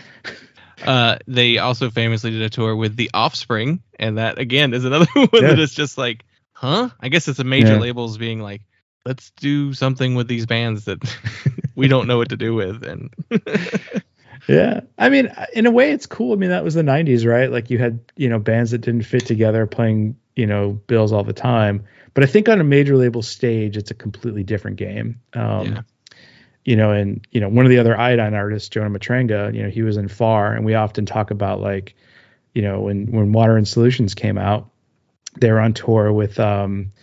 Uh, 0.86 1.18
they 1.28 1.60
also 1.60 1.90
famously 1.90 2.32
did 2.32 2.42
a 2.42 2.50
tour 2.50 2.76
with 2.76 2.98
The 2.98 3.10
Offspring, 3.14 3.82
and 3.98 4.18
that 4.18 4.38
again 4.38 4.74
is 4.74 4.84
another 4.84 5.06
one 5.14 5.30
Yeah. 5.34 5.42
that 5.42 5.60
is 5.60 5.74
just 5.74 5.98
like, 5.98 6.26
huh? 6.52 6.90
I 7.00 7.08
guess 7.08 7.30
it's 7.30 7.40
a 7.40 7.46
major 7.46 7.76
Yeah. 7.76 7.80
labels 7.80 8.18
being 8.18 8.42
like, 8.42 8.64
let's 9.06 9.32
do 9.32 9.74
something 9.74 10.16
with 10.16 10.28
these 10.28 10.46
bands 10.46 10.86
that 10.86 10.98
we 11.76 11.88
don't 11.88 12.08
know 12.08 12.18
what 12.18 12.30
to 12.30 12.38
do 12.38 12.54
with, 12.54 12.84
and 12.84 13.12
Yeah. 14.48 14.82
I 14.98 15.08
mean, 15.10 15.32
in 15.54 15.66
a 15.68 15.72
way, 15.72 15.92
it's 15.92 16.06
cool. 16.06 16.34
I 16.34 16.36
mean, 16.36 16.50
that 16.50 16.64
was 16.66 16.74
the 16.74 16.82
90s, 16.82 17.26
right? 17.26 17.50
Like 17.50 17.70
you 17.70 17.78
had, 17.78 18.00
you 18.18 18.28
know, 18.28 18.40
bands 18.40 18.72
that 18.72 18.80
didn't 18.80 19.04
fit 19.04 19.26
together 19.26 19.66
playing, 19.66 20.18
you 20.36 20.48
know, 20.48 20.72
bills 20.88 21.14
all 21.14 21.24
the 21.24 21.32
time. 21.34 21.86
But 22.14 22.24
I 22.24 22.28
think 22.28 22.50
on 22.50 22.60
a 22.60 22.64
major 22.64 22.96
label 22.98 23.22
stage, 23.22 23.78
it's 23.78 23.92
a 23.92 23.96
completely 23.96 24.44
different 24.44 24.78
game. 24.78 25.20
Um, 25.34 25.66
Yeah. 25.66 25.82
You 26.66 26.78
know, 26.78 26.92
and, 26.92 27.28
you 27.32 27.42
know, 27.42 27.50
one 27.50 27.66
of 27.66 27.70
the 27.70 27.78
other 27.78 27.98
iodine 28.00 28.34
artists, 28.34 28.70
Jonah 28.70 28.98
Matranga, 28.98 29.54
you 29.54 29.64
know, 29.64 29.70
he 29.70 29.82
was 29.82 29.98
in 29.98 30.08
FAR, 30.08 30.54
and 30.54 30.64
we 30.64 30.76
often 30.76 31.06
talk 31.06 31.30
about 31.30 31.60
like, 31.60 31.94
you 32.54 32.62
know, 32.62 32.80
when, 32.80 33.08
when 33.08 33.34
Water 33.34 33.58
and 33.58 33.68
Solutions 33.68 34.14
came 34.16 34.38
out, 34.38 34.70
they 35.38 35.52
were 35.52 35.60
on 35.60 35.74
tour 35.74 36.14
with 36.14 36.40
um, 36.40 36.94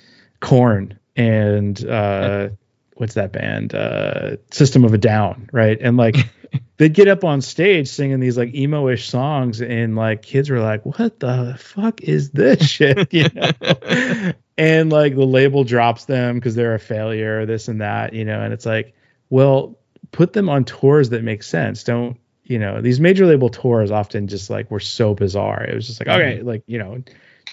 Korn 0.40 0.98
and 1.14 1.84
uh, 1.86 2.48
what's 2.94 3.14
that 3.14 3.32
band? 3.32 3.74
Uh, 3.74 4.36
System 4.50 4.84
of 4.84 4.94
a 4.94 4.98
Down, 4.98 5.48
right? 5.52 5.78
And 5.80 5.96
like 5.96 6.16
they'd 6.76 6.94
get 6.94 7.08
up 7.08 7.24
on 7.24 7.40
stage 7.40 7.88
singing 7.88 8.20
these 8.20 8.38
like 8.38 8.54
emo-ish 8.54 9.08
songs, 9.08 9.61
and 9.61 9.96
like 9.96 10.22
kids 10.22 10.48
were 10.50 10.61
like, 10.61 10.86
"What 10.86 11.20
the 11.20 11.56
fuck 11.58 12.00
is 12.02 12.30
this 12.30 12.66
shit?" 12.66 13.08
You 13.12 13.28
know? 13.34 14.32
And 14.61 14.92
like 14.92 15.14
the 15.14 15.24
label 15.26 15.64
drops 15.64 16.04
them 16.04 16.36
because 16.36 16.54
they're 16.54 16.74
a 16.74 16.78
failure, 16.78 17.46
this 17.46 17.68
and 17.68 17.80
that, 17.80 18.12
you 18.12 18.24
know. 18.24 18.40
And 18.40 18.52
it's 18.52 18.66
like, 18.66 18.94
well, 19.30 19.78
put 20.12 20.32
them 20.34 20.48
on 20.48 20.64
tours 20.64 21.11
that 21.11 21.24
make 21.24 21.42
sense. 21.42 21.82
Don't 21.84 22.16
you 22.44 22.58
know? 22.58 22.80
These 22.82 23.00
major 23.00 23.26
label 23.26 23.48
tours 23.48 23.90
often 23.90 24.28
just 24.28 24.50
like 24.50 24.70
were 24.70 24.80
so 24.80 25.14
bizarre. 25.14 25.64
It 25.64 25.74
was 25.74 25.86
just 25.86 26.00
like, 26.00 26.08
okay, 26.08 26.42
like 26.42 26.62
you 26.66 26.78
know, 26.78 27.02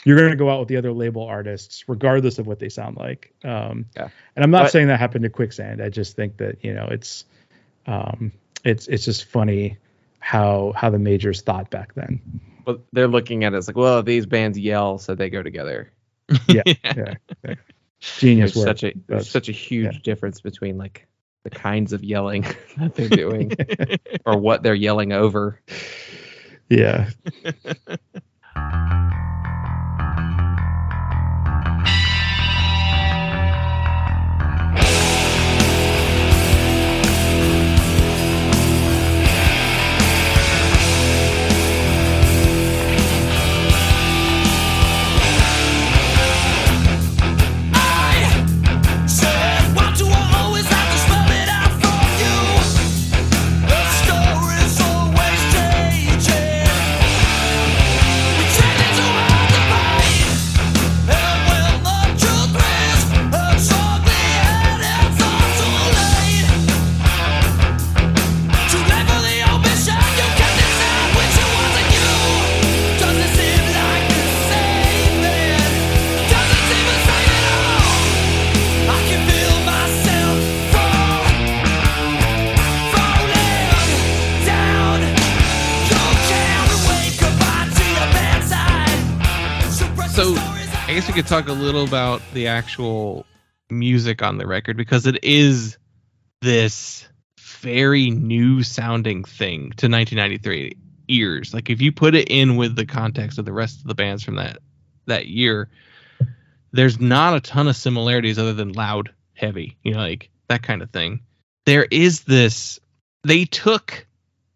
you're 0.03 0.17
going 0.17 0.31
to 0.31 0.35
go 0.35 0.49
out 0.49 0.59
with 0.59 0.67
the 0.67 0.77
other 0.77 0.91
label 0.91 1.23
artists 1.23 1.85
regardless 1.87 2.39
of 2.39 2.47
what 2.47 2.59
they 2.59 2.69
sound 2.69 2.97
like. 2.97 3.33
Um, 3.43 3.85
Yeah. 3.95 4.09
And 4.35 4.43
I'm 4.43 4.51
not 4.51 4.63
But- 4.65 4.71
saying 4.71 4.87
that 4.87 4.99
happened 4.99 5.23
to 5.23 5.29
Quicksand. 5.29 5.81
I 5.81 5.89
just 5.89 6.15
think 6.15 6.37
that 6.37 6.63
you 6.63 6.73
know 6.73 6.87
it's 6.91 7.25
um, 7.85 8.31
it's 8.65 8.87
it's 8.87 9.05
just 9.05 9.25
funny 9.25 9.77
how 10.19 10.73
how 10.75 10.89
the 10.89 10.99
majors 10.99 11.41
thought 11.41 11.69
back 11.69 11.93
then. 11.95 12.19
But 12.65 12.81
they're 12.91 13.07
looking 13.07 13.45
at 13.45 13.53
it 13.53 13.57
as 13.57 13.67
like, 13.67 13.77
well, 13.77 14.03
these 14.03 14.25
bands 14.25 14.59
yell, 14.59 14.97
so 14.97 15.15
they 15.15 15.29
go 15.29 15.41
together. 15.41 15.89
Yeah, 16.47 16.63
yeah, 16.65 17.13
yeah. 17.45 17.55
genius 17.99 18.53
There's 18.53 18.65
work. 18.65 18.77
such 18.77 18.83
a 18.83 18.93
there's 19.07 19.29
such 19.29 19.49
a 19.49 19.53
huge 19.53 19.95
yeah. 19.95 19.99
difference 20.03 20.41
between 20.41 20.77
like 20.77 21.07
the 21.43 21.49
kinds 21.49 21.93
of 21.93 22.03
yelling 22.03 22.41
that 22.77 22.95
they're 22.95 23.07
doing 23.07 23.53
or 24.25 24.37
what 24.37 24.61
they're 24.63 24.75
yelling 24.75 25.13
over. 25.13 25.61
yeah. 26.69 27.09
Could 91.17 91.25
talk 91.25 91.47
a 91.47 91.53
little 91.53 91.83
about 91.83 92.21
the 92.35 92.45
actual 92.45 93.25
music 93.71 94.21
on 94.21 94.37
the 94.37 94.45
record 94.45 94.77
because 94.77 95.07
it 95.07 95.23
is 95.23 95.79
this 96.43 97.07
very 97.39 98.11
new 98.11 98.61
sounding 98.61 99.23
thing 99.23 99.71
to 99.77 99.89
1993 99.89 100.77
ears. 101.07 101.55
Like 101.55 101.71
if 101.71 101.81
you 101.81 101.91
put 101.91 102.13
it 102.13 102.29
in 102.29 102.55
with 102.55 102.75
the 102.75 102.85
context 102.85 103.39
of 103.39 103.45
the 103.45 103.51
rest 103.51 103.81
of 103.81 103.87
the 103.87 103.95
bands 103.95 104.21
from 104.21 104.35
that 104.35 104.59
that 105.07 105.25
year, 105.25 105.69
there's 106.71 106.99
not 106.99 107.35
a 107.35 107.41
ton 107.41 107.67
of 107.67 107.75
similarities 107.75 108.37
other 108.37 108.53
than 108.53 108.73
loud, 108.73 109.11
heavy, 109.33 109.75
you 109.81 109.95
know, 109.95 110.01
like 110.01 110.29
that 110.49 110.61
kind 110.61 110.83
of 110.83 110.91
thing. 110.91 111.21
There 111.65 111.87
is 111.89 112.25
this 112.25 112.79
they 113.23 113.45
took 113.45 114.05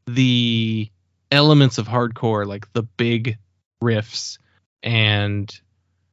the 0.05 0.91
elements 1.31 1.79
of 1.79 1.87
hardcore, 1.87 2.45
like 2.45 2.71
the 2.73 2.83
big 2.83 3.39
riffs, 3.81 4.37
and 4.83 5.51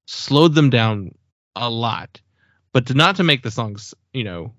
slowed 0.09 0.55
them 0.55 0.71
down 0.71 1.15
a 1.55 1.69
lot. 1.69 2.21
But 2.73 2.87
to, 2.87 2.95
not 2.95 3.17
to 3.17 3.25
make 3.25 3.43
the 3.43 3.51
songs, 3.51 3.95
you 4.13 4.25
know, 4.25 4.53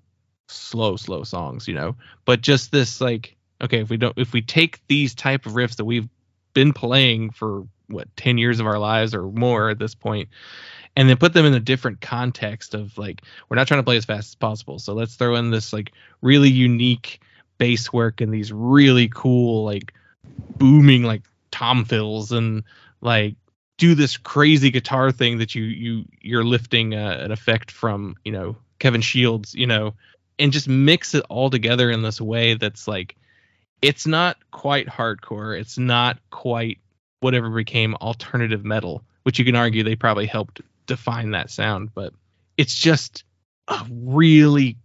slow, 0.48 0.96
slow 0.96 1.24
songs, 1.24 1.66
you 1.66 1.74
know, 1.74 1.96
but 2.24 2.40
just 2.40 2.70
this 2.70 3.00
like, 3.00 3.36
okay, 3.60 3.80
if 3.80 3.90
we 3.90 3.96
don't 3.96 4.16
if 4.16 4.32
we 4.32 4.42
take 4.42 4.86
these 4.86 5.14
type 5.14 5.46
of 5.46 5.52
riffs 5.52 5.76
that 5.76 5.84
we've 5.84 6.08
been 6.54 6.72
playing 6.72 7.30
for 7.30 7.66
what 7.88 8.14
10 8.16 8.38
years 8.38 8.60
of 8.60 8.66
our 8.66 8.78
lives 8.78 9.14
or 9.14 9.24
more 9.24 9.70
at 9.70 9.78
this 9.78 9.94
point 9.94 10.28
and 10.94 11.08
then 11.08 11.16
put 11.16 11.32
them 11.32 11.44
in 11.44 11.54
a 11.54 11.60
different 11.60 12.00
context 12.00 12.74
of 12.74 12.96
like 12.96 13.22
we're 13.48 13.56
not 13.56 13.66
trying 13.66 13.80
to 13.80 13.84
play 13.84 13.96
as 13.96 14.04
fast 14.04 14.28
as 14.30 14.34
possible 14.36 14.78
so 14.78 14.92
let's 14.92 15.16
throw 15.16 15.34
in 15.34 15.50
this 15.50 15.72
like 15.72 15.92
really 16.22 16.48
unique 16.48 17.20
bass 17.58 17.92
work 17.92 18.20
and 18.20 18.32
these 18.32 18.52
really 18.52 19.08
cool 19.08 19.64
like 19.64 19.92
booming 20.56 21.02
like 21.02 21.22
tom 21.50 21.84
fills 21.84 22.30
and 22.30 22.62
like 23.00 23.34
do 23.80 23.94
this 23.94 24.18
crazy 24.18 24.70
guitar 24.70 25.10
thing 25.10 25.38
that 25.38 25.54
you 25.54 25.62
you 25.64 26.04
you're 26.20 26.44
lifting 26.44 26.94
uh, 26.94 27.16
an 27.18 27.32
effect 27.32 27.70
from 27.70 28.14
you 28.24 28.30
know 28.30 28.54
Kevin 28.78 29.00
Shields 29.00 29.54
you 29.54 29.66
know 29.66 29.94
and 30.38 30.52
just 30.52 30.68
mix 30.68 31.14
it 31.14 31.24
all 31.30 31.48
together 31.48 31.90
in 31.90 32.02
this 32.02 32.20
way 32.20 32.54
that's 32.54 32.86
like 32.86 33.16
it's 33.82 34.06
not 34.06 34.36
quite 34.50 34.86
hardcore. 34.86 35.58
It's 35.58 35.78
not 35.78 36.18
quite 36.28 36.78
whatever 37.20 37.48
became 37.48 37.94
alternative 37.96 38.64
metal 38.64 39.02
which 39.22 39.38
you 39.38 39.44
can 39.44 39.56
argue 39.56 39.82
they 39.82 39.96
probably 39.96 40.26
helped 40.26 40.60
define 40.86 41.30
that 41.30 41.50
sound 41.50 41.94
but 41.94 42.12
it's 42.56 42.74
just 42.74 43.24
a 43.68 43.86
really 43.90 44.76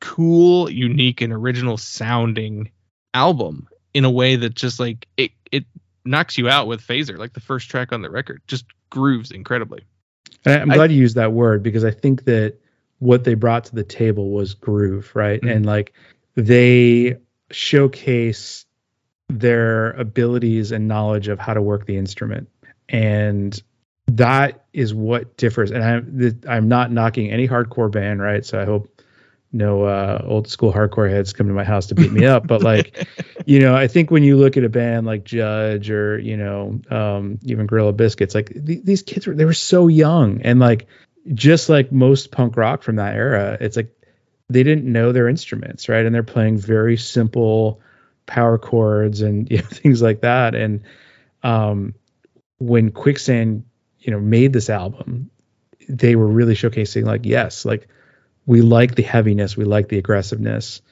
cool 0.00 0.70
unique 0.70 1.20
and 1.20 1.32
original 1.32 1.76
sounding 1.76 2.70
album 3.14 3.68
in 3.92 4.04
a 4.04 4.10
way 4.10 4.36
that 4.36 4.54
just 4.54 4.80
like 4.80 5.06
it 5.16 5.32
it 5.52 5.64
knocks 6.04 6.38
you 6.38 6.48
out 6.48 6.66
with 6.66 6.80
Fazer 6.80 7.18
like 7.18 7.32
the 7.32 7.40
first 7.40 7.68
track 7.70 7.92
on 7.92 8.02
the 8.02 8.10
record 8.10 8.40
just 8.46 8.64
grooves 8.90 9.30
incredibly 9.30 9.84
And 10.44 10.54
I- 10.54 10.60
I'm 10.62 10.70
I- 10.70 10.74
glad 10.74 10.92
you 10.92 10.98
used 10.98 11.16
that 11.16 11.32
word 11.32 11.62
because 11.62 11.84
I 11.84 11.90
think 11.90 12.24
that 12.24 12.54
what 12.98 13.24
they 13.24 13.34
brought 13.34 13.64
to 13.64 13.74
the 13.74 13.84
table 13.84 14.30
was 14.30 14.54
groove, 14.54 15.10
right? 15.14 15.40
Mhm. 15.40 15.56
And 15.56 15.66
like 15.66 15.92
they 16.34 17.16
showcase 17.50 18.66
their 19.28 19.92
abilities 19.92 20.72
and 20.72 20.88
knowledge 20.88 21.28
of 21.28 21.38
how 21.38 21.54
to 21.54 21.62
work 21.62 21.86
the 21.86 21.96
instrument. 21.96 22.48
And 22.88 23.60
that 24.06 24.64
is 24.72 24.92
what 24.92 25.36
differs. 25.36 25.70
And 25.70 25.84
I'm 25.84 26.40
I'm 26.48 26.68
not 26.68 26.90
knocking 26.90 27.30
any 27.30 27.46
hardcore 27.46 27.90
band, 27.90 28.20
right? 28.20 28.44
So 28.44 28.60
I 28.60 28.64
hope 28.64 28.89
no 29.52 29.84
uh, 29.84 30.22
old 30.24 30.48
school 30.48 30.72
hardcore 30.72 31.10
heads 31.10 31.32
come 31.32 31.48
to 31.48 31.52
my 31.52 31.64
house 31.64 31.86
to 31.86 31.94
beat 31.94 32.12
me 32.12 32.24
up. 32.24 32.46
But 32.46 32.62
like, 32.62 33.06
you 33.46 33.58
know, 33.58 33.74
I 33.74 33.88
think 33.88 34.10
when 34.10 34.22
you 34.22 34.36
look 34.36 34.56
at 34.56 34.64
a 34.64 34.68
band 34.68 35.06
like 35.06 35.24
Judge 35.24 35.90
or 35.90 36.18
you 36.18 36.36
know, 36.36 36.80
um, 36.90 37.38
even 37.44 37.66
Gorilla 37.66 37.92
Biscuits, 37.92 38.34
like 38.34 38.48
th- 38.48 38.84
these 38.84 39.02
kids 39.02 39.26
were 39.26 39.34
they 39.34 39.44
were 39.44 39.52
so 39.52 39.88
young 39.88 40.42
and 40.42 40.60
like 40.60 40.86
just 41.34 41.68
like 41.68 41.92
most 41.92 42.30
punk 42.30 42.56
rock 42.56 42.82
from 42.82 42.96
that 42.96 43.14
era, 43.14 43.56
it's 43.60 43.76
like 43.76 43.94
they 44.48 44.62
didn't 44.62 44.90
know 44.90 45.12
their 45.12 45.28
instruments, 45.28 45.88
right? 45.88 46.04
And 46.04 46.14
they're 46.14 46.22
playing 46.22 46.58
very 46.58 46.96
simple 46.96 47.80
power 48.26 48.58
chords 48.58 49.20
and 49.22 49.48
you 49.50 49.58
know, 49.58 49.64
things 49.64 50.02
like 50.02 50.20
that. 50.20 50.54
And 50.54 50.82
um, 51.42 51.94
when 52.58 52.90
Quicksand, 52.90 53.64
you 54.00 54.12
know, 54.12 54.20
made 54.20 54.52
this 54.52 54.70
album, 54.70 55.30
they 55.88 56.16
were 56.16 56.26
really 56.26 56.54
showcasing 56.54 57.04
like, 57.04 57.24
yes, 57.24 57.64
like 57.64 57.88
we 58.46 58.62
like 58.62 58.94
the 58.96 59.02
heaviness, 59.02 59.56
we 59.56 59.64
like 59.64 59.88
the 59.88 59.98
aggressiveness, 59.98 60.82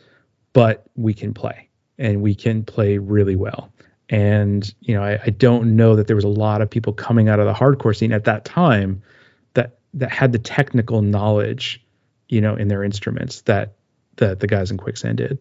but 0.53 0.85
we 0.97 1.15
can 1.15 1.35
play 1.35 1.69
and 1.99 2.23
we 2.23 2.35
can 2.35 2.65
play 2.65 2.99
really 2.99 3.37
well. 3.37 3.73
And 4.11 4.73
you 4.81 4.95
know, 4.95 5.03
I, 5.03 5.21
I 5.27 5.31
don't 5.31 5.77
know 5.77 5.97
that 5.97 6.07
there 6.07 6.17
was 6.17 6.25
a 6.25 6.29
lot 6.29 6.63
of 6.63 6.71
people 6.71 6.93
coming 6.93 7.29
out 7.29 7.41
of 7.41 7.47
the 7.47 7.55
hardcore 7.55 7.97
scene 7.97 8.13
at 8.13 8.25
that 8.25 8.45
time 8.45 9.03
that 9.55 9.79
that 9.95 10.11
had 10.11 10.33
the 10.33 10.39
technical 10.39 11.03
knowledge, 11.03 11.85
you 12.29 12.41
know, 12.41 12.55
in 12.57 12.69
their 12.69 12.85
instruments 12.85 13.43
that 13.43 13.75
that 14.17 14.41
the 14.41 14.47
guys 14.47 14.71
in 14.71 14.79
Quicksand 14.79 15.19
did. 15.19 15.39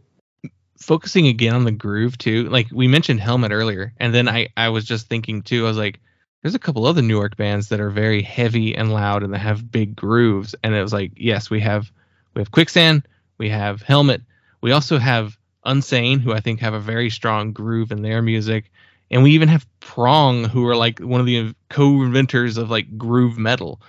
focusing 0.77 1.27
again 1.27 1.55
on 1.55 1.63
the 1.63 1.71
groove 1.71 2.17
too 2.17 2.47
like 2.49 2.67
we 2.71 2.87
mentioned 2.87 3.19
helmet 3.19 3.51
earlier 3.51 3.93
and 3.97 4.13
then 4.13 4.27
i 4.29 4.47
i 4.55 4.69
was 4.69 4.85
just 4.85 5.07
thinking 5.07 5.41
too 5.41 5.65
i 5.65 5.67
was 5.69 5.77
like 5.77 5.99
there's 6.41 6.53
a 6.55 6.59
couple 6.59 6.85
other 6.85 7.01
new 7.01 7.15
york 7.15 7.35
bands 7.35 7.69
that 7.69 7.79
are 7.79 7.89
very 7.89 8.21
heavy 8.21 8.75
and 8.75 8.93
loud 8.93 9.23
and 9.23 9.33
that 9.33 9.39
have 9.39 9.71
big 9.71 9.95
grooves 9.95 10.53
and 10.63 10.75
it 10.75 10.81
was 10.83 10.93
like 10.93 11.11
yes 11.15 11.49
we 11.49 11.59
have 11.59 11.91
we 12.37 12.41
have 12.41 12.51
quicksand 12.51 13.07
we 13.37 13.49
have 13.49 13.81
helmet 13.81 14.21
we 14.61 14.71
also 14.71 14.97
have 14.97 15.37
unsane 15.65 16.21
who 16.21 16.31
i 16.33 16.39
think 16.39 16.59
have 16.59 16.73
a 16.73 16.79
very 16.79 17.09
strong 17.09 17.51
groove 17.51 17.91
in 17.91 18.01
their 18.01 18.21
music 18.21 18.71
and 19.11 19.23
we 19.23 19.31
even 19.31 19.49
have 19.49 19.65
prong 19.79 20.43
who 20.45 20.65
are 20.65 20.75
like 20.75 20.99
one 20.99 21.19
of 21.19 21.25
the 21.25 21.53
co-inventors 21.69 22.57
of 22.57 22.69
like 22.69 22.97
groove 22.97 23.37
metal 23.37 23.81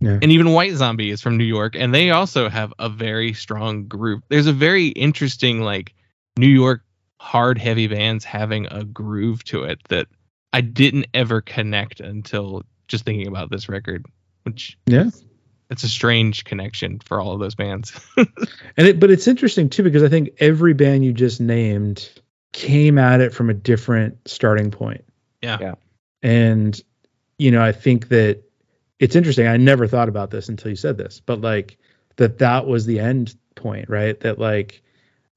Yeah. 0.00 0.18
and 0.22 0.32
even 0.32 0.52
white 0.52 0.74
zombie 0.74 1.10
is 1.10 1.20
from 1.20 1.36
new 1.36 1.44
york 1.44 1.76
and 1.76 1.94
they 1.94 2.10
also 2.10 2.48
have 2.48 2.72
a 2.78 2.88
very 2.88 3.32
strong 3.32 3.86
groove 3.86 4.22
there's 4.28 4.46
a 4.46 4.52
very 4.52 4.88
interesting 4.88 5.60
like 5.60 5.94
New 6.36 6.48
York 6.48 6.82
hard 7.20 7.58
heavy 7.58 7.86
bands 7.86 8.24
having 8.24 8.66
a 8.70 8.82
groove 8.82 9.44
to 9.44 9.64
it 9.64 9.78
that 9.88 10.06
I 10.54 10.62
didn't 10.62 11.06
ever 11.12 11.42
connect 11.42 12.00
until 12.00 12.62
just 12.88 13.04
thinking 13.04 13.26
about 13.26 13.50
this 13.50 13.68
record, 13.68 14.06
which 14.44 14.78
Yeah. 14.86 15.10
It's 15.70 15.84
a 15.84 15.88
strange 15.88 16.44
connection 16.44 16.98
for 16.98 17.20
all 17.20 17.32
of 17.32 17.40
those 17.40 17.54
bands. 17.54 17.98
And 18.76 18.86
it 18.86 19.00
but 19.00 19.10
it's 19.10 19.28
interesting 19.28 19.68
too 19.68 19.82
because 19.82 20.02
I 20.02 20.08
think 20.08 20.30
every 20.38 20.74
band 20.74 21.04
you 21.04 21.12
just 21.12 21.40
named 21.40 22.08
came 22.52 22.98
at 22.98 23.20
it 23.20 23.34
from 23.34 23.50
a 23.50 23.54
different 23.54 24.28
starting 24.28 24.70
point. 24.70 25.04
Yeah. 25.42 25.58
Yeah. 25.60 25.74
And 26.22 26.80
you 27.38 27.50
know, 27.50 27.62
I 27.62 27.72
think 27.72 28.08
that 28.08 28.42
it's 28.98 29.16
interesting. 29.16 29.46
I 29.46 29.56
never 29.56 29.86
thought 29.86 30.08
about 30.08 30.30
this 30.30 30.48
until 30.48 30.70
you 30.70 30.76
said 30.76 30.96
this, 30.98 31.20
but 31.20 31.40
like 31.40 31.78
that 32.16 32.38
that 32.38 32.66
was 32.66 32.86
the 32.86 33.00
end 33.00 33.34
point, 33.54 33.88
right? 33.88 34.18
That 34.20 34.38
like 34.38 34.82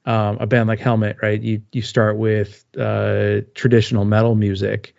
um, 0.06 0.38
a 0.40 0.48
band 0.48 0.68
like 0.68 0.80
Helmet, 0.80 1.18
right? 1.22 1.42
You 1.42 1.62
you 1.72 1.82
start 1.82 2.18
with 2.18 2.66
uh, 2.78 3.42
traditional 3.56 4.06
metal 4.06 4.36
music, 4.36 4.96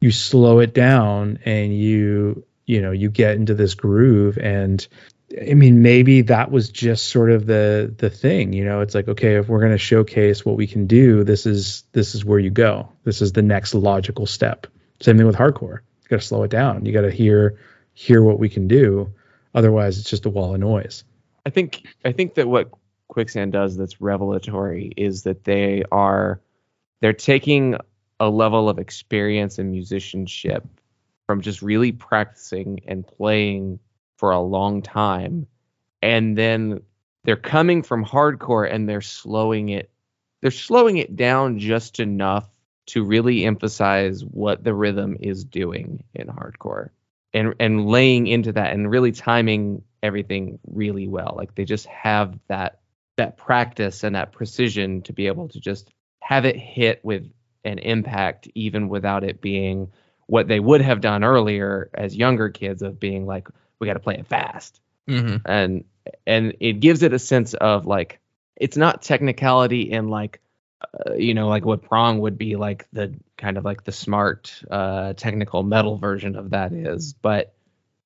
you 0.00 0.10
slow 0.10 0.60
it 0.60 0.72
down, 0.72 1.40
and 1.44 1.76
you 1.76 2.45
you 2.66 2.82
know 2.82 2.90
you 2.90 3.10
get 3.10 3.36
into 3.36 3.54
this 3.54 3.74
groove. 3.74 4.38
And 4.38 4.86
I 5.48 5.54
mean, 5.54 5.82
maybe 5.82 6.22
that 6.22 6.50
was 6.50 6.68
just 6.68 7.08
sort 7.08 7.30
of 7.30 7.46
the 7.46 7.94
the 7.96 8.10
thing. 8.10 8.52
You 8.52 8.64
know, 8.64 8.80
it's 8.80 8.94
like 8.94 9.08
okay, 9.08 9.36
if 9.36 9.48
we're 9.48 9.60
going 9.60 9.72
to 9.72 9.78
showcase 9.78 10.44
what 10.44 10.56
we 10.56 10.66
can 10.66 10.86
do, 10.86 11.24
this 11.24 11.46
is 11.46 11.84
this 11.92 12.14
is 12.14 12.24
where 12.24 12.38
you 12.38 12.50
go. 12.50 12.88
This 13.04 13.22
is 13.22 13.32
the 13.32 13.42
next 13.42 13.74
logical 13.74 14.26
step. 14.26 14.66
Same 15.00 15.16
thing 15.16 15.26
with 15.26 15.36
hardcore. 15.36 15.80
You 16.02 16.08
got 16.08 16.20
to 16.20 16.26
slow 16.26 16.42
it 16.42 16.50
down. 16.50 16.84
You 16.84 16.92
got 16.92 17.02
to 17.02 17.10
hear 17.10 17.58
hear 17.94 18.22
what 18.22 18.38
we 18.38 18.48
can 18.48 18.68
do. 18.68 19.12
Otherwise, 19.54 19.98
it's 19.98 20.10
just 20.10 20.26
a 20.26 20.30
wall 20.30 20.54
of 20.54 20.60
noise. 20.60 21.04
I 21.44 21.50
think 21.50 21.86
I 22.04 22.12
think 22.12 22.34
that 22.34 22.46
what 22.46 22.70
Quicksand 23.08 23.52
does 23.52 23.76
that's 23.76 24.00
revelatory 24.00 24.92
is 24.96 25.22
that 25.22 25.44
they 25.44 25.84
are 25.90 26.40
they're 27.00 27.12
taking 27.12 27.76
a 28.18 28.28
level 28.28 28.68
of 28.68 28.78
experience 28.78 29.58
and 29.58 29.70
musicianship 29.70 30.64
from 31.26 31.40
just 31.40 31.62
really 31.62 31.92
practicing 31.92 32.80
and 32.86 33.06
playing 33.06 33.78
for 34.16 34.30
a 34.30 34.40
long 34.40 34.82
time. 34.82 35.46
And 36.02 36.36
then 36.36 36.80
they're 37.24 37.36
coming 37.36 37.82
from 37.82 38.04
hardcore 38.04 38.72
and 38.72 38.88
they're 38.88 39.02
slowing 39.02 39.68
it 39.68 39.90
they're 40.42 40.50
slowing 40.50 40.98
it 40.98 41.16
down 41.16 41.58
just 41.58 41.98
enough 41.98 42.48
to 42.86 43.02
really 43.02 43.44
emphasize 43.44 44.24
what 44.24 44.62
the 44.62 44.74
rhythm 44.74 45.16
is 45.20 45.44
doing 45.44 46.04
in 46.14 46.28
hardcore 46.28 46.90
and 47.34 47.54
and 47.58 47.86
laying 47.86 48.26
into 48.26 48.52
that 48.52 48.72
and 48.72 48.90
really 48.90 49.12
timing 49.12 49.82
everything 50.02 50.58
really 50.66 51.08
well. 51.08 51.34
Like 51.36 51.54
they 51.54 51.64
just 51.64 51.86
have 51.86 52.38
that 52.48 52.80
that 53.16 53.36
practice 53.36 54.04
and 54.04 54.14
that 54.14 54.32
precision 54.32 55.02
to 55.02 55.12
be 55.12 55.26
able 55.26 55.48
to 55.48 55.58
just 55.58 55.90
have 56.20 56.44
it 56.44 56.56
hit 56.56 57.00
with 57.02 57.28
an 57.64 57.78
impact 57.78 58.48
even 58.54 58.88
without 58.88 59.24
it 59.24 59.40
being 59.40 59.90
what 60.26 60.48
they 60.48 60.60
would 60.60 60.80
have 60.80 61.00
done 61.00 61.24
earlier 61.24 61.90
as 61.94 62.16
younger 62.16 62.48
kids 62.48 62.82
of 62.82 62.98
being 62.98 63.26
like 63.26 63.48
we 63.78 63.86
got 63.86 63.94
to 63.94 64.00
play 64.00 64.14
it 64.14 64.26
fast 64.26 64.80
mm-hmm. 65.08 65.36
and 65.44 65.84
and 66.26 66.56
it 66.60 66.80
gives 66.80 67.02
it 67.02 67.12
a 67.12 67.18
sense 67.18 67.54
of 67.54 67.86
like 67.86 68.20
it's 68.56 68.76
not 68.76 69.02
technicality 69.02 69.90
in 69.90 70.08
like 70.08 70.40
uh, 70.82 71.14
you 71.14 71.34
know 71.34 71.48
like 71.48 71.64
what 71.64 71.82
prong 71.82 72.18
would 72.20 72.38
be 72.38 72.56
like 72.56 72.86
the 72.92 73.14
kind 73.36 73.58
of 73.58 73.64
like 73.64 73.84
the 73.84 73.92
smart 73.92 74.62
uh 74.70 75.12
technical 75.14 75.62
metal 75.62 75.96
version 75.96 76.36
of 76.36 76.50
that 76.50 76.72
is 76.72 77.12
but 77.14 77.54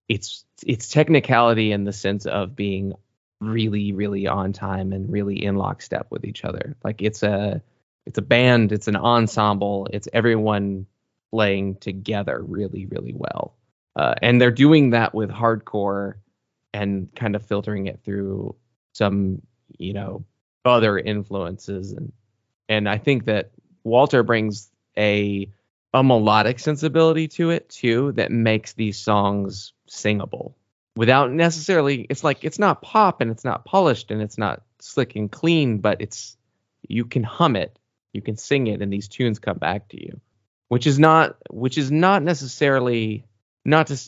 it's 0.08 0.44
it's 0.66 0.88
technicality 0.88 1.70
in 1.70 1.84
the 1.84 1.92
sense 1.92 2.26
of 2.26 2.56
being 2.56 2.94
really 3.40 3.92
really 3.92 4.26
on 4.26 4.52
time 4.52 4.92
and 4.92 5.10
really 5.10 5.44
in 5.44 5.56
lockstep 5.56 6.08
with 6.10 6.24
each 6.24 6.44
other. 6.44 6.76
Like 6.84 7.00
it's 7.00 7.22
a 7.22 7.62
it's 8.06 8.18
a 8.18 8.22
band, 8.22 8.72
it's 8.72 8.88
an 8.88 8.96
ensemble, 8.96 9.88
it's 9.92 10.08
everyone 10.12 10.86
playing 11.30 11.76
together 11.76 12.42
really 12.46 12.86
really 12.86 13.14
well. 13.14 13.56
Uh, 13.96 14.14
and 14.22 14.40
they're 14.40 14.50
doing 14.50 14.90
that 14.90 15.14
with 15.14 15.30
hardcore 15.30 16.14
and 16.72 17.12
kind 17.14 17.34
of 17.34 17.44
filtering 17.44 17.86
it 17.86 18.00
through 18.04 18.54
some 18.92 19.42
you 19.78 19.92
know 19.92 20.24
other 20.64 20.98
influences. 20.98 21.92
And 21.92 22.12
and 22.68 22.88
I 22.88 22.98
think 22.98 23.26
that 23.26 23.50
Walter 23.84 24.22
brings 24.22 24.70
a 24.96 25.50
a 25.92 26.02
melodic 26.04 26.58
sensibility 26.58 27.26
to 27.26 27.50
it 27.50 27.68
too 27.68 28.12
that 28.12 28.30
makes 28.30 28.74
these 28.74 28.98
songs 28.98 29.72
singable. 29.88 30.56
Without 30.96 31.32
necessarily 31.32 32.06
it's 32.08 32.24
like 32.24 32.44
it's 32.44 32.58
not 32.58 32.82
pop 32.82 33.20
and 33.20 33.30
it's 33.30 33.44
not 33.44 33.64
polished 33.64 34.10
and 34.10 34.20
it's 34.22 34.38
not 34.38 34.62
slick 34.80 35.16
and 35.16 35.30
clean 35.30 35.78
but 35.78 36.00
it's 36.00 36.36
you 36.88 37.04
can 37.04 37.22
hum 37.22 37.56
it. 37.56 37.78
You 38.12 38.22
can 38.22 38.36
sing 38.36 38.66
it 38.66 38.82
and 38.82 38.92
these 38.92 39.08
tunes 39.08 39.38
come 39.38 39.58
back 39.58 39.88
to 39.88 40.00
you 40.00 40.20
which 40.70 40.86
is 40.86 40.98
not 40.98 41.36
which 41.50 41.76
is 41.76 41.92
not 41.92 42.22
necessarily 42.22 43.24
not 43.64 43.88
to 43.88 44.00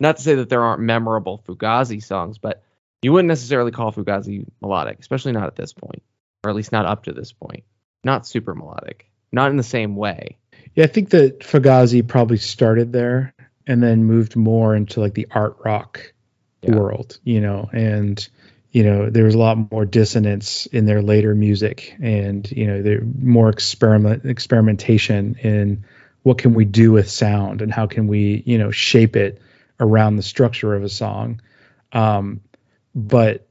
not 0.00 0.16
to 0.16 0.22
say 0.22 0.36
that 0.36 0.48
there 0.48 0.62
aren't 0.62 0.80
memorable 0.80 1.42
Fugazi 1.46 2.02
songs 2.02 2.38
but 2.38 2.62
you 3.02 3.12
wouldn't 3.12 3.28
necessarily 3.28 3.70
call 3.70 3.92
Fugazi 3.92 4.46
melodic 4.62 4.98
especially 5.00 5.32
not 5.32 5.46
at 5.46 5.56
this 5.56 5.72
point 5.74 6.02
or 6.44 6.50
at 6.50 6.56
least 6.56 6.72
not 6.72 6.86
up 6.86 7.04
to 7.04 7.12
this 7.12 7.32
point. 7.32 7.64
Not 8.04 8.26
super 8.26 8.54
melodic. 8.54 9.10
Not 9.32 9.50
in 9.50 9.56
the 9.56 9.62
same 9.62 9.96
way. 9.96 10.38
Yeah, 10.74 10.84
I 10.84 10.86
think 10.86 11.10
that 11.10 11.40
Fugazi 11.40 12.06
probably 12.06 12.36
started 12.36 12.92
there 12.92 13.34
and 13.66 13.82
then 13.82 14.04
moved 14.04 14.36
more 14.36 14.74
into 14.74 15.00
like 15.00 15.14
the 15.14 15.26
art 15.30 15.56
rock 15.64 16.12
Yeah. 16.62 16.76
world, 16.76 17.18
you 17.24 17.40
know, 17.40 17.68
and 17.72 18.26
you 18.78 18.84
know, 18.84 19.10
there 19.10 19.24
was 19.24 19.34
a 19.34 19.38
lot 19.38 19.72
more 19.72 19.84
dissonance 19.84 20.66
in 20.66 20.86
their 20.86 21.02
later 21.02 21.34
music 21.34 21.96
and, 22.00 22.48
you 22.52 22.64
know, 22.64 22.80
there 22.80 23.00
more 23.00 23.48
experiment 23.48 24.24
experimentation 24.24 25.34
in 25.42 25.84
what 26.22 26.38
can 26.38 26.54
we 26.54 26.64
do 26.64 26.92
with 26.92 27.10
sound 27.10 27.60
and 27.60 27.72
how 27.72 27.88
can 27.88 28.06
we, 28.06 28.40
you 28.46 28.56
know, 28.56 28.70
shape 28.70 29.16
it 29.16 29.42
around 29.80 30.14
the 30.14 30.22
structure 30.22 30.76
of 30.76 30.84
a 30.84 30.88
song. 30.88 31.42
Um, 31.90 32.40
but 32.94 33.48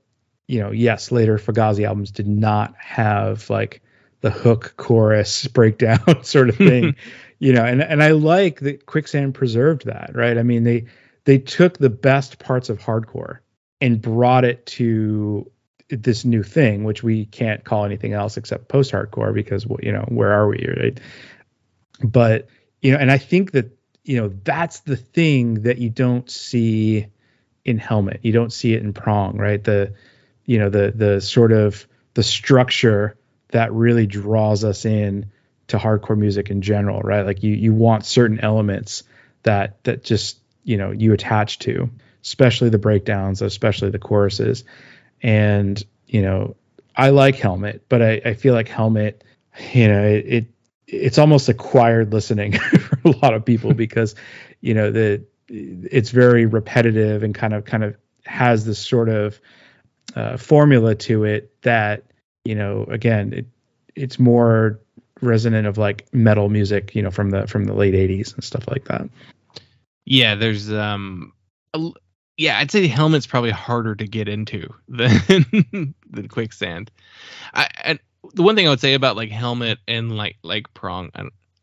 you 0.47 0.61
know, 0.61 0.71
yes, 0.71 1.11
later 1.11 1.37
Fugazi 1.37 1.85
albums 1.85 2.11
did 2.11 2.29
not 2.29 2.73
have 2.77 3.49
like 3.49 3.81
the 4.21 4.31
hook 4.31 4.75
chorus 4.77 5.45
breakdown 5.53 5.99
sort 6.23 6.47
of 6.47 6.55
thing 6.69 6.95
you 7.39 7.53
know 7.53 7.63
and 7.63 7.83
and 7.83 8.01
i 8.01 8.09
like 8.11 8.61
that 8.61 8.87
quicksand 8.87 9.35
preserved 9.35 9.85
that 9.85 10.09
right 10.15 10.39
i 10.39 10.41
mean 10.41 10.63
they 10.63 10.85
they 11.25 11.37
took 11.37 11.77
the 11.77 11.89
best 11.89 12.39
parts 12.39 12.69
of 12.69 12.79
hardcore 12.79 13.41
and 13.81 14.01
brought 14.01 14.45
it 14.45 14.65
to 14.65 15.49
this 15.89 16.25
new 16.25 16.43
thing 16.43 16.83
which 16.83 17.01
we 17.01 17.25
can't 17.25 17.63
call 17.63 17.85
anything 17.85 18.11
else 18.13 18.35
except 18.35 18.67
post 18.67 18.91
hardcore 18.91 19.33
because 19.33 19.65
you 19.81 19.91
know 19.91 20.05
where 20.09 20.31
are 20.31 20.47
we 20.47 20.67
right? 20.77 20.99
But 22.03 22.47
you 22.81 22.91
know 22.91 22.97
and 22.99 23.09
i 23.11 23.17
think 23.17 23.51
that 23.51 23.77
you 24.03 24.17
know 24.17 24.29
that's 24.43 24.81
the 24.81 24.95
thing 24.95 25.63
that 25.63 25.77
you 25.77 25.89
don't 25.89 26.29
see 26.29 27.07
in 27.65 27.77
helmet. 27.77 28.21
You 28.23 28.31
don't 28.31 28.53
see 28.53 28.73
it 28.73 28.81
in 28.81 28.93
prong 28.93 29.37
right? 29.37 29.63
The 29.63 29.93
you 30.45 30.57
know 30.57 30.69
the 30.69 30.91
the 30.95 31.21
sort 31.21 31.51
of 31.51 31.85
the 32.13 32.23
structure 32.23 33.17
that 33.49 33.71
really 33.73 34.07
draws 34.07 34.63
us 34.63 34.85
in 34.85 35.31
to 35.67 35.77
hardcore 35.77 36.17
music 36.17 36.49
in 36.49 36.61
general, 36.61 37.01
right? 37.01 37.25
Like 37.25 37.43
you 37.43 37.53
you 37.53 37.73
want 37.73 38.05
certain 38.05 38.39
elements 38.39 39.03
that 39.43 39.83
that 39.83 40.03
just 40.03 40.39
you 40.63 40.77
know 40.77 40.91
you 40.91 41.13
attach 41.13 41.59
to, 41.59 41.89
especially 42.23 42.69
the 42.69 42.77
breakdowns, 42.77 43.41
especially 43.41 43.89
the 43.89 43.99
choruses, 43.99 44.63
and 45.21 45.83
you 46.07 46.21
know 46.21 46.55
I 46.97 47.11
like 47.11 47.35
Helmet, 47.35 47.83
but 47.89 48.01
I, 48.01 48.21
I 48.25 48.33
feel 48.33 48.55
like 48.55 48.67
Helmet, 48.67 49.23
you 49.71 49.87
know, 49.87 50.03
it, 50.03 50.25
it 50.25 50.45
it's 50.87 51.17
almost 51.17 51.47
acquired 51.47 52.11
listening 52.11 52.53
for 52.57 52.99
a 53.05 53.11
lot 53.21 53.33
of 53.33 53.45
people 53.45 53.73
because 53.75 54.15
you 54.61 54.73
know 54.73 54.91
the 54.91 55.23
it's 55.49 56.09
very 56.09 56.45
repetitive 56.45 57.23
and 57.23 57.33
kind 57.33 57.53
of 57.53 57.65
kind 57.65 57.83
of 57.83 57.95
has 58.25 58.65
this 58.65 58.79
sort 58.79 59.07
of 59.07 59.39
uh, 60.15 60.35
formula 60.35 60.95
to 60.95 61.23
it 61.23 61.53
that 61.61 62.03
you 62.43 62.55
know 62.55 62.83
again 62.89 63.31
it 63.33 63.45
it's 63.95 64.19
more 64.19 64.79
resonant 65.21 65.67
of 65.67 65.77
like 65.77 66.07
metal 66.13 66.49
music 66.49 66.93
you 66.95 67.01
know 67.01 67.11
from 67.11 67.29
the 67.29 67.47
from 67.47 67.65
the 67.65 67.73
late 67.73 67.93
80s 67.93 68.33
and 68.33 68.43
stuff 68.43 68.67
like 68.67 68.85
that. 68.85 69.09
Yeah, 70.05 70.35
there's 70.35 70.71
um, 70.71 71.33
a 71.73 71.91
yeah, 72.37 72.57
I'd 72.59 72.71
say 72.71 72.81
the 72.81 72.87
helmet's 72.87 73.27
probably 73.27 73.51
harder 73.51 73.95
to 73.95 74.05
get 74.07 74.27
into 74.27 74.73
than 74.87 75.93
than 76.09 76.27
quicksand. 76.29 76.91
I 77.53 77.67
and 77.83 77.99
the 78.33 78.43
one 78.43 78.55
thing 78.55 78.67
I 78.67 78.69
would 78.69 78.79
say 78.79 78.93
about 78.93 79.15
like 79.15 79.31
helmet 79.31 79.79
and 79.87 80.15
like 80.15 80.37
like 80.43 80.73
prong, 80.73 81.11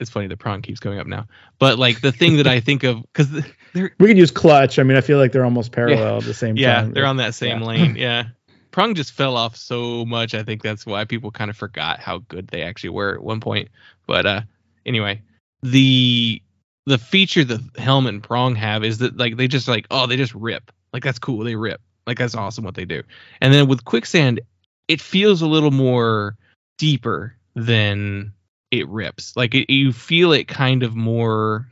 it's 0.01 0.11
funny 0.11 0.27
the 0.27 0.37
prong 0.37 0.63
keeps 0.63 0.81
going 0.81 0.99
up 0.99 1.07
now, 1.07 1.27
but 1.59 1.79
like 1.79 2.01
the 2.01 2.13
thing 2.13 2.37
that 2.39 2.47
I 2.47 2.61
think 2.61 2.85
of 2.85 3.03
because 3.03 3.31
we 3.75 3.89
could 3.99 4.17
use 4.19 4.31
clutch 4.31 4.79
i 4.79 4.85
mean 4.85 4.97
i 4.97 5.01
feel 5.01 5.19
like 5.19 5.33
they're 5.33 5.45
almost 5.45 5.73
parallel 5.73 6.19
at 6.19 6.23
the 6.23 6.33
same 6.33 6.57
yeah 6.57 6.83
time 6.83 6.93
they're 6.93 7.05
on 7.07 7.17
that 7.17 7.35
same 7.35 7.59
Yeah. 7.61 7.67
lane 7.67 7.97
yeah. 7.99 8.25
Prong 8.71 8.95
just 8.95 9.13
fell 9.13 9.37
off 9.37 9.55
so 9.57 10.05
much. 10.05 10.35
I 10.35 10.43
think 10.43 10.61
that's 10.63 10.85
why 10.85 11.05
people 11.05 11.31
kind 11.31 11.49
of 11.51 11.57
forgot 11.57 12.01
how 12.01 12.19
good 12.29 12.49
they 12.49 12.63
actually 12.63 12.91
were 12.91 13.15
at 13.15 13.23
one 13.23 13.39
point. 13.41 13.69
But 14.07 14.27
uh, 14.27 14.41
anyway, 14.85 15.23
the 15.63 16.43
the 16.87 16.99
feature 16.99 17.45
that 17.45 17.61
helmet 17.79 18.15
and 18.15 18.23
prong 18.23 18.55
have 18.55 18.85
is 18.85 18.99
that 18.99 19.17
like 19.17 19.37
they 19.37 19.49
just 19.49 19.69
like 19.69 19.87
oh 19.91 20.07
they 20.07 20.17
just 20.17 20.35
rip. 20.35 20.71
Like 20.93 21.03
that's 21.03 21.19
cool. 21.19 21.45
They 21.45 21.57
rip. 21.57 21.81
Like 22.07 22.19
that's 22.19 22.35
awesome 22.35 22.65
what 22.65 22.75
they 22.75 22.85
do. 22.85 23.03
And 23.41 23.53
then 23.53 23.69
with 23.69 23.85
quicksand 23.85 24.41
it 24.89 25.01
feels 25.01 25.41
a 25.41 25.47
little 25.47 25.71
more 25.71 26.37
deeper 26.77 27.35
than 27.55 28.33
it 28.71 28.87
rips. 28.89 29.37
Like 29.37 29.55
it, 29.55 29.73
you 29.73 29.93
feel 29.93 30.33
it 30.33 30.49
kind 30.49 30.83
of 30.83 30.95
more 30.95 31.67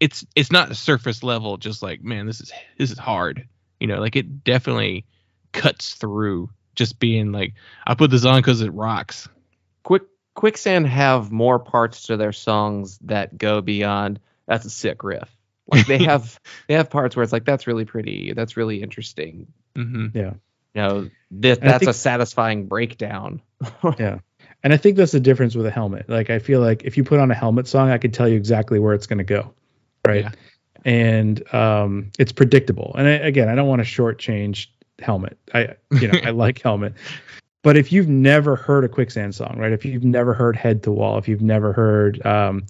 it's 0.00 0.24
it's 0.36 0.52
not 0.52 0.76
surface 0.76 1.22
level 1.22 1.56
just 1.56 1.82
like 1.82 2.02
man 2.02 2.26
this 2.26 2.40
is 2.40 2.52
this 2.78 2.90
is 2.90 2.98
hard. 2.98 3.46
You 3.80 3.88
know 3.88 4.00
like 4.00 4.16
it 4.16 4.44
definitely 4.44 5.04
cuts 5.52 5.94
through 5.94 6.50
just 6.74 6.98
being 6.98 7.30
like 7.30 7.54
i 7.86 7.94
put 7.94 8.10
this 8.10 8.24
on 8.24 8.40
because 8.40 8.60
it 8.60 8.72
rocks. 8.72 9.28
Quick 9.82 10.02
Quicksand 10.34 10.86
have 10.86 11.30
more 11.30 11.58
parts 11.58 12.06
to 12.08 12.16
their 12.16 12.32
songs 12.32 12.98
that 13.02 13.36
go 13.38 13.60
beyond 13.60 14.20
that's 14.46 14.64
a 14.64 14.70
sick 14.70 15.02
riff. 15.04 15.34
Like 15.68 15.86
they 15.86 15.98
have 16.04 16.38
they 16.68 16.74
have 16.74 16.90
parts 16.90 17.16
where 17.16 17.22
it's 17.22 17.32
like 17.32 17.44
that's 17.44 17.66
really 17.66 17.84
pretty, 17.84 18.32
that's 18.32 18.56
really 18.56 18.82
interesting. 18.82 19.46
Mm-hmm. 19.74 20.16
You 20.16 20.34
know, 20.74 21.10
this, 21.30 21.58
And 21.58 21.68
I 21.68 21.72
that's 21.72 21.86
a 21.86 21.92
satisfying 21.94 22.66
breakdown. 22.66 23.40
yeah 23.98 24.18
and 24.64 24.72
i 24.72 24.76
think 24.76 24.96
that's 24.96 25.12
the 25.12 25.20
difference 25.20 25.54
with 25.54 25.66
a 25.66 25.70
helmet 25.70 26.08
like 26.08 26.30
i 26.30 26.38
feel 26.38 26.60
like 26.60 26.82
if 26.84 26.96
you 26.96 27.04
put 27.04 27.20
on 27.20 27.30
a 27.30 27.34
helmet 27.34 27.68
song 27.68 27.90
i 27.90 27.98
can 27.98 28.10
tell 28.10 28.28
you 28.28 28.36
exactly 28.36 28.80
where 28.80 28.94
it's 28.94 29.06
going 29.06 29.18
to 29.18 29.24
go 29.24 29.52
right 30.06 30.24
Yeah. 30.24 30.30
and 30.84 31.54
um 31.54 32.10
it's 32.18 32.32
predictable 32.32 32.94
and 32.98 33.06
I, 33.06 33.12
again 33.12 33.48
i 33.48 33.54
don't 33.54 33.68
want 33.68 33.84
to 33.84 33.88
shortchange 33.88 34.66
helmet 34.98 35.38
i 35.52 35.76
you 35.92 36.08
know 36.08 36.18
i 36.24 36.30
like 36.44 36.60
helmet 36.60 36.94
but 37.64 37.76
if 37.76 37.90
you've 37.90 38.08
never 38.08 38.54
heard 38.54 38.84
a 38.84 38.88
quicksand 38.88 39.34
song 39.34 39.56
right 39.58 39.72
if 39.72 39.84
you've 39.84 40.04
never 40.04 40.32
heard 40.34 40.54
head 40.54 40.84
to 40.84 40.92
wall 40.92 41.18
if 41.18 41.26
you've 41.26 41.42
never 41.42 41.72
heard 41.72 42.24
um 42.24 42.64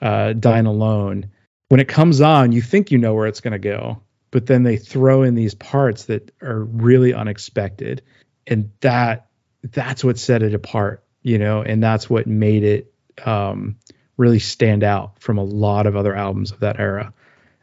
uh 0.00 0.32
dine 0.34 0.66
alone 0.66 1.26
when 1.68 1.80
it 1.80 1.88
comes 1.88 2.20
on 2.20 2.52
you 2.52 2.62
think 2.62 2.92
you 2.92 2.98
know 2.98 3.14
where 3.14 3.26
it's 3.26 3.40
going 3.40 3.52
to 3.52 3.58
go 3.58 4.00
but 4.34 4.46
then 4.46 4.64
they 4.64 4.76
throw 4.76 5.22
in 5.22 5.36
these 5.36 5.54
parts 5.54 6.06
that 6.06 6.32
are 6.42 6.64
really 6.64 7.14
unexpected. 7.14 8.02
And 8.48 8.72
that 8.80 9.28
that's 9.62 10.02
what 10.02 10.18
set 10.18 10.42
it 10.42 10.54
apart 10.54 11.04
you 11.22 11.38
know 11.38 11.62
and 11.62 11.82
that's 11.82 12.10
what 12.10 12.26
made 12.26 12.64
it 12.64 12.92
um 13.24 13.76
really 14.18 14.40
stand 14.40 14.82
out 14.82 15.18
from 15.20 15.38
a 15.38 15.44
lot 15.44 15.86
of 15.86 15.94
other 15.94 16.16
albums 16.16 16.50
of 16.50 16.60
that 16.60 16.80
era. 16.80 17.14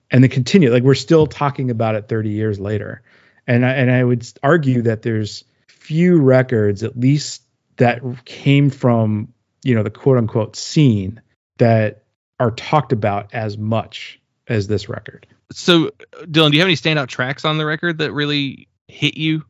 And 0.09 0.23
they 0.23 0.29
continue 0.29 0.71
like 0.71 0.83
we're 0.83 0.95
still 0.95 1.27
talking 1.27 1.71
about 1.71 1.95
it 1.95 2.07
30 2.07 2.29
years 2.29 2.57
later. 2.57 3.01
And 3.45 3.65
I, 3.65 3.71
and 3.73 3.91
I 3.91 4.01
would 4.01 4.25
argue 4.41 4.83
that 4.83 5.01
there's 5.01 5.43
few 5.81 6.21
records 6.21 6.83
at 6.83 6.97
least 6.97 7.41
that 7.77 8.01
came 8.25 8.69
from 8.69 9.33
you 9.63 9.75
know 9.75 9.83
the 9.83 9.89
quote 9.89 10.17
unquote 10.17 10.55
scene 10.55 11.21
that 11.57 12.03
are 12.39 12.51
talked 12.51 12.91
about 12.91 13.33
as 13.33 13.57
much 13.57 14.19
as 14.47 14.67
this 14.67 14.87
record 14.89 15.25
so 15.51 15.91
dylan 16.25 16.51
do 16.51 16.57
you 16.57 16.59
have 16.59 16.67
any 16.67 16.75
standout 16.75 17.07
tracks 17.07 17.45
on 17.45 17.57
the 17.57 17.65
record 17.65 17.97
that 17.97 18.11
really 18.13 18.67
hit 18.87 19.17
you 19.17 19.43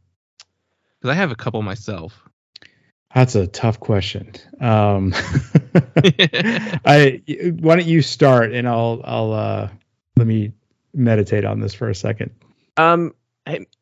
because 0.99 1.11
i 1.11 1.13
have 1.13 1.31
a 1.31 1.35
couple 1.35 1.61
myself 1.61 2.23
that's 3.13 3.35
a 3.35 3.45
tough 3.45 3.79
question 3.79 4.31
um 4.61 5.13
I 5.75 7.21
why 7.59 7.75
don't 7.75 7.85
you 7.85 8.01
start 8.01 8.53
and 8.53 8.67
I'll 8.67 9.01
I'll 9.03 9.33
uh 9.33 9.69
let 10.17 10.27
me 10.27 10.53
meditate 10.93 11.45
on 11.45 11.59
this 11.59 11.73
for 11.73 11.89
a 11.89 11.95
second. 11.95 12.31
Um, 12.77 13.13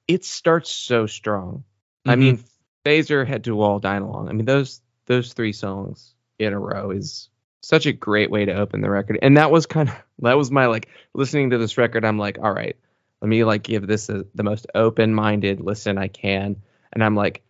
it 0.08 0.26
starts 0.26 0.72
so 0.72 1.06
strong. 1.06 1.64
I 2.06 2.16
Mhm. 2.16 2.20
mean, 2.20 2.44
Fazer, 2.86 3.26
Head 3.28 3.44
to 3.46 3.56
Wall, 3.56 3.80
Dine 3.80 4.02
Alone. 4.02 4.30
I 4.30 4.34
mean, 4.34 4.46
those 4.46 4.82
those 5.06 5.34
three 5.34 5.54
songs 5.54 6.14
in 6.38 6.54
a 6.54 6.60
row 6.60 6.92
is 6.92 7.30
such 7.62 7.86
a 7.88 7.92
great 7.92 8.30
way 8.32 8.46
to 8.46 8.54
open 8.54 8.82
the 8.82 8.90
record. 8.90 9.20
And 9.22 9.38
that 9.38 9.52
was 9.52 9.66
kind 9.66 9.90
of 9.90 9.96
that 10.20 10.38
was 10.38 10.52
my 10.52 10.68
like 10.68 10.88
listening 11.14 11.50
to 11.52 11.58
this 11.58 11.78
record. 11.78 12.06
I'm 12.06 12.18
like, 12.18 12.38
all 12.40 12.54
right, 12.54 12.78
let 13.22 13.28
me 13.28 13.44
like 13.44 13.64
give 13.64 13.86
this 13.88 14.10
a, 14.10 14.26
the 14.36 14.44
most 14.44 14.68
open-minded 14.76 15.60
listen 15.60 15.98
I 15.98 16.08
can, 16.08 16.56
and 16.94 17.04
I'm 17.04 17.16
like, 17.16 17.44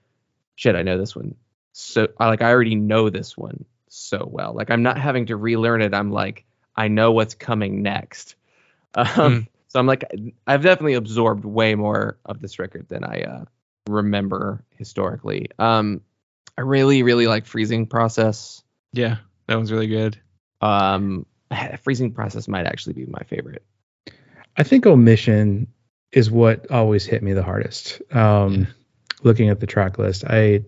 shit, 0.56 0.76
I 0.76 0.82
know 0.84 0.98
this 0.98 1.16
one. 1.16 1.36
So 1.74 2.08
I 2.20 2.28
like 2.28 2.42
I 2.42 2.50
already 2.52 2.76
know 2.76 3.10
this 3.10 3.38
one 3.38 3.66
so 3.88 4.28
well. 4.30 4.54
Like 4.54 4.72
I'm 4.72 4.84
not 4.84 4.98
having 4.98 5.28
to 5.28 5.36
relearn 5.38 5.82
it. 5.82 5.94
I'm 5.94 6.12
like 6.12 6.46
I 6.76 6.88
know 6.88 7.12
what's 7.12 7.36
coming 7.36 7.82
next. 7.84 8.36
Um, 8.96 9.06
Mm. 9.06 9.48
So 9.68 9.80
I'm 9.80 9.86
like 9.86 10.04
I've 10.48 10.64
definitely 10.64 10.96
absorbed 10.96 11.46
way 11.46 11.76
more 11.76 12.18
of 12.26 12.40
this 12.42 12.58
record 12.58 12.88
than 12.90 13.04
I 13.04 13.22
uh, 13.22 13.46
remember 13.88 14.64
historically. 14.78 15.48
Um, 15.58 16.02
I 16.58 16.62
really 16.62 17.04
really 17.04 17.28
like 17.28 17.46
freezing 17.46 17.88
process. 17.88 18.64
Yeah, 18.94 19.18
that 19.48 19.56
one's 19.56 19.72
really 19.72 19.88
good. 19.88 20.20
Um, 20.62 21.26
freezing 21.84 22.14
process 22.14 22.48
might 22.48 22.66
actually 22.66 22.94
be 22.94 23.06
my 23.06 23.24
favorite. 23.24 23.64
I 24.58 24.64
think 24.64 24.86
omission 24.86 25.68
is 26.12 26.30
what 26.30 26.72
always 26.72 27.06
hit 27.06 27.24
me 27.24 27.34
the 27.34 27.44
hardest. 27.44 28.02
Um, 28.12 28.54
Yeah. 28.54 28.66
Looking 29.22 29.50
at 29.50 29.60
the 29.60 29.68
track 29.68 29.98
list, 29.98 30.24
I 30.26 30.64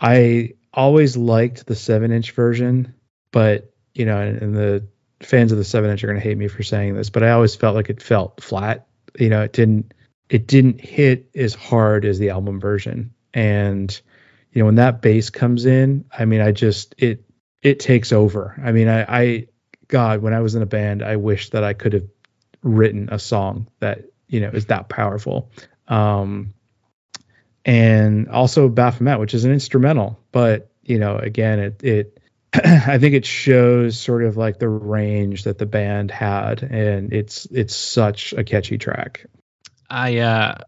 I 0.00 0.54
always 0.72 1.18
liked 1.18 1.66
the 1.66 1.76
seven 1.76 2.12
inch 2.12 2.30
version, 2.32 2.94
but 3.30 3.74
you 3.94 4.06
know, 4.06 4.18
and, 4.18 4.40
and 4.40 4.56
the 4.56 4.86
fans 5.20 5.52
of 5.52 5.58
the 5.58 5.64
seven 5.64 5.90
inch 5.90 6.02
are 6.02 6.06
going 6.06 6.18
to 6.18 6.26
hate 6.26 6.38
me 6.38 6.48
for 6.48 6.62
saying 6.62 6.94
this, 6.94 7.10
but 7.10 7.22
I 7.22 7.32
always 7.32 7.54
felt 7.54 7.74
like 7.74 7.90
it 7.90 8.00
felt 8.00 8.42
flat. 8.42 8.86
You 9.18 9.28
know, 9.28 9.42
it 9.42 9.52
didn't 9.52 9.92
it 10.30 10.46
didn't 10.46 10.80
hit 10.80 11.28
as 11.34 11.54
hard 11.54 12.04
as 12.04 12.18
the 12.18 12.30
album 12.30 12.60
version, 12.60 13.12
and 13.34 14.00
you 14.52 14.60
know 14.60 14.66
when 14.66 14.76
that 14.76 15.02
bass 15.02 15.28
comes 15.28 15.66
in, 15.66 16.04
I 16.16 16.24
mean, 16.24 16.40
I 16.40 16.52
just 16.52 16.94
it 16.98 17.24
it 17.62 17.80
takes 17.80 18.12
over. 18.12 18.58
I 18.64 18.72
mean, 18.72 18.88
I, 18.88 19.02
I 19.02 19.46
God, 19.88 20.22
when 20.22 20.32
I 20.32 20.40
was 20.40 20.54
in 20.54 20.62
a 20.62 20.66
band, 20.66 21.02
I 21.02 21.16
wish 21.16 21.50
that 21.50 21.64
I 21.64 21.74
could 21.74 21.92
have 21.92 22.08
written 22.62 23.08
a 23.10 23.18
song 23.18 23.66
that 23.80 24.04
you 24.28 24.40
know 24.40 24.50
is 24.50 24.66
that 24.66 24.88
powerful. 24.88 25.50
Um, 25.88 26.54
and 27.64 28.28
also 28.28 28.68
Baphomet, 28.68 29.18
which 29.18 29.34
is 29.34 29.44
an 29.44 29.52
instrumental, 29.52 30.18
but 30.30 30.70
you 30.82 30.98
know, 30.98 31.16
again, 31.16 31.58
it 31.58 31.82
it 31.82 32.20
I 32.54 32.98
think 32.98 33.14
it 33.14 33.26
shows 33.26 33.98
sort 33.98 34.24
of 34.24 34.36
like 34.36 34.60
the 34.60 34.68
range 34.68 35.44
that 35.44 35.58
the 35.58 35.66
band 35.66 36.12
had, 36.12 36.62
and 36.62 37.12
it's 37.12 37.46
it's 37.46 37.74
such 37.74 38.32
a 38.32 38.44
catchy 38.44 38.78
track. 38.78 39.26
I 39.90 40.18
uh 40.18 40.58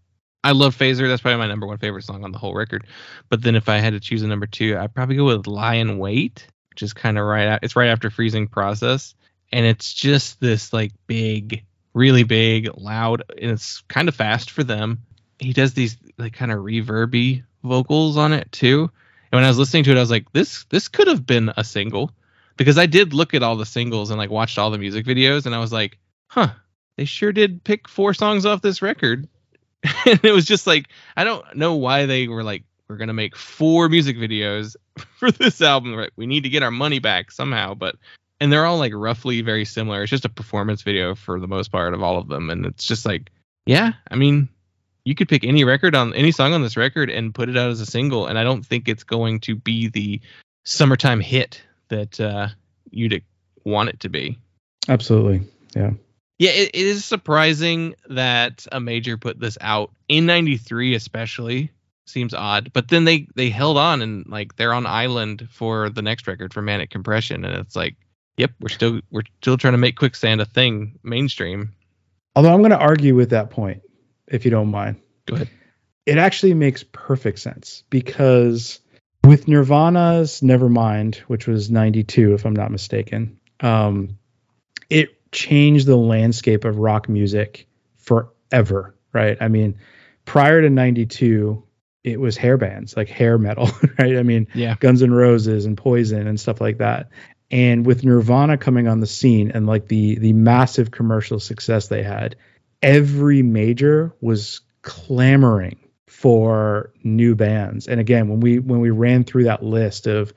I 0.44 0.51
love 0.53 0.77
Fazer. 0.77 1.07
That's 1.09 1.23
probably 1.23 1.39
my 1.39 1.47
number 1.47 1.69
one 1.69 1.78
favorite 1.78 2.03
song 2.03 2.24
on 2.24 2.32
the 2.32 2.39
whole 2.39 2.55
record. 2.55 2.86
But 3.28 3.43
then 3.43 3.55
if 3.55 3.69
I 3.69 3.78
had 3.78 3.93
to 3.93 4.01
choose 4.01 4.23
a 4.23 4.27
number 4.27 4.47
two, 4.47 4.77
I'd 4.77 4.93
probably 4.93 5.16
go 5.16 5.27
with 5.27 5.47
Lie 5.47 5.77
and 5.77 6.01
Wait, 6.01 6.49
which 6.70 6.82
is 6.82 6.93
kind 6.93 7.16
of 7.16 7.24
right. 7.24 7.47
At, 7.47 7.62
it's 7.62 7.77
right 7.77 7.89
after 7.89 8.11
Freezing 8.11 8.49
Process, 8.49 9.15
and 9.53 9.65
it's 9.65 9.93
just 9.94 10.40
this 10.40 10.73
like 10.73 10.90
big, 11.07 11.65
really 11.94 12.24
big, 12.24 12.69
loud, 12.77 13.23
and 13.40 13.53
it's 13.53 13.82
kind 13.89 14.09
of 14.09 14.16
fast 14.16 14.51
for 14.51 14.65
them. 14.65 14.99
He 15.39 15.53
does 15.53 15.74
these 15.74 15.97
like 16.19 16.32
kind 16.32 16.51
of 16.51 16.59
reverby 16.59 17.44
vocals 17.62 18.16
on 18.16 18.32
it 18.32 18.51
too. 18.51 18.90
And 19.31 19.39
when 19.39 19.44
I 19.44 19.49
was 19.49 19.59
listening 19.59 19.85
to 19.85 19.93
it, 19.93 19.97
I 19.97 20.01
was 20.01 20.11
like, 20.11 20.31
this 20.32 20.65
this 20.70 20.89
could 20.89 21.07
have 21.07 21.24
been 21.24 21.53
a 21.57 21.62
single, 21.62 22.11
because 22.57 22.78
I 22.78 22.86
did 22.86 23.15
look 23.15 23.32
at 23.32 23.44
all 23.44 23.57
the 23.57 23.65
singles 23.65 24.11
and 24.11 24.19
like 24.19 24.31
watched 24.31 24.59
all 24.59 24.70
the 24.70 24.78
music 24.78 25.07
videos, 25.07 25.47
and 25.47 25.55
I 25.55 25.59
was 25.59 25.73
like, 25.73 25.99
huh, 26.27 26.51
they 26.97 27.05
sure 27.05 27.32
did 27.32 27.64
pick 27.64 27.89
four 27.89 28.14
songs 28.14 28.47
off 28.47 28.62
this 28.62 28.82
record. 28.82 29.28
and 30.06 30.24
it 30.24 30.32
was 30.32 30.44
just 30.44 30.66
like 30.66 30.89
I 31.16 31.24
don't 31.24 31.56
know 31.56 31.74
why 31.74 32.06
they 32.06 32.28
were 32.28 32.44
like 32.44 32.64
we're 32.89 32.97
gonna 32.97 33.12
make 33.12 33.36
four 33.36 33.89
music 33.89 34.16
videos 34.16 34.77
for 35.16 35.31
this 35.31 35.60
album. 35.60 35.94
Right, 35.94 36.12
we 36.16 36.27
need 36.27 36.44
to 36.44 36.51
get 36.51 36.62
our 36.62 36.70
money 36.70 36.98
back 36.98 37.31
somehow, 37.31 37.74
but 37.74 37.97
and 38.40 38.52
they're 38.52 38.66
all 38.66 38.78
like 38.78 38.93
roughly 38.94 39.40
very 39.40 39.64
similar. 39.64 40.02
It's 40.02 40.10
just 40.10 40.24
a 40.24 40.28
performance 40.28 40.82
video 40.82 41.14
for 41.14 41.40
the 41.40 41.48
most 41.48 41.73
part 41.73 41.94
of 41.94 42.02
all 42.02 42.19
of 42.19 42.28
them, 42.28 42.51
and 42.51 42.66
it's 42.66 42.85
just 42.85 43.06
like 43.06 43.31
yeah, 43.66 43.93
I 44.10 44.16
mean 44.16 44.48
you 45.05 45.14
could 45.14 45.28
pick 45.28 45.44
any 45.44 45.64
record 45.64 45.94
on 45.94 46.14
any 46.14 46.31
song 46.31 46.52
on 46.52 46.62
this 46.62 46.77
record 46.77 47.10
and 47.10 47.35
put 47.35 47.48
it 47.48 47.56
out 47.56 47.70
as 47.70 47.81
a 47.81 47.86
single, 47.86 48.27
and 48.27 48.39
I 48.39 48.44
don't 48.44 48.64
think 48.64 48.89
it's 48.89 49.05
going 49.05 49.40
to 49.40 49.56
be 49.56 49.89
the 49.89 50.20
summertime 50.64 51.20
hit 51.20 51.62
that 51.89 52.20
uh, 52.20 52.48
you'd 52.90 53.23
want 53.64 53.89
it 53.89 54.01
to 54.01 54.09
be. 54.09 54.39
Absolutely, 54.89 55.43
yeah. 55.74 55.93
Yeah, 56.39 56.51
it, 56.51 56.71
it 56.75 56.87
is 56.87 57.05
surprising 57.05 57.95
that 58.09 58.67
a 58.73 58.81
major 58.81 59.17
put 59.17 59.39
this 59.39 59.59
out 59.61 59.91
in 60.09 60.27
'93, 60.27 60.95
especially. 60.95 61.71
Seems 62.05 62.35
odd, 62.35 62.73
but 62.73 62.89
then 62.89 63.05
they 63.05 63.29
they 63.37 63.49
held 63.49 63.79
on 63.79 64.03
and 64.03 64.27
like 64.27 64.57
they're 64.57 64.75
on 64.75 64.87
Island 64.87 65.49
for 65.51 65.89
the 65.89 66.03
next 66.03 66.27
record 66.27 66.53
for 66.53 66.61
Manic 66.61 66.91
Compression, 66.91 67.45
and 67.45 67.55
it's 67.57 67.77
like, 67.77 67.97
yep, 68.37 68.51
we're 68.61 68.69
still 68.69 69.01
we're 69.11 69.23
still 69.41 69.57
trying 69.57 69.75
to 69.75 69.79
make 69.79 69.97
Quicksand 69.97 70.41
a 70.41 70.45
thing 70.45 70.99
mainstream. 71.03 71.73
Although 72.35 72.53
I'm 72.53 72.59
going 72.59 72.71
to 72.71 72.79
argue 72.79 73.15
with 73.15 73.31
that 73.31 73.51
point, 73.51 73.83
if 74.27 74.45
you 74.45 74.51
don't 74.51 74.71
mind. 74.71 75.01
Go 75.27 75.37
ahead. 75.37 75.51
It 76.07 76.19
actually 76.19 76.55
makes 76.55 76.85
perfect 76.91 77.39
sense 77.39 77.85
because 77.89 78.81
with 79.25 79.47
Nirvana's 79.47 80.41
Nevermind, 80.41 81.17
which 81.29 81.47
was 81.47 81.71
92, 81.71 82.35
if 82.35 82.45
I'm 82.45 82.57
not 82.57 82.73
mistaken, 82.73 83.39
um, 83.61 84.19
it 84.91 85.11
changed 85.33 85.87
the 85.87 85.97
landscape 85.97 86.65
of 86.65 86.79
rock 86.79 87.09
music 87.09 87.67
forever, 87.99 88.95
right? 89.13 89.37
I 89.41 89.49
mean, 89.49 89.77
prior 90.25 90.61
to 90.63 90.71
92, 90.71 91.63
it 92.05 92.21
was 92.21 92.37
hair 92.37 92.57
bands, 92.57 92.97
like 92.97 93.09
hair 93.09 93.39
metal, 93.39 93.71
right? 93.99 94.17
I 94.17 94.23
mean, 94.23 94.49
Yeah. 94.55 94.77
Guns 94.79 95.03
N' 95.03 95.13
Roses 95.13 95.65
and 95.65 95.77
Poison 95.77 96.27
and 96.27 96.39
stuff 96.39 96.61
like 96.61 96.79
that. 96.79 97.09
And 97.51 97.85
with 97.85 98.05
Nirvana 98.05 98.57
coming 98.57 98.89
on 98.89 99.01
the 99.01 99.07
scene 99.07 99.51
and 99.51 99.67
like 99.67 99.89
the 99.89 100.17
the 100.19 100.33
massive 100.33 100.91
commercial 100.91 101.39
success 101.39 101.89
they 101.89 102.03
had, 102.03 102.37
every 102.81 103.43
major 103.43 104.15
was 104.21 104.63
clamoring 104.81 105.79
for 106.07 106.93
new 107.05 107.35
bands. 107.35 107.89
And 107.89 108.01
again, 108.01 108.29
when 108.29 108.41
we 108.41 108.59
when 108.59 108.81
we 108.81 108.91
ran 108.91 109.25
through 109.25 109.45
that 109.45 109.63
list 109.63 110.07
of, 110.07 110.33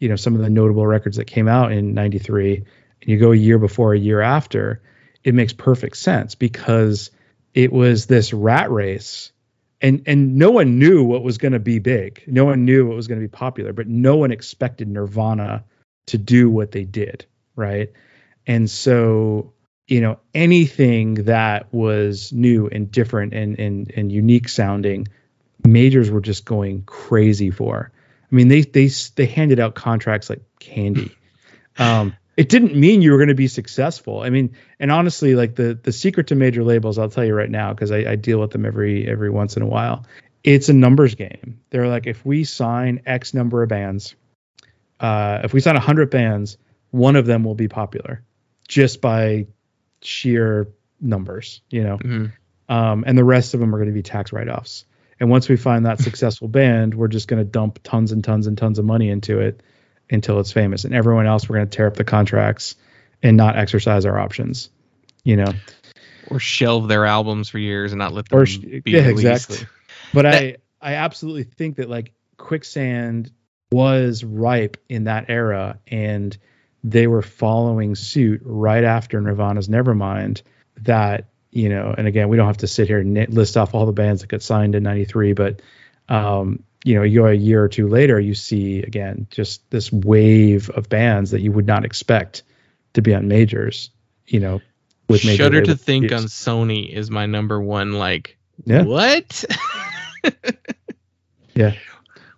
you 0.00 0.08
know, 0.08 0.16
some 0.16 0.34
of 0.34 0.40
the 0.40 0.50
notable 0.50 0.86
records 0.86 1.18
that 1.18 1.26
came 1.26 1.46
out 1.46 1.70
in 1.70 1.94
93 1.94 2.64
and 3.06 3.12
you 3.12 3.18
go 3.18 3.32
a 3.32 3.36
year 3.36 3.58
before, 3.58 3.94
a 3.94 3.98
year 3.98 4.20
after, 4.20 4.82
it 5.22 5.34
makes 5.34 5.52
perfect 5.52 5.96
sense 5.96 6.34
because 6.34 7.10
it 7.54 7.72
was 7.72 8.06
this 8.06 8.32
rat 8.32 8.70
race 8.70 9.32
and 9.80 10.02
and 10.06 10.36
no 10.36 10.50
one 10.50 10.78
knew 10.78 11.04
what 11.04 11.22
was 11.22 11.38
going 11.38 11.52
to 11.52 11.58
be 11.58 11.78
big. 11.78 12.22
No 12.26 12.44
one 12.44 12.64
knew 12.64 12.86
what 12.86 12.96
was 12.96 13.06
going 13.06 13.20
to 13.20 13.26
be 13.26 13.30
popular, 13.30 13.72
but 13.72 13.86
no 13.86 14.16
one 14.16 14.32
expected 14.32 14.88
Nirvana 14.88 15.64
to 16.06 16.18
do 16.18 16.48
what 16.48 16.72
they 16.72 16.84
did, 16.84 17.26
right? 17.56 17.92
And 18.46 18.70
so, 18.70 19.52
you 19.86 20.00
know, 20.00 20.18
anything 20.34 21.14
that 21.24 21.72
was 21.72 22.32
new 22.32 22.68
and 22.68 22.90
different 22.90 23.34
and 23.34 23.58
and 23.58 23.92
and 23.94 24.10
unique 24.10 24.48
sounding, 24.48 25.08
majors 25.66 26.10
were 26.10 26.20
just 26.20 26.44
going 26.44 26.82
crazy 26.84 27.50
for. 27.50 27.92
I 28.30 28.34
mean, 28.34 28.48
they 28.48 28.62
they 28.62 28.88
they 29.16 29.26
handed 29.26 29.60
out 29.60 29.74
contracts 29.74 30.30
like 30.30 30.42
candy. 30.58 31.16
Um, 31.78 32.16
it 32.36 32.50
didn't 32.50 32.76
mean 32.76 33.00
you 33.00 33.12
were 33.12 33.18
going 33.18 33.28
to 33.28 33.34
be 33.34 33.48
successful. 33.48 34.20
I 34.20 34.30
mean, 34.30 34.56
and 34.78 34.92
honestly, 34.92 35.34
like 35.34 35.54
the 35.54 35.78
the 35.82 35.92
secret 35.92 36.28
to 36.28 36.34
major 36.34 36.62
labels, 36.62 36.98
I'll 36.98 37.08
tell 37.08 37.24
you 37.24 37.34
right 37.34 37.50
now 37.50 37.72
because 37.72 37.90
I, 37.90 37.98
I 37.98 38.16
deal 38.16 38.38
with 38.38 38.50
them 38.50 38.66
every 38.66 39.08
every 39.08 39.30
once 39.30 39.56
in 39.56 39.62
a 39.62 39.66
while. 39.66 40.04
It's 40.44 40.68
a 40.68 40.72
numbers 40.72 41.14
game. 41.14 41.60
They're 41.70 41.88
like, 41.88 42.06
if 42.06 42.24
we 42.24 42.44
sign 42.44 43.02
X 43.06 43.34
number 43.34 43.62
of 43.62 43.68
bands, 43.68 44.14
uh, 45.00 45.40
if 45.44 45.52
we 45.52 45.60
sign 45.60 45.76
hundred 45.76 46.10
bands, 46.10 46.58
one 46.90 47.16
of 47.16 47.26
them 47.26 47.42
will 47.42 47.54
be 47.54 47.68
popular, 47.68 48.22
just 48.68 49.00
by 49.00 49.46
sheer 50.02 50.68
numbers, 51.00 51.62
you 51.70 51.82
know. 51.82 51.98
Mhm. 51.98 52.32
Um, 52.68 53.04
and 53.06 53.16
the 53.16 53.24
rest 53.24 53.54
of 53.54 53.60
them 53.60 53.74
are 53.74 53.78
going 53.78 53.88
to 53.88 53.94
be 53.94 54.02
tax 54.02 54.32
write-offs. 54.32 54.84
And 55.18 55.30
once 55.30 55.48
we 55.48 55.56
find 55.56 55.86
that 55.86 56.00
successful 56.00 56.48
band, 56.48 56.94
we're 56.94 57.08
just 57.08 57.28
going 57.28 57.38
to 57.38 57.48
dump 57.48 57.78
tons 57.82 58.12
and 58.12 58.22
tons 58.22 58.46
and 58.46 58.58
tons 58.58 58.78
of 58.78 58.84
money 58.84 59.08
into 59.08 59.40
it 59.40 59.62
until 60.10 60.40
it's 60.40 60.52
famous. 60.52 60.84
And 60.84 60.94
everyone 60.94 61.26
else, 61.26 61.48
we're 61.48 61.56
going 61.56 61.68
to 61.68 61.76
tear 61.76 61.86
up 61.86 61.94
the 61.94 62.04
contracts 62.04 62.76
and 63.22 63.36
not 63.36 63.56
exercise 63.56 64.06
our 64.06 64.18
options. 64.18 64.70
You 65.24 65.36
know, 65.36 65.52
Or 66.28 66.38
shelve 66.38 66.86
their 66.88 67.04
albums 67.04 67.48
for 67.48 67.58
years 67.58 67.92
and 67.92 67.98
not 67.98 68.12
let 68.12 68.28
them 68.28 68.38
or 68.38 68.44
be 68.44 68.82
yeah, 68.86 69.06
released. 69.06 69.24
exactly. 69.50 69.66
But 70.14 70.26
I, 70.26 70.56
I 70.80 70.94
absolutely 70.94 71.44
think 71.44 71.76
that 71.76 71.90
like 71.90 72.12
Quicksand 72.36 73.32
was 73.72 74.22
ripe 74.22 74.76
in 74.88 75.04
that 75.04 75.26
era, 75.28 75.80
and 75.88 76.36
they 76.84 77.08
were 77.08 77.22
following 77.22 77.96
suit 77.96 78.42
right 78.44 78.84
after 78.84 79.20
Nirvana's 79.20 79.68
Nevermind. 79.68 80.42
That 80.82 81.26
you 81.50 81.70
know, 81.70 81.92
and 81.96 82.06
again, 82.06 82.28
we 82.28 82.36
don't 82.36 82.46
have 82.46 82.58
to 82.58 82.68
sit 82.68 82.86
here 82.86 82.98
and 82.98 83.34
list 83.34 83.56
off 83.56 83.74
all 83.74 83.86
the 83.86 83.92
bands 83.92 84.20
that 84.20 84.28
got 84.28 84.42
signed 84.42 84.76
in 84.76 84.84
'93, 84.84 85.32
but 85.32 85.62
um, 86.08 86.62
you 86.86 86.94
know, 86.94 87.02
you 87.02 87.20
go 87.20 87.26
a 87.26 87.32
year 87.34 87.64
or 87.64 87.68
two 87.68 87.88
later, 87.88 88.20
you 88.20 88.34
see 88.34 88.80
again 88.80 89.26
just 89.30 89.68
this 89.70 89.90
wave 89.90 90.70
of 90.70 90.88
bands 90.88 91.32
that 91.32 91.40
you 91.40 91.50
would 91.50 91.66
not 91.66 91.84
expect 91.84 92.44
to 92.94 93.02
be 93.02 93.12
on 93.12 93.26
majors. 93.26 93.90
You 94.26 94.40
know, 94.40 94.60
with 95.08 95.24
major 95.24 95.44
Shudder 95.44 95.62
to 95.62 95.76
think 95.76 96.08
deals. 96.08 96.22
on 96.22 96.28
Sony 96.28 96.88
is 96.88 97.10
my 97.10 97.26
number 97.26 97.60
one. 97.60 97.92
Like 97.92 98.38
Yeah. 98.64 98.82
what? 98.84 99.44
Yeah. 101.54 101.72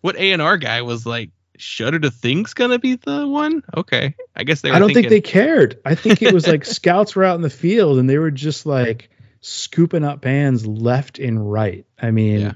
What 0.00 0.16
A 0.16 0.30
and 0.32 0.40
R 0.40 0.56
guy 0.56 0.82
was 0.82 1.04
like? 1.04 1.30
Shudder 1.56 1.98
to 1.98 2.10
think's 2.12 2.54
gonna 2.54 2.78
be 2.78 2.94
the 2.94 3.26
one. 3.26 3.64
Okay, 3.76 4.14
I 4.36 4.44
guess 4.44 4.60
they. 4.60 4.70
Were 4.70 4.76
I 4.76 4.78
don't 4.78 4.94
think 4.94 5.08
they 5.08 5.20
cared. 5.20 5.80
I 5.84 5.96
think 5.96 6.22
it 6.22 6.32
was 6.32 6.46
like 6.46 6.64
scouts 6.76 7.16
were 7.16 7.24
out 7.24 7.34
in 7.34 7.42
the 7.42 7.50
field 7.50 7.98
and 7.98 8.08
they 8.08 8.16
were 8.18 8.30
just 8.30 8.64
like, 8.64 9.10
scooping 9.40 10.04
up 10.04 10.20
bands 10.20 10.64
left 10.64 11.18
and 11.18 11.50
right. 11.50 11.84
I 12.00 12.12
mean, 12.12 12.40
Yeah. 12.40 12.52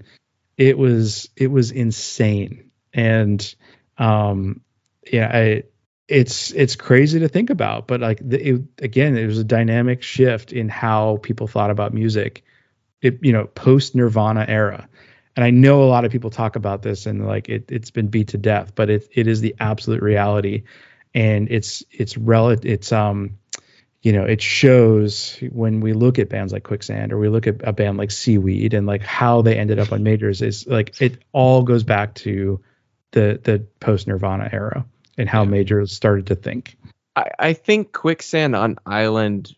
It 0.63 0.79
was 0.79 1.29
it 1.37 1.49
was 1.51 1.73
insane, 1.73 2.71
and 2.95 3.55
um, 3.99 4.61
yeah, 5.13 5.29
I 5.33 5.63
it's 6.07 6.53
it's 6.53 6.77
crazy 6.77 7.19
to 7.19 7.29
think 7.29 7.51
about, 7.51 7.89
but 7.89 8.01
like 8.01 8.21
the, 8.23 8.49
it, 8.49 8.63
again, 8.79 9.17
it 9.17 9.27
was 9.27 9.39
a 9.39 9.45
dynamic 9.45 10.05
shift 10.05 10.53
in 10.53 10.69
how 10.69 11.19
people 11.23 11.49
thought 11.49 11.71
about 11.71 11.93
music. 11.93 12.45
It 13.01 13.19
you 13.23 13.33
know 13.33 13.47
post 13.47 13.97
Nirvana 13.97 14.45
era, 14.47 14.89
and 15.35 15.45
I 15.45 15.51
know 15.51 15.83
a 15.83 15.91
lot 15.91 16.05
of 16.05 16.13
people 16.13 16.31
talk 16.31 16.55
about 16.55 16.83
this 16.83 17.07
and 17.07 17.27
like 17.27 17.49
it 17.49 17.65
it's 17.73 17.91
been 17.91 18.07
beat 18.07 18.29
to 18.29 18.39
death, 18.39 18.77
but 18.77 18.89
it 18.89 19.09
it 19.11 19.27
is 19.27 19.41
the 19.41 19.57
absolute 19.59 20.01
reality, 20.01 20.63
and 21.13 21.51
it's 21.51 21.83
it's 21.91 22.17
relative 22.17 22.71
it's 22.71 22.93
um 22.93 23.37
you 24.03 24.13
know 24.13 24.25
it 24.25 24.43
shows 24.43 25.39
when 25.53 25.81
we 25.81 25.93
look 25.93 26.19
at 26.19 26.29
bands 26.29 26.53
like 26.53 26.65
quicksand 26.65 27.13
or 27.13 27.19
we 27.19 27.29
look 27.29 27.47
at 27.47 27.57
a 27.67 27.73
band 27.73 27.99
like 27.99 28.11
seaweed 28.11 28.75
and 28.75 28.87
like 28.87 29.03
how 29.03 29.43
they 29.43 29.57
ended 29.57 29.79
up 29.79 29.93
on 29.93 30.03
majors 30.03 30.43
is 30.43 30.67
like 30.67 31.01
it 31.01 31.19
all 31.33 31.63
goes 31.63 31.83
back 31.85 32.15
to 32.15 32.61
the 33.13 33.41
the 33.45 33.65
post 33.81 34.07
nirvana 34.09 34.49
era 34.53 34.85
and 35.19 35.29
how 35.29 35.43
Yeah. 35.45 35.51
majors 35.51 35.93
started 35.93 36.27
to 36.27 36.35
think 36.35 36.77
I, 37.15 37.31
I 37.39 37.53
think 37.53 37.93
quicksand 37.93 38.57
on 38.57 38.77
island 38.87 39.55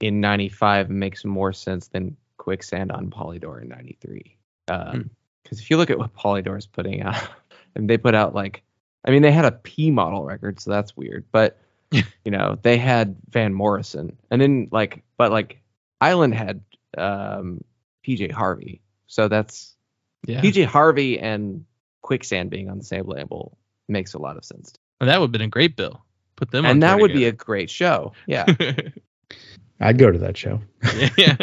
in 0.00 0.20
95 0.20 0.90
makes 0.90 1.24
more 1.24 1.52
sense 1.52 1.88
than 1.88 2.16
quicksand 2.38 2.90
on 2.92 3.10
polydor 3.10 3.62
in 3.62 3.68
93 3.68 4.36
because 4.66 4.94
Hmm. 4.94 5.02
if 5.52 5.70
you 5.70 5.76
look 5.76 5.90
at 5.90 5.98
what 5.98 6.14
polydor 6.14 6.58
is 6.58 6.66
putting 6.66 7.02
out 7.02 7.22
and 7.76 7.88
they 7.88 7.98
put 7.98 8.14
out 8.14 8.34
like 8.34 8.62
i 9.04 9.10
mean 9.10 9.22
they 9.22 9.30
had 9.32 9.44
a 9.44 9.52
p 9.52 9.90
model 9.90 10.24
record 10.24 10.58
so 10.60 10.70
that's 10.70 10.96
weird 10.96 11.24
but 11.30 11.58
you 12.24 12.30
know 12.30 12.58
they 12.62 12.76
had 12.78 13.16
van 13.28 13.52
morrison. 13.54 14.16
And 14.30 14.40
then 14.40 14.68
like 14.70 15.02
but 15.16 15.30
like 15.32 15.60
island 16.00 16.34
had 16.34 16.62
um 16.96 17.62
pj 18.06 18.30
harvey. 18.30 18.80
So 19.06 19.28
that's 19.28 19.74
Yeah. 20.26 20.40
pj 20.40 20.64
harvey 20.64 21.18
and 21.18 21.64
quicksand 22.02 22.50
being 22.50 22.70
on 22.70 22.78
the 22.78 22.84
same 22.84 23.06
label 23.06 23.58
makes 23.88 24.14
a 24.14 24.18
lot 24.18 24.36
of 24.36 24.44
sense. 24.44 24.72
And 25.00 25.08
that 25.10 25.20
would 25.20 25.26
have 25.26 25.32
been 25.32 25.40
a 25.42 25.48
great 25.48 25.76
bill. 25.76 26.04
Put 26.36 26.50
them 26.50 26.64
on 26.64 26.70
and 26.72 26.82
that 26.82 26.92
tour 26.92 27.02
would 27.02 27.12
be 27.12 27.24
a 27.26 27.32
great 27.32 27.70
show. 27.70 28.12
Yeah. 28.26 28.46
I'd 29.80 29.98
go 29.98 30.10
to 30.10 30.18
that 30.18 30.36
show. 30.36 30.60
Yeah. 31.16 31.36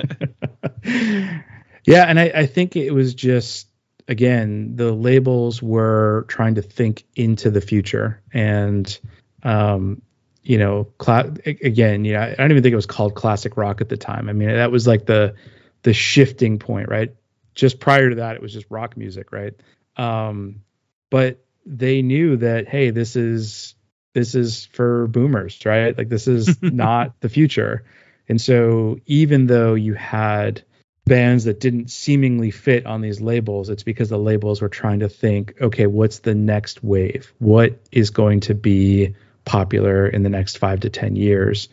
yeah 1.85 2.05
and 2.07 2.19
I, 2.19 2.31
I 2.35 2.45
think 2.45 2.75
it 2.75 2.91
was 2.91 3.13
just 3.13 3.67
again 4.07 4.75
the 4.75 4.91
labels 4.91 5.61
were 5.61 6.25
trying 6.27 6.55
to 6.55 6.61
think 6.61 7.03
into 7.15 7.49
the 7.49 7.61
future. 7.61 8.21
And 8.33 8.97
um 9.43 10.01
you 10.43 10.57
know 10.57 10.85
cla- 10.97 11.33
again 11.45 12.05
you 12.05 12.13
know 12.13 12.21
i 12.21 12.35
don't 12.35 12.51
even 12.51 12.61
think 12.63 12.73
it 12.73 12.77
was 12.77 12.85
called 12.85 13.15
classic 13.15 13.57
rock 13.57 13.81
at 13.81 13.89
the 13.89 13.97
time. 13.97 14.29
I 14.29 14.33
mean 14.33 14.49
that 14.49 14.71
was 14.71 14.85
like 14.85 15.05
the 15.05 15.35
the 15.83 15.93
shifting 15.93 16.59
point 16.59 16.89
right? 16.89 17.13
Just 17.55 17.79
prior 17.79 18.09
to 18.09 18.15
that 18.17 18.35
it 18.35 18.41
was 18.41 18.53
just 18.53 18.67
rock 18.69 18.97
music 18.97 19.31
right? 19.31 19.53
Um 19.97 20.61
but 21.09 21.43
they 21.65 22.01
knew 22.01 22.37
that 22.37 22.67
hey 22.67 22.89
this 22.89 23.15
is 23.15 23.75
this 24.13 24.35
is 24.35 24.65
for 24.67 25.07
boomers 25.07 25.59
right? 25.65 25.97
Like 25.97 26.09
this 26.09 26.27
is 26.27 26.57
not 26.61 27.19
the 27.21 27.29
future. 27.29 27.85
And 28.29 28.39
so 28.39 28.99
even 29.05 29.47
though 29.47 29.73
you 29.73 29.93
had 29.93 30.63
bands 31.05 31.43
that 31.43 31.59
didn't 31.59 31.91
seemingly 31.91 32.51
fit 32.51 32.85
on 32.85 33.01
these 33.01 33.19
labels, 33.19 33.69
it's 33.69 33.83
because 33.83 34.09
the 34.09 34.17
labels 34.17 34.61
were 34.61 34.69
trying 34.69 34.99
to 34.99 35.09
think, 35.09 35.55
okay, 35.59 35.87
what's 35.87 36.19
the 36.19 36.33
next 36.33 36.83
wave? 36.83 37.33
What 37.39 37.79
is 37.91 38.09
going 38.11 38.41
to 38.41 38.55
be 38.55 39.15
popular 39.45 40.07
in 40.07 40.23
the 40.23 40.29
next 40.29 40.57
five 40.57 40.81
to 40.81 40.89
10 40.89 41.15
years? 41.15 41.69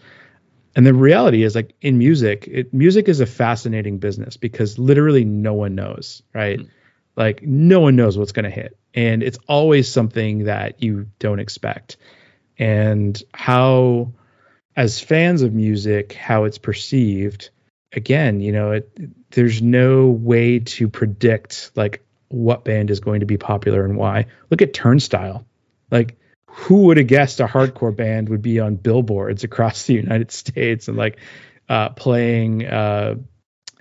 And 0.77 0.87
the 0.87 0.95
reality 0.95 1.43
is, 1.43 1.55
like 1.55 1.75
in 1.81 1.99
music, 1.99 2.47
it, 2.47 2.73
music 2.73 3.09
is 3.09 3.21
a 3.21 3.27
fascinating 3.27 3.99
business 3.99 4.37
because 4.37 4.79
literally 4.79 5.25
no 5.25 5.55
one 5.55 5.75
knows, 5.75 6.23
right? 6.33 6.61
Hmm. 6.61 6.67
Like 7.17 7.43
no 7.43 7.81
one 7.81 7.97
knows 7.97 8.17
what's 8.17 8.33
going 8.33 8.45
to 8.45 8.51
hit. 8.51 8.77
And 8.95 9.23
it's 9.23 9.39
always 9.49 9.91
something 9.91 10.45
that 10.45 10.83
you 10.83 11.09
don't 11.19 11.41
expect. 11.41 11.97
And 12.59 13.21
how, 13.33 14.13
as 14.77 15.01
fans 15.01 15.43
of 15.43 15.53
music, 15.53 16.13
how 16.13 16.45
it's 16.45 16.59
perceived, 16.59 17.51
again, 17.93 18.41
you 18.41 18.53
know, 18.53 18.73
it, 18.73 19.31
there's 19.31 19.61
no 19.61 20.09
way 20.09 20.61
to 20.61 20.89
predict 20.89 21.73
like 21.75 22.05
what 22.29 22.65
band 22.65 22.91
is 22.91 23.01
going 23.01 23.21
to 23.21 23.27
be 23.27 23.39
popular 23.39 23.85
and 23.85 23.97
why. 23.97 24.27
Look 24.51 24.63
at 24.63 24.75
Turnstile. 24.75 25.47
Like, 25.91 26.17
who 26.53 26.83
would 26.83 26.97
have 26.97 27.07
guessed 27.07 27.41
a 27.41 27.47
hardcore 27.47 27.95
band 27.95 28.29
would 28.29 28.43
be 28.43 28.61
on 28.61 28.77
billboards 28.77 29.45
across 29.45 29.87
the 29.87 29.95
United 29.95 30.31
States 30.31 30.89
and 30.89 30.97
like 30.97 31.19
uh, 31.69 31.91
playing, 31.91 32.67
uh, 32.67 33.15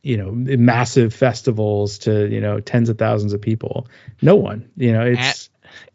you 0.03 0.17
know, 0.17 0.31
massive 0.31 1.13
festivals 1.13 1.99
to 1.99 2.27
you 2.27 2.41
know 2.41 2.59
tens 2.59 2.89
of 2.89 2.97
thousands 2.97 3.33
of 3.33 3.41
people? 3.41 3.87
No 4.21 4.35
one. 4.35 4.69
You 4.77 4.93
know, 4.93 5.05
it's 5.05 5.49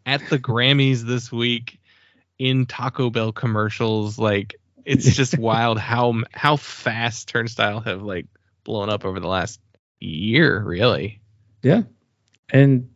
At 0.05 0.29
the 0.29 0.37
Grammys 0.37 1.01
this 1.01 1.31
week, 1.31 1.79
in 2.37 2.65
Taco 2.65 3.09
Bell 3.09 3.31
commercials, 3.31 4.19
like 4.19 4.55
it's 4.83 5.15
just 5.15 5.37
wild 5.39 5.79
how 5.79 6.23
how 6.31 6.57
fast 6.57 7.29
Turnstile 7.29 7.79
have 7.81 8.03
like 8.03 8.27
blown 8.63 8.89
up 8.89 9.05
over 9.05 9.19
the 9.19 9.27
last 9.27 9.59
year, 9.99 10.61
really. 10.61 11.21
Yeah. 11.61 11.83
And, 12.49 12.89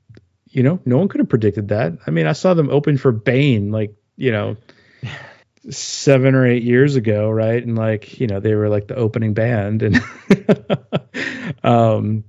you 0.51 0.63
know, 0.63 0.79
no 0.85 0.97
one 0.97 1.07
could 1.07 1.19
have 1.19 1.29
predicted 1.29 1.69
that. 1.69 1.93
I 2.05 2.11
mean, 2.11 2.27
I 2.27 2.33
saw 2.33 2.53
them 2.53 2.69
open 2.69 2.97
for 2.97 3.11
Bane, 3.11 3.71
like, 3.71 3.93
you 4.15 4.31
know, 4.31 4.57
seven 5.69 6.35
or 6.35 6.45
eight 6.45 6.63
years 6.63 6.95
ago, 6.95 7.29
right? 7.29 7.63
And 7.63 7.77
like, 7.77 8.19
you 8.19 8.27
know, 8.27 8.39
they 8.39 8.55
were 8.55 8.69
like 8.69 8.87
the 8.87 8.95
opening 8.95 9.33
band. 9.33 9.83
And, 9.83 9.95
um, 11.63 12.23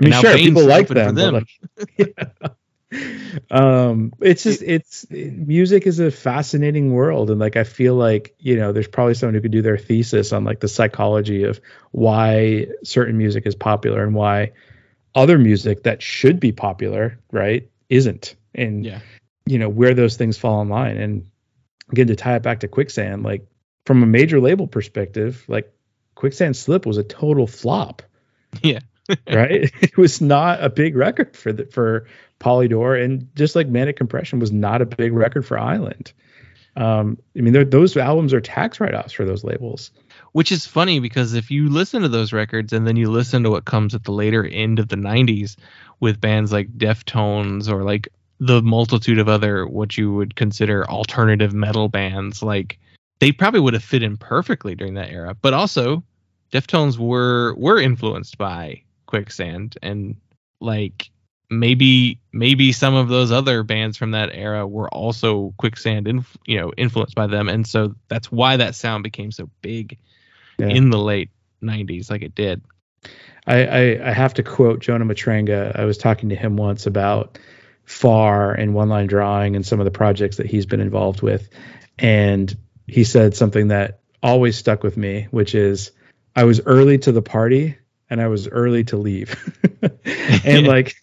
I 0.00 0.04
mean, 0.04 0.12
sure, 0.12 0.34
Bane's 0.34 0.48
people 0.48 0.66
like 0.66 0.88
for 0.88 0.94
them, 0.94 1.16
like, 1.16 1.48
yeah. 1.96 2.48
um, 3.50 4.12
it's 4.20 4.42
just, 4.42 4.62
it's 4.62 5.06
music 5.10 5.86
is 5.86 5.98
a 5.98 6.10
fascinating 6.10 6.92
world. 6.92 7.30
And 7.30 7.40
like, 7.40 7.56
I 7.56 7.64
feel 7.64 7.94
like, 7.94 8.34
you 8.38 8.56
know, 8.56 8.72
there's 8.72 8.88
probably 8.88 9.14
someone 9.14 9.34
who 9.34 9.40
could 9.40 9.52
do 9.52 9.62
their 9.62 9.78
thesis 9.78 10.32
on 10.32 10.44
like 10.44 10.60
the 10.60 10.68
psychology 10.68 11.44
of 11.44 11.60
why 11.90 12.66
certain 12.84 13.16
music 13.16 13.46
is 13.46 13.54
popular 13.54 14.04
and 14.04 14.14
why 14.14 14.52
other 15.16 15.38
music 15.38 15.82
that 15.82 16.02
should 16.02 16.38
be 16.38 16.52
popular, 16.52 17.18
right, 17.32 17.68
isn't. 17.88 18.36
And 18.54 18.84
Yeah. 18.84 19.00
you 19.46 19.58
know 19.58 19.68
where 19.68 19.94
those 19.94 20.16
things 20.16 20.38
fall 20.38 20.62
in 20.62 20.68
line. 20.68 20.96
And 20.98 21.26
again, 21.90 22.06
to 22.08 22.14
tie 22.16 22.36
it 22.36 22.42
back 22.42 22.60
to 22.60 22.68
Quicksand, 22.68 23.24
like 23.24 23.46
from 23.86 24.02
a 24.02 24.06
major 24.06 24.40
label 24.40 24.66
perspective, 24.68 25.44
like 25.48 25.72
Quicksand 26.14 26.56
Slip 26.56 26.86
was 26.86 26.98
a 26.98 27.02
total 27.04 27.46
flop. 27.48 28.02
Yeah. 28.62 28.78
right? 29.32 29.70
It 29.82 29.96
was 29.96 30.20
not 30.20 30.62
a 30.64 30.68
big 30.70 30.96
record 30.96 31.36
for 31.36 31.52
the 31.52 31.66
for 31.66 32.06
Polydor, 32.40 33.00
and 33.02 33.28
just 33.36 33.54
like 33.54 33.68
Manic 33.68 33.96
Compression 33.96 34.38
was 34.40 34.50
not 34.50 34.82
a 34.82 34.86
big 34.86 35.12
record 35.12 35.46
for 35.46 35.58
Island. 35.58 36.12
Um, 36.76 37.18
I 37.36 37.40
mean, 37.42 37.70
those 37.70 37.96
albums 37.96 38.34
are 38.34 38.40
tax 38.40 38.80
write-offs 38.80 39.12
for 39.12 39.24
those 39.24 39.44
labels. 39.44 39.90
Which 40.36 40.52
is 40.52 40.66
funny 40.66 41.00
because 41.00 41.32
if 41.32 41.50
you 41.50 41.70
listen 41.70 42.02
to 42.02 42.10
those 42.10 42.34
records 42.34 42.74
and 42.74 42.86
then 42.86 42.94
you 42.96 43.10
listen 43.10 43.42
to 43.44 43.50
what 43.50 43.64
comes 43.64 43.94
at 43.94 44.04
the 44.04 44.12
later 44.12 44.44
end 44.44 44.78
of 44.78 44.88
the 44.88 44.96
90s 44.96 45.56
with 45.98 46.20
bands 46.20 46.52
like 46.52 46.76
Deftones 46.76 47.70
or 47.70 47.84
like 47.84 48.10
the 48.38 48.60
multitude 48.60 49.18
of 49.18 49.30
other 49.30 49.66
what 49.66 49.96
you 49.96 50.12
would 50.12 50.36
consider 50.36 50.86
alternative 50.90 51.54
metal 51.54 51.88
bands, 51.88 52.42
like 52.42 52.78
they 53.18 53.32
probably 53.32 53.60
would 53.60 53.72
have 53.72 53.82
fit 53.82 54.02
in 54.02 54.18
perfectly 54.18 54.74
during 54.74 54.92
that 54.92 55.08
era. 55.08 55.34
But 55.40 55.54
also, 55.54 56.04
Deftones 56.52 56.98
were 56.98 57.54
were 57.54 57.80
influenced 57.80 58.36
by 58.36 58.82
Quicksand 59.06 59.78
and 59.80 60.16
like 60.60 61.08
maybe 61.48 62.20
maybe 62.32 62.72
some 62.72 62.94
of 62.94 63.08
those 63.08 63.32
other 63.32 63.62
bands 63.62 63.96
from 63.96 64.10
that 64.10 64.34
era 64.34 64.66
were 64.66 64.90
also 64.90 65.54
Quicksand 65.56 66.06
inf- 66.06 66.36
you 66.44 66.60
know 66.60 66.72
influenced 66.76 67.14
by 67.14 67.26
them 67.26 67.48
and 67.48 67.66
so 67.66 67.94
that's 68.08 68.30
why 68.30 68.58
that 68.58 68.74
sound 68.74 69.02
became 69.02 69.32
so 69.32 69.48
big 69.62 69.96
Yeah. 70.58 70.68
in 70.68 70.90
the 70.90 70.98
late 70.98 71.30
90s 71.62 72.10
like 72.10 72.22
it 72.22 72.34
did 72.34 72.62
I, 73.46 73.64
I, 73.64 74.08
I 74.08 74.12
have 74.12 74.34
to 74.34 74.42
quote 74.42 74.80
Jonah 74.80 75.04
Matranga. 75.04 75.78
I 75.78 75.84
was 75.84 75.98
talking 75.98 76.30
to 76.30 76.34
him 76.34 76.56
once 76.56 76.86
about 76.86 77.38
FAR 77.84 78.52
and 78.52 78.74
one 78.74 78.88
line 78.88 79.06
drawing 79.06 79.54
and 79.54 79.64
some 79.64 79.78
of 79.78 79.84
the 79.84 79.92
projects 79.92 80.38
that 80.38 80.46
he's 80.46 80.66
been 80.66 80.80
involved 80.80 81.22
with. 81.22 81.48
And 81.98 82.54
he 82.86 83.04
said 83.04 83.36
something 83.36 83.68
that 83.68 84.00
always 84.22 84.56
stuck 84.56 84.82
with 84.82 84.96
me, 84.96 85.28
which 85.30 85.54
is 85.54 85.92
I 86.34 86.44
was 86.44 86.60
early 86.66 86.98
to 86.98 87.12
the 87.12 87.22
party 87.22 87.78
and 88.10 88.20
I 88.20 88.28
was 88.28 88.48
early 88.48 88.84
to 88.84 88.96
leave. 88.96 89.36
and 90.44 90.66
like, 90.66 90.96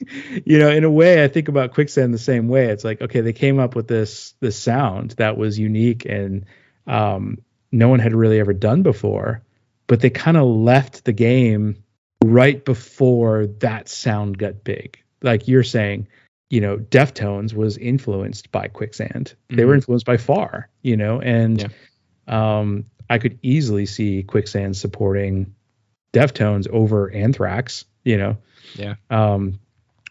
you 0.46 0.60
know, 0.60 0.70
in 0.70 0.84
a 0.84 0.92
way, 0.92 1.24
I 1.24 1.30
think 1.30 1.48
about 1.48 1.74
Quicksand 1.74 2.14
the 2.14 2.20
same 2.20 2.50
way. 2.50 2.66
It's 2.66 2.84
like, 2.84 3.02
okay, 3.02 3.22
they 3.22 3.34
came 3.34 3.60
up 3.60 3.76
with 3.76 3.88
this 3.88 4.34
this 4.42 4.58
sound 4.60 5.12
that 5.12 5.38
was 5.38 5.58
unique 5.58 6.06
and 6.06 6.46
um, 6.86 7.40
no 7.74 7.90
one 7.90 8.00
had 8.00 8.14
really 8.14 8.40
ever 8.40 8.54
done 8.54 8.84
before, 8.84 9.42
but 9.88 10.00
they 10.00 10.10
kind 10.10 10.38
of 10.38 10.46
left 10.48 11.04
the 11.04 11.12
game 11.12 11.84
right 12.24 12.64
before 12.64 13.48
that 13.60 13.90
sound 13.90 14.38
got 14.38 14.64
big. 14.64 14.98
Like 15.22 15.48
you're 15.48 15.64
saying, 15.64 16.08
you 16.50 16.62
know, 16.62 16.78
Deftones 16.78 17.54
was 17.54 17.78
influenced 17.78 18.52
by 18.52 18.68
Quicksand. 18.68 19.34
They 19.50 19.66
were 19.66 19.74
Mhm. 19.74 19.78
influenced 19.78 20.06
by 20.06 20.18
Far, 20.18 20.70
you 20.84 20.96
know, 20.96 21.20
and 21.20 21.70
um, 22.28 22.86
I 23.10 23.18
could 23.18 23.38
easily 23.42 23.86
see 23.86 24.24
Quicksand 24.24 24.78
supporting 24.78 25.54
Deftones 26.14 26.70
over 26.70 27.10
Anthrax, 27.12 27.86
you 28.06 28.18
know. 28.18 28.38
Yeah. 28.76 28.96
Um, 29.10 29.60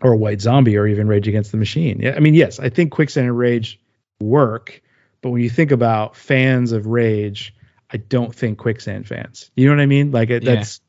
or 0.02 0.16
White 0.16 0.40
Zombie, 0.40 0.76
or 0.76 0.86
even 0.88 1.06
Rage 1.06 1.28
Against 1.28 1.52
the 1.52 1.58
Machine. 1.58 2.00
Yeah, 2.00 2.14
I 2.16 2.18
mean, 2.20 2.34
yes, 2.34 2.58
I 2.58 2.68
think 2.70 2.90
Quicksand 2.90 3.28
and 3.28 3.38
Rage 3.38 3.80
work, 4.20 4.82
but 5.22 5.30
when 5.30 5.40
you 5.42 5.48
think 5.50 5.70
about 5.70 6.16
fans 6.16 6.72
of 6.72 6.86
Rage, 6.86 7.54
I 7.90 7.96
don't 7.96 8.34
think 8.34 8.58
Quicksand 8.58 9.06
fans. 9.08 9.50
You 9.56 9.66
know 9.66 9.72
what 9.76 9.82
I 9.82 9.86
mean? 9.86 10.10
Like 10.10 10.30
it, 10.30 10.42
Yeah. 10.42 10.56
that's 10.56 10.80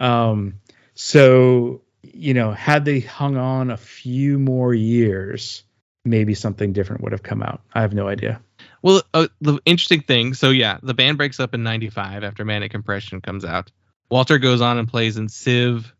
um. 0.00 0.54
So 0.94 1.82
you 2.02 2.34
know, 2.34 2.52
had 2.52 2.84
they 2.84 3.00
hung 3.00 3.36
on 3.36 3.70
a 3.70 3.76
few 3.76 4.38
more 4.38 4.74
years, 4.74 5.62
maybe 6.04 6.34
something 6.34 6.72
different 6.72 7.02
would 7.02 7.12
have 7.12 7.22
come 7.22 7.42
out. 7.42 7.62
I 7.72 7.82
have 7.82 7.94
no 7.94 8.08
idea. 8.08 8.40
Well, 8.82 9.02
uh, 9.14 9.28
the 9.40 9.60
interesting 9.64 10.02
thing, 10.02 10.34
so 10.34 10.50
yeah, 10.50 10.78
the 10.82 10.94
band 10.94 11.16
breaks 11.18 11.38
up 11.38 11.54
in 11.54 11.62
'95 11.62 12.24
after 12.24 12.44
Manic 12.44 12.72
Compression 12.72 13.20
comes 13.20 13.44
out. 13.44 13.70
Walter 14.10 14.38
goes 14.38 14.60
on 14.60 14.78
and 14.78 14.88
plays 14.88 15.16
in 15.16 15.28
Civ. 15.28 15.94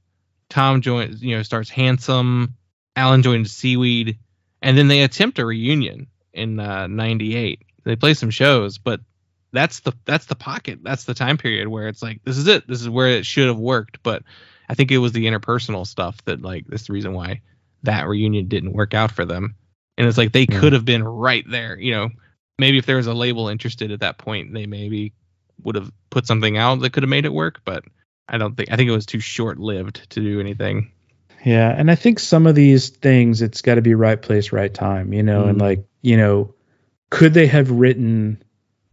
Tom 0.50 0.80
joins, 0.82 1.22
you 1.22 1.36
know, 1.36 1.42
starts 1.42 1.70
Handsome. 1.70 2.56
Alan 2.94 3.22
joins 3.22 3.52
Seaweed, 3.52 4.18
and 4.60 4.76
then 4.76 4.88
they 4.88 5.02
attempt 5.02 5.38
a 5.38 5.46
reunion 5.46 6.08
in 6.34 6.58
uh, 6.60 6.88
'98. 6.88 7.62
They 7.84 7.96
play 7.96 8.14
some 8.14 8.30
shows, 8.30 8.78
but 8.78 9.00
that's 9.52 9.80
the 9.80 9.92
that's 10.04 10.26
the 10.26 10.34
pocket. 10.34 10.80
That's 10.82 11.04
the 11.04 11.14
time 11.14 11.36
period 11.36 11.68
where 11.68 11.88
it's 11.88 12.02
like 12.02 12.22
this 12.24 12.38
is 12.38 12.46
it. 12.46 12.66
This 12.66 12.80
is 12.80 12.88
where 12.88 13.08
it 13.08 13.26
should 13.26 13.48
have 13.48 13.58
worked, 13.58 14.02
but 14.02 14.22
I 14.68 14.74
think 14.74 14.90
it 14.90 14.98
was 14.98 15.12
the 15.12 15.26
interpersonal 15.26 15.86
stuff 15.86 16.24
that 16.24 16.42
like 16.42 16.66
that's 16.66 16.86
the 16.86 16.92
reason 16.92 17.12
why 17.12 17.42
that 17.82 18.06
reunion 18.08 18.48
didn't 18.48 18.72
work 18.72 18.94
out 18.94 19.10
for 19.10 19.24
them. 19.24 19.56
And 19.98 20.06
it's 20.06 20.16
like 20.18 20.32
they 20.32 20.46
Yeah. 20.48 20.60
could 20.60 20.72
have 20.72 20.84
been 20.84 21.04
right 21.04 21.44
there, 21.48 21.78
you 21.78 21.92
know, 21.92 22.10
maybe 22.58 22.78
if 22.78 22.86
there 22.86 22.96
was 22.96 23.08
a 23.08 23.14
label 23.14 23.48
interested 23.48 23.90
at 23.90 24.00
that 24.00 24.18
point, 24.18 24.54
they 24.54 24.66
maybe 24.66 25.12
would 25.64 25.74
have 25.74 25.90
put 26.10 26.26
something 26.26 26.56
out 26.56 26.80
that 26.80 26.92
could 26.92 27.02
have 27.02 27.10
made 27.10 27.26
it 27.26 27.32
work. 27.32 27.60
But 27.64 27.84
I 28.28 28.38
don't 28.38 28.56
think 28.56 28.72
I 28.72 28.76
think 28.76 28.88
it 28.88 28.92
was 28.92 29.06
too 29.06 29.20
short 29.20 29.58
lived 29.58 30.08
to 30.10 30.20
do 30.20 30.40
anything. 30.40 30.92
Yeah, 31.44 31.74
and 31.76 31.90
I 31.90 31.96
think 31.96 32.20
some 32.20 32.46
of 32.46 32.54
these 32.54 32.90
things, 32.90 33.42
it's 33.42 33.62
got 33.62 33.74
to 33.74 33.82
be 33.82 33.94
right 33.94 34.20
place, 34.20 34.52
right 34.52 34.72
time, 34.72 35.12
you 35.12 35.24
know, 35.24 35.46
and 35.46 35.58
Mhm. 35.58 35.62
like, 35.62 35.84
you 36.00 36.16
know, 36.16 36.54
could 37.12 37.34
they 37.34 37.46
have 37.46 37.70
written 37.70 38.42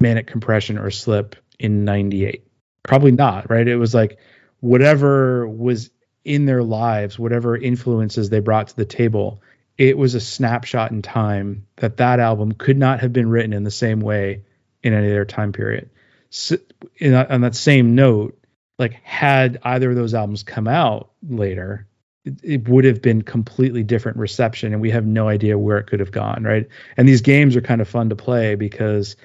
Manic 0.02 0.28
Compression 0.28 0.78
or 0.78 0.91
Slip 0.91 1.38
in 1.58 1.86
98? 1.86 2.46
Probably 2.84 3.14
not, 3.14 3.50
right? 3.50 3.66
It 3.66 3.78
was 3.78 3.94
like 3.94 4.20
whatever 4.60 5.48
was 5.48 5.90
in 6.26 6.46
their 6.46 6.62
lives, 6.62 7.18
whatever 7.18 7.56
influences 7.56 8.30
they 8.30 8.41
brought 8.41 8.68
to 8.68 8.76
the 8.76 8.84
table, 8.84 9.41
it 9.78 9.98
was 9.98 10.16
a 10.16 10.20
snapshot 10.20 10.91
in 10.91 11.02
time 11.02 11.66
that 11.78 11.96
that 11.98 12.20
album 12.20 12.52
could 12.52 12.78
not 12.78 13.00
have 13.00 13.14
been 13.14 13.30
written 13.30 13.54
in 13.54 13.64
the 13.64 13.72
same 13.72 14.02
way 14.02 14.44
in 14.84 14.94
any 14.94 15.08
other 15.08 15.24
time 15.24 15.54
period. 15.54 15.90
So, 16.30 16.58
in, 16.98 17.14
on 17.14 17.40
that 17.40 17.56
same 17.56 17.96
note, 17.96 18.38
like 18.78 18.96
had 19.02 19.60
either 19.64 19.91
of 19.91 19.96
those 19.96 20.14
albums 20.14 20.44
come 20.44 20.68
out 20.68 21.10
later, 21.26 21.88
it, 22.43 22.68
would 22.68 22.85
have 22.85 23.01
been 23.01 23.22
completely 23.22 23.84
different 23.84 24.18
reception 24.18 24.73
and 24.73 24.81
we 24.81 24.89
have 24.91 25.06
no 25.06 25.27
idea 25.27 25.57
where 25.57 25.77
it 25.77 25.88
could 25.88 25.99
have 25.99 26.11
gone 26.11 26.43
right 26.43 26.68
and 26.97 27.07
these 27.07 27.22
games 27.22 27.56
are 27.56 27.61
kind 27.61 27.81
of 27.81 27.88
fun 27.88 28.10
to 28.10 28.15
play 28.15 28.56
because 28.56 29.15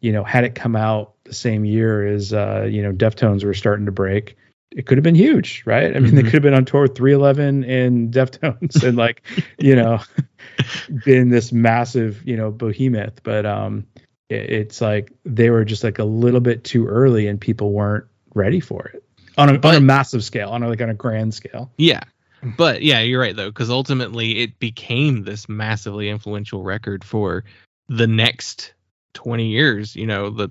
you 0.00 0.12
know 0.12 0.24
had 0.24 0.44
it 0.44 0.54
come 0.54 0.76
out 0.76 1.14
the 1.24 1.34
same 1.34 1.64
year 1.64 2.06
as 2.06 2.32
uh 2.32 2.66
you 2.70 2.82
know 2.82 2.92
deftones 2.92 3.44
were 3.44 3.54
starting 3.54 3.86
to 3.86 3.92
break 3.92 4.36
it 4.72 4.86
could 4.86 4.96
have 4.98 5.02
been 5.02 5.14
huge 5.14 5.62
right 5.66 5.96
i 5.96 5.98
mean 5.98 6.14
they 6.14 6.22
Mhm. 6.22 6.24
could 6.26 6.34
have 6.34 6.42
been 6.42 6.54
on 6.54 6.64
tour 6.64 6.82
with 6.82 6.94
311 6.96 7.64
and 7.64 8.12
deftones 8.14 8.82
and 8.82 8.96
like 8.96 9.22
you 9.58 9.74
know 9.76 10.00
been 11.04 11.28
this 11.28 11.52
massive 11.52 12.22
you 12.26 12.36
know 12.36 12.50
behemoth 12.50 13.22
but 13.22 13.46
um 13.46 13.86
it, 14.28 14.50
it's 14.50 14.80
like 14.80 15.12
they 15.24 15.50
were 15.50 15.64
just 15.64 15.84
like 15.84 15.98
a 15.98 16.04
little 16.04 16.40
bit 16.40 16.64
too 16.64 16.86
early 16.86 17.26
and 17.26 17.40
people 17.40 17.72
weren't 17.72 18.04
ready 18.34 18.60
for 18.60 18.86
it 18.86 19.02
on 19.38 19.48
a, 19.48 19.60
on 19.66 19.74
a 19.74 19.80
massive 19.80 20.22
scale 20.24 20.50
on 20.50 20.62
a, 20.62 20.68
like 20.68 20.80
on 20.80 20.90
a 20.90 20.94
grand 20.94 21.32
scale 21.34 21.70
Yeah. 21.76 22.00
But 22.42 22.82
yeah, 22.82 23.00
you're 23.00 23.20
right 23.20 23.36
though, 23.36 23.50
because 23.50 23.70
ultimately 23.70 24.38
it 24.38 24.58
became 24.58 25.24
this 25.24 25.48
massively 25.48 26.08
influential 26.08 26.62
record 26.62 27.04
for 27.04 27.44
the 27.88 28.06
next 28.06 28.74
20 29.14 29.46
years. 29.46 29.94
You 29.94 30.06
know, 30.06 30.30
the 30.30 30.50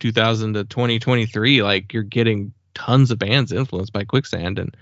2000 0.00 0.54
to 0.54 0.64
2023, 0.64 1.62
like 1.62 1.92
you're 1.92 2.02
getting 2.02 2.52
tons 2.74 3.10
of 3.10 3.18
bands 3.18 3.52
influenced 3.52 3.92
by 3.92 4.04
Quicksand, 4.04 4.58
and 4.58 4.76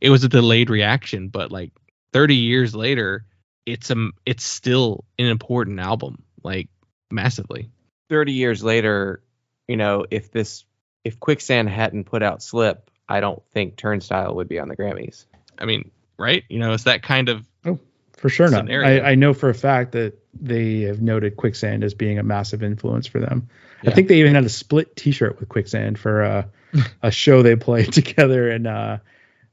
it 0.00 0.10
was 0.10 0.24
a 0.24 0.28
delayed 0.28 0.70
reaction, 0.70 1.28
but 1.28 1.50
like 1.50 1.72
30 2.12 2.34
years 2.34 2.74
later, 2.74 3.24
it's 3.64 3.90
a 3.90 4.10
it's 4.24 4.44
still 4.44 5.04
an 5.18 5.26
important 5.26 5.80
album, 5.80 6.22
like 6.42 6.68
massively. 7.10 7.70
30 8.10 8.32
years 8.32 8.62
later, 8.62 9.22
you 9.66 9.76
know, 9.76 10.04
if 10.10 10.30
this 10.30 10.64
if 11.04 11.20
Quicksand 11.20 11.68
hadn't 11.68 12.04
put 12.04 12.22
out 12.22 12.42
Slip, 12.42 12.90
I 13.08 13.20
don't 13.20 13.42
think 13.52 13.76
Turnstile 13.76 14.34
would 14.34 14.48
be 14.48 14.58
on 14.58 14.68
the 14.68 14.76
Grammys. 14.76 15.26
I 15.58 15.64
mean, 15.64 15.90
right? 16.18 16.44
You 16.48 16.58
know, 16.58 16.72
it's 16.72 16.84
that 16.84 17.02
kind 17.02 17.28
of 17.28 17.46
oh, 17.64 17.78
For 18.16 18.28
sure 18.28 18.50
not. 18.50 18.64
scenario. 18.64 19.02
I, 19.02 19.10
I 19.10 19.14
know 19.14 19.34
for 19.34 19.48
a 19.48 19.54
fact 19.54 19.92
that 19.92 20.18
they 20.34 20.82
have 20.82 21.00
noted 21.00 21.36
Quicksand 21.36 21.84
as 21.84 21.94
being 21.94 22.18
a 22.18 22.22
massive 22.22 22.62
influence 22.62 23.06
for 23.06 23.20
them. 23.20 23.48
I 23.86 23.90
think 23.90 24.08
they 24.08 24.20
even 24.20 24.34
had 24.34 24.44
a 24.44 24.48
split 24.48 24.96
T-shirt 24.96 25.38
with 25.38 25.48
Quicksand 25.48 25.98
for 25.98 26.22
uh, 26.22 26.44
a 27.02 27.10
show 27.10 27.42
they 27.42 27.56
played 27.56 27.92
together 27.92 28.50
in 28.50 28.66
uh, 28.66 28.98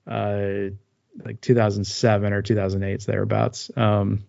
uh, 0.07 0.69
like 1.23 1.41
2007 1.41 2.33
or 2.33 2.41
2008, 2.41 3.01
thereabouts. 3.01 3.69
Um, 3.75 4.23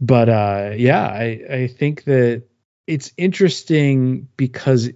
but 0.00 0.28
uh, 0.28 0.72
yeah, 0.76 1.06
I 1.06 1.40
I 1.50 1.66
think 1.68 2.04
that 2.04 2.42
it's 2.86 3.12
interesting 3.16 4.28
because 4.36 4.90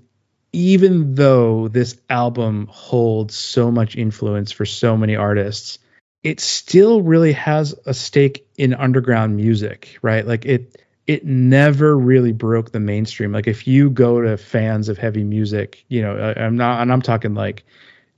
even 0.52 1.14
though 1.14 1.68
this 1.68 1.98
album 2.10 2.66
holds 2.70 3.34
so 3.34 3.70
much 3.70 3.96
influence 3.96 4.52
for 4.52 4.66
so 4.66 4.96
many 4.96 5.16
artists, 5.16 5.78
it 6.22 6.40
still 6.40 7.02
really 7.02 7.32
has 7.32 7.74
a 7.86 7.94
stake 7.94 8.46
in 8.56 8.74
underground 8.74 9.36
music, 9.36 9.98
right? 10.02 10.26
Like 10.26 10.44
it 10.44 10.84
it 11.06 11.24
never 11.24 11.96
really 11.96 12.32
broke 12.32 12.72
the 12.72 12.80
mainstream. 12.80 13.32
Like 13.32 13.46
if 13.46 13.66
you 13.66 13.88
go 13.88 14.20
to 14.20 14.36
fans 14.36 14.88
of 14.88 14.98
heavy 14.98 15.24
music, 15.24 15.84
you 15.88 16.02
know, 16.02 16.16
I, 16.16 16.44
I'm 16.44 16.56
not 16.56 16.82
and 16.82 16.92
I'm 16.92 17.02
talking 17.02 17.34
like, 17.34 17.64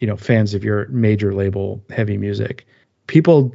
you 0.00 0.06
know, 0.06 0.16
fans 0.16 0.54
of 0.54 0.64
your 0.64 0.88
major 0.88 1.34
label 1.34 1.82
heavy 1.90 2.16
music, 2.16 2.66
people 3.06 3.54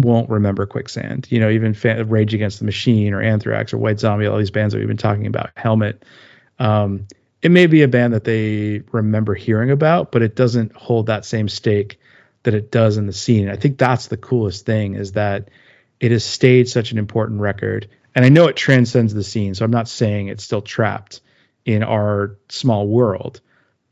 won't 0.00 0.28
remember 0.28 0.66
Quicksand. 0.66 1.26
You 1.30 1.40
know, 1.40 1.50
even 1.50 1.74
fan, 1.74 2.08
Rage 2.08 2.34
Against 2.34 2.58
the 2.58 2.64
Machine 2.64 3.14
or 3.14 3.22
Anthrax 3.22 3.72
or 3.72 3.78
White 3.78 4.00
Zombie, 4.00 4.26
all 4.26 4.38
these 4.38 4.50
bands 4.50 4.72
that 4.72 4.78
we've 4.78 4.88
been 4.88 4.96
talking 4.96 5.26
about, 5.26 5.50
Helmet. 5.56 6.04
Um, 6.58 7.06
it 7.42 7.52
may 7.52 7.66
be 7.66 7.82
a 7.82 7.88
band 7.88 8.12
that 8.14 8.24
they 8.24 8.82
remember 8.92 9.34
hearing 9.34 9.70
about, 9.70 10.10
but 10.10 10.22
it 10.22 10.34
doesn't 10.34 10.74
hold 10.74 11.06
that 11.06 11.24
same 11.24 11.48
stake 11.48 12.00
that 12.48 12.54
it 12.54 12.70
does 12.70 12.96
in 12.96 13.06
the 13.06 13.12
scene. 13.12 13.50
I 13.50 13.56
think 13.56 13.76
that's 13.76 14.06
the 14.06 14.16
coolest 14.16 14.64
thing 14.64 14.94
is 14.94 15.12
that 15.12 15.50
it 16.00 16.12
has 16.12 16.24
stayed 16.24 16.66
such 16.66 16.92
an 16.92 16.98
important 16.98 17.42
record. 17.42 17.90
And 18.14 18.24
I 18.24 18.30
know 18.30 18.46
it 18.46 18.56
transcends 18.56 19.12
the 19.12 19.22
scene, 19.22 19.54
so 19.54 19.66
I'm 19.66 19.70
not 19.70 19.86
saying 19.86 20.28
it's 20.28 20.44
still 20.44 20.62
trapped 20.62 21.20
in 21.66 21.82
our 21.82 22.38
small 22.48 22.88
world, 22.88 23.42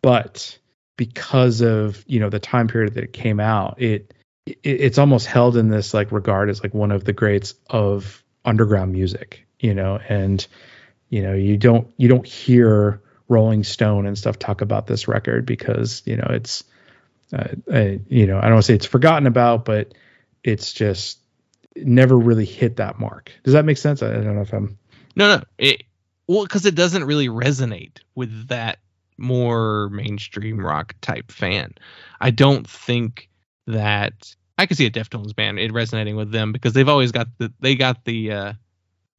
but 0.00 0.58
because 0.96 1.60
of 1.60 2.02
you 2.06 2.18
know 2.18 2.30
the 2.30 2.38
time 2.38 2.66
period 2.66 2.94
that 2.94 3.04
it 3.04 3.12
came 3.12 3.40
out, 3.40 3.82
it, 3.82 4.14
it 4.46 4.58
it's 4.62 4.96
almost 4.96 5.26
held 5.26 5.58
in 5.58 5.68
this 5.68 5.92
like 5.92 6.10
regard 6.10 6.48
as 6.48 6.62
like 6.62 6.72
one 6.72 6.92
of 6.92 7.04
the 7.04 7.12
greats 7.12 7.52
of 7.68 8.24
underground 8.42 8.90
music, 8.90 9.46
you 9.60 9.74
know, 9.74 9.98
and 10.08 10.46
you 11.10 11.20
know 11.20 11.34
you 11.34 11.58
don't 11.58 11.88
you 11.98 12.08
don't 12.08 12.26
hear 12.26 13.02
Rolling 13.28 13.64
Stone 13.64 14.06
and 14.06 14.16
stuff 14.16 14.38
talk 14.38 14.62
about 14.62 14.86
this 14.86 15.08
record 15.08 15.44
because 15.44 16.02
you 16.06 16.16
know 16.16 16.28
it's 16.30 16.64
uh, 17.32 17.48
I, 17.72 18.00
you 18.08 18.26
know 18.26 18.38
I 18.38 18.42
don't 18.42 18.52
want 18.52 18.64
to 18.64 18.66
say 18.66 18.74
it's 18.74 18.86
forgotten 18.86 19.26
about, 19.26 19.64
but 19.64 19.94
it's 20.44 20.72
just 20.72 21.18
it 21.74 21.86
never 21.86 22.16
really 22.16 22.44
hit 22.44 22.76
that 22.76 22.98
mark. 22.98 23.32
Does 23.44 23.52
that 23.54 23.64
make 23.64 23.78
sense? 23.78 24.02
I, 24.02 24.10
I 24.10 24.14
don't 24.14 24.36
know 24.36 24.42
if 24.42 24.52
I'm 24.52 24.78
No, 25.14 25.36
no. 25.36 25.42
It 25.58 25.82
well, 26.28 26.42
because 26.42 26.66
it 26.66 26.74
doesn't 26.74 27.04
really 27.04 27.28
resonate 27.28 27.98
with 28.14 28.48
that 28.48 28.78
more 29.18 29.88
mainstream 29.90 30.58
rock 30.58 30.94
type 31.00 31.30
fan. 31.30 31.72
I 32.20 32.30
don't 32.30 32.68
think 32.68 33.28
that 33.66 34.34
I 34.58 34.66
could 34.66 34.76
see 34.76 34.86
a 34.86 34.90
Deftones 34.90 35.34
band 35.34 35.58
it 35.58 35.72
resonating 35.72 36.16
with 36.16 36.30
them 36.30 36.52
because 36.52 36.72
they've 36.72 36.88
always 36.88 37.12
got 37.12 37.28
the 37.38 37.52
they 37.60 37.74
got 37.74 38.04
the 38.04 38.32
uh, 38.32 38.52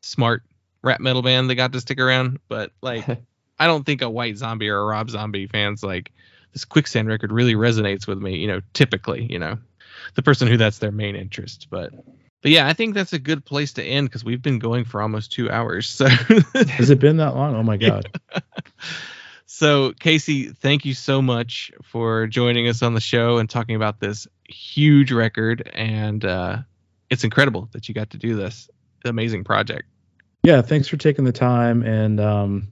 smart 0.01 0.43
rap 0.83 0.99
metal 0.99 1.21
band 1.21 1.49
they 1.49 1.55
got 1.55 1.73
to 1.73 1.81
stick 1.81 1.99
around. 1.99 2.39
But 2.47 2.71
like, 2.81 3.05
I 3.59 3.67
don't 3.67 3.85
think 3.85 4.01
a 4.01 4.09
White 4.09 4.37
Zombie 4.37 4.69
or 4.69 4.79
a 4.79 4.85
Rob 4.85 5.09
Zombie 5.09 5.47
fans 5.47 5.83
like 5.83 6.11
this 6.57 6.65
Quicksand 6.65 7.07
record 7.07 7.31
really 7.31 7.53
resonates 7.53 8.07
with 8.07 8.17
me. 8.17 8.37
You 8.37 8.47
know, 8.47 8.61
typically, 8.73 9.25
you 9.31 9.39
know, 9.39 9.57
the 10.15 10.21
person 10.23 10.47
who 10.47 10.57
that's 10.57 10.79
their 10.79 10.91
main 10.91 11.15
interest, 11.15 11.67
but. 11.69 11.93
But 12.43 12.51
yeah, 12.51 12.67
I 12.67 12.73
think 12.73 12.93
that's 12.93 13.13
a 13.13 13.19
good 13.19 13.43
place 13.43 13.73
to 13.73 13.83
end 13.83 14.07
because 14.07 14.23
we've 14.23 14.43
been 14.43 14.59
going 14.59 14.85
for 14.85 15.01
almost 15.01 15.31
two 15.31 15.49
hours. 15.49 15.89
So, 15.89 16.07
has 16.07 16.91
it 16.91 16.99
been 16.99 17.17
that 17.17 17.35
long? 17.35 17.55
Oh 17.55 17.63
my 17.63 17.77
god. 17.87 18.09
so 19.47 19.91
Casey, 19.99 20.49
thank 20.49 20.85
you 20.85 20.93
so 20.93 21.19
much 21.21 21.71
for 21.83 22.27
joining 22.27 22.67
us 22.67 22.83
on 22.83 22.93
the 22.93 23.01
show 23.01 23.39
and 23.39 23.49
talking 23.49 23.75
about 23.75 23.99
this 23.99 24.27
huge 24.47 25.11
record. 25.11 25.69
And 25.73 26.23
uh, 26.23 26.57
it's 27.09 27.23
incredible 27.23 27.69
that 27.71 27.89
you 27.89 27.95
got 27.95 28.11
to 28.11 28.17
do 28.17 28.35
this 28.35 28.69
amazing 29.05 29.43
project. 29.43 29.87
yeah 30.43 30.61
thanks 30.61 30.87
for 30.87 30.97
taking 30.97 31.23
the 31.25 31.31
time 31.31 31.81
and 31.83 32.19
um 32.19 32.71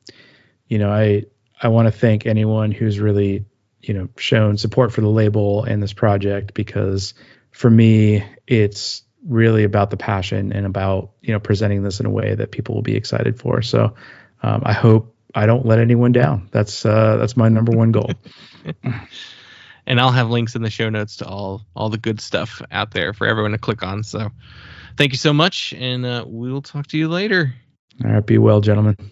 you 0.67 0.77
know 0.77 0.91
i 0.91 1.23
i 1.61 1.67
want 1.69 1.85
to 1.85 1.91
thank 1.91 2.25
anyone 2.25 2.71
who's 2.71 2.99
really 2.99 3.45
you 3.87 3.93
know 3.93 4.09
shown 4.17 4.57
support 4.57 4.91
for 4.91 5.01
the 5.01 5.09
label 5.09 5.63
and 5.63 5.81
this 5.81 5.93
project 5.93 6.53
because 6.53 7.13
for 7.51 7.69
me 7.69 8.23
it's 8.47 9.03
really 9.27 9.63
about 9.63 9.89
the 9.89 9.97
passion 9.97 10.51
and 10.51 10.65
about 10.65 11.11
you 11.21 11.33
know 11.33 11.39
presenting 11.39 11.83
this 11.83 11.99
in 11.99 12.05
a 12.05 12.09
way 12.09 12.35
that 12.35 12.51
people 12.51 12.75
will 12.75 12.81
be 12.81 12.95
excited 12.95 13.39
for 13.39 13.61
so 13.61 13.93
um, 14.43 14.61
i 14.65 14.73
hope 14.73 15.15
i 15.33 15.45
don't 15.45 15.65
let 15.65 15.79
anyone 15.79 16.11
down 16.11 16.47
that's 16.51 16.85
uh, 16.85 17.17
that's 17.17 17.37
my 17.37 17.49
number 17.49 17.71
one 17.71 17.91
goal 17.91 18.11
and 19.87 19.99
I'll 19.99 20.11
have 20.11 20.29
links 20.29 20.55
in 20.55 20.61
the 20.61 20.69
show 20.69 20.89
notes 20.89 21.17
to 21.17 21.27
all 21.27 21.65
all 21.75 21.89
the 21.89 21.97
good 21.97 22.19
stuff 22.19 22.61
out 22.71 22.91
there 22.91 23.13
for 23.13 23.27
everyone 23.27 23.51
to 23.51 23.57
click 23.57 23.83
on. 23.83 24.03
So, 24.03 24.31
thank 24.97 25.11
you 25.11 25.17
so 25.17 25.33
much, 25.33 25.73
and 25.73 26.05
uh, 26.05 26.25
we 26.27 26.51
will 26.51 26.61
talk 26.61 26.87
to 26.87 26.97
you 26.97 27.07
later. 27.07 27.53
all 28.03 28.11
right 28.11 28.25
be 28.25 28.37
well 28.37 28.61
gentlemen 28.61 29.11